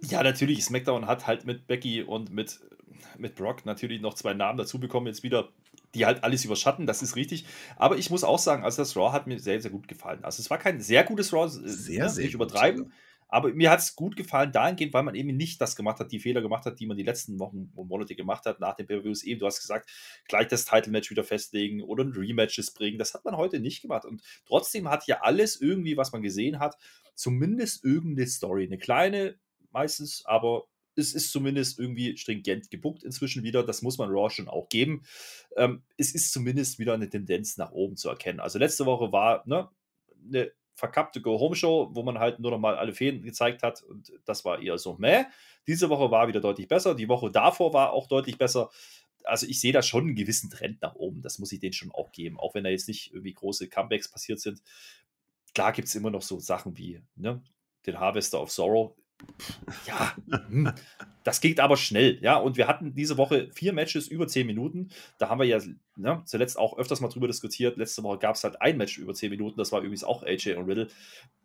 Ja, 0.00 0.22
natürlich, 0.22 0.64
SmackDown 0.64 1.06
hat 1.06 1.26
halt 1.26 1.46
mit 1.46 1.66
Becky 1.66 2.02
und 2.02 2.30
mit, 2.30 2.60
mit 3.16 3.36
Brock 3.36 3.64
natürlich 3.64 4.02
noch 4.02 4.14
zwei 4.14 4.34
Namen 4.34 4.58
dazu 4.58 4.78
bekommen, 4.78 5.06
jetzt 5.06 5.22
wieder, 5.22 5.48
die 5.94 6.04
halt 6.04 6.24
alles 6.24 6.44
überschatten, 6.44 6.86
das 6.86 7.00
ist 7.00 7.16
richtig. 7.16 7.46
Aber 7.76 7.96
ich 7.96 8.10
muss 8.10 8.24
auch 8.24 8.38
sagen, 8.38 8.64
also 8.64 8.82
das 8.82 8.96
Raw 8.96 9.12
hat 9.12 9.26
mir 9.26 9.38
sehr, 9.38 9.60
sehr 9.62 9.70
gut 9.70 9.88
gefallen. 9.88 10.22
Also 10.22 10.42
es 10.42 10.50
war 10.50 10.58
kein 10.58 10.80
sehr 10.80 11.04
gutes 11.04 11.32
Raw, 11.32 11.48
sehr, 11.48 12.04
ne, 12.04 12.10
sehr 12.10 12.24
nicht 12.24 12.34
übertreiben. 12.34 12.84
Gut. 12.84 12.92
Aber 13.34 13.52
mir 13.52 13.68
hat 13.68 13.80
es 13.80 13.96
gut 13.96 14.14
gefallen 14.14 14.52
dahingehend, 14.52 14.94
weil 14.94 15.02
man 15.02 15.16
eben 15.16 15.36
nicht 15.36 15.60
das 15.60 15.74
gemacht 15.74 15.98
hat, 15.98 16.12
die 16.12 16.20
Fehler 16.20 16.40
gemacht 16.40 16.66
hat, 16.66 16.78
die 16.78 16.86
man 16.86 16.96
die 16.96 17.02
letzten 17.02 17.40
Wochen 17.40 17.68
und 17.74 17.88
Monate 17.88 18.14
gemacht 18.14 18.46
hat 18.46 18.60
nach 18.60 18.76
den 18.76 18.86
Pay-Per-Views. 18.86 19.24
Eben, 19.24 19.40
du 19.40 19.46
hast 19.46 19.60
gesagt, 19.60 19.90
gleich 20.28 20.46
das 20.46 20.64
Title-Match 20.64 21.10
wieder 21.10 21.24
festlegen 21.24 21.82
oder 21.82 22.04
ein 22.04 22.12
Rematches 22.12 22.70
bringen. 22.70 22.96
Das 22.96 23.12
hat 23.12 23.24
man 23.24 23.36
heute 23.36 23.58
nicht 23.58 23.82
gemacht. 23.82 24.04
Und 24.04 24.22
trotzdem 24.46 24.88
hat 24.88 25.08
ja 25.08 25.22
alles 25.22 25.60
irgendwie, 25.60 25.96
was 25.96 26.12
man 26.12 26.22
gesehen 26.22 26.60
hat, 26.60 26.76
zumindest 27.16 27.84
irgendeine 27.84 28.28
Story. 28.28 28.66
Eine 28.66 28.78
kleine 28.78 29.34
meistens, 29.72 30.24
aber 30.26 30.68
es 30.94 31.12
ist 31.12 31.32
zumindest 31.32 31.80
irgendwie 31.80 32.16
stringent 32.16 32.70
gebuckt 32.70 33.02
inzwischen 33.02 33.42
wieder. 33.42 33.64
Das 33.64 33.82
muss 33.82 33.98
man 33.98 34.10
Raw 34.10 34.30
schon 34.30 34.46
auch 34.46 34.68
geben. 34.68 35.02
Ähm, 35.56 35.82
es 35.96 36.14
ist 36.14 36.30
zumindest 36.30 36.78
wieder 36.78 36.94
eine 36.94 37.10
Tendenz 37.10 37.56
nach 37.56 37.72
oben 37.72 37.96
zu 37.96 38.08
erkennen. 38.10 38.38
Also 38.38 38.60
letzte 38.60 38.86
Woche 38.86 39.10
war 39.10 39.42
ne, 39.44 39.68
eine 40.24 40.52
verkappte 40.74 41.20
Go-Home-Show, 41.20 41.90
wo 41.92 42.02
man 42.02 42.18
halt 42.18 42.40
nur 42.40 42.50
noch 42.50 42.58
mal 42.58 42.76
alle 42.76 42.92
Fäden 42.92 43.22
gezeigt 43.22 43.62
hat 43.62 43.82
und 43.82 44.12
das 44.24 44.44
war 44.44 44.60
eher 44.60 44.78
so 44.78 44.96
meh. 44.98 45.24
Diese 45.66 45.88
Woche 45.88 46.10
war 46.10 46.28
wieder 46.28 46.40
deutlich 46.40 46.68
besser, 46.68 46.94
die 46.94 47.08
Woche 47.08 47.30
davor 47.30 47.72
war 47.72 47.92
auch 47.92 48.08
deutlich 48.08 48.38
besser. 48.38 48.70
Also 49.22 49.46
ich 49.46 49.60
sehe 49.60 49.72
da 49.72 49.82
schon 49.82 50.04
einen 50.04 50.16
gewissen 50.16 50.50
Trend 50.50 50.82
nach 50.82 50.94
oben, 50.94 51.22
das 51.22 51.38
muss 51.38 51.52
ich 51.52 51.60
denen 51.60 51.72
schon 51.72 51.92
auch 51.92 52.12
geben, 52.12 52.38
auch 52.38 52.54
wenn 52.54 52.64
da 52.64 52.70
jetzt 52.70 52.88
nicht 52.88 53.12
irgendwie 53.12 53.32
große 53.32 53.68
Comebacks 53.68 54.10
passiert 54.10 54.40
sind. 54.40 54.62
Klar 55.54 55.72
gibt 55.72 55.88
es 55.88 55.94
immer 55.94 56.10
noch 56.10 56.22
so 56.22 56.40
Sachen 56.40 56.76
wie 56.76 57.00
ne, 57.14 57.42
den 57.86 58.00
Harvester 58.00 58.42
of 58.42 58.50
Sorrow, 58.50 58.96
ja, 59.86 60.14
hm, 60.48 60.72
das 61.24 61.40
geht 61.40 61.60
aber 61.60 61.76
schnell, 61.76 62.18
ja. 62.22 62.36
Und 62.36 62.56
wir 62.56 62.68
hatten 62.68 62.94
diese 62.94 63.16
Woche 63.16 63.50
vier 63.54 63.72
Matches 63.72 64.08
über 64.08 64.26
zehn 64.28 64.46
Minuten. 64.46 64.90
Da 65.18 65.28
haben 65.28 65.40
wir 65.40 65.46
ja 65.46 65.58
ne, 65.96 66.22
zuletzt 66.26 66.58
auch 66.58 66.76
öfters 66.78 67.00
mal 67.00 67.08
drüber 67.08 67.26
diskutiert. 67.26 67.76
Letzte 67.76 68.02
Woche 68.02 68.18
gab 68.18 68.36
es 68.36 68.44
halt 68.44 68.60
ein 68.60 68.76
Match 68.76 68.98
über 68.98 69.14
zehn 69.14 69.30
Minuten. 69.30 69.56
Das 69.56 69.72
war 69.72 69.80
übrigens 69.80 70.04
auch 70.04 70.22
AJ 70.22 70.54
und 70.54 70.68
Riddle. 70.68 70.88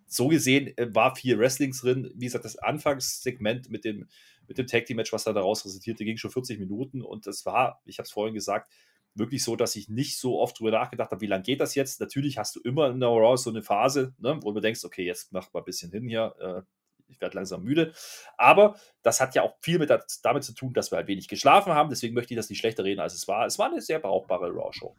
So 0.07 0.27
gesehen 0.27 0.75
äh, 0.77 0.93
war 0.93 1.15
viel 1.15 1.39
Wrestlings 1.39 1.81
drin. 1.81 2.11
Wie 2.15 2.25
gesagt, 2.25 2.45
das 2.45 2.57
Anfangssegment 2.57 3.69
mit 3.69 3.85
dem, 3.85 4.07
mit 4.47 4.57
dem 4.57 4.67
Tag 4.67 4.85
Team 4.85 4.97
Match, 4.97 5.13
was 5.13 5.23
da 5.23 5.33
daraus 5.33 5.65
resultierte, 5.65 6.03
ging 6.03 6.17
schon 6.17 6.31
40 6.31 6.59
Minuten. 6.59 7.01
Und 7.01 7.27
das 7.27 7.45
war, 7.45 7.81
ich 7.85 7.99
habe 7.99 8.05
es 8.05 8.11
vorhin 8.11 8.33
gesagt, 8.33 8.71
wirklich 9.15 9.43
so, 9.43 9.55
dass 9.55 9.75
ich 9.75 9.89
nicht 9.89 10.17
so 10.17 10.39
oft 10.39 10.59
drüber 10.59 10.71
nachgedacht 10.71 11.11
habe, 11.11 11.21
wie 11.21 11.27
lange 11.27 11.43
geht 11.43 11.61
das 11.61 11.75
jetzt. 11.75 11.99
Natürlich 11.99 12.37
hast 12.37 12.55
du 12.55 12.59
immer 12.61 12.89
in 12.89 12.99
der 12.99 13.09
Raw 13.09 13.37
so 13.37 13.49
eine 13.49 13.61
Phase, 13.61 14.13
ne, 14.17 14.39
wo 14.41 14.51
du 14.51 14.59
denkst, 14.59 14.83
okay, 14.83 15.05
jetzt 15.05 15.31
mach 15.31 15.53
mal 15.53 15.61
ein 15.61 15.65
bisschen 15.65 15.91
hin 15.91 16.07
hier. 16.07 16.35
Äh, 16.39 16.61
ich 17.09 17.19
werde 17.21 17.35
langsam 17.35 17.63
müde. 17.63 17.93
Aber 18.37 18.75
das 19.03 19.19
hat 19.19 19.35
ja 19.35 19.43
auch 19.43 19.55
viel 19.61 19.79
mit, 19.79 19.91
damit 20.23 20.43
zu 20.43 20.53
tun, 20.53 20.73
dass 20.73 20.91
wir 20.91 20.97
halt 20.97 21.07
wenig 21.07 21.27
geschlafen 21.27 21.73
haben. 21.73 21.89
Deswegen 21.89 22.13
möchte 22.13 22.33
ich 22.33 22.37
das 22.37 22.49
nicht 22.49 22.59
schlechter 22.59 22.83
reden, 22.83 23.01
als 23.01 23.13
es 23.13 23.27
war. 23.27 23.45
Es 23.45 23.59
war 23.59 23.67
eine 23.67 23.81
sehr 23.81 23.99
brauchbare 23.99 24.49
Raw-Show. 24.49 24.95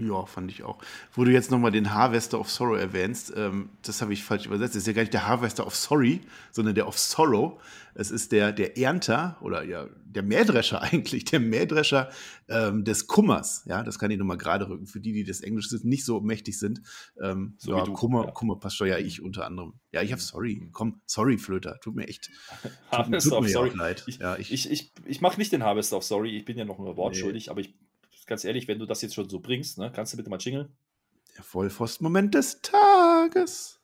Ja, 0.00 0.26
fand 0.26 0.50
ich 0.50 0.62
auch. 0.62 0.78
Wo 1.12 1.24
du 1.24 1.32
jetzt 1.32 1.50
nochmal 1.50 1.72
den 1.72 1.92
Harvester 1.92 2.38
of 2.38 2.50
Sorrow 2.50 2.78
erwähnst, 2.78 3.32
ähm, 3.36 3.70
das 3.82 4.00
habe 4.00 4.12
ich 4.12 4.22
falsch 4.22 4.46
übersetzt. 4.46 4.74
Das 4.74 4.82
ist 4.82 4.86
ja 4.86 4.92
gar 4.92 5.02
nicht 5.02 5.14
der 5.14 5.26
Harvester 5.26 5.66
of 5.66 5.74
Sorry, 5.74 6.20
sondern 6.52 6.74
der 6.74 6.86
of 6.86 6.98
Sorrow. 6.98 7.60
Es 7.94 8.12
ist 8.12 8.30
der, 8.30 8.52
der 8.52 8.78
Ernter 8.78 9.36
oder 9.40 9.64
ja, 9.64 9.88
der 10.04 10.22
Mähdrescher 10.22 10.82
eigentlich, 10.82 11.24
der 11.24 11.40
Mähdrescher 11.40 12.10
ähm, 12.48 12.84
des 12.84 13.08
Kummers. 13.08 13.64
Ja, 13.66 13.82
das 13.82 13.98
kann 13.98 14.10
ich 14.10 14.18
nochmal 14.18 14.38
gerade 14.38 14.68
rücken. 14.68 14.86
Für 14.86 15.00
die, 15.00 15.12
die 15.12 15.24
des 15.24 15.40
Englisches 15.40 15.82
nicht 15.82 16.04
so 16.04 16.20
mächtig 16.20 16.58
sind. 16.58 16.80
Ähm, 17.20 17.54
so 17.58 17.76
ja, 17.76 17.84
Kummer, 17.84 18.26
ja. 18.26 18.30
Kummer 18.30 18.56
passt 18.56 18.76
schon, 18.76 18.86
ja, 18.86 18.98
ich 18.98 19.20
unter 19.20 19.46
anderem. 19.46 19.74
Ja, 19.90 20.02
ich 20.02 20.12
habe 20.12 20.22
Sorry. 20.22 20.68
Komm, 20.72 21.00
sorry, 21.06 21.38
Flöter. 21.38 21.80
Tut 21.80 21.96
mir 21.96 22.06
echt. 22.06 22.30
Tut, 22.92 23.20
tut 23.20 23.42
mir 23.42 23.48
sorry. 23.48 23.72
leid. 23.74 24.04
Ich, 24.06 24.18
ja, 24.18 24.36
ich, 24.36 24.52
ich, 24.52 24.70
ich, 24.70 24.92
ich 25.04 25.20
mache 25.20 25.38
nicht 25.38 25.50
den 25.50 25.64
Harvester 25.64 25.96
of 25.96 26.04
Sorry. 26.04 26.36
Ich 26.36 26.44
bin 26.44 26.56
ja 26.56 26.64
noch 26.64 26.78
ein 26.78 26.96
Wort 26.96 27.16
nee. 27.20 27.48
aber 27.48 27.60
ich 27.60 27.74
ganz 28.28 28.44
ehrlich, 28.44 28.68
wenn 28.68 28.78
du 28.78 28.86
das 28.86 29.02
jetzt 29.02 29.14
schon 29.14 29.28
so 29.28 29.40
bringst, 29.40 29.78
ne, 29.78 29.90
kannst 29.92 30.12
du 30.12 30.16
bitte 30.16 30.30
mal 30.30 30.38
jingeln? 30.38 30.68
Der 31.36 31.42
Vollpfosten-Moment 31.42 32.34
des 32.34 32.60
Tages. 32.62 33.80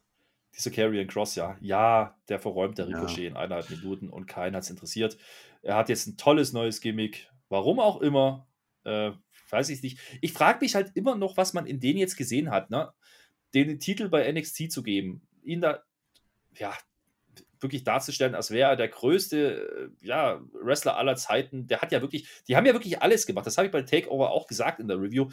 Diese 0.55 0.71
Carrion 0.71 1.09
Cross, 1.09 1.35
ja. 1.35 1.57
Ja, 1.61 2.17
der 2.29 2.39
verräumt 2.39 2.79
der 2.79 2.87
Ricochet 2.87 3.25
ja. 3.25 3.31
in 3.31 3.37
eineinhalb 3.37 3.71
Minuten 3.71 4.09
und 4.09 4.27
keiner 4.27 4.59
hat 4.59 4.65
es 4.65 4.71
interessiert. 4.71 5.19
Er 5.63 5.77
hat 5.77 5.89
jetzt 5.89 6.07
ein 6.07 6.17
tolles 6.17 6.53
neues 6.53 6.81
Gimmick. 6.81 7.29
Warum 7.49 7.81
auch 7.81 8.01
immer, 8.01 8.47
äh, 8.85 9.11
weiß 9.51 9.71
ich 9.71 9.83
nicht. 9.83 9.99
Ich 10.21 10.33
frage 10.33 10.61
mich 10.61 10.75
halt 10.75 10.93
immer 10.95 11.17
noch, 11.17 11.37
was 11.37 11.55
man 11.55 11.67
in 11.67 11.81
denen 11.81 11.99
jetzt 11.99 12.17
gesehen 12.17 12.51
hat, 12.51 12.71
ne? 12.71 12.93
Den 13.53 13.79
Titel 13.79 14.09
bei 14.09 14.31
NXT 14.31 14.71
zu 14.71 14.83
geben, 14.83 15.27
ihn 15.43 15.61
da, 15.61 15.83
ja, 16.57 16.77
wirklich 17.61 17.85
darzustellen, 17.85 18.35
als 18.35 18.51
wäre 18.51 18.71
er 18.71 18.77
der 18.77 18.89
größte 18.89 19.91
äh, 20.03 20.07
ja, 20.07 20.41
Wrestler 20.53 20.97
aller 20.97 21.17
Zeiten. 21.17 21.67
Der 21.67 21.81
hat 21.81 21.93
ja 21.93 22.01
wirklich, 22.01 22.29
die 22.49 22.57
haben 22.57 22.67
ja 22.67 22.73
wirklich 22.73 23.03
alles 23.03 23.27
gemacht. 23.27 23.47
Das 23.47 23.57
habe 23.57 23.67
ich 23.67 23.73
bei 23.73 23.83
Takeover 23.83 24.31
auch 24.31 24.47
gesagt 24.47 24.81
in 24.81 24.89
der 24.89 25.01
Review. 25.01 25.29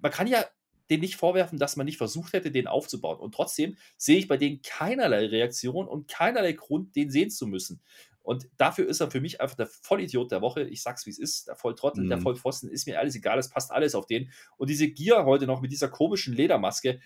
Man 0.00 0.10
kann 0.10 0.26
ja 0.26 0.44
den 0.90 1.00
nicht 1.00 1.16
vorwerfen, 1.16 1.58
dass 1.58 1.76
man 1.76 1.86
nicht 1.86 1.96
versucht 1.96 2.32
hätte, 2.32 2.50
den 2.50 2.66
aufzubauen. 2.66 3.18
Und 3.18 3.34
trotzdem 3.34 3.76
sehe 3.96 4.18
ich 4.18 4.28
bei 4.28 4.36
denen 4.36 4.62
keinerlei 4.62 5.26
Reaktion 5.26 5.88
und 5.88 6.08
keinerlei 6.08 6.52
Grund, 6.52 6.94
den 6.96 7.10
sehen 7.10 7.30
zu 7.30 7.46
müssen. 7.46 7.80
Und 8.22 8.48
dafür 8.56 8.86
ist 8.86 9.00
er 9.00 9.10
für 9.10 9.20
mich 9.20 9.40
einfach 9.40 9.56
der 9.56 9.66
Vollidiot 9.66 10.30
der 10.30 10.42
Woche. 10.42 10.62
Ich 10.62 10.82
sag's, 10.82 11.06
wie 11.06 11.10
es 11.10 11.18
ist. 11.18 11.48
Der 11.48 11.56
Volltrottel, 11.56 12.04
mhm. 12.04 12.08
der 12.08 12.20
Vollpfosten, 12.20 12.70
ist 12.70 12.86
mir 12.86 12.98
alles 13.00 13.16
egal. 13.16 13.38
Es 13.38 13.48
passt 13.48 13.72
alles 13.72 13.94
auf 13.94 14.06
den. 14.06 14.30
Und 14.56 14.70
diese 14.70 14.88
Gier 14.88 15.24
heute 15.24 15.46
noch 15.46 15.60
mit 15.60 15.72
dieser 15.72 15.88
komischen 15.88 16.34
Ledermaske. 16.34 17.00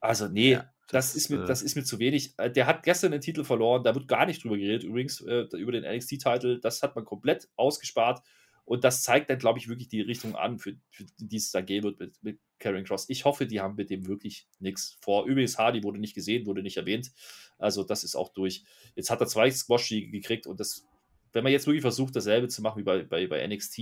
also, 0.00 0.28
nee, 0.28 0.52
ja. 0.52 0.70
Das, 0.88 1.16
ist 1.16 1.30
mir, 1.30 1.42
äh, 1.42 1.46
das 1.46 1.62
ist 1.62 1.74
mir 1.74 1.84
zu 1.84 1.98
wenig. 1.98 2.34
Äh, 2.38 2.50
der 2.50 2.66
hat 2.66 2.82
gestern 2.82 3.12
den 3.12 3.20
Titel 3.20 3.44
verloren, 3.44 3.82
da 3.82 3.94
wird 3.94 4.08
gar 4.08 4.26
nicht 4.26 4.42
drüber 4.42 4.56
geredet, 4.56 4.84
übrigens, 4.84 5.20
äh, 5.20 5.46
über 5.56 5.72
den 5.72 5.84
NXT-Titel. 5.84 6.60
Das 6.60 6.82
hat 6.82 6.94
man 6.94 7.04
komplett 7.04 7.48
ausgespart. 7.56 8.22
Und 8.64 8.82
das 8.82 9.02
zeigt 9.04 9.30
dann, 9.30 9.38
glaube 9.38 9.60
ich, 9.60 9.68
wirklich 9.68 9.88
die 9.88 10.00
Richtung 10.00 10.34
an, 10.34 10.58
für, 10.58 10.74
für 10.90 11.04
die 11.18 11.36
es 11.36 11.52
da 11.52 11.60
gehen 11.60 11.84
wird 11.84 12.00
mit, 12.00 12.22
mit 12.22 12.40
Karen 12.58 12.84
Cross. 12.84 13.08
Ich 13.08 13.24
hoffe, 13.24 13.46
die 13.46 13.60
haben 13.60 13.76
mit 13.76 13.90
dem 13.90 14.08
wirklich 14.08 14.48
nichts 14.58 14.98
vor. 15.00 15.24
Übrigens, 15.26 15.56
Hardy 15.56 15.84
wurde 15.84 15.98
nicht 15.98 16.14
gesehen, 16.14 16.46
wurde 16.46 16.62
nicht 16.62 16.76
erwähnt. 16.76 17.12
Also, 17.58 17.84
das 17.84 18.02
ist 18.02 18.16
auch 18.16 18.32
durch. 18.32 18.64
Jetzt 18.96 19.10
hat 19.10 19.20
er 19.20 19.28
zwei 19.28 19.50
squash 19.50 19.90
gekriegt 19.90 20.48
und 20.48 20.58
das, 20.58 20.84
wenn 21.32 21.44
man 21.44 21.52
jetzt 21.52 21.66
wirklich 21.66 21.82
versucht, 21.82 22.16
dasselbe 22.16 22.48
zu 22.48 22.60
machen 22.60 22.80
wie 22.80 22.84
bei, 22.84 23.04
bei, 23.04 23.28
bei 23.28 23.46
NXT, 23.46 23.78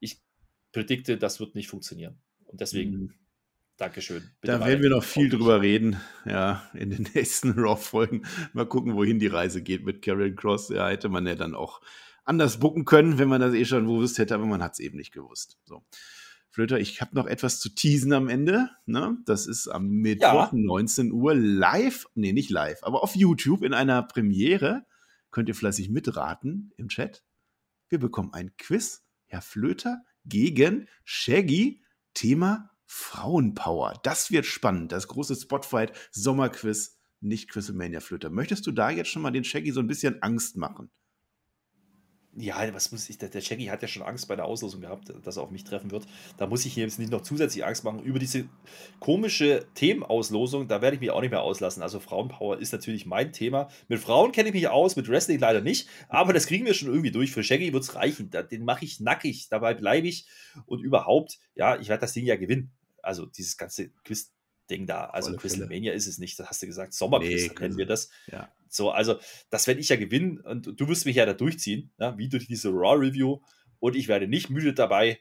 ich 0.00 0.18
predikte, 0.72 1.16
das 1.16 1.38
wird 1.38 1.54
nicht 1.54 1.68
funktionieren. 1.68 2.18
Und 2.46 2.60
deswegen. 2.60 2.90
Mhm 2.92 3.14
Dankeschön. 3.80 4.30
Bitte 4.42 4.58
da 4.58 4.66
werden 4.66 4.82
wir 4.82 4.90
noch 4.90 5.02
viel 5.02 5.30
drüber 5.30 5.62
reden, 5.62 5.98
ja, 6.26 6.68
in 6.74 6.90
den 6.90 7.08
nächsten 7.14 7.52
Raw-Folgen. 7.52 8.26
Mal 8.52 8.66
gucken, 8.66 8.94
wohin 8.94 9.18
die 9.18 9.26
Reise 9.26 9.62
geht 9.62 9.86
mit 9.86 10.02
Karrion 10.02 10.36
Cross. 10.36 10.68
Ja, 10.68 10.90
hätte 10.90 11.08
man 11.08 11.26
ja 11.26 11.34
dann 11.34 11.54
auch 11.54 11.80
anders 12.24 12.60
bucken 12.60 12.84
können, 12.84 13.18
wenn 13.18 13.30
man 13.30 13.40
das 13.40 13.54
eh 13.54 13.64
schon 13.64 13.86
gewusst 13.86 14.18
hätte, 14.18 14.34
aber 14.34 14.44
man 14.44 14.62
hat 14.62 14.74
es 14.74 14.80
eben 14.80 14.98
nicht 14.98 15.12
gewusst. 15.12 15.58
So. 15.64 15.82
Flöter, 16.50 16.78
ich 16.78 17.00
habe 17.00 17.14
noch 17.14 17.26
etwas 17.26 17.58
zu 17.58 17.70
teasen 17.70 18.12
am 18.12 18.28
Ende. 18.28 18.68
Ne? 18.84 19.16
Das 19.24 19.46
ist 19.46 19.66
am 19.66 19.88
Mittwoch, 19.88 20.52
ja. 20.52 20.58
19 20.58 21.10
Uhr, 21.10 21.34
live, 21.34 22.04
nee, 22.14 22.34
nicht 22.34 22.50
live, 22.50 22.82
aber 22.82 23.02
auf 23.02 23.16
YouTube 23.16 23.62
in 23.62 23.72
einer 23.72 24.02
Premiere. 24.02 24.84
Könnt 25.30 25.48
ihr 25.48 25.54
fleißig 25.54 25.88
mitraten 25.88 26.74
im 26.76 26.88
Chat. 26.88 27.24
Wir 27.88 27.98
bekommen 27.98 28.34
ein 28.34 28.54
Quiz. 28.58 29.06
Herr 29.24 29.40
Flöter 29.40 30.02
gegen 30.26 30.86
Shaggy. 31.04 31.82
Thema 32.12 32.70
Frauenpower. 32.92 34.00
Das 34.02 34.32
wird 34.32 34.46
spannend. 34.46 34.90
Das 34.90 35.06
große 35.06 35.36
Spotfight 35.36 35.92
Sommerquiz, 36.10 36.98
nicht 37.20 37.48
Quizlemania 37.48 38.00
Flöter. 38.00 38.30
Möchtest 38.30 38.66
du 38.66 38.72
da 38.72 38.90
jetzt 38.90 39.10
schon 39.10 39.22
mal 39.22 39.30
den 39.30 39.44
Shaggy 39.44 39.70
so 39.70 39.78
ein 39.78 39.86
bisschen 39.86 40.20
Angst 40.24 40.56
machen? 40.56 40.90
Ja, 42.34 42.74
was 42.74 42.90
muss 42.90 43.08
ich, 43.08 43.16
der, 43.16 43.40
Shaggy 43.40 43.66
hat 43.66 43.82
ja 43.82 43.88
schon 43.88 44.02
Angst 44.02 44.26
bei 44.26 44.34
der 44.34 44.44
Auslosung 44.44 44.80
gehabt, 44.80 45.12
dass 45.22 45.36
er 45.36 45.44
auf 45.44 45.52
mich 45.52 45.62
treffen 45.62 45.92
wird. 45.92 46.04
Da 46.36 46.48
muss 46.48 46.66
ich 46.66 46.74
jetzt 46.74 46.98
nicht 46.98 47.12
noch 47.12 47.20
zusätzlich 47.20 47.64
Angst 47.64 47.84
machen. 47.84 48.02
Über 48.02 48.18
diese 48.18 48.48
komische 48.98 49.66
Themenauslosung, 49.74 50.66
da 50.66 50.82
werde 50.82 50.96
ich 50.96 51.00
mich 51.00 51.12
auch 51.12 51.20
nicht 51.20 51.30
mehr 51.30 51.42
auslassen. 51.42 51.84
Also 51.84 52.00
Frauenpower 52.00 52.58
ist 52.58 52.72
natürlich 52.72 53.06
mein 53.06 53.32
Thema. 53.32 53.68
Mit 53.86 54.00
Frauen 54.00 54.32
kenne 54.32 54.48
ich 54.48 54.54
mich 54.54 54.68
aus, 54.68 54.96
mit 54.96 55.08
Wrestling 55.08 55.38
leider 55.38 55.60
nicht, 55.60 55.88
aber 56.08 56.32
das 56.32 56.46
kriegen 56.46 56.66
wir 56.66 56.74
schon 56.74 56.88
irgendwie 56.88 57.12
durch. 57.12 57.30
Für 57.30 57.44
Shaggy 57.44 57.72
wird 57.72 57.84
es 57.84 57.94
reichen. 57.94 58.30
Den 58.30 58.64
mache 58.64 58.84
ich 58.84 58.98
nackig, 58.98 59.48
dabei 59.48 59.74
bleibe 59.74 60.08
ich. 60.08 60.26
Und 60.66 60.80
überhaupt, 60.80 61.38
ja, 61.54 61.78
ich 61.78 61.88
werde 61.88 62.00
das 62.00 62.14
Ding 62.14 62.26
ja 62.26 62.34
gewinnen 62.34 62.72
also 63.02 63.26
dieses 63.26 63.56
ganze 63.56 63.90
Quiz-Ding 64.04 64.86
da, 64.86 65.06
also 65.06 65.36
Quizlemania 65.36 65.92
ist 65.92 66.06
es 66.06 66.18
nicht, 66.18 66.38
das 66.38 66.48
hast 66.48 66.62
du 66.62 66.66
gesagt, 66.66 66.94
Sommerquiz 66.94 67.48
nee, 67.48 67.54
nennen 67.58 67.76
wir 67.76 67.86
das. 67.86 68.10
Ja. 68.30 68.52
So, 68.68 68.90
also 68.90 69.18
das 69.50 69.66
werde 69.66 69.80
ich 69.80 69.88
ja 69.88 69.96
gewinnen 69.96 70.40
und 70.40 70.80
du 70.80 70.88
wirst 70.88 71.06
mich 71.06 71.16
ja 71.16 71.26
da 71.26 71.34
durchziehen, 71.34 71.92
ja, 71.98 72.16
wie 72.18 72.28
durch 72.28 72.46
diese 72.46 72.70
Raw-Review 72.70 73.40
und 73.80 73.96
ich 73.96 74.08
werde 74.08 74.28
nicht 74.28 74.50
müde 74.50 74.74
dabei, 74.74 75.18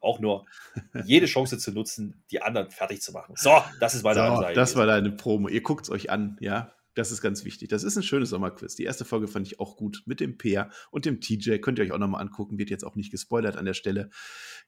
auch 0.00 0.20
nur 0.20 0.46
jede 1.04 1.26
Chance 1.26 1.58
zu 1.58 1.72
nutzen, 1.72 2.22
die 2.30 2.42
anderen 2.42 2.70
fertig 2.70 3.02
zu 3.02 3.12
machen. 3.12 3.34
So, 3.36 3.62
das 3.80 3.94
ist 3.94 4.02
meine 4.02 4.20
so, 4.20 4.22
Ansage. 4.22 4.54
Das 4.54 4.76
war 4.76 4.86
deine 4.86 5.12
Promo. 5.12 5.48
Ihr 5.48 5.62
guckt 5.62 5.84
es 5.84 5.90
euch 5.90 6.10
an, 6.10 6.36
ja. 6.40 6.72
Das 6.94 7.10
ist 7.10 7.22
ganz 7.22 7.44
wichtig. 7.44 7.68
Das 7.70 7.84
ist 7.84 7.96
ein 7.96 8.02
schönes 8.02 8.30
Sommerquiz. 8.30 8.74
Die 8.74 8.84
erste 8.84 9.06
Folge 9.06 9.26
fand 9.26 9.46
ich 9.46 9.58
auch 9.58 9.76
gut 9.76 10.02
mit 10.04 10.20
dem 10.20 10.36
Peer 10.36 10.70
und 10.90 11.06
dem 11.06 11.20
TJ. 11.20 11.56
Könnt 11.58 11.78
ihr 11.78 11.84
euch 11.84 11.92
auch 11.92 11.98
nochmal 11.98 12.20
angucken. 12.20 12.58
Wird 12.58 12.68
jetzt 12.68 12.84
auch 12.84 12.96
nicht 12.96 13.10
gespoilert 13.10 13.56
an 13.56 13.64
der 13.64 13.72
Stelle. 13.72 14.10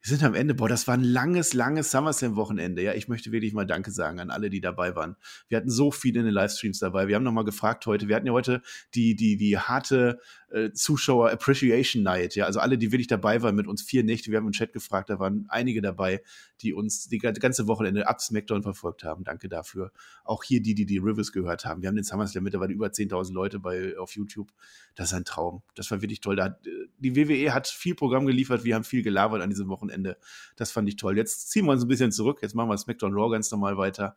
Wir 0.00 0.08
sind 0.08 0.22
am 0.22 0.34
Ende. 0.34 0.54
Boah, 0.54 0.68
das 0.68 0.88
war 0.88 0.94
ein 0.94 1.04
langes, 1.04 1.52
langes 1.52 1.90
SummerSlam-Wochenende. 1.90 2.82
Ja, 2.82 2.94
ich 2.94 3.08
möchte 3.08 3.30
wirklich 3.30 3.52
mal 3.52 3.66
Danke 3.66 3.90
sagen 3.90 4.20
an 4.20 4.30
alle, 4.30 4.48
die 4.48 4.62
dabei 4.62 4.96
waren. 4.96 5.16
Wir 5.48 5.58
hatten 5.58 5.70
so 5.70 5.90
viele 5.90 6.20
in 6.20 6.26
den 6.26 6.34
Livestreams 6.34 6.78
dabei. 6.78 7.08
Wir 7.08 7.16
haben 7.16 7.24
nochmal 7.24 7.44
gefragt 7.44 7.84
heute. 7.84 8.08
Wir 8.08 8.16
hatten 8.16 8.26
ja 8.26 8.32
heute 8.32 8.62
die, 8.94 9.16
die, 9.16 9.36
die 9.36 9.58
harte 9.58 10.18
äh, 10.54 10.72
Zuschauer 10.72 11.30
Appreciation 11.30 12.04
Night. 12.04 12.36
Ja, 12.36 12.46
also 12.46 12.60
alle, 12.60 12.78
die 12.78 12.92
wirklich 12.92 13.08
dabei 13.08 13.42
waren 13.42 13.56
mit 13.56 13.66
uns 13.66 13.82
vier 13.82 14.04
Nächte. 14.04 14.30
Wir 14.30 14.38
haben 14.38 14.46
im 14.46 14.52
Chat 14.52 14.72
gefragt. 14.72 15.10
Da 15.10 15.18
waren 15.18 15.46
einige 15.48 15.82
dabei, 15.82 16.22
die 16.60 16.72
uns 16.72 17.08
die 17.08 17.18
ganze 17.18 17.66
Wochenende 17.66 18.06
ab 18.06 18.20
SmackDown 18.20 18.62
verfolgt 18.62 19.02
haben. 19.02 19.24
Danke 19.24 19.48
dafür. 19.48 19.90
Auch 20.22 20.44
hier 20.44 20.62
die, 20.62 20.74
die 20.74 20.86
die 20.86 20.98
Rivers 20.98 21.32
gehört 21.32 21.64
haben. 21.64 21.82
Wir 21.82 21.88
haben 21.88 21.96
den 21.96 22.04
SummerSlam 22.04 22.44
mittlerweile 22.44 22.72
über 22.72 22.86
10.000 22.86 23.32
Leute 23.32 23.58
bei, 23.58 23.98
auf 23.98 24.14
YouTube. 24.14 24.52
Das 24.94 25.08
ist 25.08 25.14
ein 25.14 25.24
Traum. 25.24 25.62
Das 25.74 25.90
war 25.90 26.00
wirklich 26.02 26.20
toll. 26.20 26.40
Hat, 26.40 26.64
die 26.98 27.16
WWE 27.16 27.52
hat 27.52 27.66
viel 27.66 27.96
Programm 27.96 28.24
geliefert. 28.24 28.62
Wir 28.62 28.76
haben 28.76 28.84
viel 28.84 29.02
gelabert 29.02 29.42
an 29.42 29.50
diesem 29.50 29.68
Wochenende. 29.68 30.18
Das 30.54 30.70
fand 30.70 30.88
ich 30.88 30.96
toll. 30.96 31.16
Jetzt 31.16 31.50
ziehen 31.50 31.64
wir 31.66 31.72
uns 31.72 31.82
ein 31.82 31.88
bisschen 31.88 32.12
zurück. 32.12 32.38
Jetzt 32.42 32.54
machen 32.54 32.68
wir 32.68 32.78
SmackDown 32.78 33.12
Raw 33.12 33.30
ganz 33.32 33.50
normal 33.50 33.76
weiter. 33.76 34.14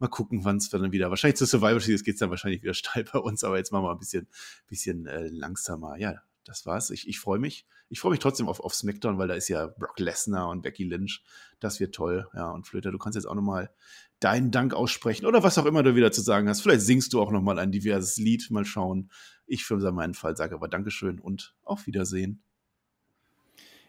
Mal 0.00 0.08
gucken, 0.08 0.44
wann 0.44 0.56
es 0.56 0.70
dann 0.70 0.92
wieder. 0.92 1.10
Wahrscheinlich 1.10 1.36
zur 1.36 1.46
Survivor 1.46 1.78
Series 1.78 2.02
geht 2.02 2.14
es 2.14 2.20
dann 2.20 2.30
wahrscheinlich 2.30 2.62
wieder 2.62 2.74
steil 2.74 3.04
bei 3.04 3.18
uns, 3.18 3.44
aber 3.44 3.58
jetzt 3.58 3.70
machen 3.70 3.84
wir 3.84 3.92
ein 3.92 3.98
bisschen, 3.98 4.26
bisschen 4.66 5.06
äh, 5.06 5.28
langsamer. 5.28 5.96
Ja, 5.98 6.22
das 6.44 6.66
war's. 6.66 6.90
Ich, 6.90 7.06
ich 7.06 7.20
freue 7.20 7.38
mich. 7.38 7.66
Ich 7.90 8.00
freue 8.00 8.12
mich 8.12 8.20
trotzdem 8.20 8.48
auf, 8.48 8.60
auf 8.60 8.74
SmackDown, 8.74 9.18
weil 9.18 9.28
da 9.28 9.34
ist 9.34 9.48
ja 9.48 9.66
Brock 9.66 9.98
Lesnar 9.98 10.48
und 10.48 10.62
Becky 10.62 10.84
Lynch. 10.84 11.22
Das 11.60 11.80
wird 11.80 11.94
toll. 11.94 12.28
Ja, 12.34 12.50
und 12.50 12.66
Flöter, 12.66 12.90
du 12.92 12.98
kannst 12.98 13.16
jetzt 13.16 13.26
auch 13.26 13.34
nochmal 13.34 13.70
deinen 14.20 14.50
Dank 14.50 14.74
aussprechen 14.74 15.26
oder 15.26 15.42
was 15.42 15.58
auch 15.58 15.66
immer 15.66 15.82
du 15.82 15.94
wieder 15.94 16.12
zu 16.12 16.22
sagen 16.22 16.48
hast. 16.48 16.62
Vielleicht 16.62 16.82
singst 16.82 17.12
du 17.12 17.20
auch 17.20 17.30
nochmal 17.30 17.58
ein 17.58 17.72
diverses 17.72 18.16
Lied. 18.16 18.50
Mal 18.50 18.64
schauen. 18.64 19.10
Ich 19.46 19.64
für 19.64 19.76
meinen 19.92 20.14
Fall 20.14 20.36
sage 20.36 20.54
aber 20.54 20.68
Dankeschön 20.68 21.20
und 21.20 21.54
auf 21.62 21.86
Wiedersehen. 21.86 22.42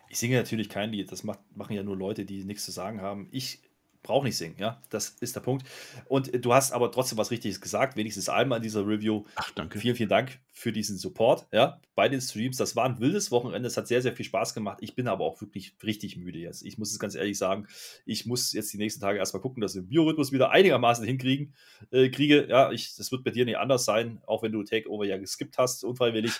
Ich 0.09 0.19
singe 0.19 0.35
natürlich 0.35 0.67
kein 0.67 0.91
Lied. 0.91 1.11
Das 1.11 1.23
macht, 1.23 1.39
machen 1.55 1.73
ja 1.73 1.83
nur 1.83 1.95
Leute, 1.95 2.25
die 2.25 2.43
nichts 2.43 2.65
zu 2.65 2.71
sagen 2.71 3.01
haben. 3.01 3.29
Ich 3.31 3.61
brauche 4.03 4.25
nicht 4.25 4.37
singen, 4.37 4.55
ja. 4.57 4.81
Das 4.89 5.09
ist 5.19 5.35
der 5.35 5.41
Punkt. 5.41 5.67
Und 6.05 6.43
du 6.43 6.53
hast 6.53 6.71
aber 6.71 6.91
trotzdem 6.91 7.17
was 7.17 7.31
Richtiges 7.31 7.61
gesagt, 7.61 7.95
wenigstens 7.95 8.29
einmal 8.29 8.57
in 8.57 8.63
dieser 8.63 8.85
Review. 8.85 9.23
Ach, 9.35 9.51
danke. 9.51 9.79
Vielen, 9.79 9.95
vielen 9.95 10.09
Dank 10.09 10.39
für 10.53 10.71
diesen 10.71 10.97
Support, 10.97 11.47
ja, 11.51 11.79
bei 11.95 12.09
den 12.09 12.19
Streams. 12.19 12.57
Das 12.57 12.75
war 12.75 12.85
ein 12.85 12.99
wildes 12.99 13.31
Wochenende, 13.31 13.67
es 13.67 13.77
hat 13.77 13.87
sehr, 13.87 14.01
sehr 14.01 14.13
viel 14.13 14.25
Spaß 14.25 14.53
gemacht. 14.53 14.79
Ich 14.81 14.95
bin 14.95 15.07
aber 15.07 15.23
auch 15.23 15.39
wirklich 15.41 15.75
richtig 15.81 16.17
müde 16.17 16.39
jetzt. 16.39 16.63
Ich 16.63 16.77
muss 16.77 16.91
es 16.91 16.99
ganz 16.99 17.15
ehrlich 17.15 17.37
sagen, 17.37 17.67
ich 18.05 18.25
muss 18.25 18.51
jetzt 18.51 18.73
die 18.73 18.77
nächsten 18.77 19.01
Tage 19.01 19.17
erstmal 19.17 19.41
gucken, 19.41 19.61
dass 19.61 19.75
wir 19.75 19.81
den 19.81 19.87
Biorhythmus 19.87 20.31
wieder 20.31 20.51
einigermaßen 20.51 21.05
hinkriegen, 21.05 21.53
äh, 21.91 22.09
kriege. 22.09 22.47
Ja, 22.49 22.71
ich, 22.71 22.95
das 22.95 23.11
wird 23.11 23.23
bei 23.23 23.31
dir 23.31 23.45
nicht 23.45 23.57
anders 23.57 23.85
sein, 23.85 24.21
auch 24.27 24.43
wenn 24.43 24.51
du 24.51 24.63
Takeover 24.63 25.05
ja 25.05 25.17
geskippt 25.17 25.57
hast, 25.57 25.83
unfreiwillig. 25.83 26.33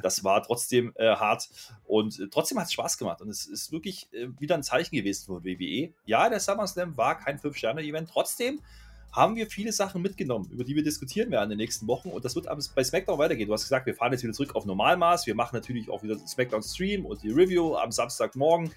Das 0.00 0.22
war 0.22 0.42
trotzdem 0.42 0.92
äh, 0.96 1.16
hart 1.16 1.48
und 1.84 2.20
äh, 2.20 2.28
trotzdem 2.30 2.58
hat 2.58 2.66
es 2.66 2.72
Spaß 2.72 2.98
gemacht 2.98 3.20
und 3.20 3.28
es 3.28 3.46
ist 3.46 3.72
wirklich 3.72 4.12
äh, 4.12 4.28
wieder 4.38 4.54
ein 4.54 4.62
Zeichen 4.62 4.94
gewesen 4.94 5.26
von 5.26 5.44
WWE. 5.44 5.92
Ja, 6.04 6.28
der 6.28 6.40
SummerSlam 6.40 6.96
war 6.96 7.18
kein 7.18 7.38
Fünf-Sterne-Event, 7.38 8.08
trotzdem 8.10 8.60
haben 9.16 9.34
wir 9.34 9.46
viele 9.46 9.72
Sachen 9.72 10.02
mitgenommen, 10.02 10.50
über 10.52 10.62
die 10.62 10.76
wir 10.76 10.82
diskutieren 10.82 11.30
werden 11.30 11.44
in 11.44 11.58
den 11.58 11.64
nächsten 11.64 11.86
Wochen. 11.86 12.10
Und 12.10 12.24
das 12.26 12.36
wird 12.36 12.46
bei 12.74 12.84
SmackDown 12.84 13.18
weitergehen. 13.18 13.48
Du 13.48 13.54
hast 13.54 13.62
gesagt, 13.62 13.86
wir 13.86 13.94
fahren 13.94 14.12
jetzt 14.12 14.22
wieder 14.22 14.34
zurück 14.34 14.54
auf 14.54 14.66
Normalmaß. 14.66 15.26
Wir 15.26 15.34
machen 15.34 15.56
natürlich 15.56 15.88
auch 15.88 16.02
wieder 16.02 16.18
SmackDown 16.18 16.62
Stream 16.62 17.06
und 17.06 17.22
die 17.22 17.30
Review 17.30 17.76
am 17.76 17.90
Samstagmorgen. 17.90 18.70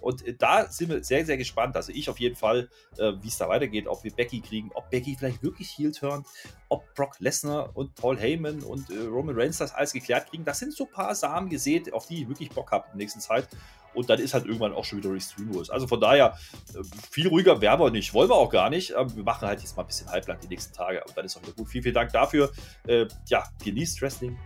Und 0.00 0.24
äh, 0.24 0.34
da 0.34 0.66
sind 0.70 0.90
wir 0.90 1.02
sehr, 1.02 1.26
sehr 1.26 1.36
gespannt. 1.36 1.74
Also 1.74 1.90
ich 1.92 2.08
auf 2.08 2.20
jeden 2.20 2.36
Fall, 2.36 2.68
äh, 2.98 3.12
wie 3.20 3.26
es 3.26 3.36
da 3.36 3.48
weitergeht, 3.48 3.88
ob 3.88 4.04
wir 4.04 4.12
Becky 4.12 4.40
kriegen, 4.40 4.70
ob 4.74 4.88
Becky 4.90 5.16
vielleicht 5.18 5.42
wirklich 5.42 5.76
Heel 5.76 5.90
turnt, 5.90 6.24
ob 6.68 6.94
Brock 6.94 7.18
Lesnar 7.18 7.76
und 7.76 7.96
Paul 7.96 8.16
Heyman 8.16 8.62
und 8.62 8.90
äh, 8.90 9.00
Roman 9.00 9.34
Reigns 9.36 9.58
das 9.58 9.74
alles 9.74 9.92
geklärt 9.92 10.30
kriegen. 10.30 10.44
Das 10.44 10.60
sind 10.60 10.72
so 10.72 10.84
ein 10.84 10.90
paar 10.92 11.16
Samen 11.16 11.48
gesät, 11.48 11.92
auf 11.92 12.06
die 12.06 12.22
ich 12.22 12.28
wirklich 12.28 12.50
Bock 12.50 12.70
habe 12.70 12.84
in 12.86 12.92
der 12.92 12.98
nächsten 12.98 13.20
Zeit. 13.20 13.48
Und 13.94 14.08
dann 14.10 14.18
ist 14.18 14.34
halt 14.34 14.46
irgendwann 14.46 14.72
auch 14.72 14.84
schon 14.84 14.98
wieder 14.98 15.12
Restream 15.12 15.52
los. 15.52 15.70
Also 15.70 15.86
von 15.86 16.00
daher, 16.00 16.38
äh, 16.74 16.82
viel 17.10 17.28
ruhiger 17.28 17.60
werden 17.60 17.80
wir 17.80 17.90
nicht. 17.90 18.14
Wollen 18.14 18.30
wir 18.30 18.36
auch 18.36 18.50
gar 18.50 18.70
nicht. 18.70 18.90
wir 18.90 19.24
machen 19.24 19.46
halt 19.46 19.60
jetzt 19.60 19.76
mal 19.76 19.82
ein 19.82 19.86
bisschen 19.86 20.08
halblang 20.08 20.38
die 20.40 20.48
nächsten 20.48 20.74
Tage. 20.74 21.02
Und 21.06 21.16
dann 21.16 21.24
ist 21.24 21.36
auch 21.36 21.42
wieder 21.42 21.52
gut. 21.52 21.68
Vielen, 21.68 21.82
vielen 21.82 21.94
Dank 21.94 22.12
dafür. 22.12 22.50
Äh, 22.86 23.06
ja, 23.26 23.44
genießt 23.64 24.00
Wrestling 24.02 24.38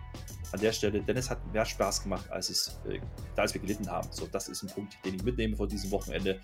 an 0.55 0.61
der 0.61 0.73
Stelle, 0.73 1.03
denn 1.03 1.17
es 1.17 1.29
hat 1.29 1.53
mehr 1.53 1.65
Spaß 1.65 2.05
gemacht, 2.05 2.31
als, 2.31 2.49
es, 2.49 2.79
äh, 2.89 3.01
als 3.37 3.53
wir 3.55 3.61
gelitten 3.61 3.91
haben. 3.91 4.09
So, 4.13 4.27
das 4.27 4.49
ist 4.49 4.63
ein 4.63 4.71
Punkt, 4.71 4.97
den 5.05 5.17
ich 5.17 5.23
mitnehme 5.25 5.57
von 5.57 5.69
diesem 5.69 5.91
Wochenende. 5.91 6.41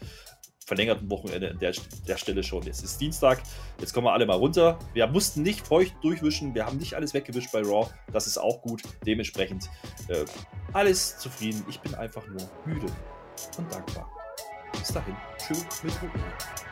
Verlängerten 0.70 1.10
Wochenende 1.10 1.50
an 1.50 1.58
der, 1.58 1.72
der 2.06 2.16
Stelle 2.16 2.44
schon. 2.44 2.62
Jetzt 2.62 2.84
ist 2.84 3.00
Dienstag, 3.00 3.42
jetzt 3.80 3.92
kommen 3.92 4.06
wir 4.06 4.12
alle 4.12 4.24
mal 4.24 4.36
runter. 4.36 4.78
Wir 4.92 5.08
mussten 5.08 5.42
nicht 5.42 5.66
feucht 5.66 5.96
durchwischen, 6.00 6.54
wir 6.54 6.64
haben 6.64 6.76
nicht 6.76 6.94
alles 6.94 7.12
weggewischt 7.12 7.50
bei 7.50 7.60
Raw. 7.60 7.90
Das 8.12 8.28
ist 8.28 8.38
auch 8.38 8.62
gut. 8.62 8.82
Dementsprechend 9.04 9.68
äh, 10.06 10.24
alles 10.72 11.18
zufrieden. 11.18 11.64
Ich 11.68 11.80
bin 11.80 11.92
einfach 11.96 12.24
nur 12.28 12.48
müde 12.66 12.86
und 13.58 13.72
dankbar. 13.72 14.08
Bis 14.78 14.92
dahin, 14.92 15.16
tschüss 15.38 15.82
mit 15.82 15.92
Ruhe. 16.02 16.69